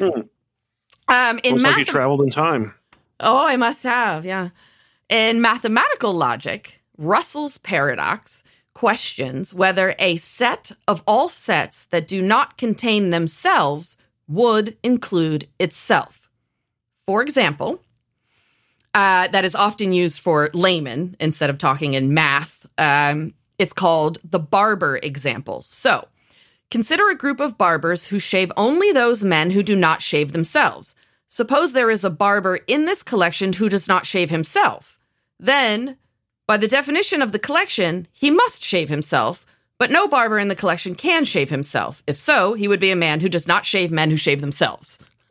um, 1.08 1.38
in 1.44 1.52
Looks 1.54 1.62
like 1.64 1.78
you 1.78 1.84
traveled 1.84 2.20
in 2.22 2.30
time. 2.30 2.74
oh, 3.20 3.46
I 3.46 3.56
must 3.56 3.84
have, 3.84 4.24
yeah. 4.26 4.48
In 5.08 5.40
mathematical 5.40 6.12
logic, 6.12 6.80
Russell's 6.98 7.58
paradox 7.58 8.42
questions 8.74 9.52
whether 9.52 9.94
a 9.98 10.16
set 10.16 10.72
of 10.88 11.02
all 11.06 11.28
sets 11.28 11.84
that 11.86 12.06
do 12.08 12.22
not 12.22 12.56
contain 12.56 13.10
themselves 13.10 13.96
would 14.28 14.76
include 14.82 15.48
itself. 15.58 16.28
For 17.04 17.20
example, 17.22 17.80
uh, 18.94 19.28
that 19.28 19.44
is 19.44 19.54
often 19.54 19.92
used 19.92 20.20
for 20.20 20.50
laymen 20.52 21.16
instead 21.20 21.50
of 21.50 21.58
talking 21.58 21.94
in 21.94 22.14
math. 22.14 22.66
Um, 22.78 23.34
it's 23.58 23.72
called 23.72 24.18
the 24.24 24.38
barber 24.38 24.98
example. 25.02 25.62
So, 25.62 26.08
consider 26.70 27.08
a 27.10 27.16
group 27.16 27.40
of 27.40 27.58
barbers 27.58 28.04
who 28.04 28.18
shave 28.18 28.50
only 28.56 28.90
those 28.92 29.22
men 29.22 29.50
who 29.50 29.62
do 29.62 29.76
not 29.76 30.02
shave 30.02 30.32
themselves. 30.32 30.94
Suppose 31.28 31.72
there 31.72 31.90
is 31.90 32.02
a 32.02 32.10
barber 32.10 32.56
in 32.66 32.86
this 32.86 33.02
collection 33.02 33.52
who 33.52 33.68
does 33.68 33.86
not 33.86 34.06
shave 34.06 34.30
himself. 34.30 34.98
Then, 35.38 35.96
by 36.48 36.56
the 36.56 36.66
definition 36.66 37.22
of 37.22 37.30
the 37.30 37.38
collection, 37.38 38.08
he 38.12 38.30
must 38.30 38.64
shave 38.64 38.88
himself, 38.88 39.46
but 39.78 39.92
no 39.92 40.08
barber 40.08 40.38
in 40.38 40.48
the 40.48 40.56
collection 40.56 40.96
can 40.96 41.24
shave 41.24 41.50
himself. 41.50 42.02
If 42.06 42.18
so, 42.18 42.54
he 42.54 42.66
would 42.66 42.80
be 42.80 42.90
a 42.90 42.96
man 42.96 43.20
who 43.20 43.28
does 43.28 43.46
not 43.46 43.64
shave 43.64 43.92
men 43.92 44.10
who 44.10 44.16
shave 44.16 44.40
themselves. 44.40 44.98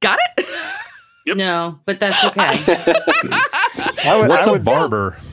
Got 0.00 0.18
it? 0.36 0.46
No, 1.34 1.78
but 1.84 2.00
that's 2.00 2.24
okay. 2.24 2.40
I 4.04 4.16
would, 4.20 4.28
What's 4.28 4.46
I 4.46 4.50
a 4.50 4.52
would 4.52 4.64
barber? 4.64 5.18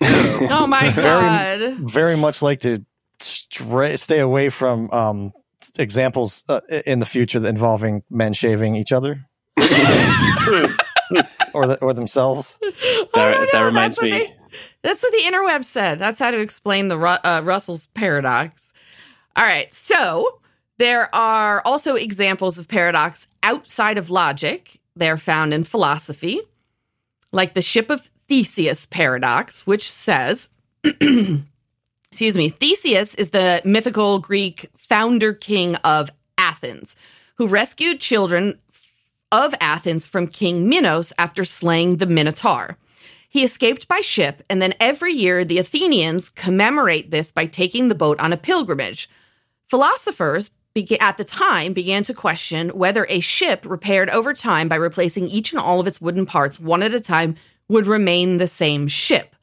Oh 0.00 0.66
my 0.68 0.90
Very- 0.90 1.20
God. 1.68 1.78
very 1.90 2.16
much 2.16 2.42
like 2.42 2.60
to 2.60 2.84
stra- 3.18 3.98
stay 3.98 4.20
away 4.20 4.48
from 4.48 4.88
um, 4.92 5.32
examples 5.78 6.44
uh, 6.48 6.60
in 6.86 7.00
the 7.00 7.06
future 7.06 7.40
that 7.40 7.48
involving 7.48 8.04
men 8.08 8.32
shaving 8.32 8.76
each 8.76 8.92
other 8.92 9.26
or 11.54 11.66
the, 11.66 11.78
or 11.80 11.92
themselves. 11.94 12.58
Oh, 12.62 12.72
That- 13.14 13.32
no, 13.32 13.46
that 13.52 13.62
reminds 13.64 13.96
that's 13.96 14.04
me. 14.04 14.10
they- 14.10 14.34
that's 14.82 15.02
what 15.02 15.12
the 15.12 15.22
interweb 15.22 15.64
said. 15.64 15.98
That's 15.98 16.18
how 16.18 16.30
to 16.30 16.38
explain 16.38 16.88
the 16.88 16.96
Ru- 16.98 17.06
uh, 17.24 17.42
Russell's 17.44 17.86
paradox. 17.88 18.72
All 19.36 19.44
right. 19.44 19.72
So 19.74 20.40
there 20.78 21.12
are 21.14 21.60
also 21.64 21.96
examples 21.96 22.58
of 22.58 22.68
paradox 22.68 23.26
outside 23.42 23.98
of 23.98 24.10
logic. 24.10 24.77
They're 24.98 25.16
found 25.16 25.54
in 25.54 25.64
philosophy, 25.64 26.40
like 27.32 27.54
the 27.54 27.62
ship 27.62 27.90
of 27.90 28.00
Theseus 28.28 28.86
paradox, 28.86 29.66
which 29.66 29.88
says, 29.88 30.48
excuse 30.84 32.36
me, 32.36 32.48
Theseus 32.48 33.14
is 33.14 33.30
the 33.30 33.62
mythical 33.64 34.18
Greek 34.18 34.70
founder 34.74 35.32
king 35.32 35.76
of 35.76 36.10
Athens 36.36 36.96
who 37.36 37.46
rescued 37.46 38.00
children 38.00 38.58
of 39.30 39.54
Athens 39.60 40.06
from 40.06 40.26
King 40.26 40.68
Minos 40.68 41.12
after 41.16 41.44
slaying 41.44 41.96
the 41.96 42.06
Minotaur. 42.06 42.76
He 43.28 43.44
escaped 43.44 43.86
by 43.86 44.00
ship, 44.00 44.42
and 44.50 44.60
then 44.60 44.74
every 44.80 45.12
year 45.12 45.44
the 45.44 45.58
Athenians 45.58 46.30
commemorate 46.30 47.10
this 47.10 47.30
by 47.30 47.46
taking 47.46 47.88
the 47.88 47.94
boat 47.94 48.18
on 48.18 48.32
a 48.32 48.38
pilgrimage. 48.38 49.08
Philosophers 49.68 50.50
at 51.00 51.16
the 51.16 51.24
time 51.24 51.72
began 51.72 52.04
to 52.04 52.14
question 52.14 52.68
whether 52.70 53.06
a 53.08 53.20
ship 53.20 53.64
repaired 53.66 54.10
over 54.10 54.32
time 54.32 54.68
by 54.68 54.76
replacing 54.76 55.28
each 55.28 55.52
and 55.52 55.60
all 55.60 55.80
of 55.80 55.86
its 55.86 56.00
wooden 56.00 56.24
parts 56.24 56.60
one 56.60 56.82
at 56.82 56.94
a 56.94 57.00
time 57.00 57.34
would 57.68 57.86
remain 57.86 58.38
the 58.38 58.46
same 58.46 58.86
ship. 58.86 59.34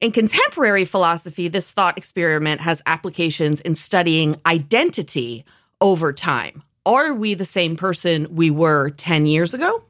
In 0.00 0.12
contemporary 0.12 0.84
philosophy, 0.84 1.48
this 1.48 1.72
thought 1.72 1.98
experiment 1.98 2.60
has 2.60 2.82
applications 2.86 3.60
in 3.60 3.74
studying 3.74 4.36
identity 4.46 5.44
over 5.80 6.12
time. 6.12 6.62
Are 6.86 7.14
we 7.14 7.34
the 7.34 7.44
same 7.44 7.76
person 7.76 8.34
we 8.34 8.50
were 8.50 8.90
10 8.90 9.26
years 9.26 9.54
ago? 9.54 9.84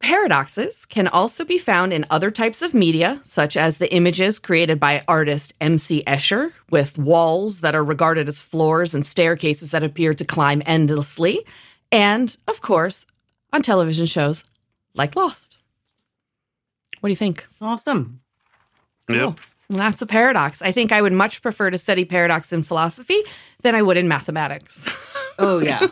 Paradoxes 0.00 0.86
can 0.86 1.06
also 1.08 1.44
be 1.44 1.58
found 1.58 1.92
in 1.92 2.06
other 2.10 2.30
types 2.30 2.62
of 2.62 2.72
media, 2.72 3.20
such 3.22 3.54
as 3.56 3.76
the 3.78 3.92
images 3.94 4.38
created 4.38 4.80
by 4.80 5.04
artist 5.06 5.52
M.C. 5.60 6.02
Escher, 6.06 6.52
with 6.70 6.96
walls 6.96 7.60
that 7.60 7.74
are 7.74 7.84
regarded 7.84 8.26
as 8.26 8.40
floors 8.40 8.94
and 8.94 9.04
staircases 9.04 9.72
that 9.72 9.84
appear 9.84 10.14
to 10.14 10.24
climb 10.24 10.62
endlessly, 10.64 11.44
and, 11.92 12.34
of 12.48 12.62
course, 12.62 13.04
on 13.52 13.60
television 13.60 14.06
shows 14.06 14.42
like 14.94 15.16
Lost. 15.16 15.58
What 17.00 17.08
do 17.08 17.12
you 17.12 17.16
think? 17.16 17.46
Awesome. 17.60 18.20
Yep. 19.08 19.18
Well, 19.18 19.36
that's 19.68 20.00
a 20.02 20.06
paradox. 20.06 20.62
I 20.62 20.72
think 20.72 20.92
I 20.92 21.02
would 21.02 21.12
much 21.12 21.42
prefer 21.42 21.70
to 21.70 21.78
study 21.78 22.04
paradox 22.06 22.52
in 22.54 22.62
philosophy 22.62 23.20
than 23.62 23.74
I 23.74 23.82
would 23.82 23.96
in 23.98 24.08
mathematics. 24.08 24.88
Oh 25.38 25.58
yeah. 25.58 25.88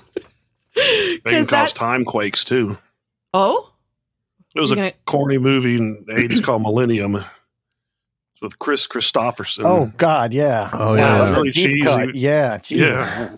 They 0.74 1.18
can 1.18 1.20
'Cause 1.24 1.32
cause 1.32 1.48
that- 1.48 1.68
time 1.74 2.04
quakes 2.06 2.44
too. 2.44 2.78
oh, 3.34 3.70
It 4.54 4.60
was 4.60 4.70
You're 4.70 4.78
a 4.78 4.82
gonna- 4.90 4.92
corny 5.06 5.38
movie 5.38 5.76
in 5.76 6.04
the 6.06 6.14
80s 6.14 6.42
called 6.42 6.62
Millennium. 6.62 7.16
It's 7.16 8.42
with 8.42 8.58
Kris 8.58 8.86
Kristofferson. 8.86 9.64
Oh 9.64 9.92
God, 9.96 10.32
yeah. 10.32 10.70
Oh, 10.72 10.90
Wow, 10.90 10.94
yeah. 10.96 11.18
that's 11.18 11.36
a 11.36 11.38
Really 11.40 11.50
deep 11.50 11.66
cheesy. 11.66 11.82
cut. 11.82 12.14
Yeah, 12.14 12.58
Jesus. 12.58 12.88
Yeah. 12.90 13.30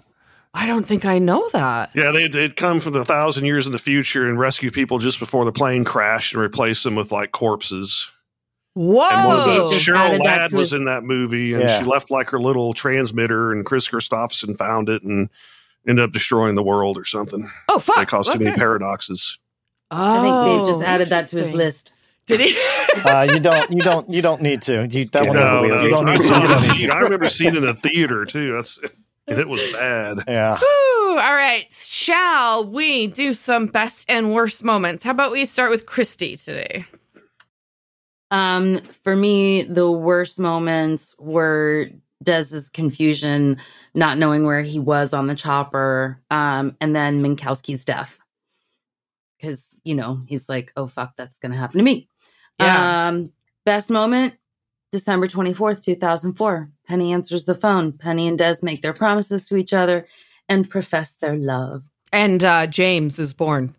I 0.53 0.67
don't 0.67 0.85
think 0.85 1.05
I 1.05 1.19
know 1.21 1.49
that. 1.53 1.91
Yeah, 1.95 2.11
they, 2.11 2.27
they'd 2.27 2.57
come 2.57 2.81
from 2.81 2.93
the 2.93 3.05
thousand 3.05 3.45
years 3.45 3.67
in 3.67 3.73
the 3.73 3.79
future 3.79 4.29
and 4.29 4.39
rescue 4.39 4.71
people 4.73 4.99
just 4.99 5.21
before 5.21 5.45
the 5.45 5.53
plane 5.53 5.85
crashed 5.85 6.35
and 6.35 6.43
replace 6.43 6.83
them 6.83 6.97
with 6.97 7.13
like 7.13 7.31
corpses. 7.33 8.09
Whoa. 8.75 9.03
And 9.09 9.29
one 9.29 9.39
of 9.39 9.45
the 9.47 9.69
just 9.75 9.87
Cheryl 9.87 9.97
added 9.99 10.21
that 10.21 10.25
Ladd 10.25 10.51
to 10.51 10.57
was 10.57 10.71
his- 10.71 10.79
in 10.79 10.85
that 10.87 11.03
movie, 11.05 11.55
and 11.55 11.63
Yeah. 11.63 11.79
she 11.79 11.85
left 11.85 12.11
like 12.11 12.31
her 12.31 12.39
little 12.41 12.73
transmitter, 12.75 13.53
and 13.53 13.65
Kris 13.65 13.89
Kristofferson 13.89 14.57
found 14.57 14.89
it 14.89 15.03
and 15.03 15.29
ended 15.89 16.05
up 16.05 16.13
destroying 16.13 16.57
the 16.57 16.63
world 16.63 16.99
or 16.99 17.05
something. 17.05 17.49
oh, 17.69 17.79
fuck. 17.79 17.97
They 17.97 18.07
caused 18.07 18.33
too 18.33 18.39
many 18.39 18.51
Okay. 18.51 18.59
paradoxes. 18.59 19.39
I 19.91 20.21
think 20.21 20.45
Dave 20.59 20.67
just 20.69 20.83
Oh, 20.83 20.87
added 20.87 21.09
that 21.09 21.29
to 21.29 21.39
his 21.39 21.51
list. 21.53 21.93
Did 22.27 22.41
he? 22.41 22.57
Uh, 23.05 23.23
you 23.23 23.39
don't. 23.41 23.71
You 23.71 23.83
don't. 23.83 24.11
You 24.11 24.21
don't 24.21 24.43
need 24.43 24.63
to. 24.63 24.87
You, 24.87 25.05
that 25.07 25.25
one. 25.27 25.37
No, 25.37 25.63
you 25.63 25.69
no, 25.71 25.89
don't 25.89 26.09
I, 26.09 26.17
need 26.17 26.23
to. 26.23 26.41
You 26.41 26.49
don't 26.49 26.63
need 26.63 26.77
to. 26.77 26.89
I 26.91 26.99
remember 26.99 27.29
seeing 27.29 27.55
it 27.55 27.59
in 27.59 27.65
the 27.65 27.75
theater 27.75 28.25
too. 28.25 28.53
That's 28.53 28.81
it 29.29 29.49
was 29.49 29.63
bad. 29.73 30.19
Yeah. 30.27 30.59
Ooh, 30.61 31.19
all 31.19 31.35
right. 31.35 31.71
Shall 31.71 32.69
we 32.69 33.07
do 33.07 33.33
some 33.33 33.67
best 33.67 34.05
and 34.11 34.35
worst 34.35 34.65
moments? 34.65 35.05
How 35.05 35.13
about 35.13 35.31
we 35.31 35.47
start 35.47 35.71
with 35.71 35.87
Christy 35.87 36.37
today? 36.37 36.85
Um, 38.33 38.81
for 39.05 39.15
me, 39.15 39.63
the 39.63 39.91
worst 39.91 40.39
moments 40.39 41.15
were 41.19 41.89
Dez's 42.23 42.69
confusion, 42.69 43.59
not 43.95 44.19
knowing 44.19 44.45
where 44.45 44.63
he 44.63 44.79
was 44.79 45.15
on 45.15 45.27
the 45.27 45.35
chopper, 45.35 46.21
um, 46.31 46.77
and 46.81 46.95
then 46.95 47.23
Minkowski's 47.23 47.85
death. 47.85 48.19
Because, 49.41 49.70
you 49.85 49.95
know, 49.95 50.23
he's 50.27 50.49
like, 50.49 50.73
oh, 50.77 50.87
fuck, 50.87 51.17
that's 51.17 51.39
going 51.39 51.53
to 51.53 51.59
happen 51.59 51.79
to 51.79 51.85
me. 51.85 52.09
Yeah. 52.59 53.09
Um, 53.09 53.33
best 53.65 53.91
moment, 53.91 54.35
December 54.93 55.27
24th, 55.27 55.83
2004. 55.83 56.71
Penny 56.87 57.13
answers 57.13 57.45
the 57.45 57.55
phone. 57.55 57.93
Penny 57.93 58.27
and 58.29 58.39
Des 58.39 58.57
make 58.63 58.83
their 58.83 58.93
promises 58.93 59.47
to 59.49 59.57
each 59.57 59.73
other 59.73 60.07
and 60.49 60.69
profess 60.69 61.15
their 61.15 61.37
love. 61.37 61.83
And 62.13 62.43
uh, 62.43 62.67
James 62.67 63.19
is 63.19 63.33
born. 63.33 63.75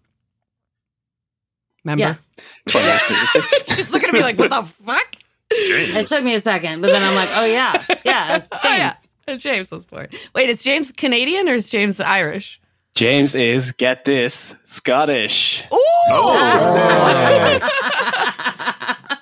Remember? 1.84 2.02
Yes. 2.02 2.30
She's 3.76 3.91
looking 3.91 4.10
at 4.10 4.14
me 4.14 4.22
like, 4.22 4.38
what 4.38 4.52
the 4.52 4.64
fuck? 4.64 5.15
James. 5.52 5.95
It 5.95 6.07
took 6.07 6.23
me 6.23 6.36
a 6.36 6.41
second, 6.41 6.82
but 6.82 6.91
then 6.91 7.03
I'm 7.03 7.15
like, 7.15 7.30
oh, 7.34 7.45
yeah. 7.45 7.86
Yeah. 8.06 8.40
James. 8.40 8.48
Oh, 8.64 8.76
yeah. 8.76 8.95
James 9.38 9.72
was 9.72 9.86
born. 9.86 10.07
Wait, 10.34 10.49
is 10.49 10.64
James 10.64 10.91
Canadian 10.91 11.48
or 11.48 11.53
is 11.53 11.69
James 11.69 11.99
Irish? 11.99 12.60
James 12.95 13.35
is, 13.35 13.72
get 13.73 14.03
this, 14.05 14.53
Scottish. 14.65 15.63
Ooh! 15.73 15.77
Oh. 16.09 17.59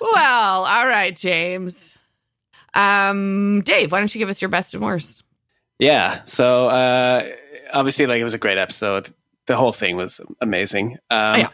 well, 0.00 0.64
all 0.64 0.86
right, 0.86 1.14
James. 1.16 1.96
Um, 2.74 3.62
Dave, 3.64 3.92
why 3.92 3.98
don't 3.98 4.12
you 4.14 4.18
give 4.18 4.28
us 4.28 4.42
your 4.42 4.48
best 4.48 4.74
and 4.74 4.82
worst? 4.82 5.22
Yeah. 5.78 6.22
So 6.24 6.66
uh, 6.68 7.28
obviously, 7.72 8.06
like 8.06 8.20
it 8.20 8.24
was 8.24 8.34
a 8.34 8.38
great 8.38 8.58
episode. 8.58 9.12
The 9.46 9.56
whole 9.56 9.72
thing 9.72 9.96
was 9.96 10.20
amazing. 10.40 10.98
Um, 11.10 11.34
Oh, 11.34 11.38
yeah. 11.38 11.48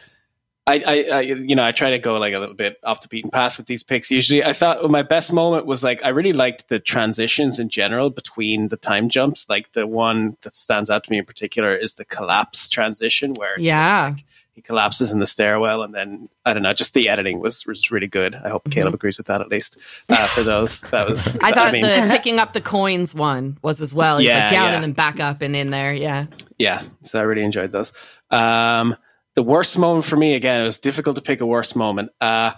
I, 0.69 0.83
I, 0.85 0.95
I, 1.19 1.21
you 1.21 1.55
know, 1.55 1.65
I 1.65 1.71
try 1.71 1.91
to 1.91 1.99
go 1.99 2.17
like 2.17 2.35
a 2.35 2.39
little 2.41 2.55
bit 2.57 2.79
off 2.83 3.01
the 3.03 3.07
beaten 3.09 3.31
path 3.31 3.57
with 3.57 3.67
these 3.69 3.85
picks. 3.85 4.11
Usually, 4.11 4.43
I 4.43 4.53
thought 4.53 4.91
my 4.91 5.03
best 5.03 5.33
moment 5.33 5.65
was 5.65 5.85
like 5.85 6.05
I 6.05 6.09
really 6.09 6.33
liked 6.33 6.69
the 6.69 6.81
transitions 6.81 7.59
in 7.61 7.69
general 7.69 8.11
between 8.11 8.69
the 8.69 8.77
time 8.77 9.09
jumps. 9.09 9.49
Like 9.49 9.73
the 9.73 9.87
one 9.87 10.37
that 10.43 10.55
stands 10.57 10.91
out 10.91 11.05
to 11.05 11.11
me 11.13 11.19
in 11.19 11.25
particular 11.25 11.75
is 11.75 11.95
the 11.95 12.05
collapse 12.05 12.69
transition, 12.69 13.33
where 13.35 13.55
Yeah. 13.61 14.17
he 14.57 14.61
collapses 14.63 15.13
in 15.13 15.21
the 15.21 15.27
stairwell, 15.27 15.83
and 15.83 15.95
then 15.95 16.29
I 16.45 16.53
don't 16.53 16.65
know, 16.65 16.73
just 16.73 16.95
the 16.95 17.09
editing 17.11 17.39
was 17.39 17.65
was 17.65 17.93
really 17.93 18.09
good. 18.09 18.35
I 18.35 18.49
hope 18.49 18.69
Caleb 18.69 18.95
agrees 18.95 19.19
with 19.19 19.29
that 19.29 19.41
at 19.41 19.49
least. 19.49 19.77
Uh, 20.09 20.27
for 20.27 20.43
those, 20.43 20.81
that 20.81 21.09
was. 21.09 21.21
Mm-hmm. 21.27 21.45
I 21.45 21.53
thought 21.53 21.73
mean, 21.75 21.83
the 21.83 22.09
picking 22.11 22.41
up 22.41 22.55
the 22.55 22.61
coins 22.61 23.15
one 23.15 23.57
was 23.63 23.81
as 23.81 23.95
well. 23.95 24.19
He's 24.19 24.27
Yeah, 24.29 24.41
like 24.41 24.51
down 24.51 24.69
yeah. 24.71 24.75
and 24.75 24.83
then 24.83 24.93
back 24.95 25.21
up 25.21 25.43
and 25.43 25.55
in 25.55 25.71
there. 25.71 25.95
Yeah. 25.95 26.27
yeah 26.59 26.83
so 27.05 27.21
i 27.21 27.23
really 27.23 27.45
enjoyed 27.45 27.71
those 27.71 27.93
um 28.31 28.97
the 29.37 29.43
worst 29.43 29.79
moment 29.79 30.05
for 30.05 30.17
me 30.17 30.35
again 30.35 30.61
it 30.61 30.65
was 30.65 30.79
difficult 30.79 31.17
to 31.17 31.23
pick 31.23 31.41
a 31.41 31.47
worst 31.47 31.77
moment. 31.77 32.11
Uh 32.21 32.53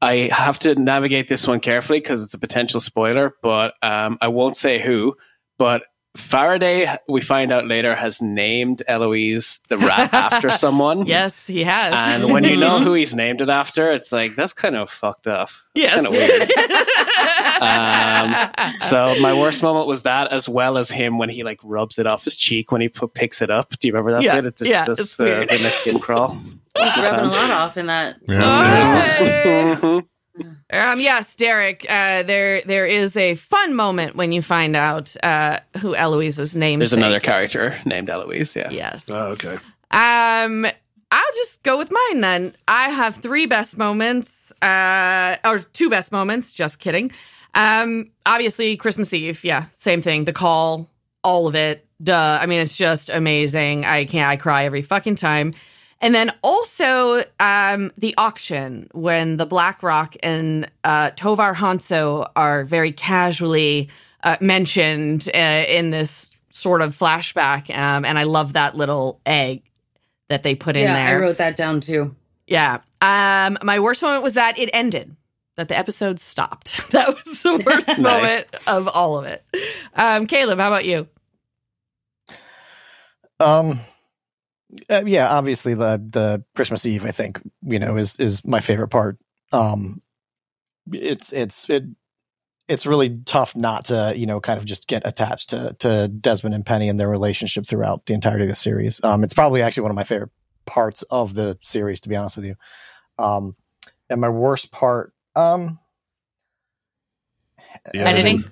i 0.00 0.28
have 0.32 0.58
to 0.58 0.74
navigate 0.74 1.28
this 1.28 1.46
one 1.46 1.60
carefully 1.60 2.00
because 2.00 2.20
it's 2.20 2.34
a 2.34 2.38
potential 2.38 2.80
spoiler 2.80 3.34
but 3.42 3.74
um 3.80 4.18
i 4.20 4.26
won't 4.26 4.56
say 4.56 4.80
who 4.80 5.14
but 5.56 5.84
faraday 6.18 6.94
we 7.08 7.20
find 7.20 7.52
out 7.52 7.66
later 7.66 7.94
has 7.94 8.20
named 8.20 8.82
eloise 8.88 9.60
the 9.68 9.78
rat 9.78 10.12
after 10.14 10.50
someone 10.50 11.06
Yes, 11.06 11.46
he 11.46 11.64
has. 11.64 11.94
and 11.94 12.32
when 12.32 12.44
you 12.44 12.56
know 12.56 12.78
who 12.84 12.92
he's 12.94 13.14
named 13.14 13.40
it 13.40 13.48
after 13.48 13.90
it's 13.92 14.10
like 14.12 14.36
that's 14.36 14.52
kind 14.52 14.76
of 14.76 14.90
fucked 14.90 15.26
up 15.26 15.50
yes. 15.74 15.94
kinda 15.94 16.10
weird. 16.10 16.50
Um, 17.60 18.52
so 18.78 19.14
my 19.20 19.34
worst 19.36 19.64
moment 19.64 19.88
was 19.88 20.02
that, 20.02 20.30
as 20.32 20.48
well 20.48 20.78
as 20.78 20.90
him 20.90 21.18
when 21.18 21.28
he 21.28 21.42
like 21.42 21.58
rubs 21.64 21.98
it 21.98 22.06
off 22.06 22.22
his 22.24 22.36
cheek 22.36 22.70
when 22.70 22.80
he 22.80 22.88
pu- 22.88 23.08
picks 23.08 23.42
it 23.42 23.50
up. 23.50 23.76
Do 23.80 23.88
you 23.88 23.92
remember 23.92 24.12
that 24.12 24.22
Yeah, 24.22 24.36
bit? 24.40 24.46
It 24.46 24.56
just, 24.58 24.70
yeah, 24.70 24.86
just, 24.86 25.00
it's 25.00 25.18
uh, 25.18 25.24
weird. 25.24 25.50
made 25.50 25.62
my 25.62 25.70
skin 25.70 25.98
crawl. 25.98 26.34
He's 26.76 26.96
rubbing 26.96 27.26
a 27.26 27.32
lot 27.32 27.50
off 27.50 27.76
in 27.76 27.86
that. 27.86 28.16
Yeah, 28.28 29.18
seriously. 29.18 29.90
Hey. 30.00 30.02
Um, 30.70 31.00
yes, 31.00 31.34
Derek. 31.34 31.86
Uh, 31.88 32.22
there, 32.22 32.60
there 32.62 32.86
is 32.86 33.16
a 33.16 33.34
fun 33.34 33.74
moment 33.74 34.16
when 34.16 34.32
you 34.32 34.42
find 34.42 34.76
out 34.76 35.16
uh, 35.22 35.60
who 35.78 35.94
Eloise's 35.94 36.54
name. 36.54 36.82
Is. 36.82 36.90
There's 36.90 36.98
another 36.98 37.20
character 37.20 37.76
named 37.84 38.10
Eloise. 38.10 38.54
Yeah. 38.54 38.70
Yes. 38.70 39.08
Oh, 39.10 39.28
okay. 39.28 39.58
Um, 39.90 40.66
I'll 41.10 41.32
just 41.34 41.62
go 41.62 41.78
with 41.78 41.90
mine 41.90 42.20
then. 42.20 42.54
I 42.66 42.90
have 42.90 43.16
three 43.16 43.46
best 43.46 43.78
moments, 43.78 44.52
uh, 44.60 45.36
or 45.44 45.60
two 45.60 45.88
best 45.88 46.12
moments. 46.12 46.52
Just 46.52 46.80
kidding. 46.80 47.10
Um, 47.54 48.10
obviously 48.26 48.76
Christmas 48.76 49.12
Eve. 49.14 49.42
Yeah, 49.42 49.66
same 49.72 50.02
thing. 50.02 50.24
The 50.24 50.32
call, 50.32 50.88
all 51.24 51.46
of 51.46 51.54
it. 51.54 51.86
Duh. 52.02 52.38
I 52.40 52.46
mean, 52.46 52.60
it's 52.60 52.76
just 52.76 53.10
amazing. 53.10 53.84
I 53.84 54.04
can't. 54.04 54.28
I 54.28 54.36
cry 54.36 54.64
every 54.64 54.82
fucking 54.82 55.16
time. 55.16 55.54
And 56.00 56.14
then 56.14 56.32
also 56.42 57.22
um, 57.40 57.92
the 57.98 58.14
auction 58.16 58.88
when 58.92 59.36
the 59.36 59.46
Black 59.46 59.82
Rock 59.82 60.14
and 60.22 60.70
uh, 60.84 61.10
Tovard 61.10 61.56
Hanso 61.56 62.30
are 62.36 62.64
very 62.64 62.92
casually 62.92 63.88
uh, 64.22 64.36
mentioned 64.40 65.28
uh, 65.34 65.38
in 65.66 65.90
this 65.90 66.30
sort 66.52 66.82
of 66.82 66.96
flashback, 66.96 67.68
um, 67.76 68.04
and 68.04 68.18
I 68.18 68.24
love 68.24 68.52
that 68.52 68.76
little 68.76 69.20
egg 69.26 69.62
that 70.28 70.42
they 70.44 70.54
put 70.54 70.76
in 70.76 70.86
there. 70.86 71.16
I 71.18 71.20
wrote 71.20 71.38
that 71.38 71.56
down 71.56 71.80
too. 71.80 72.14
yeah. 72.46 72.78
Um, 73.00 73.58
my 73.62 73.78
worst 73.78 74.02
moment 74.02 74.22
was 74.24 74.34
that 74.34 74.58
it 74.58 74.70
ended. 74.72 75.14
That 75.56 75.68
the 75.68 75.76
episode 75.78 76.20
stopped. 76.20 76.80
That 76.90 77.08
was 77.08 77.42
the 77.42 77.62
worst 77.66 77.88
Nice. 77.88 77.98
moment 77.98 78.46
of 78.68 78.86
all 78.88 79.18
of 79.18 79.24
it. 79.24 79.44
Um, 79.94 80.26
Caleb, 80.26 80.58
how 80.60 80.68
about 80.68 80.84
you? 80.84 81.06
Um. 83.40 83.80
Uh, 84.90 85.02
yeah, 85.06 85.28
obviously 85.28 85.74
the 85.74 86.02
the 86.12 86.44
Christmas 86.54 86.84
Eve, 86.86 87.04
I 87.04 87.10
think 87.10 87.40
you 87.62 87.78
know, 87.78 87.96
is 87.96 88.18
is 88.18 88.44
my 88.44 88.60
favorite 88.60 88.88
part. 88.88 89.18
Um, 89.52 90.00
it's 90.92 91.32
it's 91.32 91.68
it 91.70 91.84
it's 92.68 92.86
really 92.86 93.18
tough 93.24 93.56
not 93.56 93.86
to 93.86 94.12
you 94.14 94.26
know 94.26 94.40
kind 94.40 94.58
of 94.58 94.64
just 94.64 94.86
get 94.86 95.02
attached 95.06 95.50
to 95.50 95.74
to 95.80 96.08
Desmond 96.08 96.54
and 96.54 96.66
Penny 96.66 96.88
and 96.88 97.00
their 97.00 97.08
relationship 97.08 97.66
throughout 97.66 98.06
the 98.06 98.14
entirety 98.14 98.44
of 98.44 98.48
the 98.50 98.54
series. 98.54 99.02
Um, 99.02 99.24
it's 99.24 99.34
probably 99.34 99.62
actually 99.62 99.82
one 99.82 99.90
of 99.90 99.96
my 99.96 100.04
favorite 100.04 100.30
parts 100.66 101.02
of 101.10 101.34
the 101.34 101.58
series, 101.62 102.00
to 102.02 102.08
be 102.08 102.16
honest 102.16 102.36
with 102.36 102.44
you. 102.44 102.54
Um, 103.18 103.56
and 104.10 104.20
my 104.20 104.28
worst 104.28 104.70
part, 104.70 105.12
um, 105.34 105.78
Editing. 107.94 108.44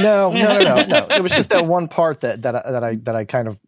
no, 0.00 0.30
no, 0.30 0.58
no, 0.58 0.58
no, 0.58 0.84
no. 0.84 1.06
It 1.10 1.22
was 1.22 1.32
just 1.32 1.50
that 1.50 1.66
one 1.66 1.88
part 1.88 2.20
that 2.20 2.42
that 2.42 2.54
I, 2.54 2.70
that 2.70 2.84
I 2.84 2.94
that 2.96 3.16
I 3.16 3.24
kind 3.24 3.48
of 3.48 3.58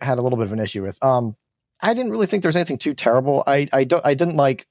had 0.00 0.18
a 0.18 0.22
little 0.22 0.36
bit 0.36 0.46
of 0.46 0.52
an 0.52 0.58
issue 0.58 0.82
with. 0.82 1.02
Um, 1.02 1.36
I 1.84 1.94
didn't 1.94 2.10
really 2.10 2.26
think 2.26 2.42
there 2.42 2.48
was 2.48 2.56
anything 2.56 2.78
too 2.78 2.94
terrible. 2.94 3.42
I 3.46 3.68
I 3.72 3.84
don't 3.84 4.04
I 4.04 4.14
didn't 4.14 4.36
like 4.36 4.66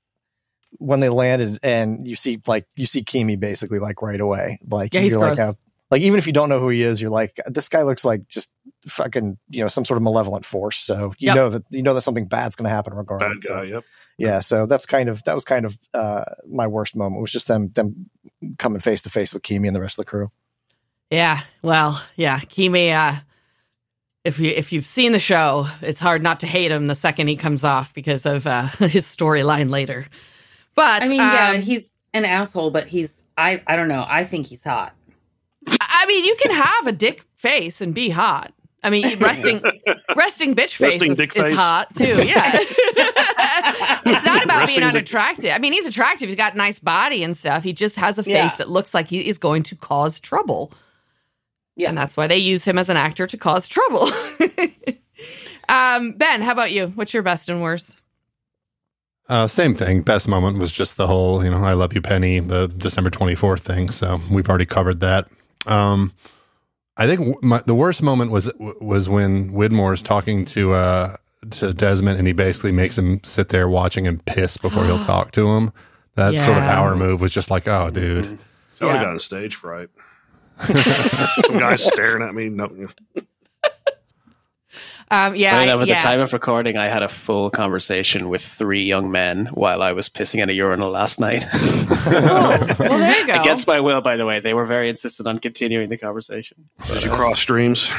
when 0.80 1.00
they 1.00 1.10
landed 1.10 1.60
and 1.64 2.08
you 2.08 2.16
see 2.16 2.42
like 2.48 2.66
you 2.76 2.86
see 2.86 3.04
Keamy 3.04 3.40
basically 3.40 3.80
like 3.80 4.02
right 4.02 4.20
away. 4.20 4.60
Like 4.70 4.94
Yeah, 4.94 5.02
he's 5.02 5.14
you're 5.14 5.22
like 5.22 5.38
a, 5.40 5.56
like 5.92 6.02
even 6.02 6.18
if 6.18 6.26
you 6.26 6.34
don't 6.34 6.50
know 6.50 6.60
who 6.60 6.70
he 6.70 6.82
is, 6.82 7.00
you're 7.02 7.12
like 7.12 7.40
this 7.46 7.70
guy 7.70 7.84
looks 7.84 8.04
like 8.04 8.28
just 8.28 8.50
fucking 8.88 9.38
you 9.50 9.62
know 9.62 9.68
some 9.68 9.86
sort 9.86 9.98
of 9.98 10.04
malevolent 10.04 10.46
force. 10.46 10.78
So 10.78 11.14
you 11.20 11.28
Yep. 11.28 11.36
know 11.36 11.50
that 11.52 11.64
you 11.70 11.84
know 11.84 11.94
that 11.94 12.02
something 12.02 12.26
bad's 12.26 12.56
going 12.56 12.66
to 12.70 12.76
happen 12.76 12.94
Bad 12.94 12.98
regardless. 13.00 13.44
So- 13.44 13.54
guy. 13.56 13.64
Yep. 13.64 13.84
yeah, 14.18 14.40
so 14.42 14.66
that's 14.66 14.86
kind 14.88 15.10
of 15.10 15.24
that 15.26 15.36
was 15.36 15.44
kind 15.46 15.66
of 15.66 15.78
uh, 15.94 16.24
my 16.50 16.66
worst 16.68 16.96
moment. 16.96 17.22
was 17.22 17.32
just 17.32 17.48
them 17.48 17.70
them 17.74 18.10
coming 18.58 18.80
face 18.80 19.04
to 19.04 19.10
face 19.12 19.34
with 19.34 19.44
Keamy 19.44 19.68
and 19.68 19.76
the 19.76 19.82
rest 19.82 20.00
of 20.00 20.06
the 20.06 20.10
crew. 20.10 20.30
Yeah, 21.12 21.42
well, 21.62 22.04
yeah, 22.16 22.40
Keamy. 22.40 22.92
Uh, 22.92 23.20
if 24.24 24.40
you 24.40 24.52
if 24.52 24.72
you've 24.72 24.86
seen 24.86 25.12
the 25.12 25.20
show, 25.20 25.68
it's 25.82 26.00
hard 26.00 26.24
not 26.24 26.40
to 26.42 26.48
hate 26.48 26.72
him 26.72 26.88
the 26.88 26.96
second 26.96 27.28
he 27.28 27.36
comes 27.36 27.64
off 27.64 27.94
because 27.94 28.26
of 28.26 28.48
uh, 28.48 28.68
his 28.80 29.06
storyline 29.06 29.70
later. 29.70 30.08
But 30.76 31.04
I 31.04 31.08
mean, 31.08 31.20
yeah, 31.20 31.52
um, 31.56 31.62
he's 31.62 31.94
an 32.14 32.26
asshole, 32.26 32.72
but 32.72 32.88
he's 32.88 33.22
I 33.38 33.62
I 33.68 33.76
don't 33.76 33.88
know. 33.90 34.06
I 34.08 34.24
think 34.24 34.48
he's 34.48 34.64
hot. 34.64 34.94
I 35.80 36.06
mean, 36.08 36.26
you 36.26 36.36
can 36.42 36.52
have 36.52 36.88
a 36.88 36.92
dick 36.92 37.26
face 37.38 37.80
and 37.82 37.94
be 37.94 38.10
hot. 38.10 38.54
I 38.86 38.90
mean, 38.90 39.18
resting 39.20 39.62
resting 40.16 40.56
bitch 40.56 40.76
face, 40.76 40.82
Resting 40.94 41.12
is, 41.12 41.18
dick 41.18 41.36
is 41.36 41.44
face. 41.46 41.56
hot 41.56 41.94
too. 41.96 42.26
Yeah, 42.26 42.52
it's 42.58 44.26
not 44.26 44.44
about 44.44 44.60
Resting 44.60 44.80
being 44.80 44.90
unattractive. 44.90 45.52
I 45.52 45.60
mean, 45.60 45.74
he's 45.74 45.86
attractive. 45.88 46.28
He's 46.30 46.36
got 46.38 46.54
a 46.54 46.58
nice 46.58 46.80
body 46.80 47.24
and 47.24 47.36
stuff. 47.36 47.64
He 47.64 47.74
just 47.74 47.96
has 47.98 48.18
a 48.18 48.24
face 48.24 48.34
Yeah. 48.34 48.56
that 48.58 48.70
looks 48.70 48.94
like 48.94 49.08
he 49.08 49.28
is 49.28 49.38
going 49.38 49.64
to 49.64 49.76
cause 49.76 50.20
trouble. 50.20 50.72
Yeah. 51.76 51.90
and 51.90 51.98
that's 51.98 52.16
why 52.16 52.28
they 52.28 52.38
use 52.38 52.66
him 52.66 52.78
as 52.78 52.90
an 52.90 52.98
actor 52.98 53.26
to 53.28 53.38
cause 53.38 53.68
trouble. 53.68 54.08
um, 55.70 56.14
ben, 56.14 56.42
how 56.42 56.52
about 56.52 56.72
you? 56.72 56.88
What's 56.96 57.14
your 57.14 57.24
best 57.24 57.50
and 57.50 57.62
worst? 57.62 58.00
Uh, 59.30 59.48
same 59.48 59.74
thing. 59.74 60.02
Best 60.02 60.28
moment 60.28 60.58
was 60.60 60.72
just 60.72 60.98
the 60.98 61.08
whole, 61.08 61.44
you 61.44 61.50
know, 61.50 61.64
I 61.64 61.74
love 61.74 61.94
you, 61.94 62.02
Penny, 62.02 62.40
the 62.40 62.68
December 62.68 63.10
24th 63.10 63.62
thing. 63.62 63.90
So 63.90 64.20
we've 64.30 64.50
already 64.50 64.66
covered 64.66 65.00
that. 65.00 65.28
Um, 65.66 66.14
I 66.98 67.08
think 67.08 67.42
my, 67.42 67.64
the 67.66 67.74
worst 67.74 68.04
moment 68.04 68.30
was 68.32 68.52
was 68.60 69.10
when 69.10 69.52
Widmore's 69.52 70.04
talking 70.04 70.46
to 70.46 70.74
uh, 70.74 71.16
to 71.52 71.74
Desmond, 71.74 72.20
and 72.20 72.28
he 72.28 72.34
basically 72.34 72.72
makes 72.72 72.98
him 72.98 73.24
sit 73.24 73.50
there 73.50 73.68
watching 73.68 74.06
him 74.06 74.20
piss 74.26 74.58
before 74.58 74.86
he'll 74.86 75.04
talk 75.04 75.32
to 75.32 75.48
him. 75.56 75.72
That 76.16 76.36
sort 76.36 76.58
of 76.58 76.64
power 76.66 76.96
move 76.96 77.20
was 77.22 77.32
just 77.34 77.50
like, 77.50 77.68
oh, 77.68 77.90
dude. 77.90 78.26
So 78.76 78.86
I 78.86 78.90
would 78.90 78.90
Yeah. 78.90 78.94
have 78.98 79.06
gotten 79.06 79.20
stage 79.20 79.56
fright. 79.56 79.90
Some 81.46 81.58
guy 81.60 81.76
staring 81.76 82.24
at 82.24 82.34
me. 82.36 82.50
No, 82.50 82.68
Um, 85.12 85.36
yeah, 85.36 85.52
Funny 85.52 85.64
enough, 85.70 85.82
at 85.82 85.88
yeah. 85.88 86.00
the 86.00 86.02
time 86.02 86.20
of 86.22 86.34
recording, 86.34 86.76
I 86.76 86.88
had 86.88 87.04
a 87.04 87.10
full 87.10 87.52
conversation 87.52 88.30
with 88.30 88.44
three 88.44 88.82
young 88.82 89.12
men 89.12 89.46
while 89.48 89.84
I 89.84 89.92
was 89.92 90.10
pissing 90.10 90.42
in 90.42 90.50
a 90.50 90.54
urinal 90.54 90.90
last 90.90 91.20
night. 91.20 91.46
Oh, 91.54 92.66
well, 92.80 92.98
there 92.98 93.20
you 93.20 93.28
go. 93.28 93.40
Against 93.40 93.68
my 93.68 93.80
will, 93.80 94.02
by 94.02 94.18
the 94.18 94.26
way. 94.26 94.40
They 94.40 94.56
were 94.56 94.66
very 94.66 94.90
insistent 94.90 95.28
on 95.28 95.38
continuing 95.38 95.90
the 95.90 95.98
conversation. 95.98 96.68
did 96.88 97.04
you 97.04 97.12
cross 97.12 97.40
streams? 97.40 97.92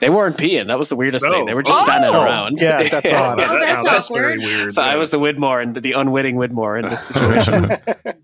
They 0.00 0.10
weren't 0.10 0.36
peeing. 0.38 0.66
That 0.66 0.78
was 0.78 0.88
the 0.88 0.96
weirdest 0.96 1.24
No. 1.24 1.30
thing. 1.32 1.44
They 1.46 1.54
were 1.54 1.62
just 1.62 1.80
Oh. 1.82 1.84
standing 1.84 2.10
around. 2.12 2.58
Yeah, 2.60 2.82
that's 2.82 2.94
odd. 3.06 3.38
Oh, 3.40 3.58
that's 3.60 3.84
Now, 3.84 3.92
that's 3.92 4.08
very 4.08 4.38
weird. 4.38 4.72
So 4.74 4.82
I 4.82 4.96
was 4.96 5.12
the 5.12 5.20
Widmore 5.20 5.62
and 5.62 5.76
the 5.76 5.92
unwitting 5.92 6.34
Widmore 6.34 6.82
in 6.82 6.88
this 6.90 7.06
situation. 7.06 7.70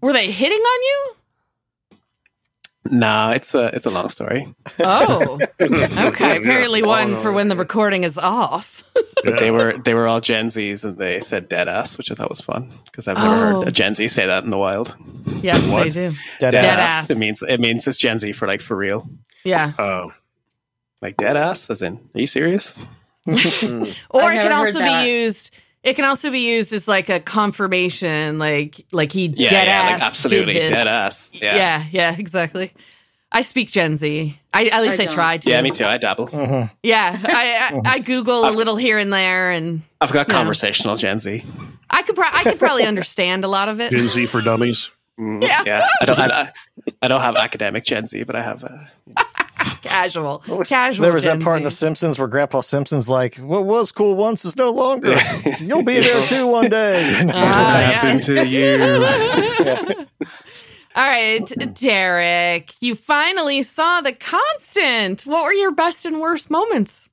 Were 0.01 0.13
they 0.13 0.31
hitting 0.33 0.59
on 0.59 0.83
you? 0.83 1.15
Nah, 2.91 3.31
it's 3.33 3.55
a 3.55 3.67
it's 3.75 3.87
a 3.87 3.91
long 3.91 4.09
story. 4.09 4.53
Oh, 4.81 5.39
okay. 5.61 6.37
Apparently, 6.39 6.81
Yeah. 6.81 6.87
one 6.87 7.15
Oh, 7.15 7.19
for 7.21 7.33
when 7.33 7.49
the 7.49 7.57
recording 7.57 8.05
is 8.05 8.19
off. 8.19 8.83
But 9.25 9.39
they 9.39 9.51
were 9.51 9.77
they 9.79 9.95
were 9.95 10.09
all 10.09 10.21
Gen 10.21 10.49
Zs 10.49 10.85
and 10.85 10.97
they 10.99 11.21
said 11.21 11.49
dead 11.49 11.69
ass, 11.69 11.97
which 11.99 12.11
I 12.11 12.15
thought 12.15 12.29
was 12.31 12.41
fun 12.41 12.73
because 12.87 13.07
I've 13.09 13.17
never 13.17 13.29
Oh. 13.35 13.39
heard 13.39 13.65
a 13.65 13.69
oh. 13.69 13.71
Gen 13.71 13.95
Z 13.95 14.09
say 14.09 14.27
that 14.27 14.45
in 14.45 14.51
the 14.51 14.59
wild. 14.59 14.95
Yes, 15.43 15.69
What? 15.69 15.85
they 15.85 15.91
do. 15.91 16.11
Dead, 16.41 16.51
Dead 16.53 16.65
ass. 16.65 17.05
ass. 17.05 17.11
It 17.11 17.19
means 17.19 17.43
it 17.43 17.61
means 17.61 17.87
it's 17.87 17.97
Gen 17.99 18.19
Z 18.19 18.33
for 18.33 18.47
like 18.49 18.61
for 18.61 18.77
real. 18.77 19.09
Yeah. 19.45 19.73
Oh. 19.79 20.13
Like 21.01 21.17
dead 21.17 21.37
ass, 21.37 21.69
as 21.71 21.83
in, 21.83 21.95
are 22.15 22.21
you 22.21 22.27
serious? 22.29 22.77
Or 23.27 23.35
it 23.35 24.37
can 24.37 24.49
never 24.49 24.55
also 24.55 24.79
heard 24.81 24.89
that. 24.89 25.05
be 25.05 25.11
used. 25.11 25.55
It 25.83 25.95
can 25.97 26.05
also 26.05 26.31
be 26.31 26.49
used 26.49 26.73
as 26.73 26.87
like 26.87 27.09
a 27.09 27.19
confirmation, 27.21 28.39
like 28.39 28.85
like 28.93 29.13
he 29.13 29.27
Yeah, 29.27 29.51
dead 29.51 29.67
yeah, 29.67 29.73
ass 29.73 29.93
like 30.01 30.03
absolutely 30.03 30.53
did 30.55 30.71
this. 30.73 30.79
dead 30.79 30.87
ass. 30.87 31.31
Yeah. 31.35 31.57
Yeah. 31.57 31.85
yeah, 31.91 32.17
exactly. 32.19 32.73
I 33.35 33.43
speak 33.43 33.71
Gen 33.71 33.97
Z. 33.97 34.39
I 34.55 34.67
at 34.67 34.83
least 34.83 35.01
I 35.01 35.05
I, 35.05 35.07
don't. 35.07 35.15
tried 35.15 35.43
to. 35.43 35.51
Yeah, 35.51 35.63
me 35.63 35.71
too. 35.71 35.85
I 35.87 35.97
dabble. 35.99 36.29
Mhm. 36.29 36.71
Yeah, 36.83 37.19
I, 37.25 37.77
I 37.77 37.81
I 37.95 37.99
Google 37.99 38.49
a 38.49 38.53
little 38.53 38.77
here 38.77 38.99
and 38.99 39.13
there, 39.13 39.51
and 39.51 39.83
I've 40.01 40.13
got 40.13 40.29
Yeah. 40.29 40.35
conversational 40.35 40.97
Gen 40.97 41.19
Z. 41.19 41.43
I 41.91 42.03
could 42.03 42.15
pro- 42.15 42.29
I 42.31 42.43
could 42.45 42.59
probably 42.59 42.85
understand 42.85 43.43
a 43.45 43.49
lot 43.49 43.69
of 43.69 43.81
it. 43.81 43.91
Gen 43.91 44.07
Z 44.09 44.27
for 44.27 44.41
dummies. 44.43 44.91
Mm, 45.19 45.43
Yeah. 45.43 45.63
yeah. 45.67 45.87
I 46.01 46.05
don't. 46.05 46.19
I, 46.21 46.53
I 47.03 47.09
don't 47.09 47.21
have 47.23 47.37
academic 47.37 47.85
Gen 47.85 48.07
Z, 48.07 48.23
but 48.25 48.37
I 48.37 48.43
have. 48.43 48.65
Uh, 48.65 49.25
Casual, 49.83 50.43
was- 50.49 50.69
casual. 50.69 51.03
There 51.05 51.13
was 51.13 51.23
Gen 51.23 51.39
that 51.39 51.45
part 51.45 51.59
in 51.59 51.65
The 51.65 51.71
Simpsons 51.71 52.19
where 52.19 52.29
Grandpa 52.29 52.61
Simpson's 52.61 53.09
like, 53.09 53.37
"What 53.37 53.65
was 53.65 53.93
cool 53.93 54.15
once 54.15 54.45
is 54.45 54.57
no 54.57 54.71
longer. 54.71 55.17
You'll 55.61 55.83
be 55.83 55.99
there 56.01 56.27
too 56.27 56.47
one 56.47 56.71
day." 56.71 57.27
Ah, 57.35 57.93
happened 57.95 58.21
yes. 58.21 58.27
to 58.27 58.47
you? 58.47 60.07
All 60.95 61.09
right, 61.09 61.51
Derek, 61.75 62.71
you 62.81 62.95
finally 62.95 63.63
saw 63.63 64.01
the 64.03 64.13
constant. 64.13 65.23
What 65.23 65.45
were 65.45 65.53
your 65.55 65.73
best 65.73 66.05
and 66.05 66.21
worst 66.21 66.51
moments? 66.51 67.09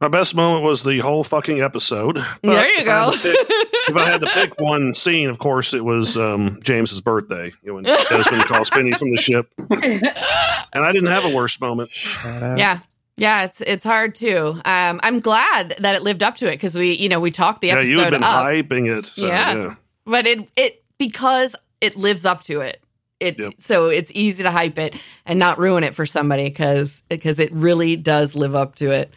My 0.00 0.08
best 0.08 0.34
moment 0.34 0.62
was 0.62 0.82
the 0.84 0.98
whole 0.98 1.24
fucking 1.24 1.62
episode. 1.62 2.16
But 2.16 2.26
there 2.42 2.68
you 2.68 2.80
if 2.80 2.84
go. 2.84 3.10
had 3.10 3.12
to 3.12 3.18
pick- 3.18 3.62
if 3.88 3.96
I 3.96 4.04
had 4.10 4.20
to 4.20 4.26
pick 4.26 4.54
one 4.60 4.92
scene, 4.94 5.30
of 5.30 5.38
course, 5.38 5.72
it 5.72 5.84
was 5.84 6.16
um, 6.16 6.58
James's 6.62 7.00
birthday 7.00 7.52
you 7.62 7.68
know, 7.68 7.74
when 7.76 7.84
Desmond 7.84 8.44
calls 8.44 8.68
Penny 8.68 8.92
from 8.92 9.10
the 9.10 9.16
ship, 9.16 9.48
and 9.58 10.84
I 10.84 10.92
didn't 10.92 11.08
have 11.10 11.24
a 11.24 11.34
worse 11.34 11.60
moment. 11.60 11.90
yeah. 12.24 12.80
Yeah, 13.18 13.44
it's 13.44 13.62
it's 13.62 13.84
hard 13.84 14.14
too. 14.14 14.60
Um, 14.66 15.00
I'm 15.02 15.20
glad 15.20 15.76
that 15.78 15.94
it 15.94 16.02
lived 16.02 16.22
up 16.22 16.36
to 16.36 16.48
it 16.48 16.50
because 16.52 16.74
we, 16.76 16.92
you 16.92 17.08
know, 17.08 17.18
we 17.18 17.30
talked 17.30 17.62
the 17.62 17.68
Yeah, 17.68 17.76
episode 17.78 17.90
you 17.90 17.98
had 18.00 18.10
been 18.10 18.22
up, 18.22 18.44
hyping 18.44 18.94
it. 18.98 19.06
So, 19.06 19.26
Yeah. 19.26 19.54
yeah. 19.54 19.74
but 20.04 20.26
it 20.26 20.46
it 20.54 20.82
because 20.98 21.56
it 21.80 21.96
lives 21.96 22.26
up 22.26 22.42
to 22.42 22.60
it. 22.60 22.82
It 23.18 23.38
Yep. 23.38 23.54
so 23.56 23.86
it's 23.86 24.12
easy 24.14 24.42
to 24.42 24.50
hype 24.50 24.76
it 24.78 24.94
and 25.24 25.38
not 25.38 25.58
ruin 25.58 25.82
it 25.82 25.94
for 25.94 26.04
somebody 26.04 26.44
because 26.44 27.02
because 27.08 27.38
it 27.40 27.50
really 27.52 27.96
does 27.96 28.36
live 28.36 28.54
up 28.54 28.74
to 28.74 28.90
it. 28.90 29.14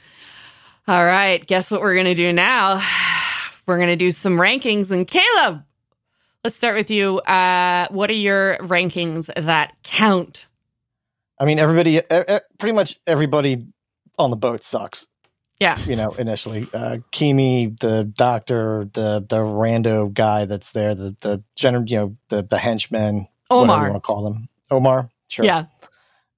All 0.89 1.05
right, 1.05 1.45
guess 1.45 1.69
what 1.69 1.81
we're 1.81 1.95
gonna 1.95 2.15
do 2.15 2.33
now? 2.33 2.81
We're 3.67 3.77
gonna 3.77 3.95
do 3.95 4.09
some 4.09 4.37
rankings 4.37 4.89
and 4.89 5.07
Caleb. 5.07 5.63
Let's 6.43 6.55
start 6.55 6.75
with 6.75 6.89
you. 6.89 7.19
Uh, 7.19 7.87
what 7.91 8.09
are 8.09 8.13
your 8.13 8.57
rankings 8.57 9.29
that 9.35 9.75
count? 9.83 10.47
I 11.37 11.45
mean, 11.45 11.59
everybody, 11.59 12.01
pretty 12.57 12.73
much 12.73 12.99
everybody 13.05 13.67
on 14.17 14.31
the 14.31 14.35
boat 14.35 14.63
sucks. 14.63 15.05
Yeah. 15.59 15.77
You 15.81 15.95
know, 15.95 16.09
initially, 16.17 16.67
uh, 16.73 16.97
Keamy, 17.11 17.79
the 17.79 18.05
doctor, 18.05 18.89
the 18.91 19.23
the 19.29 19.41
rando 19.41 20.11
guy 20.11 20.45
that's 20.45 20.71
there, 20.71 20.95
the 20.95 21.15
the 21.21 21.43
general, 21.55 21.83
you 21.85 21.97
know, 21.97 22.17
the 22.29 22.41
the 22.41 22.57
henchman, 22.57 23.27
whatever 23.47 23.85
you 23.85 23.91
want 23.91 23.93
to 23.93 23.99
call 23.99 24.23
them, 24.23 24.49
Omar. 24.71 25.11
Sure. 25.27 25.45
Yeah. 25.45 25.65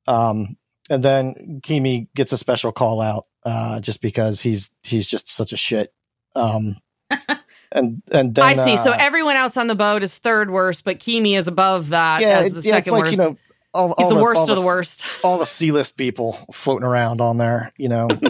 Um, 0.08 0.58
and 0.90 1.02
then 1.02 1.62
Keamy 1.64 2.14
gets 2.14 2.34
a 2.34 2.38
special 2.38 2.74
call 2.74 3.00
out, 3.00 3.28
uh, 3.44 3.80
just 3.80 4.02
because 4.02 4.40
he's 4.42 4.72
he's 4.84 5.08
just 5.08 5.28
such 5.28 5.54
a 5.54 5.58
shit. 5.58 5.94
Um, 6.36 6.78
and 7.72 8.02
and 8.12 8.36
then 8.36 8.46
I 8.46 8.54
see. 8.54 8.78
so 8.78 8.92
uh, 8.92 8.98
everyone 9.00 9.36
else 9.36 9.58
on 9.58 9.68
the 9.68 9.76
boat 9.76 10.04
is 10.04 10.18
third 10.18 10.50
worst, 10.52 10.84
but 10.84 11.00
Keamy 11.00 11.38
is 11.38 11.48
above 11.48 11.90
that 11.90 12.22
yeah, 12.22 12.40
as 12.40 12.54
it's, 12.54 12.64
the 12.64 12.70
yeah, 12.70 12.78
it's 12.78 12.88
second 12.88 12.94
like 12.94 13.02
worst. 13.04 13.12
you 13.14 13.18
know. 13.18 13.38
All, 13.74 13.96
He's 13.98 14.08
all 14.08 14.16
the, 14.16 14.22
worst 14.22 14.38
all 14.38 14.50
of 14.50 14.56
the 14.58 14.62
s- 14.62 14.66
worst. 14.66 15.06
all 15.24 15.38
the 15.38 15.46
C 15.46 15.72
list 15.72 15.96
people 15.96 16.34
floating 16.52 16.86
around 16.86 17.22
on 17.22 17.38
there, 17.38 17.72
you 17.78 17.88
know. 17.88 18.10
Fuck 18.20 18.22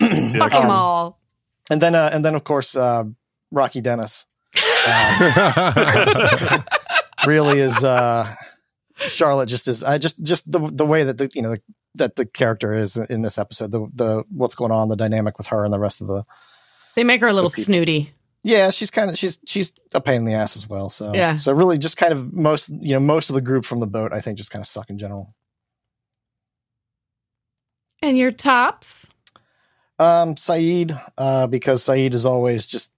Um, 0.00 0.38
them 0.62 0.70
all. 0.70 1.18
And 1.68 1.82
then, 1.82 1.96
uh, 1.96 2.10
and 2.12 2.24
then, 2.24 2.36
of 2.36 2.44
course, 2.44 2.76
uh, 2.76 3.02
Rocky 3.50 3.80
Dennis 3.80 4.24
um, 4.86 6.64
really 7.26 7.60
is 7.60 7.82
uh, 7.82 8.34
Charlotte. 8.96 9.46
Just 9.48 9.68
is 9.68 9.82
I 9.82 9.98
just 9.98 10.20
just 10.22 10.50
the 10.50 10.60
the 10.70 10.86
way 10.86 11.04
that 11.04 11.18
the 11.18 11.28
you 11.34 11.42
know 11.42 11.50
the, 11.50 11.62
that 11.94 12.16
the 12.16 12.24
character 12.26 12.72
is 12.74 12.96
in 12.96 13.22
this 13.22 13.38
episode. 13.38 13.70
The 13.70 13.86
the 13.94 14.24
what's 14.30 14.54
going 14.54 14.72
on, 14.72 14.88
the 14.88 14.96
dynamic 14.96 15.38
with 15.38 15.48
her 15.48 15.64
and 15.64 15.72
the 15.72 15.78
rest 15.78 16.00
of 16.00 16.06
the 16.06 16.24
They 16.94 17.04
make 17.04 17.20
her 17.20 17.28
a 17.28 17.32
little 17.32 17.50
snooty. 17.50 18.12
yeah, 18.42 18.70
she's 18.70 18.90
kind 18.90 19.10
of 19.10 19.18
she's 19.18 19.38
she's 19.46 19.72
a 19.94 20.00
pain 20.00 20.16
in 20.16 20.24
the 20.24 20.34
ass 20.34 20.56
as 20.56 20.68
well. 20.68 20.88
So 20.90 21.12
Yeah. 21.14 21.36
so 21.38 21.52
really 21.52 21.78
just 21.78 21.96
kind 21.96 22.12
of 22.12 22.32
most 22.32 22.70
you 22.70 22.92
know 22.94 23.00
most 23.00 23.30
of 23.30 23.34
the 23.34 23.40
group 23.40 23.64
from 23.64 23.80
the 23.80 23.86
boat 23.86 24.12
I 24.12 24.20
think 24.20 24.38
just 24.38 24.50
kind 24.50 24.62
of 24.62 24.66
suck 24.66 24.90
in 24.90 24.98
general. 24.98 25.34
And 28.00 28.18
your 28.18 28.32
tops? 28.32 29.06
Um, 29.98 30.34
Sayid, 30.34 31.00
uh, 31.16 31.46
because 31.46 31.82
Sayid 31.84 32.14
is 32.14 32.26
always 32.26 32.66
just 32.66 32.92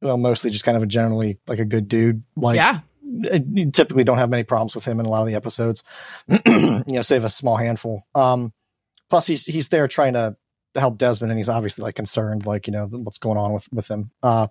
well, 0.00 0.16
mostly 0.16 0.50
just 0.50 0.64
kind 0.64 0.76
of 0.76 0.82
a 0.82 0.86
generally 0.86 1.38
like 1.46 1.58
a 1.58 1.64
good 1.64 1.88
dude. 1.88 2.22
Like 2.36 2.56
yeah. 2.56 2.80
You 3.04 3.70
typically 3.70 4.04
don't 4.04 4.18
have 4.18 4.30
many 4.30 4.42
problems 4.44 4.74
with 4.74 4.84
him 4.84 5.00
in 5.00 5.06
a 5.06 5.08
lot 5.08 5.20
of 5.22 5.26
the 5.26 5.34
episodes. 5.34 5.82
you 6.46 6.82
know, 6.86 7.02
save 7.02 7.24
a 7.24 7.28
small 7.30 7.56
handful. 7.56 8.04
Um, 8.14 8.52
plus 9.10 9.26
he's 9.26 9.44
he's 9.44 9.68
there 9.68 9.86
trying 9.88 10.14
to 10.14 10.36
help 10.74 10.98
Desmond, 10.98 11.30
and 11.30 11.38
he's 11.38 11.48
obviously 11.48 11.82
like 11.82 11.94
concerned, 11.94 12.46
like 12.46 12.66
you 12.66 12.72
know 12.72 12.86
what's 12.86 13.18
going 13.18 13.38
on 13.38 13.52
with 13.52 13.68
with 13.72 13.88
him. 13.88 14.10
Uh, 14.22 14.48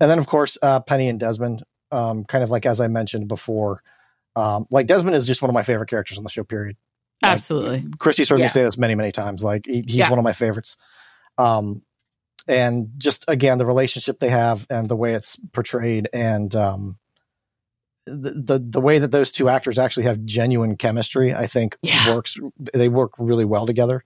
and 0.00 0.10
then 0.10 0.18
of 0.18 0.26
course 0.26 0.58
uh, 0.62 0.80
Penny 0.80 1.08
and 1.08 1.20
Desmond, 1.20 1.62
um, 1.90 2.24
kind 2.24 2.42
of 2.42 2.50
like 2.50 2.66
as 2.66 2.80
I 2.80 2.88
mentioned 2.88 3.28
before, 3.28 3.82
um, 4.36 4.66
like 4.70 4.86
Desmond 4.86 5.14
is 5.16 5.26
just 5.26 5.42
one 5.42 5.50
of 5.50 5.54
my 5.54 5.62
favorite 5.62 5.88
characters 5.88 6.18
on 6.18 6.24
the 6.24 6.30
show. 6.30 6.44
Period. 6.44 6.76
Like, 7.22 7.32
Absolutely. 7.32 7.86
Christy's 7.98 8.28
heard 8.28 8.40
Yeah. 8.40 8.46
me 8.46 8.50
say 8.50 8.62
this 8.64 8.78
many 8.78 8.94
many 8.94 9.12
times. 9.12 9.44
Like 9.44 9.66
he, 9.66 9.82
he's 9.86 9.96
Yeah. 9.96 10.10
one 10.10 10.18
of 10.18 10.24
my 10.24 10.32
favorites. 10.32 10.76
Um, 11.38 11.82
and 12.48 12.88
just 12.98 13.24
again 13.28 13.58
the 13.58 13.66
relationship 13.66 14.18
they 14.18 14.30
have 14.30 14.66
and 14.68 14.88
the 14.88 14.96
way 14.96 15.14
it's 15.14 15.36
portrayed 15.52 16.08
and 16.12 16.52
um, 16.56 16.98
the, 18.06 18.30
the 18.30 18.58
the 18.58 18.80
way 18.80 18.98
that 18.98 19.10
those 19.12 19.30
two 19.32 19.48
actors 19.48 19.78
actually 19.78 20.04
have 20.04 20.24
genuine 20.24 20.76
chemistry, 20.76 21.34
I 21.34 21.46
think 21.46 21.76
Yeah. 21.82 22.14
works. 22.14 22.36
They 22.74 22.88
work 22.88 23.12
really 23.18 23.44
well 23.44 23.66
together. 23.66 24.04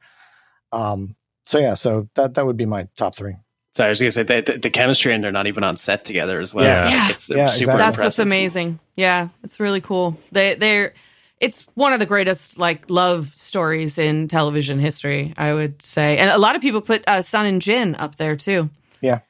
Um, 0.73 1.16
so 1.44 1.59
yeah, 1.59 1.74
so 1.74 2.09
that 2.14 2.35
that 2.35 2.44
would 2.47 2.56
be 2.56 2.66
my 2.66 2.89
top 2.97 3.14
three. 3.16 3.36
So 3.77 3.85
I 3.85 3.90
was 3.90 4.01
going 4.01 4.09
to 4.09 4.12
say 4.12 4.23
the, 4.23 4.52
the, 4.52 4.59
the 4.59 4.70
chemistry 4.70 5.12
and 5.12 5.23
they're 5.23 5.31
not 5.32 5.47
even 5.47 5.62
on 5.62 5.77
set 5.77 6.05
together 6.06 6.40
as 6.40 6.55
well. 6.55 6.64
Yeah. 6.64 6.89
Yeah. 6.89 7.09
it's 7.10 7.28
Yeah, 7.28 7.47
super 7.48 7.73
exactly. 7.73 7.78
That's 7.78 7.98
what's 7.98 8.18
amazing. 8.18 8.78
Yeah, 8.97 9.28
it's 9.44 9.60
really 9.60 9.81
cool. 9.82 10.18
They 10.32 10.55
they're 10.55 10.94
it's 11.40 11.62
one 11.74 11.93
of 11.93 12.01
the 12.01 12.06
greatest 12.06 12.59
like 12.59 12.89
love 12.89 13.32
stories 13.36 13.98
in 13.98 14.28
television 14.28 14.78
history, 14.78 15.35
I 15.36 15.52
would 15.52 15.82
say. 15.82 16.16
And 16.16 16.31
a 16.31 16.39
lot 16.39 16.56
of 16.56 16.62
people 16.62 16.81
put 16.81 17.05
uh, 17.06 17.20
Sun 17.20 17.44
and 17.44 17.60
Jin 17.60 17.94
up 17.97 18.16
there 18.16 18.35
too. 18.36 18.70
Yeah. 19.02 19.20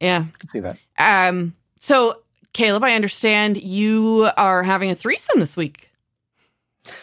Yeah. 0.00 0.26
I 0.32 0.38
can 0.38 0.48
see 0.48 0.60
that. 0.60 0.78
Um 0.98 1.54
so 1.80 2.22
Caleb, 2.52 2.82
I 2.84 2.94
understand 2.94 3.62
you 3.62 4.30
are 4.36 4.62
having 4.62 4.90
a 4.90 4.94
threesome 4.94 5.40
this 5.40 5.56
week. 5.56 5.90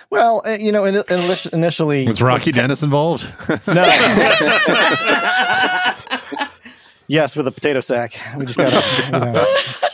Well, 0.10 0.42
uh, 0.46 0.52
you 0.52 0.72
know, 0.72 0.86
in, 0.86 0.96
in, 0.96 1.38
initially, 1.54 2.08
Was 2.08 2.22
Rocky 2.22 2.52
Dennis 2.52 2.84
involved? 2.84 3.32
no. 3.68 3.84
yes, 7.08 7.36
with 7.36 7.48
a 7.48 7.52
potato 7.52 7.80
sack. 7.82 8.20
We 8.38 8.46
just 8.46 8.58
got 8.58 8.72
to. 8.72 8.84
You 9.06 9.12
know. 9.12 9.46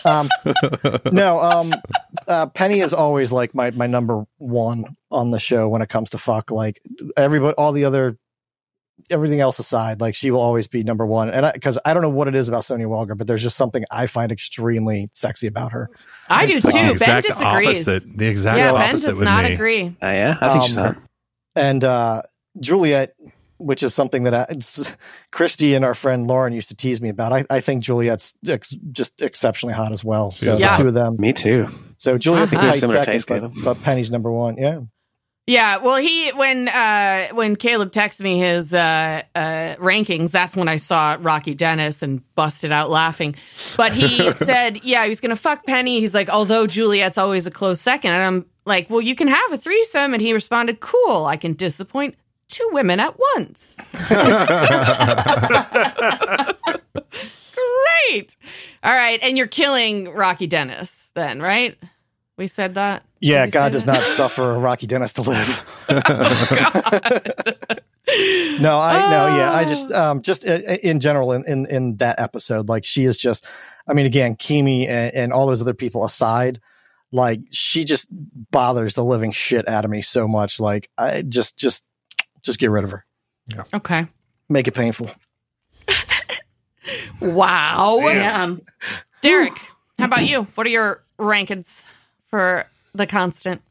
um, 0.06 0.30
no, 1.12 1.40
um, 1.40 1.74
uh, 2.28 2.48
Penny 2.48 2.80
is 2.82 2.94
always 2.94 3.32
like 3.32 3.54
my 3.56 3.72
my 3.72 3.88
number 3.88 4.26
one 4.38 4.96
on 5.10 5.32
the 5.32 5.40
show 5.40 5.68
when 5.70 5.82
it 5.82 5.90
comes 5.90 6.10
to 6.12 6.18
fuck. 6.18 6.52
Like 6.52 6.82
everybody, 7.18 7.56
all 7.56 7.72
the 7.72 7.86
other, 7.86 8.18
everything 9.12 9.40
else 9.42 9.60
aside, 9.60 10.02
like 10.02 10.16
she 10.16 10.32
will 10.32 10.40
always 10.42 10.68
be 10.68 10.84
number 10.84 11.06
one. 11.06 11.30
And 11.30 11.52
because 11.54 11.78
I, 11.86 11.94
don't 11.94 12.02
know 12.02 12.10
what 12.10 12.28
it 12.28 12.36
is 12.36 12.48
about 12.48 12.64
Sonya 12.64 12.88
Walger, 12.88 13.18
but 13.18 13.28
there's 13.28 13.44
just 13.44 13.58
something 13.58 13.84
I 13.92 14.08
find 14.08 14.32
extremely 14.32 15.10
sexy 15.14 15.48
about 15.48 15.72
her. 15.74 15.90
I 16.30 16.46
do 16.46 16.56
like 16.56 16.64
too. 16.64 17.00
Ben 17.06 17.22
disagrees. 17.22 17.88
Opposite, 17.88 18.18
the 18.18 18.28
exact 18.28 18.58
Yeah, 18.58 18.72
Ben 18.74 18.96
does 19.00 19.20
not 19.22 19.44
me. 19.46 19.54
agree. 19.54 19.86
Uh, 20.02 20.08
yeah, 20.08 20.38
I 20.42 20.54
think 20.54 20.64
she's 20.66 20.78
Um, 20.78 20.96
hot. 20.96 21.04
and 21.56 21.84
uh, 21.84 22.22
Juliet, 22.60 23.16
which 23.58 23.84
is 23.84 23.94
something 23.94 24.24
that 24.24 24.34
I, 24.34 24.42
it's- 24.50 24.96
Christy 25.32 25.76
and 25.76 25.86
our 25.86 25.94
friend 25.94 26.26
Lauren 26.28 26.52
used 26.54 26.70
to 26.70 26.76
tease 26.76 27.00
me 27.02 27.10
about. 27.10 27.32
I, 27.32 27.46
I 27.50 27.60
think 27.62 27.84
Juliet's 27.84 28.34
ex, 28.48 28.72
just 28.92 29.22
exceptionally 29.22 29.74
hot 29.76 29.92
as 29.92 30.04
well. 30.04 30.32
So 30.32 30.54
is 30.54 30.60
the 30.60 30.68
two 30.70 30.88
of 30.88 30.94
them. 30.94 31.16
Me 31.20 31.32
too. 31.34 31.70
So 31.98 32.18
Juliet's 32.18 32.54
a 32.54 32.58
Uh-huh. 32.58 32.68
tight 32.72 32.80
Similar 32.80 33.04
second, 33.04 33.14
taste, 33.14 33.28
but, 33.28 33.52
but 33.64 33.82
Penny's 33.84 34.10
number 34.10 34.32
one. 34.32 34.58
Yeah. 34.58 34.80
Yeah, 35.48 35.78
well, 35.78 35.98
he 35.98 36.30
when 36.30 36.68
uh 36.68 37.30
when 37.34 37.56
Caleb 37.56 37.92
texted 37.92 38.22
me 38.22 38.38
his 38.38 38.74
uh, 38.74 39.24
uh 39.36 39.76
rankings, 39.78 40.32
that's 40.32 40.56
when 40.56 40.68
I 40.68 40.78
saw 40.78 41.18
Rocky 41.20 41.56
Dennis 41.56 42.02
and 42.04 42.22
busted 42.36 42.72
out 42.72 42.90
laughing. 42.90 43.36
But 43.76 43.94
he 43.94 44.32
said, 44.34 44.84
yeah, 44.84 45.04
he 45.04 45.10
was 45.10 45.20
gonna 45.20 45.36
fuck 45.36 45.66
Penny. 45.66 46.00
He's 46.00 46.14
like, 46.14 46.30
although 46.30 46.68
Juliet's 46.68 47.18
always 47.18 47.48
a 47.48 47.52
close 47.52 47.82
second, 47.82 48.12
and 48.12 48.24
I'm 48.24 48.46
like, 48.66 48.90
well, 48.90 49.02
you 49.02 49.16
can 49.16 49.28
have 49.28 49.52
a 49.52 49.58
threesome, 49.58 50.14
and 50.14 50.22
he 50.22 50.32
responded, 50.32 50.80
cool, 50.80 51.26
I 51.26 51.38
can 51.38 51.54
disappoint 51.54 52.16
two 52.48 52.70
women 52.72 53.00
at 53.00 53.18
once. 53.36 53.76
Great. 58.12 58.38
All 58.84 58.94
right, 58.94 59.20
and 59.24 59.38
you're 59.38 59.48
killing 59.48 60.06
Rocky 60.14 60.48
Dennis 60.48 61.12
then, 61.16 61.42
right? 61.42 61.78
We 62.38 62.48
said 62.48 62.74
that. 62.76 63.04
Yeah, 63.20 63.46
God 63.48 63.72
does 63.72 63.86
that? 63.86 63.94
not 63.94 64.02
suffer 64.10 64.54
Rocky 64.58 64.88
Dennis 64.88 65.14
to 65.14 65.22
live. 65.22 65.66
God. 65.88 67.34
No, 68.60 68.78
I 68.78 69.10
no, 69.10 69.38
yeah, 69.38 69.52
I 69.52 69.64
Oh. 69.64 69.68
just 69.68 69.92
um 69.92 70.22
just 70.22 70.46
i- 70.48 70.56
i- 70.56 70.80
in 70.84 71.00
general 71.00 71.32
in, 71.32 71.46
in 71.48 71.66
in 71.68 71.96
that 71.98 72.20
episode, 72.20 72.68
like 72.68 72.84
she 72.84 73.06
is 73.06 73.18
just, 73.18 73.46
I 73.88 73.94
mean, 73.94 74.06
again, 74.06 74.36
Keamy 74.36 74.86
and, 74.88 75.14
and 75.16 75.34
all 75.34 75.48
those 75.48 75.62
other 75.62 75.74
people 75.74 76.04
aside, 76.04 76.60
like 77.14 77.40
she 77.52 77.86
just 77.86 78.08
bothers 78.12 78.96
the 78.96 79.06
living 79.06 79.32
shit 79.32 79.68
out 79.70 79.86
of 79.86 79.92
me 79.92 80.02
so 80.02 80.28
much. 80.28 80.60
Like 80.60 80.90
I 80.98 81.22
just 81.22 81.58
just 81.58 81.86
just 82.42 82.60
get 82.60 82.70
rid 82.70 82.84
of 82.84 82.92
her, 82.92 83.06
Yeah. 83.48 83.64
okay. 83.76 84.08
make 84.50 84.68
it 84.68 84.74
painful. 84.74 85.10
Wow. 87.22 88.00
Yeah. 88.08 88.56
Derek, 89.22 89.54
how 90.00 90.06
about 90.06 90.26
you? 90.28 90.44
What 90.56 90.66
are 90.68 90.72
your 90.72 91.04
rankings 91.20 91.86
for 92.32 92.66
the 92.96 93.06
constant? 93.06 93.62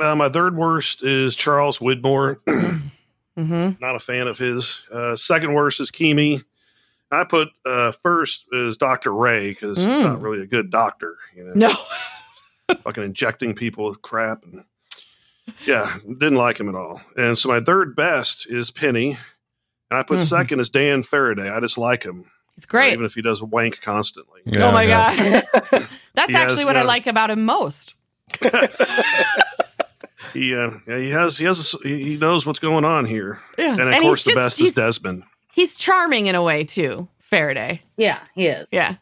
Uh, 0.00 0.14
my 0.14 0.28
third 0.28 0.56
worst 0.56 1.02
is 1.02 1.34
Charles 1.34 1.78
Widmore. 1.78 2.36
Mm-hmm. 3.36 3.82
Not 3.84 3.96
a 3.96 3.98
fan 3.98 4.28
of 4.28 4.38
his. 4.38 4.82
Uh, 4.92 5.16
second 5.16 5.54
worst 5.54 5.80
is 5.80 5.90
Keamy. 5.90 6.44
I 7.10 7.24
put 7.24 7.48
uh, 7.66 7.90
first 7.90 8.46
is 8.52 8.76
Dr. 8.76 9.12
Ray 9.12 9.48
because 9.48 9.84
Mm. 9.84 9.96
he's 9.96 10.06
not 10.06 10.20
really 10.20 10.40
a 10.40 10.46
good 10.46 10.70
doctor. 10.70 11.16
You 11.34 11.46
know, 11.46 11.52
No. 12.68 12.76
fucking 12.84 13.02
injecting 13.02 13.56
people 13.56 13.86
with 13.86 14.02
crap. 14.02 14.44
And 14.44 14.62
yeah, 15.66 15.96
didn't 16.06 16.36
like 16.36 16.60
him 16.60 16.68
at 16.68 16.76
all. 16.76 17.00
And 17.16 17.36
so 17.36 17.48
my 17.48 17.58
third 17.58 17.96
best 17.96 18.46
is 18.48 18.70
Penny. 18.70 19.18
And 19.90 19.98
I 19.98 20.04
put 20.04 20.20
Mhm. 20.20 20.28
second 20.28 20.60
is 20.60 20.70
Dan 20.70 21.02
Faraday. 21.02 21.50
I 21.50 21.58
just 21.58 21.76
like 21.76 22.04
him, 22.04 22.30
He's 22.56 22.66
great. 22.66 22.92
even 22.92 23.04
if 23.04 23.14
he 23.14 23.22
does 23.22 23.42
wank 23.42 23.80
constantly. 23.80 24.40
Yeah, 24.44 24.68
oh 24.68 24.72
my 24.72 24.82
yeah. 24.84 25.42
god. 25.42 25.70
That's 26.14 26.28
He 26.30 26.34
has, 26.34 26.52
actually 26.52 26.64
what 26.66 26.76
I 26.76 26.82
like 26.82 27.06
about 27.06 27.30
him 27.30 27.44
most. 27.44 27.94
He 30.32 30.52
uh, 30.54 30.70
yeah, 30.88 30.98
he 30.98 31.10
has 31.10 31.38
he 31.38 31.44
has 31.44 31.74
a, 31.74 31.78
he 31.88 32.02
he 32.04 32.16
knows 32.16 32.44
what's 32.44 32.58
going 32.58 32.84
on 32.84 33.04
here. 33.04 33.40
Yeah. 33.56 33.72
And 33.78 33.82
of 33.82 33.94
he's 33.94 34.02
course, 34.02 34.24
the 34.24 34.30
just- 34.32 34.40
best 34.42 34.60
is 34.60 34.72
Desmond. 34.72 35.22
He's 35.52 35.76
charming 35.76 36.26
in 36.26 36.34
a 36.34 36.42
way 36.42 36.64
too, 36.64 37.06
Faraday. 37.20 37.80
Yeah, 37.96 38.18
he 38.34 38.46
is. 38.48 38.68
Yeah. 38.72 38.96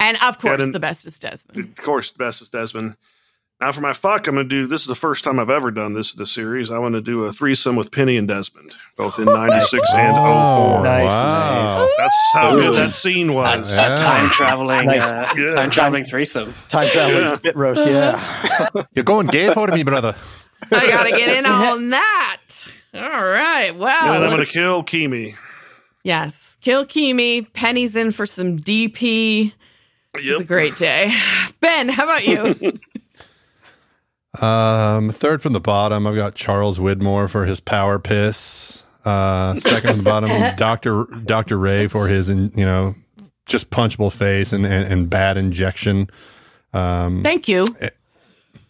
And 0.00 0.16
of 0.20 0.40
course, 0.40 0.62
and- 0.64 0.74
the 0.74 0.80
best 0.80 1.06
is 1.06 1.16
Desmond. 1.20 1.76
Of 1.78 1.84
course, 1.84 2.10
the 2.10 2.18
best 2.18 2.42
is 2.42 2.48
Desmond. 2.48 2.96
Now 3.64 3.72
for 3.72 3.80
my 3.80 3.94
fuck, 3.94 4.26
I'm 4.28 4.34
gonna 4.34 4.46
do. 4.46 4.66
This 4.66 4.82
is 4.82 4.88
the 4.88 4.94
first 4.94 5.24
time 5.24 5.38
I've 5.38 5.48
ever 5.48 5.70
done 5.70 5.94
this 5.94 6.12
in 6.12 6.18
the 6.18 6.26
series. 6.26 6.70
I 6.70 6.76
want 6.78 6.96
to 6.96 7.00
do 7.00 7.24
a 7.24 7.32
threesome 7.32 7.76
with 7.76 7.90
Penny 7.90 8.18
and 8.18 8.28
Desmond, 8.28 8.70
both 8.94 9.18
in 9.18 9.24
'96 9.32 9.90
and 9.94 10.14
Oh, 10.18 10.74
04. 10.74 10.82
Nice, 10.82 11.08
wow. 11.08 11.88
That's 11.96 12.14
how 12.34 12.54
Ooh. 12.54 12.60
good 12.60 12.74
that 12.76 12.92
scene 12.92 13.32
was. 13.32 13.72
A 13.72 13.74
Yeah. 13.74 13.96
time 13.96 14.28
traveling, 14.28 14.84
Nice. 14.84 15.04
uh, 15.10 15.32
Yeah. 15.34 15.54
time 15.54 15.70
traveling 15.70 16.04
threesome. 16.04 16.52
Time 16.68 16.90
traveling 16.90 17.22
Yeah. 17.22 17.36
spit 17.36 17.56
roast, 17.56 17.86
yeah. 17.86 18.82
You're 18.94 19.02
going 19.02 19.28
gay 19.28 19.50
for 19.54 19.66
me, 19.68 19.82
brother. 19.82 20.14
I 20.70 20.86
gotta 20.86 21.12
get 21.12 21.30
in 21.30 21.46
on 21.50 21.88
that. 21.88 22.40
All 22.92 23.00
right. 23.00 23.74
Well, 23.74 24.12
and 24.12 24.24
I'm 24.24 24.30
gonna 24.30 24.44
kill 24.44 24.84
Keamy. 24.84 25.36
yes. 26.02 26.58
Kill 26.60 26.84
Keamy. 26.84 27.50
Penny's 27.54 27.96
in 27.96 28.10
for 28.10 28.26
some 28.26 28.58
DP. 28.58 29.54
It's 30.16 30.40
a 30.42 30.44
great 30.44 30.76
day. 30.76 31.14
Ben, 31.60 31.88
how 31.88 32.04
about 32.04 32.26
you? 32.26 32.78
Um, 34.40 35.10
third 35.10 35.42
from 35.42 35.52
the 35.52 35.60
bottom, 35.60 36.06
I've 36.06 36.16
got 36.16 36.34
Charles 36.34 36.78
Widmore 36.78 37.28
for 37.30 37.46
his 37.46 37.60
power 37.60 37.98
piss. 37.98 38.82
Uh, 39.04 39.56
second 39.56 39.90
from 39.90 39.98
the 39.98 40.04
bottom, 40.04 40.30
Doctor 40.56 41.04
Doctor 41.24 41.58
Ray 41.58 41.88
for 41.88 42.08
his, 42.08 42.28
you 42.30 42.50
know, 42.56 42.94
just 43.46 43.70
punchable 43.70 44.12
face 44.12 44.52
and 44.52 44.64
and, 44.64 44.90
and 44.92 45.10
bad 45.10 45.36
injection. 45.36 46.08
Um, 46.72 47.22
Thank 47.22 47.48
you. 47.48 47.66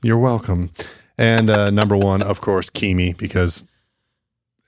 You're 0.02 0.18
welcome. 0.18 0.70
And 1.16 1.48
uh, 1.48 1.70
number 1.70 1.96
one, 1.96 2.20
of 2.22 2.40
course, 2.40 2.68
Keamy, 2.68 3.16
because 3.16 3.64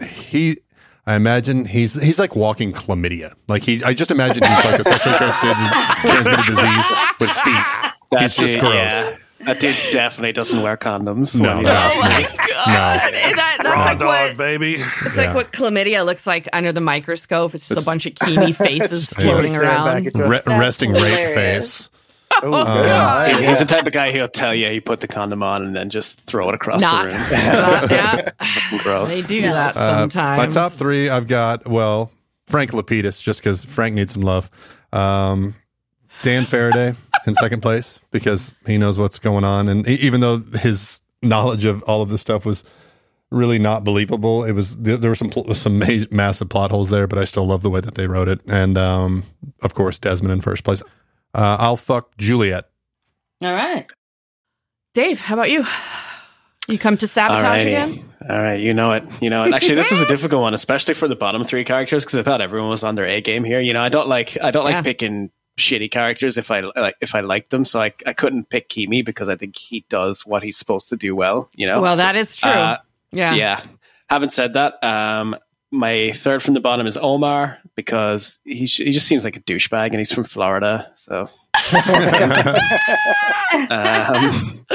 he, 0.08 0.58
I 1.06 1.14
imagine 1.16 1.64
he's 1.66 2.00
he's 2.00 2.18
like 2.18 2.36
walking 2.36 2.72
chlamydia. 2.72 3.34
Like 3.48 3.64
he, 3.64 3.82
I 3.84 3.92
just 3.92 4.10
imagine 4.10 4.44
he's 4.44 4.64
like 4.64 4.80
a 4.80 4.84
sexually 4.84 5.16
transmitted, 5.18 5.56
transmitted 6.00 6.46
disease 6.46 6.84
with 7.20 7.30
feet. 7.30 8.20
He's 8.20 8.34
just 8.34 8.52
dude, 8.54 8.60
gross. 8.60 8.72
yeah. 8.74 9.16
That 9.44 9.60
dude 9.60 9.76
definitely 9.92 10.32
doesn't 10.32 10.62
wear 10.62 10.76
condoms. 10.76 11.38
No, 11.38 11.48
when 11.48 11.56
he's 11.58 11.66
no. 11.66 11.72
Oh 11.92 12.00
my 12.00 12.22
god! 12.22 13.12
That- 13.14 13.58
that's 13.62 13.68
Raw 13.68 13.84
like 13.84 13.98
dog, 13.98 14.06
what 14.08 14.36
baby. 14.36 14.74
it's 15.04 15.16
Yeah. 15.16 15.26
like 15.26 15.34
what 15.34 15.52
chlamydia 15.52 16.04
looks 16.04 16.26
like 16.26 16.48
under 16.52 16.72
the 16.72 16.80
microscope. 16.80 17.54
It's 17.54 17.64
just 17.68 17.72
It's- 17.72 17.84
a 17.84 17.86
bunch 17.86 18.06
of 18.06 18.14
Keamy 18.14 18.54
faces 18.54 19.10
floating 19.16 19.50
Staring 19.52 19.68
around. 19.68 20.04
Re- 20.16 20.40
That's 20.44 20.46
resting 20.48 20.92
rape 20.92 21.34
face. 21.34 21.90
Oh, 22.42 22.50
God. 22.50 23.28
He- 23.40 23.46
He's 23.46 23.60
the 23.60 23.64
type 23.64 23.86
of 23.86 23.92
guy 23.92 24.10
who'll 24.12 24.28
tell 24.28 24.52
you 24.54 24.68
he 24.68 24.80
put 24.80 25.00
the 25.00 25.06
condom 25.08 25.42
on 25.44 25.62
and 25.64 25.74
then 25.76 25.88
just 25.90 26.20
throw 26.22 26.48
it 26.48 26.54
across 26.56 26.80
Not, 26.82 27.08
the 27.08 27.14
room. 27.14 27.24
not- 27.30 27.90
yeah. 27.90 28.30
Gross. 28.78 29.14
They 29.14 29.26
do 29.26 29.36
Yeah. 29.36 29.52
that 29.52 29.76
Uh, 29.76 29.98
sometimes. 30.00 30.38
my 30.38 30.46
top 30.48 30.72
three, 30.72 31.08
I've 31.08 31.28
got 31.28 31.66
well 31.68 32.10
Frank 32.48 32.72
Lapidus, 32.72 33.22
just 33.22 33.40
because 33.40 33.64
Frank 33.64 33.94
needs 33.94 34.12
some 34.12 34.22
love. 34.22 34.50
Um, 34.92 35.54
Dan 36.22 36.44
Faraday 36.46 36.94
in 37.26 37.34
second 37.34 37.60
place 37.60 37.98
because 38.10 38.54
he 38.66 38.78
knows 38.78 38.98
what's 38.98 39.18
going 39.18 39.44
on, 39.44 39.68
and 39.68 39.86
e- 39.88 39.94
even 40.00 40.20
though 40.20 40.38
his 40.38 41.00
knowledge 41.22 41.64
of 41.64 41.82
all 41.84 42.02
of 42.02 42.08
this 42.08 42.20
stuff 42.20 42.44
was 42.46 42.64
really 43.30 43.58
not 43.58 43.82
believable, 43.84 44.44
it 44.44 44.52
was 44.52 44.76
there 44.76 44.96
there 44.96 45.10
were 45.10 45.14
some 45.16 45.32
some 45.54 45.78
ma- 45.78 46.04
massive 46.10 46.48
plot 46.48 46.70
holes 46.70 46.90
there, 46.90 47.06
but 47.06 47.18
I 47.18 47.24
still 47.24 47.46
love 47.46 47.62
the 47.62 47.70
way 47.70 47.80
that 47.80 47.94
they 47.96 48.06
wrote 48.06 48.28
it, 48.28 48.40
and 48.48 48.78
um, 48.78 49.24
of 49.62 49.74
course 49.74 49.98
Desmond 49.98 50.32
in 50.32 50.40
first 50.40 50.64
place. 50.64 50.82
Uh, 51.34 51.56
I'll 51.58 51.76
fuck 51.76 52.16
Juliet. 52.16 52.66
All 53.42 53.52
right. 53.52 53.86
Dave, 54.94 55.20
how 55.20 55.34
about 55.34 55.50
you? 55.50 55.64
You 56.68 56.78
come 56.78 56.96
to 56.96 57.06
sabotage 57.06 57.60
Alrighty. 57.62 57.66
again? 57.66 58.12
All 58.28 58.38
right, 58.38 58.58
you 58.58 58.72
know 58.74 58.92
it. 58.92 59.04
You 59.20 59.28
know 59.30 59.44
it. 59.44 59.52
Actually, 59.52 59.74
this 59.76 59.90
was 59.90 60.00
a 60.00 60.06
difficult 60.08 60.40
one, 60.42 60.54
especially 60.54 60.94
for 60.94 61.06
the 61.06 61.14
bottom 61.14 61.44
three 61.44 61.64
characters, 61.64 62.04
because 62.04 62.18
I 62.18 62.22
thought 62.22 62.40
everyone 62.40 62.70
was 62.70 62.82
on 62.82 62.94
their 62.94 63.04
A 63.04 63.20
game 63.20 63.44
here. 63.44 63.60
You 63.60 63.72
know, 63.72 63.80
I 63.82 63.88
don't 63.88 64.08
like 64.08 64.36
I 64.42 64.50
don't 64.50 64.64
like 64.64 64.72
Yeah. 64.72 64.82
picking 64.82 65.30
shitty 65.58 65.90
characters 65.90 66.36
if 66.36 66.50
I 66.50 66.60
like 66.60 66.96
if 67.00 67.14
I 67.14 67.20
like 67.20 67.48
them. 67.50 67.64
So 67.64 67.80
I 67.80 67.92
I 68.06 68.12
couldn't 68.12 68.48
pick 68.50 68.68
Keamy 68.68 69.04
because 69.04 69.28
I 69.28 69.36
think 69.36 69.56
he 69.56 69.84
does 69.88 70.26
what 70.26 70.42
he's 70.42 70.56
supposed 70.56 70.88
to 70.90 70.96
do 70.96 71.14
well. 71.14 71.50
You 71.54 71.66
know. 71.66 71.80
Well, 71.80 71.96
that 71.96 72.16
is 72.16 72.36
true. 72.36 72.50
Uh, 72.50 72.78
yeah. 73.12 73.34
yeah. 73.34 73.62
Having 74.08 74.28
said 74.30 74.54
that, 74.54 74.82
um, 74.84 75.36
my 75.70 76.12
third 76.12 76.42
from 76.42 76.54
the 76.54 76.60
bottom 76.60 76.86
is 76.86 76.96
Omar 76.96 77.58
because 77.74 78.38
he 78.44 78.66
sh- 78.66 78.78
he 78.78 78.90
just 78.90 79.06
seems 79.06 79.24
like 79.24 79.36
a 79.36 79.40
douchebag 79.40 79.88
and 79.88 79.98
he's 79.98 80.12
from 80.12 80.24
Florida. 80.24 80.92
So. 80.94 81.28
um, 83.70 84.66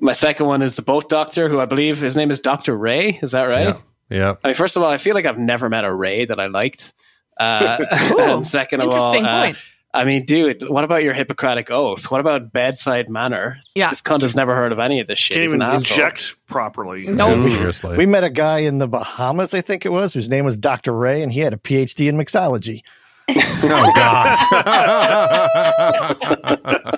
my 0.00 0.12
second 0.12 0.46
one 0.46 0.62
is 0.62 0.76
the 0.76 0.82
boat 0.82 1.08
doctor, 1.08 1.48
who 1.48 1.60
I 1.60 1.66
believe 1.66 2.00
his 2.00 2.16
name 2.16 2.30
is 2.30 2.40
Doctor 2.40 2.76
Ray. 2.76 3.18
Is 3.22 3.32
that 3.32 3.44
right? 3.44 3.68
Yeah. 3.68 3.76
Yeah. 4.10 4.34
I 4.44 4.48
mean, 4.48 4.54
first 4.54 4.76
of 4.76 4.82
all, 4.82 4.90
I 4.90 4.98
feel 4.98 5.14
like 5.14 5.26
I've 5.26 5.38
never 5.38 5.68
met 5.70 5.84
a 5.84 5.92
Ray 5.92 6.26
that 6.26 6.38
I 6.38 6.46
liked. 6.46 6.92
Uh, 7.38 7.78
Ooh, 8.12 8.20
and 8.20 8.46
second 8.46 8.82
of 8.82 8.90
all, 8.90 9.16
uh, 9.16 9.42
point. 9.42 9.56
I 9.94 10.04
mean, 10.04 10.24
dude, 10.24 10.68
what 10.70 10.84
about 10.84 11.02
your 11.02 11.12
Hippocratic 11.12 11.70
oath? 11.70 12.10
What 12.10 12.20
about 12.20 12.50
bedside 12.50 13.10
manner? 13.10 13.58
Yeah. 13.74 13.90
This 13.90 14.00
cunt 14.00 14.22
has 14.22 14.34
never 14.34 14.54
heard 14.56 14.72
of 14.72 14.78
any 14.78 15.00
of 15.00 15.06
this 15.06 15.18
shit. 15.18 15.34
Can't 15.34 15.44
even 15.44 15.60
an 15.60 15.74
asshole. 15.74 16.04
inject 16.04 16.34
properly. 16.46 17.06
Nope. 17.06 17.42
Seriously. 17.42 17.98
We 17.98 18.06
met 18.06 18.24
a 18.24 18.30
guy 18.30 18.60
in 18.60 18.78
the 18.78 18.88
Bahamas, 18.88 19.52
I 19.52 19.60
think 19.60 19.84
it 19.84 19.90
was, 19.90 20.14
whose 20.14 20.30
name 20.30 20.46
was 20.46 20.56
Dr. 20.56 20.94
Ray, 20.94 21.22
and 21.22 21.30
he 21.30 21.40
had 21.40 21.52
a 21.52 21.58
PhD 21.58 22.08
in 22.08 22.16
mixology. 22.16 22.82
oh 23.28 23.92
God. 23.94 24.38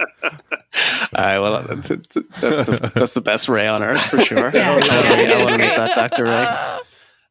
All 1.16 1.25
right, 1.25 1.39
well, 1.39 1.65
th- 1.66 2.09
th- 2.09 2.27
that's 2.41 2.65
the 2.65 2.93
that's 2.95 3.12
the 3.15 3.21
best 3.21 3.49
Ray 3.49 3.69
on 3.69 3.83
earth 3.83 4.01
for 4.03 4.21
sure. 4.21 4.51
Yeah. 4.55 4.73
I 4.73 4.75
want 4.75 4.85
to 5.51 5.59
make 5.59 5.77
that 5.77 5.95
Doctor 5.95 6.25
Ray. 6.25 6.79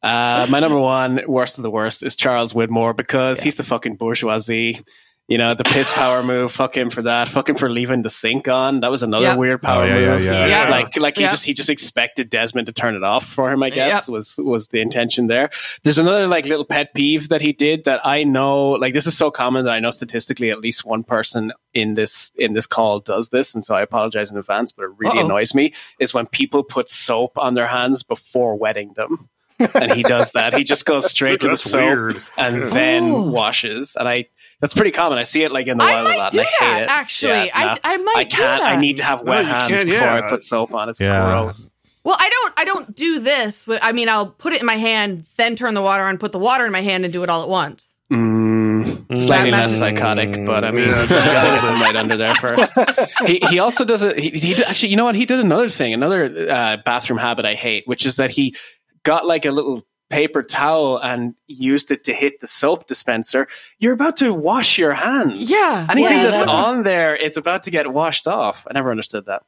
Uh, 0.04 0.46
my 0.50 0.60
number 0.60 0.78
one, 0.78 1.22
worst 1.28 1.58
of 1.58 1.64
the 1.64 1.72
worst, 1.72 2.04
is 2.04 2.16
Charles 2.16 2.54
Widmore 2.54 2.96
because 2.96 3.42
he's 3.42 3.56
the 3.56 3.64
fucking 3.64 3.96
bourgeoisie. 3.96 4.82
You 5.30 5.38
know, 5.38 5.54
the 5.54 5.64
piss 5.64 5.92
power 5.94 6.22
move. 6.32 6.52
Fuck 6.52 6.76
him 6.76 6.90
for 6.90 7.04
that. 7.04 7.30
Fuck 7.30 7.48
him 7.48 7.56
for 7.56 7.70
leaving 7.70 8.02
the 8.02 8.10
sink 8.10 8.50
on. 8.50 8.82
That 8.82 8.92
was 8.92 9.04
another 9.04 9.28
Yep. 9.28 9.38
weird 9.38 9.62
power 9.62 9.84
Oh, 9.84 9.86
yeah, 9.86 9.98
yeah, 9.98 10.14
move. 10.16 10.24
yeah, 10.26 10.46
yeah. 10.48 10.70
Like, 10.70 10.98
like 10.98 11.16
he 11.18 11.24
just 11.24 11.46
he 11.46 11.54
just 11.54 11.70
expected 11.70 12.30
Desmond 12.30 12.66
to 12.68 12.74
turn 12.74 12.94
it 12.96 13.04
off 13.04 13.26
for 13.26 13.50
him. 13.50 13.64
I 13.64 13.70
guess 13.70 14.08
Yep. 14.08 14.10
was 14.10 14.36
was 14.38 14.68
the 14.68 14.82
intention 14.82 15.28
there. 15.28 15.50
There's 15.84 15.98
another 15.98 16.28
like 16.28 16.46
little 16.46 16.66
pet 16.66 16.94
peeve 16.94 17.30
that 17.30 17.40
he 17.42 17.54
did 17.54 17.86
that 17.86 18.06
I 18.06 18.26
know. 18.26 18.72
Like 18.72 18.94
this 18.94 19.08
is 19.08 19.18
so 19.18 19.32
common 19.32 19.64
that 19.64 19.72
I 19.74 19.80
know 19.80 19.92
statistically 19.92 20.52
at 20.52 20.60
least 20.60 20.84
one 20.84 21.04
person 21.06 21.54
in 21.74 21.94
this 21.94 22.34
in 22.38 22.52
this 22.54 22.68
call 22.68 23.00
does 23.00 23.30
this, 23.30 23.56
and 23.56 23.64
so 23.64 23.76
I 23.76 23.82
apologize 23.82 24.30
in 24.30 24.38
advance. 24.38 24.74
But 24.74 24.84
it 24.84 24.92
really 24.98 25.20
Uh-oh. 25.20 25.26
annoys 25.26 25.56
me 25.56 25.74
is 26.00 26.14
when 26.14 26.26
people 26.28 26.64
put 26.64 26.90
soap 26.90 27.38
on 27.38 27.54
their 27.54 27.68
hands 27.68 28.04
before 28.04 28.56
wetting 28.58 28.92
them. 28.98 29.30
and 29.76 29.94
he 29.94 30.04
does 30.04 30.32
that. 30.32 30.54
He 30.58 30.64
just 30.66 30.84
goes 30.86 31.06
straight 31.10 31.40
to 31.42 31.48
the 31.48 31.52
That's 31.52 31.64
soap 31.64 31.82
weird. 31.82 32.22
and 32.38 32.64
then 32.74 33.04
Oh. 33.12 33.22
washes. 33.30 33.96
And 33.98 34.10
I 34.10 34.26
that's 34.64 34.74
pretty 34.74 34.92
common. 34.92 35.18
I 35.18 35.24
see 35.26 35.44
it 35.44 35.52
like 35.52 35.68
in 35.68 35.78
the 35.78 35.84
I 35.84 35.92
wild 35.96 36.06
a 36.08 36.10
might 36.10 36.18
lot, 36.18 36.32
do 36.32 36.40
and 36.40 36.48
I 36.48 36.50
hate 36.52 36.60
that, 36.62 36.82
it. 36.84 36.90
actually. 36.90 37.30
Yeah, 37.34 37.44
no. 37.44 37.50
I, 37.52 37.80
I 37.84 37.98
might 37.98 38.16
I 38.18 38.24
do 38.24 38.30
can't. 38.38 38.62
that. 38.62 38.62
I 38.62 38.76
need 38.80 38.98
to 38.98 39.04
have 39.04 39.22
wet 39.24 39.44
you 39.44 39.52
hands 39.52 39.72
can't, 39.74 39.86
before 39.90 40.08
yeah. 40.08 40.16
I 40.26 40.30
put 40.30 40.44
soap 40.46 40.74
on. 40.74 40.88
It's 40.88 41.02
Yeah. 41.02 41.30
gross. 41.30 41.70
Well, 42.06 42.16
I 42.18 42.30
don't. 42.30 42.54
I 42.58 42.66
don't 42.66 42.96
do 42.96 43.20
this. 43.20 43.68
I 43.82 43.92
mean, 43.92 44.08
I'll 44.10 44.28
put 44.28 44.54
it 44.54 44.62
in 44.62 44.66
my 44.66 44.78
hand, 44.78 45.26
then 45.38 45.56
turn 45.58 45.74
the 45.74 45.82
water 45.82 46.04
on, 46.06 46.18
put 46.18 46.32
the 46.32 46.40
water 46.40 46.66
in 46.66 46.72
my 46.72 46.82
hand, 46.82 47.04
and 47.04 47.12
do 47.14 47.24
it 47.24 47.30
all 47.30 47.44
at 47.44 47.50
once. 47.50 47.90
Mm, 48.12 49.18
slightly 49.18 49.52
That 49.52 49.58
less 49.58 49.72
mess- 49.72 49.78
psychotic, 49.80 50.46
but 50.46 50.64
I 50.64 50.72
mean, 50.72 50.88
Yeah, 50.90 51.06
gotta 51.08 51.62
get 51.78 51.82
right 51.84 51.96
under 51.96 52.18
there 52.18 52.36
first. 52.36 52.74
He, 53.28 53.40
he 53.50 53.60
also 53.60 53.86
does 53.86 54.02
it. 54.04 54.18
He, 54.20 54.30
he 54.32 54.64
actually, 54.66 54.90
you 54.90 54.98
know 54.98 55.06
what? 55.06 55.16
He 55.16 55.26
did 55.26 55.40
another 55.40 55.70
thing, 55.70 55.94
another 55.94 56.26
uh, 56.50 56.78
bathroom 56.84 57.20
habit 57.20 57.46
I 57.46 57.54
hate, 57.54 57.88
which 57.88 58.06
is 58.06 58.18
that 58.18 58.32
he 58.32 58.56
got 59.04 59.26
like 59.26 59.46
a 59.46 59.52
little 59.52 59.82
paper 60.14 60.44
towel 60.44 60.98
and 60.98 61.34
used 61.48 61.92
it 61.92 62.04
to 62.06 62.14
hit 62.14 62.40
the 62.40 62.48
soap 62.48 62.88
dispenser. 62.88 63.48
You're 63.80 63.94
about 63.94 64.16
to 64.18 64.34
wash 64.34 64.78
your 64.78 64.94
hands. 64.94 65.40
Yeah. 65.50 65.88
Anything 65.90 66.18
Yeah, 66.20 66.24
that's 66.30 66.44
that- 66.46 66.50
on 66.50 66.84
there, 66.84 67.16
it's 67.16 67.38
about 67.38 67.64
to 67.64 67.72
get 67.72 67.92
washed 67.92 68.28
off. 68.28 68.66
I 68.70 68.74
never 68.74 68.92
understood 68.92 69.26
that. 69.26 69.42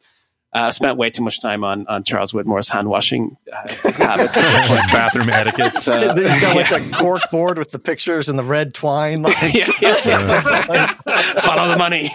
Uh, 0.56 0.68
I 0.68 0.70
spent 0.70 0.98
way 0.98 1.10
too 1.10 1.22
much 1.22 1.42
time 1.42 1.66
on, 1.66 1.86
on 1.88 2.06
Charles 2.06 2.32
Widmore's 2.32 2.70
hand 2.70 2.88
washing 2.88 3.36
uh, 3.52 3.58
habits. 3.92 4.38
like 4.38 4.90
bathroom 4.90 5.30
etiquette. 5.30 5.74
So- 5.76 6.14
There's 6.14 6.40
got 6.42 6.56
like 6.56 6.72
a 6.72 6.96
cork 6.98 7.30
board 7.30 7.58
with 7.58 7.72
the 7.72 7.80
pictures 7.80 8.30
and 8.30 8.40
the 8.40 8.44
red 8.46 8.74
twine. 8.74 9.22
Like, 9.24 9.36
yeah, 9.54 9.68
yeah, 9.82 10.00
yeah. 10.06 10.94
Follow 11.42 11.68
the 11.68 11.78
money. 11.78 12.10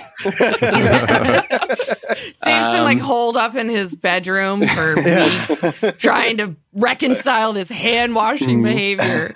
Dave's 2.43 2.73
been 2.73 2.85
like 2.85 2.99
Um, 2.99 3.05
holed 3.05 3.37
up 3.37 3.55
in 3.57 3.69
his 3.69 3.95
bedroom 3.95 4.67
for 4.67 4.97
weeks, 4.97 5.65
trying 5.99 6.39
to 6.39 6.57
reconcile 6.73 7.53
this 7.53 7.69
hand 7.69 8.15
washing 8.15 8.63
behavior. 8.63 9.35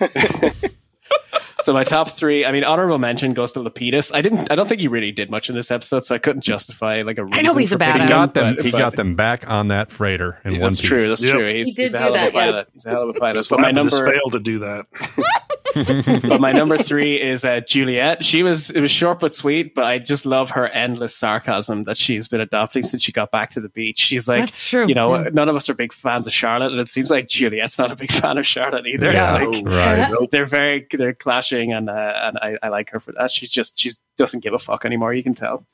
So 1.64 1.72
my 1.72 1.82
top 1.82 2.10
three, 2.10 2.44
I 2.44 2.52
mean, 2.52 2.62
honorable 2.62 2.98
mention 2.98 3.32
goes 3.32 3.52
to 3.52 3.60
Lapidus. 3.60 4.14
I 4.14 4.20
didn't, 4.20 4.50
I 4.50 4.54
don't 4.54 4.68
think 4.68 4.82
he 4.82 4.88
really 4.88 5.12
did 5.12 5.30
much 5.30 5.48
in 5.48 5.54
this 5.56 5.70
episode, 5.70 6.04
so 6.04 6.14
I 6.14 6.18
couldn't 6.18 6.42
justify 6.42 7.00
like 7.00 7.16
a 7.16 7.24
reason. 7.24 7.38
I 7.38 7.40
know, 7.42 7.54
but 7.54 7.60
he's 7.60 7.72
a 7.72 7.78
picking 7.78 8.02
he 8.02 8.06
got 8.08 8.34
them. 8.34 8.56
but- 8.56 8.64
he 8.66 8.70
but- 8.70 8.78
got 8.78 8.96
them 8.96 9.14
back 9.14 9.48
on 9.48 9.68
that 9.68 9.90
freighter 9.90 10.38
in 10.44 10.52
Yeah, 10.52 10.58
one 10.60 10.70
that's 10.70 10.80
piece. 10.82 10.88
true. 10.90 11.08
That's 11.08 11.22
Yep. 11.22 11.34
true. 11.34 11.54
He's, 11.54 11.68
He 11.68 11.72
did 11.72 11.82
he's 11.84 11.94
a 11.94 11.96
do 11.96 12.02
hell 12.02 12.08
of 12.08 12.14
a 12.14 12.18
that, 12.18 12.34
yeah. 12.34 12.40
pilot. 12.44 12.68
He's 12.74 12.84
a 12.84 12.90
hell 12.90 13.02
of 13.08 13.16
a 13.16 13.18
pilot. 13.18 13.44
So 13.44 13.56
But 13.56 13.62
my 13.62 13.70
number, 13.70 14.06
failed 14.12 14.32
to 14.32 14.40
do 14.40 14.58
that. 14.58 14.86
but 16.22 16.40
my 16.40 16.52
number 16.52 16.78
three 16.78 17.20
is 17.20 17.44
uh, 17.44 17.60
Juliet. 17.60 18.24
She 18.24 18.42
was 18.42 18.70
it 18.70 18.80
was 18.80 18.90
short 18.90 19.20
but 19.20 19.34
sweet, 19.34 19.74
but 19.74 19.84
I 19.84 19.98
just 19.98 20.24
love 20.26 20.50
her 20.52 20.68
endless 20.68 21.14
sarcasm 21.14 21.84
that 21.84 21.98
she's 21.98 22.28
been 22.28 22.40
adopting 22.40 22.82
since 22.82 23.02
she 23.02 23.12
got 23.12 23.30
back 23.30 23.50
to 23.50 23.60
the 23.60 23.68
beach. 23.68 23.98
She's 23.98 24.28
like, 24.28 24.40
That's 24.40 24.68
true. 24.68 24.86
you 24.86 24.94
know, 24.94 25.14
Yeah. 25.16 25.30
none 25.32 25.48
of 25.48 25.56
us 25.56 25.68
are 25.68 25.74
big 25.74 25.92
fans 25.92 26.26
of 26.26 26.32
Charlotte, 26.32 26.72
and 26.72 26.80
it 26.80 26.88
seems 26.88 27.10
like 27.10 27.26
Juliet's 27.28 27.78
not 27.78 27.90
a 27.90 27.96
big 27.96 28.12
fan 28.20 28.38
of 28.38 28.46
Charlotte 28.46 28.86
either. 28.86 29.12
Yeah. 29.12 29.32
Like, 29.34 29.64
Right. 29.66 30.30
they're 30.30 30.46
very 30.46 30.86
they're 30.90 31.14
clashing, 31.14 31.72
and 31.72 31.90
uh, 31.90 32.12
and 32.22 32.38
I, 32.38 32.56
I 32.62 32.68
like 32.68 32.90
her 32.90 33.00
for 33.00 33.12
that. 33.12 33.30
She's 33.30 33.50
just 33.50 33.78
she 33.78 33.90
doesn't 34.16 34.40
give 34.40 34.54
a 34.54 34.58
fuck 34.58 34.84
anymore. 34.84 35.12
You 35.14 35.22
can 35.22 35.34
tell. 35.34 35.66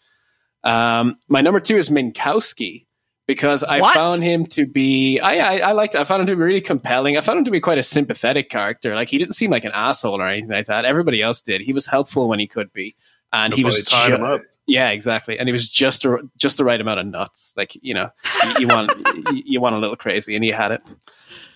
Um, 0.64 1.18
my 1.28 1.40
number 1.40 1.60
two 1.60 1.76
is 1.78 1.88
Minkowski 1.88 2.86
because 3.34 3.62
I 3.62 3.80
What? 3.80 3.94
found 3.94 4.24
him 4.24 4.44
to 4.46 4.66
be 4.66 5.20
I, 5.20 5.34
I 5.38 5.58
I 5.68 5.72
liked 5.72 5.94
I 5.94 6.02
found 6.02 6.20
him 6.22 6.26
to 6.26 6.34
be 6.36 6.42
really 6.42 6.60
compelling. 6.60 7.16
I 7.16 7.20
found 7.20 7.38
him 7.38 7.44
to 7.44 7.50
be 7.52 7.60
quite 7.60 7.78
a 7.78 7.82
sympathetic 7.84 8.50
character. 8.50 8.94
Like 8.96 9.08
he 9.08 9.18
didn't 9.18 9.34
seem 9.34 9.50
like 9.52 9.64
an 9.64 9.70
asshole 9.72 10.20
or 10.20 10.26
anything 10.26 10.50
like 10.50 10.66
that. 10.66 10.84
Everybody 10.84 11.22
else 11.22 11.40
did. 11.40 11.60
He 11.60 11.72
was 11.72 11.86
helpful 11.86 12.28
when 12.28 12.40
he 12.40 12.48
could 12.48 12.72
be, 12.72 12.96
and 13.32 13.52
That's 13.52 13.58
he 13.58 13.64
was 13.64 13.76
they 13.76 13.82
tied 13.82 14.08
ju- 14.08 14.14
him 14.16 14.24
up. 14.24 14.42
yeah, 14.66 14.90
exactly. 14.90 15.38
And 15.38 15.48
he 15.48 15.52
was 15.52 15.68
just 15.68 16.02
the, 16.02 16.28
just 16.38 16.56
the 16.56 16.64
right 16.64 16.80
amount 16.80 16.98
of 16.98 17.06
nuts. 17.06 17.52
Like 17.56 17.76
you 17.80 17.94
know, 17.94 18.10
you, 18.44 18.54
you 18.62 18.68
want 18.68 18.90
you, 19.32 19.42
you 19.46 19.60
want 19.60 19.76
a 19.76 19.78
little 19.78 19.96
crazy, 19.96 20.34
and 20.34 20.42
he 20.44 20.50
had 20.50 20.72
it. 20.72 20.82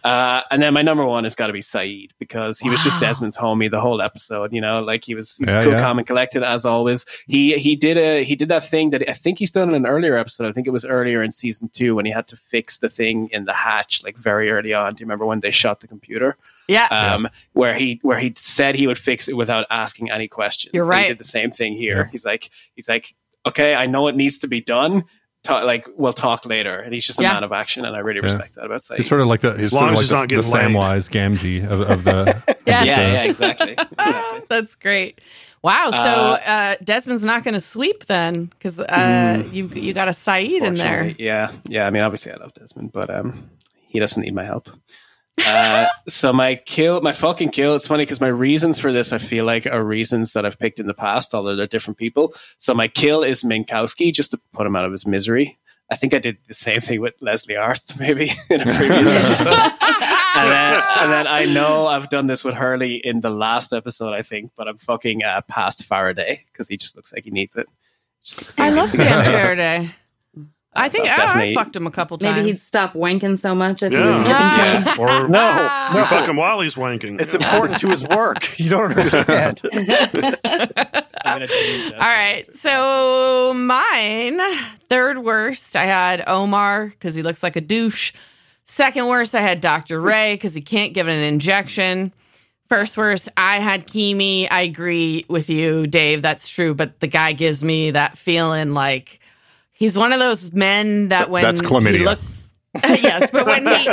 Uh, 0.05 0.43
and 0.51 0.63
then 0.63 0.75
my 0.75 0.83
number 0.83 1.05
one 1.05 1.25
has 1.25 1.35
got 1.35 1.47
to 1.47 1.53
be 1.55 1.63
Sayid 1.63 2.11
because 2.19 2.59
he 2.59 2.69
was 2.69 2.83
just 2.85 2.99
Desmond's 3.01 3.39
homie 3.39 3.71
the 3.71 3.81
whole 3.81 4.03
episode. 4.03 4.53
You 4.53 4.61
know, 4.61 4.81
like 4.81 5.03
he 5.03 5.15
was, 5.15 5.37
he 5.37 5.47
was 5.47 5.55
Yeah, 5.55 5.63
cool, 5.65 5.73
yeah. 5.73 5.81
calm, 5.81 5.97
and 5.97 6.07
collected 6.07 6.43
as 6.43 6.67
always. 6.67 7.07
He 7.27 7.57
he 7.57 7.75
did 7.75 7.97
a 7.97 8.23
he 8.23 8.37
did 8.37 8.49
that 8.51 8.69
thing 8.69 8.91
that 8.91 9.09
I 9.09 9.15
think 9.15 9.39
he's 9.39 9.51
done 9.51 9.71
in 9.71 9.75
an 9.75 9.87
earlier 9.87 10.17
episode. 10.19 10.47
I 10.47 10.53
think 10.53 10.67
it 10.67 10.71
was 10.73 10.85
earlier 10.85 11.23
in 11.23 11.33
season 11.33 11.71
two 11.71 11.95
when 11.95 12.05
he 12.05 12.13
had 12.13 12.27
to 12.29 12.37
fix 12.37 12.79
the 12.79 12.91
thing 12.91 13.31
in 13.33 13.47
the 13.47 13.55
hatch, 13.55 14.05
like 14.05 14.19
very 14.19 14.51
early 14.51 14.75
on. 14.75 14.95
Do 14.95 15.01
you 15.01 15.07
remember 15.07 15.25
when 15.25 15.41
they 15.41 15.51
shot 15.51 15.81
the 15.81 15.89
computer? 15.89 16.37
Yeah. 16.69 16.87
um, 16.91 17.29
where 17.55 17.75
he 17.75 17.99
where 18.03 18.19
he 18.19 18.35
said 18.37 18.75
he 18.75 18.87
would 18.87 18.99
fix 18.99 19.27
it 19.27 19.37
without 19.39 19.67
asking 19.71 20.11
any 20.11 20.29
questions. 20.29 20.73
You're 20.75 20.91
And 20.93 21.03
He 21.03 21.09
did 21.09 21.19
the 21.19 21.25
same 21.25 21.51
thing 21.51 21.77
here. 21.77 21.97
Yeah. 21.99 22.09
He's 22.11 22.27
like 22.27 22.51
he's 22.75 22.89
like, 22.91 23.15
okay, 23.47 23.75
I 23.75 23.87
know 23.87 24.09
it 24.09 24.17
needs 24.17 24.39
to 24.39 24.49
be 24.49 24.61
done. 24.61 25.05
Ta- 25.45 25.63
like 25.63 25.87
we'll 25.97 26.13
talk 26.13 26.47
later. 26.47 26.79
And 26.81 26.93
he's 26.93 27.07
just 27.07 27.21
a 27.21 27.23
Yeah. 27.23 27.35
man 27.35 27.45
of 27.45 27.53
action, 27.53 27.85
and 27.85 27.95
I 27.95 28.01
really 28.01 28.19
Yeah. 28.21 28.25
respect 28.33 28.55
that 28.57 28.65
about 28.65 28.81
Sayid. 28.83 28.97
He's 28.97 29.09
sort 29.09 29.21
of 29.21 29.27
like 29.29 29.41
the 29.43 29.53
he's 29.57 29.71
sort 29.71 29.93
of 29.93 29.99
like 30.11 30.29
the, 30.31 30.37
the. 30.37 30.43
Samwise 30.43 31.11
Gamgee 31.11 31.65
of, 31.71 31.81
of 31.83 32.05
the. 32.05 32.43
Yes. 32.67 32.87
yeah, 32.87 33.07
the- 33.09 33.13
yeah, 33.15 33.23
exactly. 33.25 33.73
exactly. 33.79 34.41
That's 34.49 34.75
great. 34.75 35.21
Wow. 35.63 35.91
So 35.93 35.99
Uh, 35.99 36.41
uh, 36.47 36.77
Desmond's 36.83 37.25
not 37.25 37.45
going 37.45 37.55
to 37.55 37.61
sweep 37.61 38.07
then 38.07 38.47
because 38.47 38.81
uh, 38.81 38.87
Mm. 38.89 39.53
you 39.53 39.69
you 39.75 39.93
got 39.93 40.09
a 40.09 40.13
Sayid 40.13 40.63
in 40.63 40.75
there. 40.77 41.15
Yeah, 41.19 41.53
yeah. 41.69 41.87
I 41.87 41.91
mean, 41.91 42.03
obviously, 42.03 42.33
I 42.33 42.37
love 42.37 42.53
Desmond, 42.55 42.93
but 42.93 43.11
um, 43.11 43.51
he 43.89 43.99
doesn't 44.01 44.23
need 44.23 44.35
my 44.35 44.45
help. 44.45 44.69
Uh, 45.47 45.87
so 46.09 46.33
my 46.33 46.55
kill, 46.55 47.01
my 47.01 47.13
fucking 47.13 47.51
kill. 47.51 47.75
It's 47.75 47.87
funny 47.87 48.03
because 48.05 48.21
my 48.21 48.29
reasons 48.29 48.79
for 48.79 48.93
this, 48.93 49.13
I 49.13 49.19
feel 49.19 49.45
like, 49.45 49.67
are 49.67 49.83
reasons 49.83 50.33
that 50.33 50.47
I've 50.47 50.59
picked 50.59 50.81
in 50.81 50.87
the 50.87 50.95
past, 50.95 51.35
although 51.35 51.57
they're 51.57 51.67
different 51.67 51.99
people. 51.99 52.35
So 52.59 52.75
my 52.75 52.89
kill 52.89 53.23
is 53.23 53.43
Minkowski, 53.43 54.13
just 54.13 54.31
to 54.31 54.41
put 54.53 54.67
him 54.67 54.77
out 54.77 54.85
of 54.85 54.93
his 54.93 55.07
misery. 55.07 55.59
I 55.91 55.97
think 55.97 56.15
I 56.15 56.19
did 56.19 56.39
the 56.49 56.55
same 56.55 56.81
thing 56.81 57.01
with 57.01 57.15
Leslie 57.21 57.57
Arzt, 57.57 57.99
maybe 58.01 58.31
in 58.49 58.61
a 58.61 58.65
previous 58.65 59.09
episode. 59.09 59.49
and, 59.49 60.51
then, 60.51 60.83
and 60.99 61.13
then 61.13 61.27
I 61.27 61.45
know 61.45 61.87
I've 61.87 62.09
done 62.09 62.27
this 62.27 62.43
with 62.43 62.55
Hurley 62.55 62.95
in 62.97 63.21
the 63.21 63.31
last 63.31 63.73
episode, 63.73 64.15
I 64.15 64.23
think, 64.23 64.53
but 64.57 64.67
I'm 64.67 64.79
fucking 64.79 65.25
uh, 65.25 65.43
past 65.43 65.85
Faraday 65.85 66.45
because 66.53 66.69
he 66.69 66.77
just 66.77 66.97
looks 66.97 67.13
like 67.13 67.25
he 67.25 67.31
needs 67.31 67.57
it. 67.57 67.67
Like 68.39 68.61
I 68.61 68.71
love. 68.71 68.93
Dan 68.93 69.25
Faraday. 69.25 69.91
I 70.77 70.89
think 70.89 71.07
oh, 71.07 71.11
I've 71.13 71.37
oh, 71.37 71.41
I 71.41 71.55
fucked 71.55 71.77
him 71.77 71.87
a 71.87 71.91
couple 71.91 72.19
times. 72.19 72.37
Maybe 72.37 72.49
he'd 72.49 72.61
stop 72.61 72.95
wanking 72.95 73.39
so 73.39 73.55
much 73.55 73.83
if 73.83 73.93
he 73.93 73.99
Yeah. 73.99 74.19
was 74.19 74.27
getting 74.27 74.85
Yeah. 74.87 74.97
Or 74.99 75.07
no, 75.29 75.63
you 75.91 75.95
no. 76.01 76.05
fuck 76.05 76.29
him 76.29 76.37
while 76.37 76.61
he's 76.61 76.75
wanking. 76.75 77.21
It's 77.21 77.35
important 77.35 77.79
to 77.81 77.89
his 77.91 78.03
work. 78.03 78.59
You 78.59 78.71
don't 78.71 78.91
understand. 78.91 79.61
I'm 79.75 81.39
gonna 81.39 81.47
change 81.47 81.91
that. 81.91 81.95
All 81.95 82.01
right. 82.01 82.45
So 82.55 83.55
mine, 83.55 84.41
third 84.89 85.19
worst, 85.19 85.77
I 85.77 85.85
had 85.87 86.25
Omar 86.27 86.89
because 86.89 87.15
he 87.15 87.23
looks 87.23 87.43
like 87.43 87.57
a 87.57 87.61
douche. 87.61 88.13
Second 88.65 89.07
worst, 89.09 89.35
I 89.35 89.41
had 89.43 89.61
Dr. 89.61 90.01
Ray 90.01 90.35
because 90.35 90.55
he 90.55 90.61
can't 90.63 90.93
give 90.95 91.07
an 91.07 91.19
injection. 91.19 92.13
First 92.69 92.97
worst, 92.97 93.29
I 93.37 93.61
had 93.61 93.87
Keamy. 93.87 94.49
I 94.51 94.63
agree 94.63 95.27
with 95.29 95.51
you, 95.51 95.87
Dave. 95.87 96.23
That's 96.23 96.49
true. 96.49 96.75
But 96.75 96.99
the 97.01 97.07
guy 97.07 97.33
gives 97.33 97.63
me 97.63 97.91
that 97.93 98.17
feeling 98.17 98.73
like 98.73 99.21
he's 99.75 99.99
one 99.99 100.13
of 100.13 100.19
those 100.19 100.53
men 100.53 101.09
that 101.09 101.29
when 101.29 101.43
that's 101.43 101.61
chlamydia. 101.61 101.99
he 101.99 102.05
looks. 102.05 102.43
yes, 102.83 103.31
but 103.31 103.47
when 103.47 103.67
he 103.67 103.89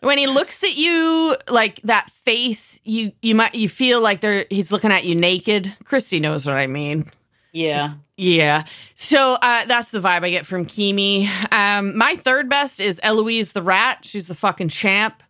when 0.06 0.18
he 0.18 0.26
looks 0.26 0.62
at 0.62 0.76
you 0.76 1.36
like 1.48 1.80
that 1.82 2.10
face, 2.10 2.78
you 2.84 3.12
you 3.22 3.34
might 3.34 3.54
you 3.54 3.68
feel 3.68 4.00
like 4.00 4.20
they're 4.20 4.46
he's 4.50 4.70
looking 4.70 4.92
at 4.92 5.04
you 5.04 5.14
naked. 5.14 5.74
Christy 5.84 6.20
knows 6.20 6.46
what 6.46 6.56
I 6.56 6.66
mean. 6.66 7.10
Yeah. 7.52 7.94
Yeah. 8.16 8.64
So 8.94 9.34
uh, 9.34 9.66
that's 9.66 9.90
the 9.90 9.98
vibe 9.98 10.24
I 10.24 10.30
get 10.30 10.46
from 10.46 10.64
Keamy. 10.64 11.28
Um, 11.52 11.96
my 11.96 12.16
third 12.16 12.48
best 12.48 12.80
is 12.80 13.00
Eloise 13.02 13.52
the 13.52 13.62
rat. 13.62 14.04
She's 14.04 14.28
the 14.28 14.34
fucking 14.34 14.68
champ. 14.68 15.22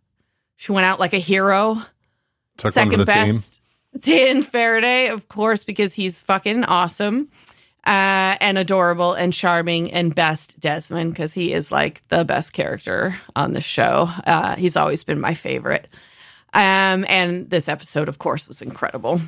She 0.56 0.72
went 0.72 0.84
out 0.84 1.00
like 1.00 1.14
a 1.14 1.18
hero. 1.18 1.82
Took 2.58 2.76
one 2.76 2.90
for 2.90 2.96
the 2.98 3.06
team. 3.06 3.14
best, 3.14 3.60
Dan 3.98 4.42
Faraday, 4.42 5.08
of 5.08 5.28
course, 5.28 5.64
because 5.64 5.94
he's 5.94 6.22
fucking 6.22 6.64
awesome 6.64 7.30
uh, 7.84 8.36
and 8.40 8.58
adorable 8.58 9.14
and 9.14 9.32
charming. 9.32 9.92
And 9.92 10.14
best 10.14 10.60
Desmond, 10.60 11.12
because 11.12 11.32
he 11.32 11.52
is 11.52 11.72
like 11.72 12.06
the 12.08 12.24
best 12.24 12.52
character 12.52 13.20
on 13.34 13.52
the 13.52 13.60
show. 13.60 14.08
Uh, 14.26 14.56
he's 14.56 14.76
always 14.76 15.04
been 15.04 15.20
my 15.20 15.34
favorite. 15.34 15.88
Um, 16.54 17.04
and 17.08 17.48
this 17.48 17.68
episode, 17.68 18.08
of 18.08 18.18
course, 18.18 18.46
was 18.46 18.62
incredible. 18.62 19.20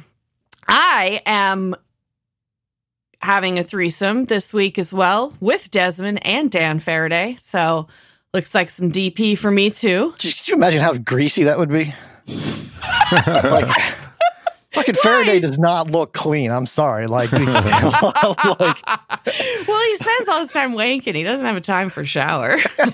I 0.69 1.21
am 1.27 1.75
having 3.21 3.59
a 3.59 3.65
threesome 3.65 4.27
this 4.27 4.53
week 4.53 4.79
as 4.79 4.93
well 4.93 5.33
with 5.41 5.71
Desmond 5.71 6.25
and 6.27 6.51
Dan 6.51 6.79
Faraday. 6.79 7.37
So 7.41 7.89
looks 8.35 8.55
like 8.55 8.69
some 8.69 8.93
DP 8.93 9.39
for 9.39 9.51
me 9.51 9.71
too. 9.71 10.15
Just, 10.19 10.45
can 10.45 10.53
you 10.53 10.57
imagine 10.57 10.81
how 10.81 10.95
greasy 10.95 11.45
that 11.45 11.59
would 11.59 11.71
be? 11.71 11.95
like, 13.13 13.77
fucking 14.75 14.95
Faraday 14.97 15.41
does 15.41 15.59
not 15.59 15.91
look 15.91 16.13
clean. 16.13 16.51
I'm 16.51 16.67
sorry. 16.67 17.07
Like, 17.07 17.31
he's 17.31 17.41
like 17.47 18.83
well, 18.87 19.83
he 19.87 19.97
spends 19.97 20.29
all 20.29 20.41
his 20.41 20.53
time 20.53 20.75
wanking. 20.75 21.15
He 21.15 21.23
doesn't 21.23 21.47
have 21.47 21.57
a 21.57 21.61
time 21.61 21.89
for 21.89 22.05
shower. 22.05 22.59
um, 22.83 22.91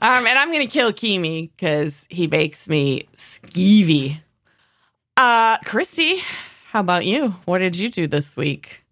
and 0.00 0.38
I'm 0.38 0.52
going 0.52 0.66
to 0.66 0.72
kill 0.72 0.92
Keamy 0.92 1.50
because 1.56 2.06
he 2.10 2.26
makes 2.26 2.68
me 2.68 3.08
skeevy. 3.14 4.20
Uh, 5.16 5.58
Christy, 5.58 6.22
how 6.70 6.80
about 6.80 7.04
you? 7.04 7.34
What 7.44 7.58
did 7.58 7.76
you 7.76 7.90
do 7.90 8.06
this 8.06 8.36
week? 8.36 8.84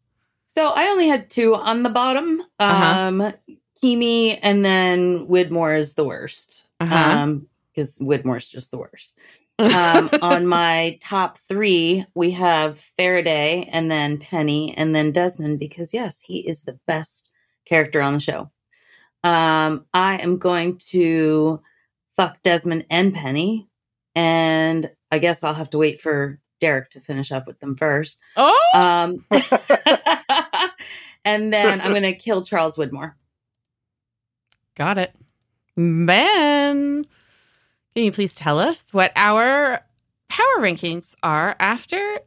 So 0.59 0.71
I 0.71 0.89
only 0.89 1.07
had 1.07 1.31
two 1.31 1.55
on 1.55 1.85
the 1.85 1.89
bottom. 1.89 2.43
Uh-huh. 2.59 3.01
Um 3.01 3.33
Keamy 3.81 4.41
and 4.43 4.65
then 4.65 5.29
Widmore 5.29 5.79
is 5.79 5.95
the 5.95 6.03
worst. 6.03 6.67
Uh-huh. 6.81 6.95
Um 6.95 7.47
because 7.73 7.97
Widmore's 7.99 8.49
just 8.49 8.73
the 8.73 8.79
worst. 8.79 9.13
Um, 9.59 10.11
on 10.23 10.47
my 10.47 10.99
top 11.03 11.39
three, 11.39 12.07
we 12.15 12.31
have 12.33 12.81
Faraday 12.97 13.69
and 13.73 13.91
then 13.91 14.19
Penny 14.19 14.77
and 14.77 14.95
then 14.95 15.13
Desmond 15.13 15.59
because 15.59 15.93
yes, 15.93 16.21
he 16.21 16.39
is 16.49 16.63
the 16.63 16.79
best 16.87 17.33
character 17.65 18.01
on 18.01 18.15
the 18.15 18.21
show. 18.21 18.51
Um, 19.25 19.85
I 19.93 20.19
am 20.19 20.39
going 20.39 20.79
to 20.91 21.61
fuck 22.17 22.43
Desmond 22.43 22.87
and 22.91 23.15
Penny, 23.15 23.69
and 24.15 24.91
I 25.11 25.19
guess 25.19 25.43
I'll 25.43 25.55
have 25.55 25.71
to 25.71 25.79
wait 25.79 26.01
for 26.01 26.41
Derek 26.61 26.91
to 26.91 27.01
finish 27.01 27.33
up 27.33 27.47
with 27.47 27.59
them 27.61 27.77
first. 27.77 28.21
Oh, 28.37 28.59
Um, 28.75 29.25
and 31.25 31.53
then 31.53 31.81
I'm 31.81 31.91
going 31.91 32.03
to 32.03 32.15
kill 32.15 32.43
Charles 32.43 32.77
Widmore. 32.77 33.15
got 34.75 34.99
it. 34.99 35.15
Ben, 35.77 37.05
can 37.99 38.05
you 38.05 38.13
please 38.13 38.33
tell 38.33 38.61
us 38.61 38.85
what 38.93 39.11
our 39.17 39.81
power 40.29 40.57
rankings 40.61 41.17
are 41.25 41.57
after 41.59 42.21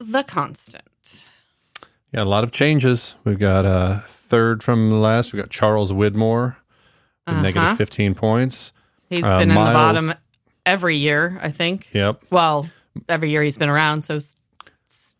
the 0.00 0.22
constant? 0.22 1.26
Yeah, 2.10 2.22
a 2.22 2.24
lot 2.24 2.42
of 2.42 2.52
changes. 2.52 3.14
We've 3.24 3.38
got 3.38 3.66
uh, 3.66 4.00
third 4.06 4.62
from 4.62 4.88
the 4.88 4.96
last. 4.96 5.34
We've 5.34 5.42
got 5.42 5.50
Charles 5.50 5.92
Widmore 5.92 6.56
with 7.26 7.34
Uh-huh. 7.34 7.42
negative 7.42 7.76
15 7.76 8.14
points. 8.14 8.72
He's 9.10 9.22
Uh, 9.24 9.38
been 9.40 9.50
in 9.50 9.56
the 9.56 9.60
bottom 9.60 10.14
every 10.64 10.96
year, 10.96 11.38
I 11.42 11.50
think. 11.50 11.90
Yep. 11.92 12.22
Well, 12.30 12.70
every 13.10 13.28
year 13.28 13.42
he's 13.42 13.58
been 13.58 13.68
around, 13.68 14.02
so 14.06 14.18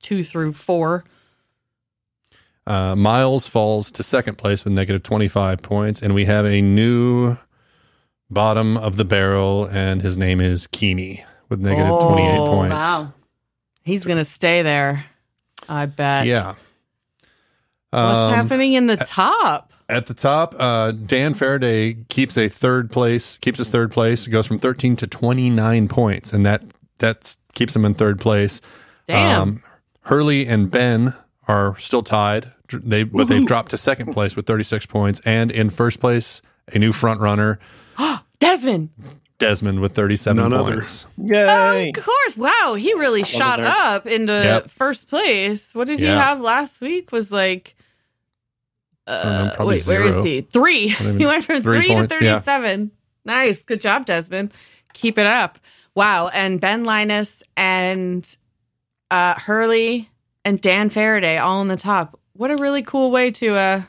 two 0.01 0.25
through 0.25 0.55
four. 0.55 1.05
Uh, 2.67 2.97
Miles 2.97 3.47
falls 3.49 3.91
to 3.93 4.03
second 4.03 4.39
place 4.39 4.65
with 4.65 4.73
negative 4.73 5.03
25 5.03 5.61
points. 5.61 6.01
And 6.01 6.15
we 6.15 6.25
have 6.25 6.47
a 6.47 6.63
new 6.63 7.37
bottom 8.31 8.77
of 8.77 8.97
the 8.97 9.05
barrel, 9.05 9.65
and 9.67 10.03
his 10.03 10.19
name 10.19 10.41
is 10.41 10.67
Keamy 10.67 11.25
with 11.49 11.61
negative 11.61 12.01
28 12.01 12.39
Oh, 12.39 12.47
points. 12.47 12.75
Wow. 12.75 13.13
He's 13.85 14.05
gonna 14.05 14.25
stay 14.25 14.63
there, 14.63 15.05
I 15.69 15.87
bet. 15.87 16.27
Yeah. 16.27 16.55
What's 17.91 18.03
Um, 18.05 18.35
happening 18.35 18.75
in 18.75 18.87
the 18.87 18.97
top? 18.99 19.73
At 19.89 20.07
the 20.07 20.13
top, 20.15 20.55
uh, 20.59 20.91
Dan 20.93 21.33
Faraday 21.33 21.97
keeps 22.11 22.37
a 22.37 22.49
third 22.49 22.91
place, 22.91 23.39
keeps 23.39 23.59
his 23.59 23.71
third 23.71 23.91
place, 23.91 24.27
goes 24.27 24.47
from 24.47 24.59
13 24.59 24.97
to 24.97 25.07
29 25.07 25.89
points, 25.89 26.33
and 26.35 26.45
that 26.45 26.63
that 26.99 27.37
keeps 27.55 27.75
him 27.75 27.85
in 27.87 27.95
third 27.95 28.21
place. 28.21 28.61
Damn. 29.07 29.41
Um, 29.43 29.63
Hurley 30.03 30.47
and 30.47 30.71
Ben 30.71 31.15
are 31.47 31.79
still 31.79 32.03
tied. 32.03 32.53
They 32.71 33.05
but 33.05 33.29
they've 33.29 33.47
dropped 33.47 33.71
to 33.71 33.79
second 33.79 34.13
place 34.13 34.37
with 34.37 34.47
36 34.47 34.85
points, 34.85 35.23
and 35.25 35.51
in 35.51 35.71
first 35.71 36.01
place, 36.01 36.43
a 36.75 36.79
new 36.79 36.93
front 36.93 37.21
runner, 37.21 37.59
Desmond. 38.39 38.91
Desmond 39.39 39.81
with 39.81 39.95
37 39.95 40.37
None 40.43 40.53
other. 40.53 40.73
points. 40.73 41.07
Yay. 41.17 41.91
Of 41.97 42.05
course. 42.05 42.37
Wow, 42.37 42.75
he 42.77 42.93
really 42.95 43.23
shot 43.25 43.59
deserved. 43.59 43.77
up 43.79 44.07
into 44.07 44.33
Yep. 44.33 44.71
first 44.71 45.09
place. 45.09 45.75
What 45.75 45.87
did 45.87 46.01
he 46.01 46.07
have 46.07 46.41
last 46.41 46.81
week? 46.81 47.13
Was 47.13 47.31
like 47.31 47.77
don't 49.07 49.25
know, 49.25 49.31
uh, 49.31 49.55
probably 49.55 49.77
wait, 49.77 49.87
where 49.87 50.05
is 50.05 50.23
he? 50.25 50.41
Three. 50.43 50.91
What 50.91 50.99
do 50.99 51.05
you 51.13 51.19
he 51.19 51.27
went 51.27 51.45
from 51.45 51.63
Three 51.63 51.87
three, 51.87 51.95
points, 51.95 52.15
to 52.17 52.25
yeah. 52.25 52.41
37. 52.41 52.91
Nice. 53.25 53.63
Good 53.63 53.81
job, 53.81 54.05
Desmond. 54.07 54.53
Keep 54.93 55.19
it 55.19 55.27
up. 55.27 55.59
Wow. 55.95 56.29
And 56.29 56.61
Ben 56.61 56.85
Linus 56.85 57.43
and 57.57 58.37
uh, 59.11 59.35
Hurley 59.35 60.11
and 60.45 60.61
Dan 60.61 60.91
Faraday 60.91 61.39
all 61.39 61.61
on 61.61 61.69
the 61.69 61.77
top. 61.77 62.19
What 62.35 62.51
a 62.51 62.57
really 62.57 62.83
cool 62.83 63.11
way 63.11 63.31
to 63.33 63.55
uh, 63.55 63.83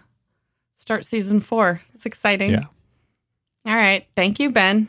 start 0.74 1.06
season 1.06 1.40
four. 1.40 1.82
It's 1.94 2.06
exciting. 2.06 2.52
Yeah. 2.52 2.64
All 3.70 3.76
right. 3.76 4.06
Thank 4.16 4.40
you, 4.40 4.50
Ben. 4.50 4.88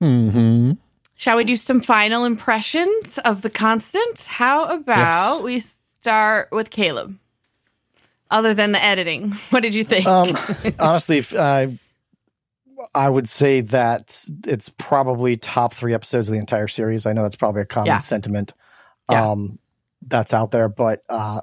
Mm-hmm. 0.00 0.72
Shall 1.16 1.36
we 1.36 1.44
do 1.44 1.56
some 1.56 1.80
final 1.80 2.24
impressions 2.24 3.18
of 3.24 3.42
the 3.42 3.50
constant? 3.50 4.24
How 4.24 4.66
about 4.66 5.34
Yes. 5.36 5.42
we 5.42 5.58
start 5.60 6.50
with 6.52 6.70
Caleb? 6.70 7.18
Other 8.30 8.54
than 8.54 8.70
the 8.70 8.82
editing, 8.82 9.32
what 9.50 9.64
did 9.64 9.74
you 9.74 9.82
think? 9.84 10.06
Um, 10.06 10.34
honestly, 10.78 11.18
if, 11.18 11.34
uh, 11.34 11.66
I 12.94 13.10
would 13.10 13.28
say 13.28 13.60
that 13.62 14.24
it's 14.46 14.68
probably 14.68 15.36
top 15.36 15.74
three 15.74 15.92
episodes 15.92 16.28
of 16.28 16.32
the 16.34 16.38
entire 16.38 16.68
series. 16.68 17.04
I 17.04 17.12
know 17.12 17.22
that's 17.22 17.36
probably 17.36 17.62
a 17.62 17.66
common 17.66 17.88
Yeah. 17.88 17.98
sentiment 17.98 18.54
Yeah. 19.10 19.28
um, 19.32 19.58
that's 20.06 20.32
out 20.32 20.52
there, 20.52 20.68
but 20.68 21.02
uh, 21.10 21.40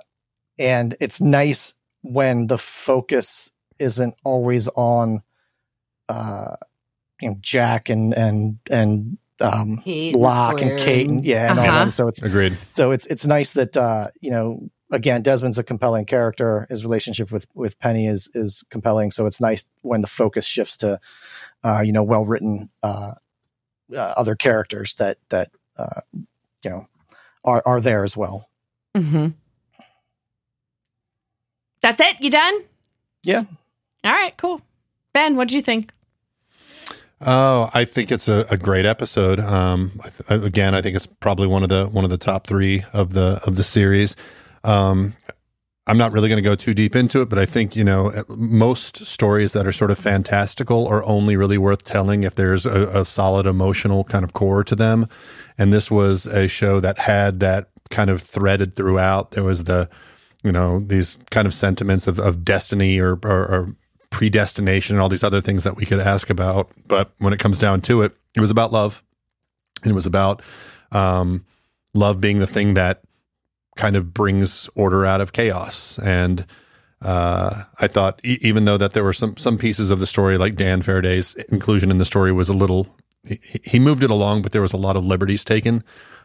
and 0.58 0.96
it's 1.02 1.20
nice 1.22 1.74
when 2.02 2.48
the 2.48 2.58
focus 2.58 3.52
isn't 3.78 4.16
always 4.24 4.68
on 4.70 5.22
uh, 6.10 6.56
you 7.22 7.30
know 7.30 7.38
Jack 7.42 7.90
and 7.90 8.14
and 8.14 8.58
and 8.70 9.18
um, 9.40 9.82
Kate 9.84 10.14
and 10.14 10.24
Locke 10.24 10.62
and 10.62 10.72
Claire 10.72 10.78
Kate 10.80 11.10
and 11.10 11.24
yeah, 11.26 11.50
and 11.52 11.60
all 11.60 11.66
Uh-huh. 11.68 11.80
them. 11.80 11.92
So 11.92 12.08
it's 12.08 12.22
Agreed. 12.22 12.58
so 12.74 12.92
it's 12.92 13.06
it's 13.08 13.26
nice 13.26 13.54
that 13.54 13.76
uh, 13.78 14.08
you 14.22 14.32
know 14.32 14.70
again 14.92 15.22
Desmond's 15.22 15.58
a 15.58 15.64
compelling 15.64 16.06
character. 16.06 16.66
His 16.70 16.84
relationship 16.84 17.32
with 17.32 17.46
with 17.54 17.78
Penny 17.80 18.08
is 18.08 18.30
is 18.34 18.64
compelling. 18.70 19.12
So 19.12 19.26
it's 19.26 19.42
nice 19.42 19.66
when 19.82 20.02
the 20.02 20.08
focus 20.08 20.46
shifts 20.46 20.78
to 20.78 21.00
uh, 21.64 21.82
you 21.84 21.92
know 21.92 22.04
well 22.04 22.26
written 22.26 22.70
uh, 22.84 23.12
uh, 23.94 23.98
other 24.18 24.36
characters 24.36 24.96
that 24.96 25.18
that 25.30 25.52
uh, 25.78 26.02
you 26.64 26.70
know 26.72 26.88
are 27.44 27.62
are 27.66 27.80
there 27.82 28.04
as 28.04 28.18
well. 28.18 28.50
hmm 28.96 29.28
That's 31.82 32.00
it. 32.00 32.20
You 32.22 32.30
done? 32.32 32.64
Yeah. 33.24 33.44
All 34.04 34.12
right. 34.12 34.36
Cool. 34.38 34.62
Ben, 35.14 35.36
what 35.36 35.48
did 35.48 35.56
you 35.56 35.62
think? 35.62 35.92
Oh, 37.20 37.70
I 37.74 37.86
think 37.86 38.12
it's 38.12 38.28
a, 38.28 38.46
a 38.52 38.58
great 38.58 38.86
episode. 38.86 39.40
Um, 39.40 40.00
I 40.04 40.10
th- 40.10 40.44
again, 40.44 40.76
I 40.76 40.82
think 40.82 40.96
it's 40.96 41.08
probably 41.08 41.48
one 41.48 41.64
of 41.64 41.70
the 41.70 41.88
one 41.88 42.04
of 42.04 42.12
the 42.12 42.18
top 42.18 42.46
three 42.46 42.84
of 42.94 43.14
the 43.14 43.42
of 43.46 43.56
the 43.56 43.64
series. 43.64 44.16
Um, 44.64 45.16
I'm 45.88 45.98
not 45.98 46.12
really 46.12 46.28
going 46.30 46.38
to 46.38 46.48
go 46.48 46.54
too 46.54 46.74
deep 46.74 46.96
into 46.96 47.22
it, 47.22 47.30
but 47.30 47.40
I 47.40 47.46
think 47.46 47.76
you 47.76 47.84
know 47.84 48.12
most 48.30 49.06
stories 49.06 49.54
that 49.54 49.66
are 49.66 49.72
sort 49.72 49.90
of 49.90 49.98
fantastical 49.98 50.86
are 50.88 51.04
only 51.06 51.36
really 51.38 51.58
worth 51.58 51.84
telling 51.84 52.24
if 52.24 52.36
there's 52.36 52.68
a, 52.68 52.84
a 53.00 53.06
solid 53.06 53.48
emotional 53.48 54.04
kind 54.04 54.24
of 54.24 54.34
core 54.34 54.64
to 54.66 54.76
them. 54.76 55.08
And 55.58 55.74
this 55.74 55.90
was 55.90 56.28
a 56.28 56.48
show 56.48 56.80
that 56.82 57.00
had 57.00 57.40
that 57.40 57.70
kind 57.90 58.12
of 58.12 58.22
threaded 58.22 58.76
throughout. 58.76 59.32
There 59.32 59.44
was 59.44 59.64
the 59.64 59.90
you 60.44 60.52
know 60.52 60.82
these 60.82 61.18
kind 61.32 61.48
of 61.48 61.54
sentiments 61.54 62.06
of, 62.06 62.20
of 62.20 62.46
destiny 62.46 63.00
or, 63.00 63.14
or, 63.24 63.48
or 63.48 63.76
predestination 64.10 64.96
and 64.96 65.02
all 65.02 65.10
these 65.10 65.24
other 65.24 65.42
things 65.42 65.64
that 65.64 65.76
we 65.76 65.86
could 65.86 66.00
ask 66.00 66.30
about. 66.30 66.72
But 66.88 67.12
when 67.18 67.34
it 67.34 67.40
comes 67.40 67.60
down 67.60 67.82
to 67.82 68.02
it, 68.02 68.16
it 68.36 68.40
was 68.40 68.52
about 68.52 68.72
love. 68.72 69.04
And 69.84 69.92
it 69.92 69.96
was 69.96 70.06
about 70.06 70.42
um, 70.92 71.46
love 71.94 72.20
being 72.20 72.40
the 72.40 72.48
thing 72.48 72.74
that 72.76 73.02
kind 73.76 73.96
of 73.96 74.14
brings 74.14 74.70
order 74.76 75.06
out 75.06 75.22
of 75.22 75.34
chaos. 75.34 76.00
And 76.00 76.46
uh, 77.02 77.64
I 77.80 77.88
thought, 77.88 78.20
e- 78.24 78.40
even 78.42 78.66
though 78.66 78.78
that 78.78 78.94
there 78.94 79.04
were 79.04 79.14
some 79.14 79.38
some 79.38 79.58
pieces 79.58 79.92
of 79.92 80.00
the 80.00 80.08
story, 80.08 80.38
like 80.38 80.56
Dan 80.56 80.82
Faraday's 80.82 81.36
inclusion 81.50 81.92
in 81.92 82.00
the 82.00 82.06
story 82.06 82.32
was 82.32 82.50
a 82.50 82.54
little, 82.54 82.88
he, 83.24 83.40
he 83.64 83.80
moved 83.80 84.04
it 84.04 84.10
along, 84.10 84.42
but 84.42 84.52
there 84.52 84.64
was 84.64 84.74
a 84.74 84.78
lot 84.78 84.96
of 84.96 85.06
liberties 85.06 85.46
taken. 85.46 85.84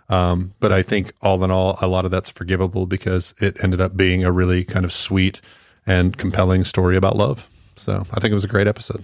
Um, 0.08 0.54
but 0.60 0.72
I 0.72 0.82
think 0.82 1.12
all 1.20 1.42
in 1.44 1.50
all, 1.50 1.78
a 1.80 1.86
lot 1.86 2.04
of 2.04 2.10
that's 2.10 2.30
forgivable 2.30 2.86
because 2.86 3.34
it 3.40 3.62
ended 3.62 3.80
up 3.80 3.96
being 3.96 4.24
a 4.24 4.32
really 4.32 4.64
kind 4.64 4.84
of 4.84 4.92
sweet 4.92 5.40
and 5.86 6.16
compelling 6.16 6.64
story 6.64 6.96
about 6.96 7.16
love. 7.16 7.48
So 7.76 8.06
I 8.12 8.20
think 8.20 8.30
it 8.30 8.34
was 8.34 8.44
a 8.44 8.48
great 8.48 8.66
episode. 8.66 9.02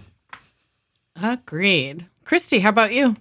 Agreed. 1.21 2.07
Christy, 2.25 2.61
how 2.61 2.69
about 2.69 2.93
you? 2.93 3.17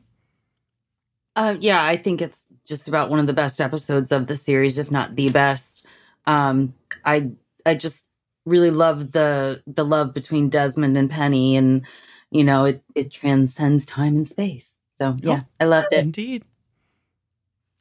Uh, 1.36 1.56
yeah, 1.60 1.84
I 1.84 1.98
think 1.98 2.22
it's 2.22 2.45
just 2.65 2.88
about 2.88 3.10
one 3.10 3.19
of 3.19 3.28
the 3.28 3.34
best 3.34 3.61
episodes 3.61 4.11
of 4.11 4.28
the 4.28 4.36
series, 4.36 4.78
if 4.78 4.91
not 4.91 5.15
the 5.15 5.30
best. 5.30 5.86
Um, 6.26 6.74
I 7.06 7.32
I 7.65 7.76
just 7.76 8.03
really 8.45 8.72
love 8.72 9.11
the 9.11 9.61
the 9.68 9.86
love 9.86 10.14
between 10.14 10.49
Desmond 10.49 10.98
and 10.98 11.10
Penny, 11.10 11.56
and 11.56 11.86
you 12.32 12.44
know 12.44 12.65
it 12.65 12.84
it 12.95 13.11
transcends 13.11 13.86
time 13.86 14.18
and 14.18 14.28
space. 14.28 14.68
So 14.98 15.15
yeah, 15.22 15.41
I 15.60 15.65
loved 15.65 15.90
it. 15.91 15.99
Indeed. 15.99 16.44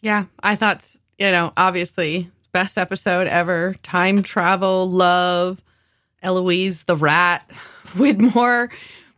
Yeah, 0.02 0.26
I 0.40 0.55
thought, 0.55 0.94
you 1.18 1.30
know, 1.30 1.52
obviously, 1.56 2.30
best 2.52 2.76
episode 2.76 3.26
ever. 3.26 3.74
Time 3.82 4.22
travel, 4.22 4.88
love, 4.88 5.62
Eloise 6.22 6.84
the 6.84 6.97
rat, 6.97 7.48
Widmore 7.88 8.70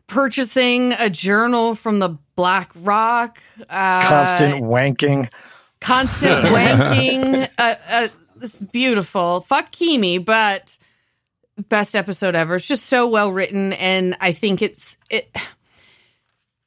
purchasing 0.09 0.93
a 0.93 1.09
journal 1.09 1.75
from 1.75 2.01
the 2.01 2.17
Black 2.35 2.71
Rock. 2.75 3.41
Uh, 3.69 4.09
Constant 4.09 4.65
wanking. 4.65 5.31
constant 5.81 6.45
wanking. 6.47 7.49
Uh, 7.57 7.75
uh, 7.89 8.09
it's 8.41 8.61
beautiful. 8.61 9.41
Fuck 9.43 9.71
Keamy, 9.71 10.25
but 10.25 10.77
best 11.69 11.95
episode 11.95 12.35
ever. 12.35 12.57
It's 12.57 12.67
just 12.67 12.87
so 12.87 13.07
well 13.07 13.31
written, 13.33 13.73
and 13.75 14.17
I 14.21 14.33
think 14.33 14.63
it's 14.63 14.97
it. 15.11 15.31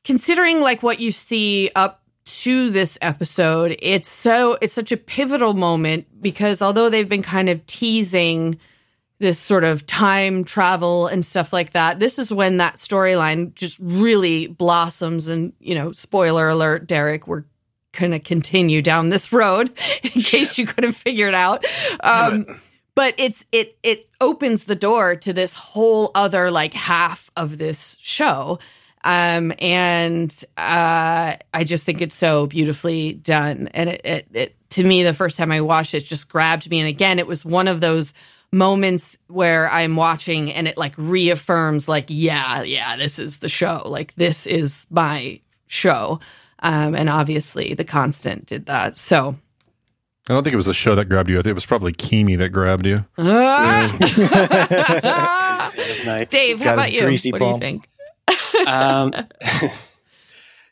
Considering 0.03 0.62
like 0.62 0.82
what 0.84 0.99
you 0.99 1.12
see 1.12 1.70
up 1.76 2.02
to 2.26 2.70
this 2.72 2.98
episode, 3.02 3.78
it's 3.82 4.10
so 4.10 4.58
it's 4.62 4.74
such 4.74 4.91
a 4.91 4.98
pivotal 4.98 5.53
moment 5.53 6.08
because 6.22 6.62
although 6.62 6.90
they've 6.90 7.10
been 7.10 7.24
kind 7.24 7.49
of 7.49 7.66
teasing 7.68 8.60
this 9.22 9.38
sort 9.38 9.64
of 9.64 9.85
time 9.85 10.43
travel 10.43 11.06
and 11.06 11.23
stuff 11.23 11.53
like 11.53 11.72
that. 11.72 11.99
This 11.99 12.18
is 12.18 12.34
when 12.34 12.57
that 12.57 12.77
storyline 12.77 13.53
just 13.53 13.77
really 13.80 14.48
blossoms. 14.48 15.27
And, 15.27 15.53
you 15.60 15.76
know, 15.76 15.91
spoiler 15.91 16.49
alert, 16.49 16.88
Derek, 16.88 17.27
we're 17.27 17.43
going 17.91 18.11
to 18.11 18.19
continue 18.19 18.81
down 18.81 19.10
this 19.10 19.31
road 19.31 19.72
in 20.03 20.22
case 20.22 20.57
you 20.57 20.65
couldn't 20.65 20.93
figure 20.93 21.27
it 21.27 21.35
out. 21.35 21.64
Um, 22.02 22.48
but 22.95 23.14
it's 23.18 23.45
it 23.52 23.77
it 23.84 24.10
opens 24.19 24.65
the 24.65 24.76
door 24.76 25.15
to 25.15 25.31
this 25.31 25.53
whole 25.53 26.11
other 26.15 26.52
like 26.52 26.73
half 26.73 27.30
of 27.38 27.57
this 27.57 27.98
show. 28.02 28.60
Um, 29.03 29.53
and 29.60 30.31
uh, 30.57 31.35
I 31.53 31.64
just 31.64 31.85
think 31.85 32.02
it's 32.02 32.15
so 32.15 32.48
beautifully 32.48 33.14
done. 33.14 33.69
And 33.73 33.89
it, 33.89 34.02
it, 34.03 34.27
it 34.34 34.69
to 34.72 34.84
me, 34.84 35.03
the 35.03 35.14
first 35.14 35.38
time 35.38 35.52
I 35.52 35.61
watched 35.61 35.93
it, 35.93 36.06
just 36.06 36.30
grabbed 36.30 36.69
me. 36.69 36.80
And 36.80 36.89
again, 36.89 37.19
it 37.19 37.27
was 37.27 37.45
one 37.45 37.68
of 37.68 37.81
those 37.81 38.14
moments 38.52 39.18
where 39.28 39.69
I'm 39.72 39.95
watching 39.95 40.52
and 40.52 40.68
it 40.68 40.78
like 40.78 40.94
reaffirms, 40.98 41.88
like, 41.88 42.06
yeah, 42.10 42.61
yeah, 42.64 42.98
this 42.98 43.19
is 43.19 43.40
the 43.40 43.49
show. 43.49 43.84
Like, 43.86 44.14
this 44.15 44.45
is 44.45 44.86
my 44.90 45.40
show. 45.68 46.19
Um, 46.60 46.95
and 46.95 47.10
obviously, 47.10 47.73
The 47.73 47.84
Constant 47.84 48.45
did 48.45 48.68
that. 48.68 48.95
So, 48.95 49.36
I 50.30 50.34
don't 50.34 50.44
think 50.44 50.53
it 50.53 50.57
was 50.57 50.68
the 50.68 50.73
show 50.73 50.94
that 50.95 51.06
grabbed 51.06 51.30
you. 51.30 51.40
I 51.40 51.41
think 51.41 51.52
it 51.52 51.56
was 51.56 51.65
probably 51.65 51.94
Keamy 51.94 52.38
that 52.38 52.49
grabbed 52.49 52.86
you. 52.86 53.03
Night. 53.18 53.98
Dave, 56.30 56.61
how 56.61 56.73
about 56.73 56.91
you? 56.91 57.02
greasy 57.02 57.32
What 57.32 57.40
do 57.40 57.48
you 57.48 57.57
think? 57.57 57.90
um, 58.68 59.14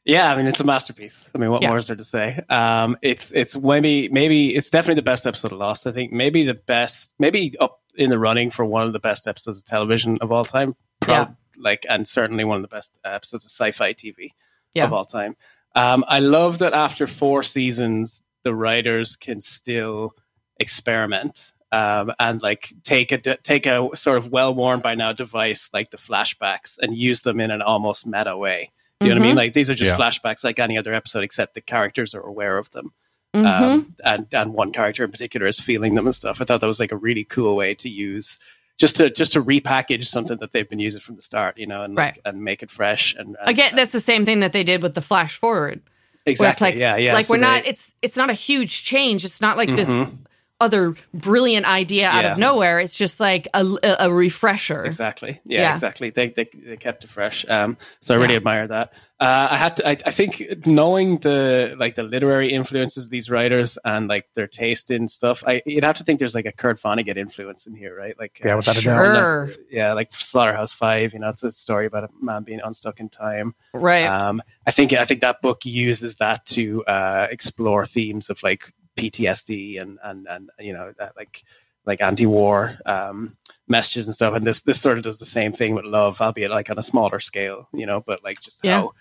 yeah, 0.10 0.32
I 0.32 0.36
mean 0.36 0.48
it's 0.48 0.60
a 0.60 0.64
masterpiece. 0.64 1.30
I 1.34 1.38
mean, 1.38 1.50
what 1.52 1.62
Yeah. 1.62 1.70
more 1.70 1.78
is 1.80 1.88
there 1.88 1.96
to 1.96 2.04
say? 2.04 2.40
Um, 2.50 2.98
it's 3.02 3.32
it's 3.32 3.56
maybe 3.56 4.10
maybe 4.10 4.56
it's 4.56 4.70
definitely 4.70 4.96
the 4.96 5.04
best 5.04 5.26
episode 5.28 5.52
of 5.52 5.60
Lost. 5.60 5.88
I 5.88 5.92
think 5.92 6.12
maybe 6.12 6.44
the 6.44 6.54
best, 6.56 7.14
maybe 7.20 7.56
up 7.60 7.82
in 7.96 8.10
the 8.10 8.20
running 8.20 8.50
for 8.52 8.66
one 8.66 8.86
of 8.88 8.94
the 8.94 9.00
best 9.00 9.28
episodes 9.28 9.58
of 9.60 9.66
television 9.66 10.18
of 10.22 10.32
all 10.32 10.46
time. 10.46 10.76
Yeah. 11.08 11.30
like 11.58 11.86
and 11.90 12.08
certainly 12.08 12.44
one 12.46 12.56
of 12.58 12.62
the 12.62 12.68
best 12.76 12.98
episodes 13.04 13.44
of 13.46 13.52
sci-fi 13.52 13.94
TV 13.94 14.30
Yeah. 14.74 14.86
of 14.86 14.94
all 14.94 15.04
time. 15.06 15.36
Um, 15.76 16.04
I 16.08 16.20
love 16.20 16.60
that 16.60 16.74
after 16.74 17.06
four 17.08 17.44
seasons, 17.44 18.22
the 18.44 18.56
writers 18.56 19.16
can 19.18 19.42
still 19.42 20.16
experiment 20.60 21.54
um, 21.72 22.12
and 22.20 22.42
like 22.42 22.74
take 22.84 23.12
a 23.12 23.18
take 23.38 23.66
a 23.66 23.90
sort 23.96 24.18
of 24.18 24.28
well 24.32 24.54
worn 24.56 24.80
by 24.80 24.96
now 24.96 25.12
device 25.14 25.70
like 25.74 25.92
the 25.92 25.98
flashbacks 25.98 26.78
and 26.80 26.96
use 26.98 27.22
them 27.22 27.40
in 27.40 27.52
an 27.52 27.62
almost 27.62 28.06
meta 28.08 28.36
way. 28.36 28.72
You 29.02 29.10
know 29.10 29.16
what 29.16 29.22
I 29.22 29.26
mean? 29.28 29.36
Like 29.36 29.54
these 29.54 29.70
are 29.72 29.76
just 29.76 29.92
Yeah. 29.92 29.98
flashbacks 29.98 30.44
like 30.44 30.60
any 30.60 30.78
other 30.78 30.94
episode, 30.94 31.24
except 31.24 31.54
the 31.56 31.62
characters 31.62 32.14
are 32.14 32.22
aware 32.22 32.58
of 32.58 32.70
them. 32.72 32.92
Mhm. 33.34 33.46
Um, 33.46 33.96
and 34.04 34.28
and 34.34 34.54
one 34.54 34.72
character 34.74 35.04
in 35.06 35.12
particular 35.12 35.48
is 35.48 35.60
feeling 35.60 35.96
them 35.96 36.06
and 36.06 36.16
stuff. 36.16 36.42
I 36.42 36.44
thought 36.46 36.60
that 36.62 36.68
was 36.68 36.80
like 36.82 36.92
a 36.92 36.98
really 36.98 37.24
cool 37.24 37.56
way 37.56 37.74
to 37.76 37.90
use 37.90 38.40
just 38.78 38.98
to 38.98 39.10
just 39.10 39.34
to 39.34 39.42
repackage 39.44 40.06
something 40.08 40.38
that 40.40 40.52
they've 40.52 40.68
been 40.68 40.80
using 40.80 41.00
from 41.00 41.16
the 41.16 41.22
start, 41.22 41.58
you 41.58 41.66
know, 41.68 41.84
and 41.84 41.96
like, 41.96 42.16
Right. 42.16 42.22
and 42.26 42.44
make 42.44 42.62
it 42.62 42.72
fresh 42.72 43.16
and, 43.16 43.38
and 43.40 43.50
Again, 43.50 43.74
that's 43.76 43.94
the 43.94 44.02
same 44.02 44.26
thing 44.26 44.42
that 44.42 44.52
they 44.52 44.64
did 44.66 44.82
with 44.82 44.96
the 44.96 45.02
flash 45.02 45.38
forward. 45.38 45.82
It's 46.26 46.42
exactly 46.42 46.72
like, 46.72 46.76
yeah 46.76 46.98
yeah. 46.98 47.14
like 47.14 47.26
So 47.28 47.36
we're 47.36 47.40
not. 47.40 47.66
It's 47.66 47.96
it's 48.02 48.18
not 48.18 48.30
a 48.30 48.34
huge 48.34 48.84
change. 48.84 49.24
It's 49.24 49.40
not 49.40 49.56
like 49.56 49.74
this 49.76 49.92
Mhm. 49.92 50.18
Other 50.62 50.96
brilliant 51.14 51.66
idea 51.66 52.08
out 52.10 52.26
of 52.26 52.38
nowhere. 52.38 52.80
It's 52.80 52.98
just 52.98 53.20
like 53.20 53.48
a, 53.54 53.66
a, 53.84 53.96
a 54.08 54.12
refresher. 54.14 54.84
Exactly. 54.86 55.40
Yeah, 55.46 55.62
Yeah. 55.62 55.74
exactly. 55.74 56.10
They, 56.10 56.30
they 56.30 56.50
they 56.54 56.78
kept 56.78 57.04
it 57.06 57.10
fresh. 57.10 57.46
Um, 57.50 57.78
so 58.02 58.14
I 58.14 58.18
really 58.18 58.34
Yeah. 58.34 58.38
admire 58.38 58.68
that. 58.68 58.92
Uh, 59.22 59.50
I 59.52 59.58
had 59.58 59.76
to. 59.78 59.86
I, 59.88 59.92
I 60.06 60.12
think 60.12 60.66
knowing 60.66 61.18
the 61.18 61.76
like 61.78 61.96
the 61.96 62.04
literary 62.04 62.54
influences 62.54 63.04
of 63.06 63.10
these 63.12 63.30
writers 63.30 63.78
and 63.84 64.08
like 64.08 64.30
their 64.36 64.48
taste 64.48 64.92
in 64.92 65.10
stuff, 65.10 65.44
I 65.46 65.62
you'd 65.66 65.84
have 65.84 65.98
to 65.98 66.06
think 66.06 66.20
there's 66.20 66.36
like 66.36 66.46
a 66.46 66.54
Kurt 66.54 66.82
Vonnegut 66.82 67.18
influence 67.18 67.68
in 67.68 67.74
here, 67.76 67.94
right? 67.98 68.18
Like 68.18 68.40
Yeah, 68.44 68.56
without 68.56 68.78
a 68.78 68.82
doubt. 68.82 68.96
Sure. 69.16 69.50
yeah, 69.70 69.92
like 69.92 70.14
Slaughterhouse 70.14 70.72
Five. 70.72 71.12
You 71.14 71.20
know, 71.20 71.28
it's 71.30 71.44
a 71.44 71.52
story 71.52 71.86
about 71.86 72.06
a 72.06 72.10
man 72.22 72.44
being 72.44 72.62
unstuck 72.64 73.02
in 73.02 73.10
time. 73.10 73.56
Right. 73.74 74.06
Um, 74.06 74.42
I 74.66 74.72
think 74.72 74.94
I 74.94 75.04
think 75.04 75.20
that 75.20 75.42
book 75.42 75.66
uses 75.66 76.16
that 76.18 76.46
to 76.48 76.86
uh, 76.86 77.28
explore 77.30 77.86
themes 77.86 78.30
of 78.30 78.42
like 78.42 78.72
PTSD 79.00 79.82
and 79.82 79.98
and 80.04 80.28
and 80.30 80.50
you 80.60 80.74
know 80.74 80.94
that 80.98 81.14
like 81.16 81.44
like 81.86 82.02
anti-war 82.02 82.78
um, 82.86 83.38
messages 83.68 84.06
and 84.06 84.14
stuff. 84.16 84.36
And 84.36 84.46
this 84.46 84.62
this 84.62 84.80
sort 84.82 84.98
of 84.98 85.04
does 85.04 85.20
the 85.20 85.26
same 85.26 85.52
thing 85.52 85.74
with 85.76 85.86
love, 85.86 86.22
albeit 86.22 86.52
like 86.52 86.70
on 86.70 86.78
a 86.78 86.84
smaller 86.84 87.20
scale, 87.20 87.68
you 87.74 87.86
know. 87.86 88.02
But 88.02 88.24
like 88.24 88.42
just 88.42 88.60
Yeah. 88.64 88.82
how 88.82 88.92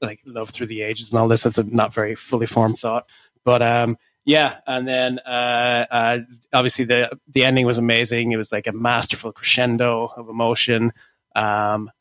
like 0.00 0.20
love 0.26 0.50
through 0.50 0.66
the 0.66 0.82
ages 0.82 1.10
and 1.10 1.18
all 1.20 1.28
this. 1.28 1.42
That's 1.44 1.58
a 1.58 1.64
not 1.64 1.94
very 1.94 2.14
fully 2.14 2.46
formed 2.46 2.78
thought, 2.78 3.06
but 3.44 3.62
um. 3.62 3.98
Yeah, 4.28 4.56
and 4.66 4.88
then 4.88 5.20
uh, 5.20 5.86
uh, 5.88 6.18
obviously 6.52 6.84
the 6.84 7.16
the 7.28 7.44
ending 7.44 7.64
was 7.64 7.78
amazing. 7.78 8.32
It 8.32 8.36
was 8.36 8.50
like 8.50 8.66
a 8.66 8.72
masterful 8.72 9.30
crescendo 9.30 10.06
of 10.16 10.28
emotion. 10.28 10.92
Um, 11.36 11.92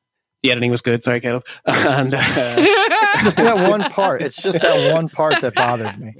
the 0.41 0.49
editing 0.49 0.71
was 0.71 0.81
good. 0.81 1.03
Sorry, 1.03 1.19
Caleb. 1.19 1.45
and, 1.65 2.15
uh, 2.15 2.55
Just 3.21 3.37
that 3.37 3.69
one 3.69 3.81
part. 3.91 4.23
It's 4.23 4.41
just 4.41 4.59
that 4.61 4.91
one 4.91 5.07
part 5.07 5.39
that 5.41 5.53
bothered 5.53 5.99
me. 5.99 6.15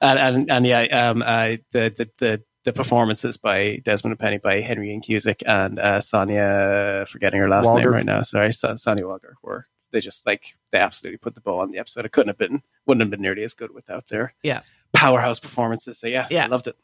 And, 0.00 0.18
and 0.18 0.50
and 0.50 0.66
yeah, 0.66 0.82
um, 1.10 1.22
uh, 1.22 1.56
the, 1.72 1.92
the 1.96 2.08
the 2.18 2.42
the 2.64 2.72
performances 2.72 3.36
by 3.36 3.80
Desmond 3.84 4.12
and 4.12 4.18
Penny 4.18 4.38
by 4.38 4.60
Henry 4.60 4.90
Ian 4.90 5.00
Cusick 5.02 5.42
and 5.46 5.78
uh, 5.78 6.00
Sonya, 6.00 7.06
forgetting 7.08 7.40
her 7.40 7.48
last 7.48 7.66
Walger. 7.66 7.78
name 7.78 7.88
right 7.92 8.04
now. 8.04 8.22
Sorry, 8.22 8.52
so, 8.52 8.76
Sonya 8.76 9.04
Walger. 9.04 9.34
Were 9.42 9.66
they 9.92 10.00
just 10.00 10.26
like 10.26 10.56
they 10.70 10.78
absolutely 10.78 11.18
put 11.18 11.34
the 11.34 11.40
ball 11.40 11.60
on 11.60 11.70
the 11.70 11.78
episode? 11.78 12.04
It 12.04 12.12
couldn't 12.12 12.28
have 12.28 12.38
been, 12.38 12.62
wouldn't 12.86 13.00
have 13.02 13.10
been 13.10 13.22
nearly 13.22 13.44
as 13.44 13.54
good 13.54 13.72
without 13.74 14.06
their 14.08 14.34
Yeah. 14.42 14.60
powerhouse 14.92 15.38
performances. 15.40 15.98
So 15.98 16.06
yeah, 16.06 16.26
Yeah. 16.30 16.44
I 16.44 16.48
loved 16.48 16.66
it. 16.66 16.76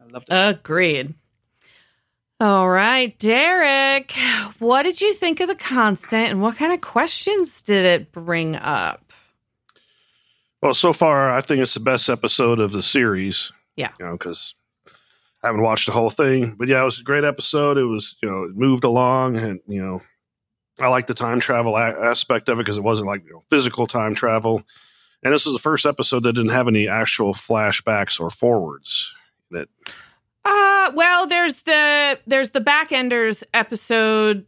I 0.00 0.04
loved 0.12 0.26
it. 0.28 0.32
Agreed. 0.32 1.14
All 2.38 2.68
right, 2.68 3.18
Derek, 3.18 4.12
what 4.58 4.82
did 4.82 5.00
you 5.00 5.14
think 5.14 5.40
of 5.40 5.48
the 5.48 5.54
constant 5.54 6.30
and 6.30 6.42
what 6.42 6.56
kind 6.56 6.72
of 6.72 6.82
questions 6.82 7.62
did 7.62 7.84
it 7.86 8.12
bring 8.12 8.56
up? 8.56 9.05
Well, 10.66 10.74
so 10.74 10.92
far, 10.92 11.30
I 11.30 11.42
think 11.42 11.60
it's 11.60 11.74
the 11.74 11.80
best 11.80 12.08
episode 12.08 12.58
of 12.58 12.72
the 12.72 12.82
series. 12.82 13.52
Yeah. 13.76 13.92
You 14.00 14.06
know, 14.06 14.12
because 14.18 14.56
I 15.40 15.46
haven't 15.46 15.62
watched 15.62 15.86
the 15.86 15.92
whole 15.92 16.10
thing. 16.10 16.56
But 16.58 16.66
yeah, 16.66 16.82
it 16.82 16.84
was 16.84 16.98
a 16.98 17.04
great 17.04 17.22
episode. 17.22 17.78
It 17.78 17.84
was, 17.84 18.16
you 18.20 18.28
know, 18.28 18.42
it 18.42 18.56
moved 18.56 18.82
along 18.82 19.36
and, 19.36 19.60
you 19.68 19.80
know, 19.80 20.02
I 20.80 20.88
like 20.88 21.06
the 21.06 21.14
time 21.14 21.38
travel 21.38 21.76
a- 21.76 22.10
aspect 22.10 22.48
of 22.48 22.58
it 22.58 22.64
because 22.64 22.78
it 22.78 22.82
wasn't 22.82 23.06
like 23.06 23.24
you 23.26 23.34
know, 23.34 23.44
physical 23.48 23.86
time 23.86 24.16
travel. 24.16 24.64
And 25.22 25.32
this 25.32 25.46
was 25.46 25.54
the 25.54 25.60
first 25.60 25.86
episode 25.86 26.24
that 26.24 26.32
didn't 26.32 26.50
have 26.50 26.66
any 26.66 26.88
actual 26.88 27.32
flashbacks 27.32 28.18
or 28.18 28.28
forwards. 28.28 29.14
in 29.52 29.58
it. 29.58 29.68
Uh 30.44 30.90
well, 30.96 31.28
there's 31.28 31.62
the 31.62 32.18
there's 32.26 32.50
the 32.50 32.60
Backenders 32.60 33.44
episode 33.54 34.46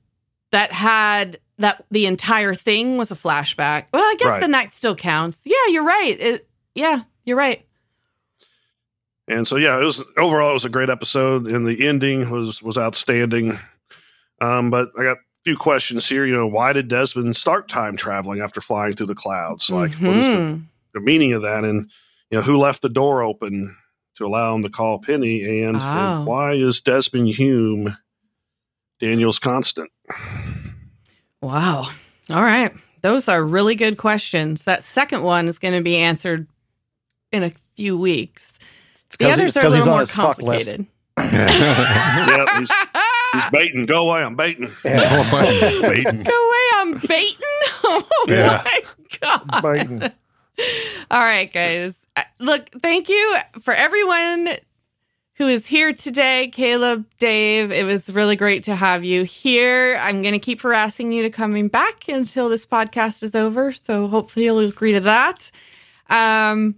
that 0.51 0.73
had 0.73 1.39
that 1.59 1.85
the 1.91 2.07
entire 2.07 2.55
thing 2.55 2.97
was 2.97 3.11
a 3.11 3.15
flashback. 3.17 3.87
Well, 3.93 4.03
I 4.03 4.15
guess 4.19 4.29
Right. 4.33 4.41
then 4.41 4.51
that 4.53 4.73
still 4.73 4.95
counts. 4.95 5.43
Yeah, 5.45 5.57
you're 5.71 5.85
right. 5.85 6.17
It, 6.21 6.49
yeah, 6.75 7.03
you're 7.25 7.37
right. 7.37 7.65
And 9.27 9.47
so 9.47 9.57
yeah, 9.57 9.79
it 9.79 9.85
was 9.85 10.03
overall 10.17 10.51
it 10.51 10.55
was 10.55 10.65
a 10.65 10.69
great 10.71 10.89
episode, 10.89 11.47
and 11.47 11.67
the 11.67 11.87
ending 11.87 12.31
was 12.31 12.63
was 12.63 12.79
outstanding. 12.79 13.59
Um, 14.41 14.71
but 14.71 14.91
I 14.99 15.03
got 15.03 15.17
a 15.19 15.21
few 15.45 15.57
questions 15.57 16.09
here. 16.09 16.25
You 16.25 16.35
know, 16.35 16.47
why 16.47 16.73
did 16.73 16.89
Desmond 16.89 17.37
start 17.37 17.69
time 17.69 17.97
traveling 17.97 18.41
after 18.41 18.61
flying 18.61 18.93
through 18.95 19.07
the 19.07 19.15
clouds? 19.15 19.69
Like, 19.69 19.93
what 19.95 20.17
is 20.17 20.29
the, 20.29 20.35
Mhm. 20.35 20.63
the 20.95 21.01
meaning 21.01 21.33
of 21.35 21.43
that? 21.43 21.65
And 21.65 21.91
you 22.31 22.39
know, 22.39 22.43
who 22.43 22.57
left 22.57 22.81
the 22.83 22.89
door 22.89 23.23
open 23.23 23.77
to 24.17 24.27
allow 24.27 24.55
him 24.55 24.63
to 24.63 24.71
call 24.71 24.99
Penny? 25.01 25.63
And, 25.63 25.77
Oh. 25.77 25.81
and 25.81 26.27
why 26.27 26.55
is 26.55 26.81
Desmond 26.81 27.29
Hume 27.35 27.97
Daniel's 29.01 29.39
constant? 29.39 29.91
Wow. 31.43 31.89
All 32.31 32.43
right. 32.43 32.73
Those 33.03 33.29
are 33.29 33.43
really 33.43 33.75
good 33.75 33.97
questions. 33.97 34.65
That 34.65 34.83
second 34.83 35.23
one 35.23 35.49
is 35.49 35.59
going 35.59 35.75
to 35.75 35.83
be 35.83 35.97
answered 35.97 36.47
in 37.33 37.45
a 37.45 37.51
few 37.77 37.97
weeks. 37.97 38.59
The 39.11 39.17
The 39.19 39.25
'cause 39.25 39.39
others 39.39 39.57
are 39.57 39.67
a 39.67 39.71
little 39.71 39.87
more 39.87 40.01
his 40.01 40.11
fuck 40.11 40.43
list. 40.43 40.69
complicated. 40.71 40.87
yep, 41.19 42.49
he's, 42.59 42.71
he's 43.33 43.51
baiting. 43.51 43.87
Go 43.87 44.09
away, 44.09 44.23
I'm 44.23 44.37
baiting. 44.37 44.71
Yeah. 44.85 45.81
Baiting. 45.83 46.23
Go 46.23 46.49
away, 46.49 46.65
I'm 46.75 46.99
baiting. 46.99 47.37
Oh 47.85 48.27
Yeah. 48.29 48.63
my 48.65 48.81
god. 49.21 49.63
Baiting. 49.63 50.03
All 51.11 51.21
right, 51.21 51.51
guys. 51.53 51.97
Uh, 52.17 52.23
Look, 52.41 52.69
thank 52.83 53.09
you 53.09 53.37
for 53.63 53.73
everyone 53.73 54.51
who 55.39 55.47
is 55.47 55.69
here 55.69 55.93
today. 55.93 56.49
Caleb, 56.49 57.07
Dave, 57.19 57.71
it 57.71 57.85
was 57.85 58.11
really 58.11 58.35
great 58.35 58.65
to 58.65 58.75
have 58.75 59.05
you 59.05 59.23
here. 59.23 59.97
I'm 60.03 60.21
going 60.21 60.33
to 60.33 60.41
keep 60.41 60.61
harassing 60.63 61.13
you 61.13 61.23
to 61.23 61.31
coming 61.31 61.69
back 61.69 62.09
until 62.09 62.49
this 62.49 62.67
podcast 62.67 63.23
is 63.23 63.37
over. 63.37 63.71
So 63.71 64.09
hopefully 64.09 64.47
you'll 64.47 64.59
agree 64.59 64.93
to 64.93 65.01
that. 65.01 65.53
Um, 66.11 66.75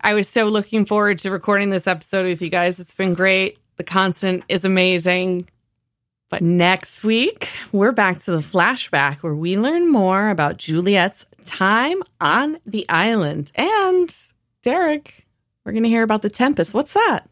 I 0.00 0.14
was 0.14 0.28
so 0.28 0.44
looking 0.44 0.86
forward 0.86 1.18
to 1.20 1.32
recording 1.32 1.70
this 1.70 1.88
episode 1.88 2.26
with 2.26 2.40
you 2.40 2.48
guys. 2.48 2.78
It's 2.78 2.94
been 2.94 3.12
great. 3.12 3.58
The 3.76 3.84
constant 3.84 4.44
is 4.48 4.64
amazing. 4.64 5.48
But 6.30 6.42
next 6.42 7.02
week, 7.02 7.50
we're 7.72 7.92
back 7.92 8.20
to 8.20 8.30
the 8.30 8.38
flashback 8.38 9.16
where 9.16 9.34
we 9.34 9.58
learn 9.58 9.90
more 9.90 10.28
about 10.28 10.58
Juliet's 10.58 11.26
time 11.44 12.02
on 12.20 12.58
the 12.64 12.88
island. 12.88 13.50
And 13.56 14.14
Derek, 14.62 15.26
we're 15.64 15.72
going 15.72 15.82
to 15.82 15.88
hear 15.88 16.04
about 16.04 16.22
the 16.22 16.30
Tempest. 16.30 16.72
What's 16.72 16.92
that? 16.92 17.28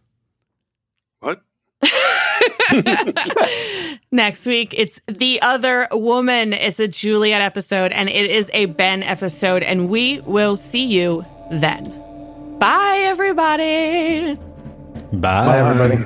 What? 1.85 3.99
Next 4.11 4.47
week, 4.47 4.75
it's 4.77 5.01
The 5.07 5.41
Other 5.43 5.89
Woman. 5.93 6.53
It's 6.53 6.81
a 6.81 6.89
Juliet 6.89 7.41
episode 7.41 7.93
and 7.93 8.09
it 8.09 8.31
is 8.31 8.51
a 8.53 8.67
Ben 8.67 9.03
episode. 9.03 9.63
And 9.63 9.89
we 9.89 10.21
will 10.21 10.57
see 10.57 10.87
you 10.87 11.25
then. 11.51 12.59
Bye, 12.59 13.05
everybody. 13.07 14.35
Bye. 15.13 15.13
Bye, 15.13 15.59
everybody. 15.59 16.05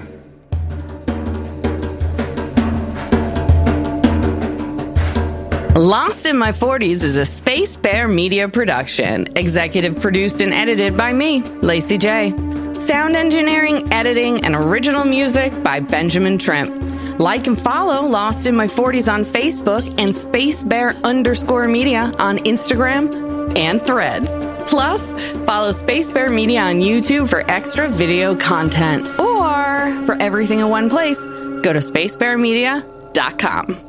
Lost 5.78 6.26
in 6.26 6.36
My 6.36 6.50
40s 6.50 7.05
is 7.05 7.16
a 7.16 7.24
Space 7.24 7.76
Bear 7.76 8.09
Media 8.09 8.48
production, 8.48 9.28
executive 9.36 10.00
produced 10.00 10.42
and 10.42 10.52
edited 10.52 10.96
by 10.96 11.12
me, 11.12 11.40
Lacey 11.62 11.96
J. 11.96 12.34
Sound 12.78 13.16
engineering, 13.16 13.92
editing, 13.92 14.44
and 14.44 14.55
original 14.55 15.05
music 15.05 15.64
by 15.64 15.80
Benjamin 15.80 16.38
Trimp. 16.38 17.18
Like 17.18 17.48
and 17.48 17.60
follow 17.60 18.06
Lost 18.06 18.46
in 18.46 18.55
My 18.55 18.68
40s 18.68 19.12
on 19.12 19.24
Facebook 19.24 20.00
and 20.00 20.14
Space 20.14 20.62
Bear 20.62 20.90
underscore 21.02 21.66
media 21.66 22.12
on 22.20 22.38
Instagram 22.38 23.59
and 23.59 23.82
threads. 23.82 24.30
Plus, 24.70 25.12
follow 25.44 25.72
Space 25.72 26.09
Bear 26.10 26.30
Media 26.30 26.60
on 26.60 26.76
YouTube 26.76 27.28
for 27.28 27.42
extra 27.50 27.88
video 27.88 28.36
content. 28.36 29.05
Or 29.18 30.06
for 30.06 30.16
everything 30.20 30.60
in 30.60 30.68
one 30.68 30.88
place, 30.88 31.26
go 31.26 31.72
to 31.72 31.80
spacebearmedia.com. 31.80 33.88